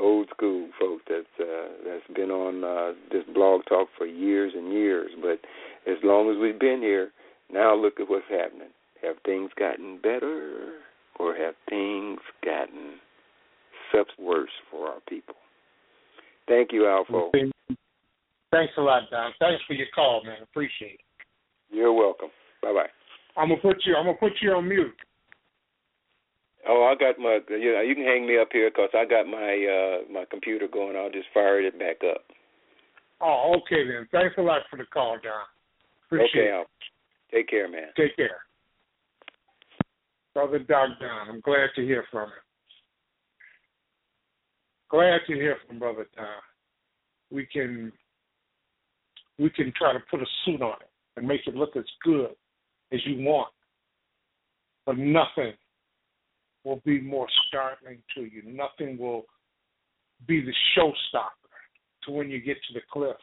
old 0.00 0.28
school 0.34 0.68
folk 0.78 1.00
that's 1.08 1.26
uh, 1.40 1.68
that's 1.84 2.14
been 2.14 2.30
on 2.30 2.64
uh, 2.64 2.94
this 3.10 3.24
blog 3.34 3.62
talk 3.68 3.88
for 3.96 4.06
years 4.06 4.52
and 4.54 4.72
years. 4.72 5.10
But 5.20 5.40
as 5.90 5.98
long 6.02 6.30
as 6.30 6.40
we've 6.40 6.58
been 6.58 6.80
here, 6.80 7.10
now 7.52 7.74
look 7.74 8.00
at 8.00 8.08
what's 8.08 8.24
happening. 8.30 8.68
Have 9.02 9.16
things 9.24 9.50
gotten 9.58 9.98
better, 10.02 10.72
or 11.18 11.34
have 11.34 11.54
things 11.68 12.18
gotten 12.44 12.94
such 13.92 14.08
worse 14.18 14.50
for 14.70 14.88
our 14.88 15.00
people? 15.08 15.34
Thank 16.48 16.72
you, 16.72 16.82
ALFO. 16.82 17.30
Thanks 18.50 18.72
a 18.78 18.80
lot, 18.80 19.02
Don. 19.10 19.32
Thanks 19.38 19.62
for 19.66 19.74
your 19.74 19.86
call, 19.94 20.22
man. 20.24 20.38
Appreciate 20.42 20.94
it. 20.94 21.07
You're 21.70 21.92
welcome. 21.92 22.28
Bye 22.62 22.72
bye. 22.72 23.40
I'm 23.40 23.48
gonna 23.48 23.60
put 23.60 23.76
you. 23.84 23.94
I'm 23.94 24.06
gonna 24.06 24.18
put 24.18 24.32
you 24.40 24.52
on 24.52 24.68
mute. 24.68 24.94
Oh, 26.68 26.90
I 26.90 26.98
got 26.98 27.18
my. 27.18 27.38
You 27.48 27.72
know, 27.72 27.80
you 27.80 27.94
can 27.94 28.04
hang 28.04 28.26
me 28.26 28.38
up 28.38 28.48
here 28.52 28.70
because 28.70 28.90
I 28.94 29.04
got 29.04 29.26
my 29.26 29.54
uh 29.64 30.12
my 30.12 30.24
computer 30.30 30.66
going. 30.66 30.96
I'll 30.96 31.10
just 31.10 31.28
fire 31.32 31.60
it 31.60 31.78
back 31.78 31.98
up. 32.08 32.22
Oh, 33.20 33.54
okay 33.58 33.86
then. 33.86 34.08
Thanks 34.12 34.34
a 34.38 34.42
lot 34.42 34.62
for 34.70 34.76
the 34.76 34.84
call, 34.86 35.18
John. 35.22 35.46
Appreciate 36.06 36.42
okay, 36.42 36.50
it. 36.50 36.54
I'll 36.54 36.66
take 37.32 37.48
care, 37.48 37.68
man. 37.68 37.88
Take 37.96 38.16
care. 38.16 38.42
Brother 40.34 40.58
Doc 40.58 40.90
Don, 41.00 41.28
I'm 41.28 41.40
glad 41.40 41.70
to 41.74 41.82
hear 41.82 42.04
from 42.10 42.28
him. 42.28 42.44
Glad 44.90 45.18
to 45.26 45.34
hear 45.34 45.56
from 45.66 45.78
Brother 45.78 46.06
Don. 46.16 46.26
We 47.30 47.46
can 47.46 47.92
we 49.38 49.50
can 49.50 49.72
try 49.76 49.92
to 49.92 50.00
put 50.10 50.20
a 50.20 50.26
suit 50.44 50.62
on 50.62 50.74
it 50.80 50.87
and 51.18 51.26
make 51.28 51.46
it 51.46 51.54
look 51.54 51.76
as 51.76 51.84
good 52.04 52.30
as 52.92 53.00
you 53.04 53.22
want. 53.24 53.52
But 54.86 54.98
nothing 54.98 55.52
will 56.64 56.80
be 56.84 57.00
more 57.00 57.26
startling 57.48 57.98
to 58.14 58.22
you. 58.22 58.42
Nothing 58.46 58.96
will 58.98 59.24
be 60.26 60.40
the 60.40 60.52
showstopper 60.76 61.50
to 62.04 62.12
when 62.12 62.30
you 62.30 62.40
get 62.40 62.56
to 62.68 62.74
the 62.74 62.80
cliff. 62.90 63.16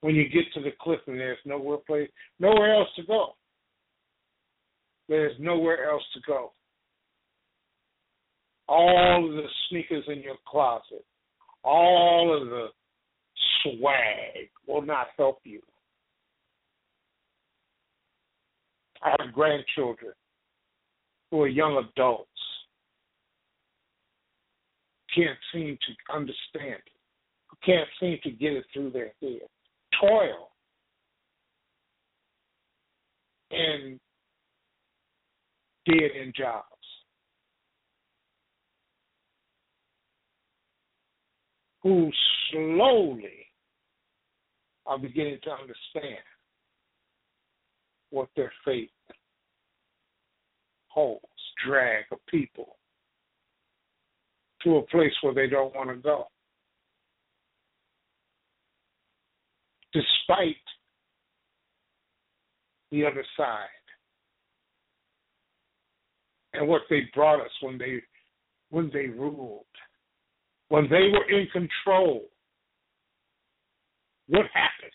When 0.00 0.14
you 0.14 0.28
get 0.28 0.44
to 0.54 0.60
the 0.60 0.72
cliff 0.80 1.00
and 1.06 1.18
there's 1.18 1.38
nowhere 1.44 1.78
place 1.78 2.10
nowhere 2.38 2.74
else 2.74 2.88
to 2.96 3.02
go. 3.04 3.34
There's 5.08 5.34
nowhere 5.38 5.90
else 5.90 6.02
to 6.14 6.20
go. 6.26 6.52
All 8.68 9.28
of 9.28 9.32
the 9.34 9.46
sneakers 9.68 10.04
in 10.08 10.22
your 10.22 10.36
closet, 10.46 11.04
all 11.64 12.36
of 12.40 12.48
the 12.48 12.68
swag 13.62 14.48
will 14.66 14.82
not 14.82 15.08
help 15.16 15.38
you. 15.44 15.60
I 19.02 19.14
have 19.18 19.32
grandchildren 19.32 20.12
who 21.30 21.42
are 21.42 21.48
young 21.48 21.76
adults 21.76 22.28
can't 25.14 25.38
seem 25.52 25.76
to 25.76 26.14
understand 26.14 26.80
it, 26.86 27.64
can't 27.64 27.88
seem 28.00 28.18
to 28.22 28.30
get 28.30 28.52
it 28.52 28.64
through 28.72 28.90
their 28.90 29.12
head. 29.20 29.40
Toil 30.00 30.50
and 33.50 34.00
dead 35.86 36.10
end 36.20 36.34
jobs. 36.36 36.66
Who 41.82 42.10
slowly 42.50 43.46
are 44.86 44.98
beginning 44.98 45.38
to 45.44 45.50
understand 45.50 46.22
what 48.12 48.28
their 48.36 48.52
fate 48.64 48.90
holds, 50.88 51.24
drag 51.66 52.04
a 52.12 52.16
people 52.30 52.76
to 54.62 54.76
a 54.76 54.82
place 54.86 55.12
where 55.22 55.34
they 55.34 55.48
don't 55.48 55.74
want 55.74 55.88
to 55.88 55.96
go. 55.96 56.26
Despite 59.92 60.56
the 62.90 63.04
other 63.04 63.24
side 63.36 63.66
and 66.52 66.68
what 66.68 66.82
they 66.88 67.02
brought 67.14 67.40
us 67.40 67.50
when 67.62 67.78
they 67.78 68.02
when 68.70 68.90
they 68.92 69.06
ruled, 69.06 69.64
when 70.68 70.84
they 70.84 71.10
were 71.12 71.28
in 71.28 71.46
control. 71.48 72.22
What 74.28 74.46
happened? 74.54 74.92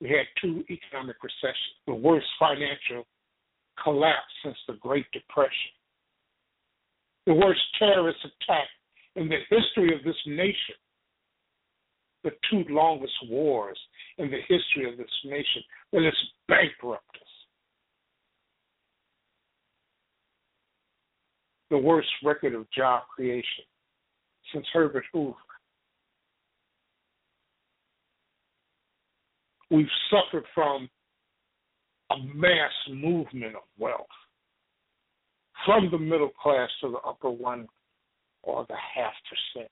We 0.00 0.08
had 0.08 0.26
two 0.40 0.64
economic 0.70 1.16
recessions, 1.22 1.76
the 1.86 1.94
worst 1.94 2.26
financial 2.38 3.06
collapse 3.82 4.32
since 4.42 4.56
the 4.66 4.74
Great 4.74 5.06
Depression, 5.12 5.72
the 7.26 7.34
worst 7.34 7.60
terrorist 7.78 8.18
attack 8.24 8.68
in 9.16 9.28
the 9.28 9.38
history 9.50 9.94
of 9.94 10.02
this 10.04 10.16
nation, 10.26 10.74
the 12.24 12.30
two 12.50 12.64
longest 12.72 13.12
wars 13.28 13.78
in 14.18 14.30
the 14.30 14.40
history 14.48 14.90
of 14.90 14.96
this 14.96 15.10
nation 15.24 15.62
that 15.92 16.02
has 16.02 16.14
bankrupted 16.48 17.22
us. 17.22 17.28
The 21.70 21.78
worst 21.78 22.08
record 22.24 22.54
of 22.54 22.70
job 22.70 23.02
creation 23.14 23.64
since 24.52 24.66
Herbert 24.72 25.04
Hoover. 25.12 25.36
We've 29.70 29.86
suffered 30.10 30.44
from 30.54 30.88
a 32.10 32.16
mass 32.34 32.72
movement 32.88 33.54
of 33.54 33.62
wealth 33.78 34.06
from 35.64 35.90
the 35.90 35.98
middle 35.98 36.30
class 36.42 36.68
to 36.80 36.90
the 36.90 36.98
upper 36.98 37.30
one 37.30 37.68
or 38.42 38.66
the 38.68 38.74
half 38.74 39.12
percent. 39.28 39.70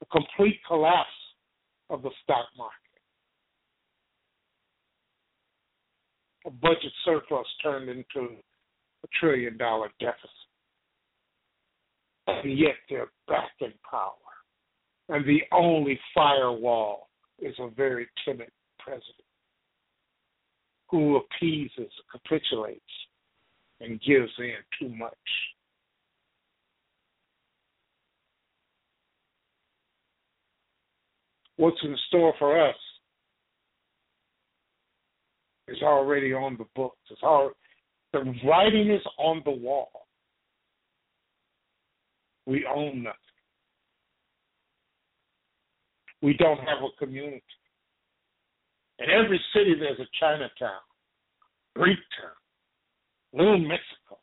The 0.00 0.06
complete 0.06 0.60
collapse 0.66 1.08
of 1.90 2.02
the 2.02 2.10
stock 2.22 2.46
market. 2.56 2.74
A 6.46 6.50
budget 6.50 6.92
surplus 7.04 7.46
turned 7.62 7.88
into 7.88 8.36
a 9.02 9.08
trillion 9.18 9.56
dollar 9.56 9.88
deficit. 9.98 10.30
And 12.26 12.58
yet 12.58 12.74
they're 12.88 13.10
back 13.28 13.50
in 13.60 13.72
power. 13.90 14.12
And 15.08 15.24
the 15.26 15.42
only 15.52 15.98
firewall 16.14 17.08
is 17.38 17.54
a 17.58 17.68
very 17.68 18.06
timid 18.24 18.50
president 18.78 19.24
who 20.90 21.16
appeases, 21.16 21.90
capitulates, 22.10 22.80
and 23.80 24.00
gives 24.00 24.32
in 24.38 24.54
too 24.78 24.94
much. 24.94 25.12
What's 31.56 31.76
in 31.82 31.96
store 32.08 32.34
for 32.38 32.60
us 32.68 32.76
is 35.68 35.82
already 35.82 36.32
on 36.32 36.56
the 36.58 36.66
books. 36.74 36.98
It's 37.10 37.22
already, 37.22 37.54
the 38.12 38.34
writing 38.46 38.90
is 38.90 39.02
on 39.18 39.42
the 39.44 39.52
wall. 39.52 40.06
We 42.46 42.66
own 42.66 43.04
nothing. 43.04 43.23
We 46.24 46.32
don't 46.38 46.56
have 46.60 46.78
a 46.82 46.88
community. 46.98 47.42
In 48.98 49.10
every 49.10 49.38
city, 49.54 49.74
there's 49.78 50.00
a 50.00 50.08
Chinatown, 50.18 50.80
Greektown, 51.76 52.32
Little 53.34 53.58
Mexico. 53.58 54.18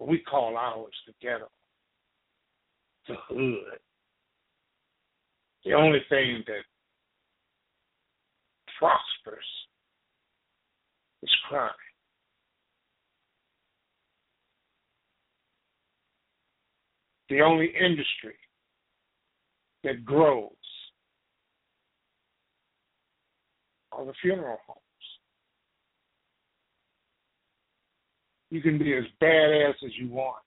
We 0.00 0.18
call 0.18 0.56
ours 0.56 0.92
the 1.06 1.12
ghetto, 1.22 1.48
the 3.06 3.14
hood. 3.28 3.78
The 5.64 5.74
only 5.74 6.00
thing 6.08 6.42
that 6.48 6.64
prospers 8.76 9.46
is 11.22 11.30
crime. 11.48 11.70
The 17.28 17.42
only 17.42 17.66
industry 17.66 18.34
that 19.84 20.04
grows 20.04 20.50
are 23.92 24.04
the 24.04 24.12
funeral 24.20 24.58
homes. 24.66 24.80
You 28.50 28.60
can 28.60 28.78
be 28.78 28.94
as 28.96 29.04
badass 29.22 29.74
as 29.84 29.90
you 29.98 30.08
want. 30.08 30.42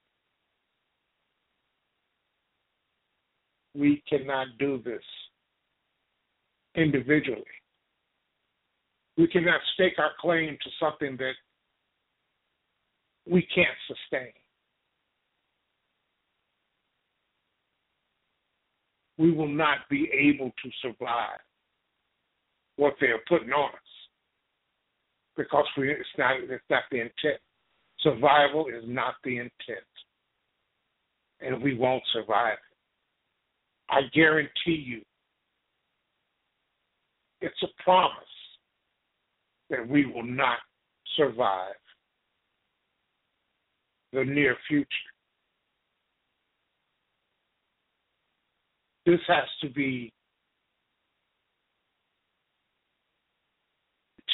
We 3.75 4.03
cannot 4.07 4.47
do 4.59 4.81
this 4.83 5.01
individually. 6.75 7.43
We 9.17 9.27
cannot 9.27 9.61
stake 9.73 9.93
our 9.99 10.11
claim 10.19 10.57
to 10.63 10.69
something 10.79 11.17
that 11.17 11.33
we 13.25 13.47
can't 13.55 13.67
sustain. 13.87 14.33
We 19.17 19.31
will 19.31 19.47
not 19.47 19.79
be 19.89 20.09
able 20.11 20.51
to 20.63 20.69
survive 20.81 21.39
what 22.77 22.95
they're 22.99 23.21
putting 23.27 23.51
on 23.51 23.69
us 23.69 23.79
because 25.37 25.65
we, 25.77 25.91
it's 25.91 26.07
not 26.17 26.35
it's 26.41 26.63
not 26.69 26.83
the 26.91 26.97
intent. 26.97 27.39
Survival 27.99 28.67
is 28.67 28.83
not 28.85 29.15
the 29.23 29.37
intent, 29.37 29.91
and 31.41 31.61
we 31.61 31.75
won't 31.75 32.03
survive. 32.11 32.57
I 33.89 34.01
guarantee 34.13 34.51
you, 34.85 35.01
it's 37.41 37.61
a 37.63 37.83
promise 37.83 38.13
that 39.69 39.87
we 39.87 40.05
will 40.05 40.23
not 40.23 40.57
survive 41.15 41.75
the 44.11 44.23
near 44.23 44.55
future. 44.67 44.87
this 49.05 49.19
has 49.27 49.45
to 49.61 49.69
be 49.69 50.11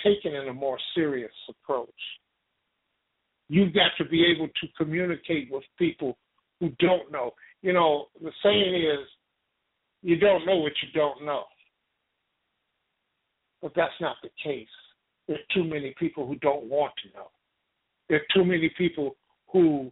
taken 0.03 0.33
in 0.33 0.47
a 0.47 0.53
more 0.53 0.77
serious 0.95 1.31
approach. 1.49 1.89
You've 3.47 3.73
got 3.73 3.91
to 3.97 4.05
be 4.05 4.25
able 4.25 4.47
to 4.47 4.67
communicate 4.77 5.49
with 5.51 5.63
people 5.77 6.17
who 6.59 6.69
don't 6.79 7.11
know. 7.11 7.31
You 7.61 7.73
know, 7.73 8.05
the 8.21 8.31
saying 8.43 8.75
is, 8.75 9.07
you 10.01 10.17
don't 10.17 10.45
know 10.45 10.57
what 10.57 10.73
you 10.81 10.89
don't 10.93 11.25
know. 11.25 11.43
But 13.61 13.73
that's 13.75 13.99
not 13.99 14.15
the 14.23 14.29
case. 14.41 14.67
There 15.27 15.37
are 15.37 15.53
too 15.53 15.63
many 15.63 15.93
people 15.99 16.25
who 16.25 16.35
don't 16.35 16.65
want 16.65 16.93
to 17.03 17.17
know. 17.17 17.27
There 18.07 18.19
are 18.19 18.33
too 18.33 18.45
many 18.45 18.71
people 18.77 19.15
who, 19.51 19.91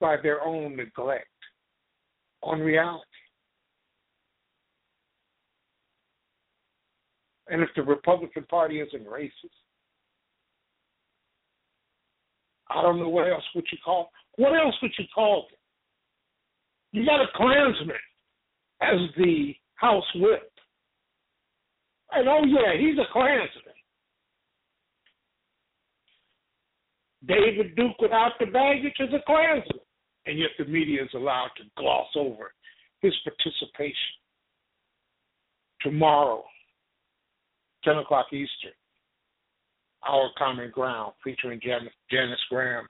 by 0.00 0.16
their 0.22 0.42
own 0.42 0.76
neglect, 0.76 1.26
on 2.42 2.60
reality, 2.60 3.04
and 7.48 7.62
if 7.62 7.68
the 7.76 7.82
Republican 7.82 8.44
Party 8.44 8.80
isn't 8.80 9.06
racist, 9.06 9.30
I 12.68 12.82
don't 12.82 12.98
know 12.98 13.08
what 13.08 13.28
else 13.28 13.44
would 13.54 13.66
you 13.72 13.78
call. 13.84 14.10
What 14.36 14.54
else 14.54 14.74
would 14.80 14.92
you 14.98 15.04
call 15.14 15.46
it? 15.50 15.58
You 16.92 17.04
got 17.04 17.20
a 17.20 17.26
Klansman 17.34 17.96
as 18.80 18.98
the 19.16 19.54
House 19.74 20.04
Whip, 20.16 20.50
and 22.12 22.28
oh 22.28 22.44
yeah, 22.44 22.78
he's 22.78 22.98
a 22.98 23.12
Klansman. 23.12 23.74
David 27.26 27.76
Duke 27.76 28.00
without 28.00 28.32
the 28.40 28.46
baggage 28.46 28.94
is 28.98 29.12
a 29.12 29.22
Klansman, 29.26 29.80
and 30.26 30.38
yet 30.38 30.50
the 30.58 30.64
media 30.64 31.02
is 31.02 31.10
allowed 31.14 31.50
to 31.56 31.64
gloss 31.76 32.08
over 32.16 32.52
his 33.00 33.14
participation. 33.24 33.94
Tomorrow, 35.80 36.44
10 37.84 37.98
o'clock 37.98 38.26
Eastern, 38.32 38.72
Our 40.06 40.30
Common 40.36 40.70
Ground, 40.70 41.14
featuring 41.24 41.60
Janice, 41.62 41.92
Janice 42.10 42.40
Graham. 42.50 42.86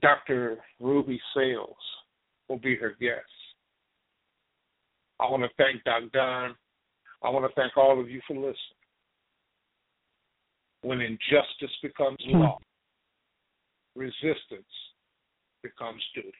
Dr. 0.00 0.58
Ruby 0.78 1.20
Sales 1.34 1.76
will 2.48 2.58
be 2.58 2.76
her 2.76 2.96
guest. 3.00 3.26
I 5.18 5.28
want 5.28 5.42
to 5.42 5.48
thank 5.58 5.84
Doc 5.84 6.04
Don. 6.12 6.54
I 7.22 7.28
want 7.28 7.44
to 7.44 7.60
thank 7.60 7.76
all 7.76 8.00
of 8.00 8.08
you 8.08 8.20
for 8.26 8.34
listening. 8.34 8.56
When 10.82 11.00
injustice 11.02 11.76
becomes 11.82 12.16
law, 12.26 12.58
resistance 13.96 14.70
becomes 15.62 16.02
duty. 16.14 16.32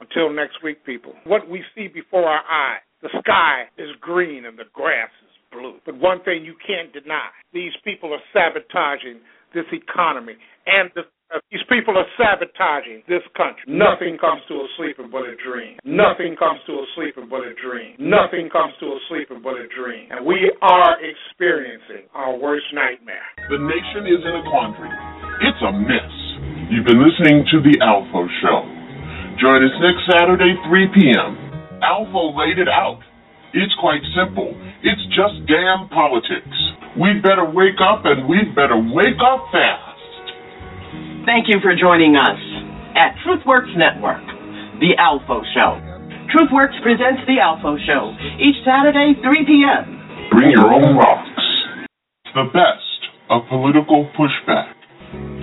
Until 0.00 0.30
next 0.30 0.62
week, 0.62 0.84
people, 0.84 1.14
what 1.24 1.48
we 1.48 1.62
see 1.74 1.88
before 1.88 2.24
our 2.24 2.44
eyes, 2.44 2.82
the 3.02 3.08
sky 3.20 3.64
is 3.78 3.88
green 4.00 4.44
and 4.44 4.58
the 4.58 4.68
grass 4.72 5.10
is 5.24 5.34
blue. 5.50 5.80
But 5.86 5.96
one 5.96 6.22
thing 6.22 6.44
you 6.44 6.54
can't 6.66 6.92
deny 6.92 7.28
these 7.52 7.72
people 7.84 8.12
are 8.12 8.20
sabotaging 8.32 9.20
this 9.54 9.64
economy 9.72 10.36
and 10.66 10.90
the 10.94 11.02
uh, 11.26 11.42
these 11.50 11.62
people 11.66 11.98
are 11.98 12.06
sabotaging 12.14 13.02
this 13.10 13.24
country. 13.34 13.66
Nothing 13.66 14.14
comes 14.14 14.46
to 14.46 14.62
a 14.62 14.68
sleeper 14.78 15.10
but 15.10 15.26
a 15.26 15.34
dream. 15.42 15.74
Nothing 15.82 16.38
comes 16.38 16.62
to 16.70 16.78
a 16.78 16.86
sleeper 16.94 17.26
but 17.26 17.42
a 17.42 17.50
dream. 17.58 17.98
Nothing 17.98 18.46
comes 18.46 18.78
to 18.78 18.86
a 18.94 18.98
sleeper 19.10 19.34
but 19.42 19.58
a 19.58 19.66
dream. 19.74 20.06
And 20.14 20.22
we 20.22 20.54
are 20.62 20.94
experiencing 21.02 22.06
our 22.14 22.38
worst 22.38 22.70
nightmare. 22.70 23.26
The 23.50 23.58
nation 23.58 24.06
is 24.06 24.22
in 24.22 24.34
a 24.38 24.44
quandary. 24.46 24.94
It's 25.50 25.62
a 25.66 25.72
mess. 25.74 26.15
You've 26.66 26.82
been 26.82 26.98
listening 26.98 27.46
to 27.54 27.62
The 27.62 27.78
ALFO 27.78 28.26
Show. 28.42 28.58
Join 29.38 29.62
us 29.62 29.70
next 29.78 30.02
Saturday, 30.10 30.58
3 30.66 30.98
p.m. 30.98 31.38
ALFO 31.78 32.34
laid 32.34 32.58
it 32.58 32.66
out. 32.66 32.98
It's 33.54 33.70
quite 33.78 34.02
simple. 34.18 34.50
It's 34.82 35.06
just 35.14 35.46
damn 35.46 35.86
politics. 35.94 36.58
We'd 36.98 37.22
better 37.22 37.46
wake 37.46 37.78
up 37.78 38.02
and 38.02 38.26
we'd 38.26 38.50
better 38.58 38.74
wake 38.74 39.22
up 39.22 39.46
fast. 39.54 39.94
Thank 41.22 41.46
you 41.46 41.62
for 41.62 41.70
joining 41.78 42.18
us 42.18 42.42
at 42.98 43.14
TruthWorks 43.22 43.70
Network, 43.78 44.26
The 44.82 44.98
ALFO 44.98 45.46
Show. 45.54 45.78
TruthWorks 46.34 46.82
presents 46.82 47.22
The 47.30 47.38
ALFO 47.46 47.78
Show 47.86 48.10
each 48.42 48.58
Saturday, 48.66 49.14
3 49.22 49.46
p.m. 49.46 49.86
Bring 50.34 50.50
your 50.50 50.66
own 50.66 50.98
rocks. 50.98 51.30
The 52.34 52.50
best 52.50 53.00
of 53.30 53.46
political 53.46 54.10
pushback. 54.18 54.74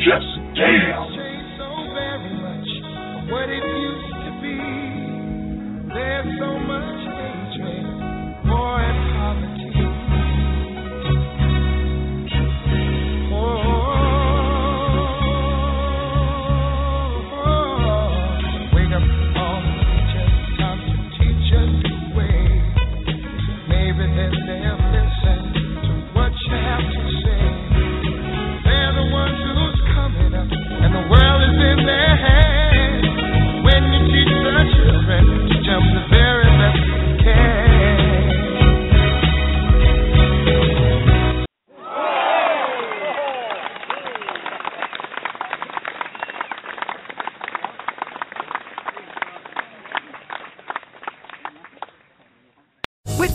Just 0.04 0.43
damn. 0.56 1.14
So 1.58 1.68
very 1.94 2.34
much 2.42 2.70
of 2.86 3.30
what 3.30 3.50
it 3.50 3.64
used 3.64 4.14
to 4.26 4.32
be. 4.42 4.58
There's 5.94 6.40
so 6.40 6.60
much 6.60 6.73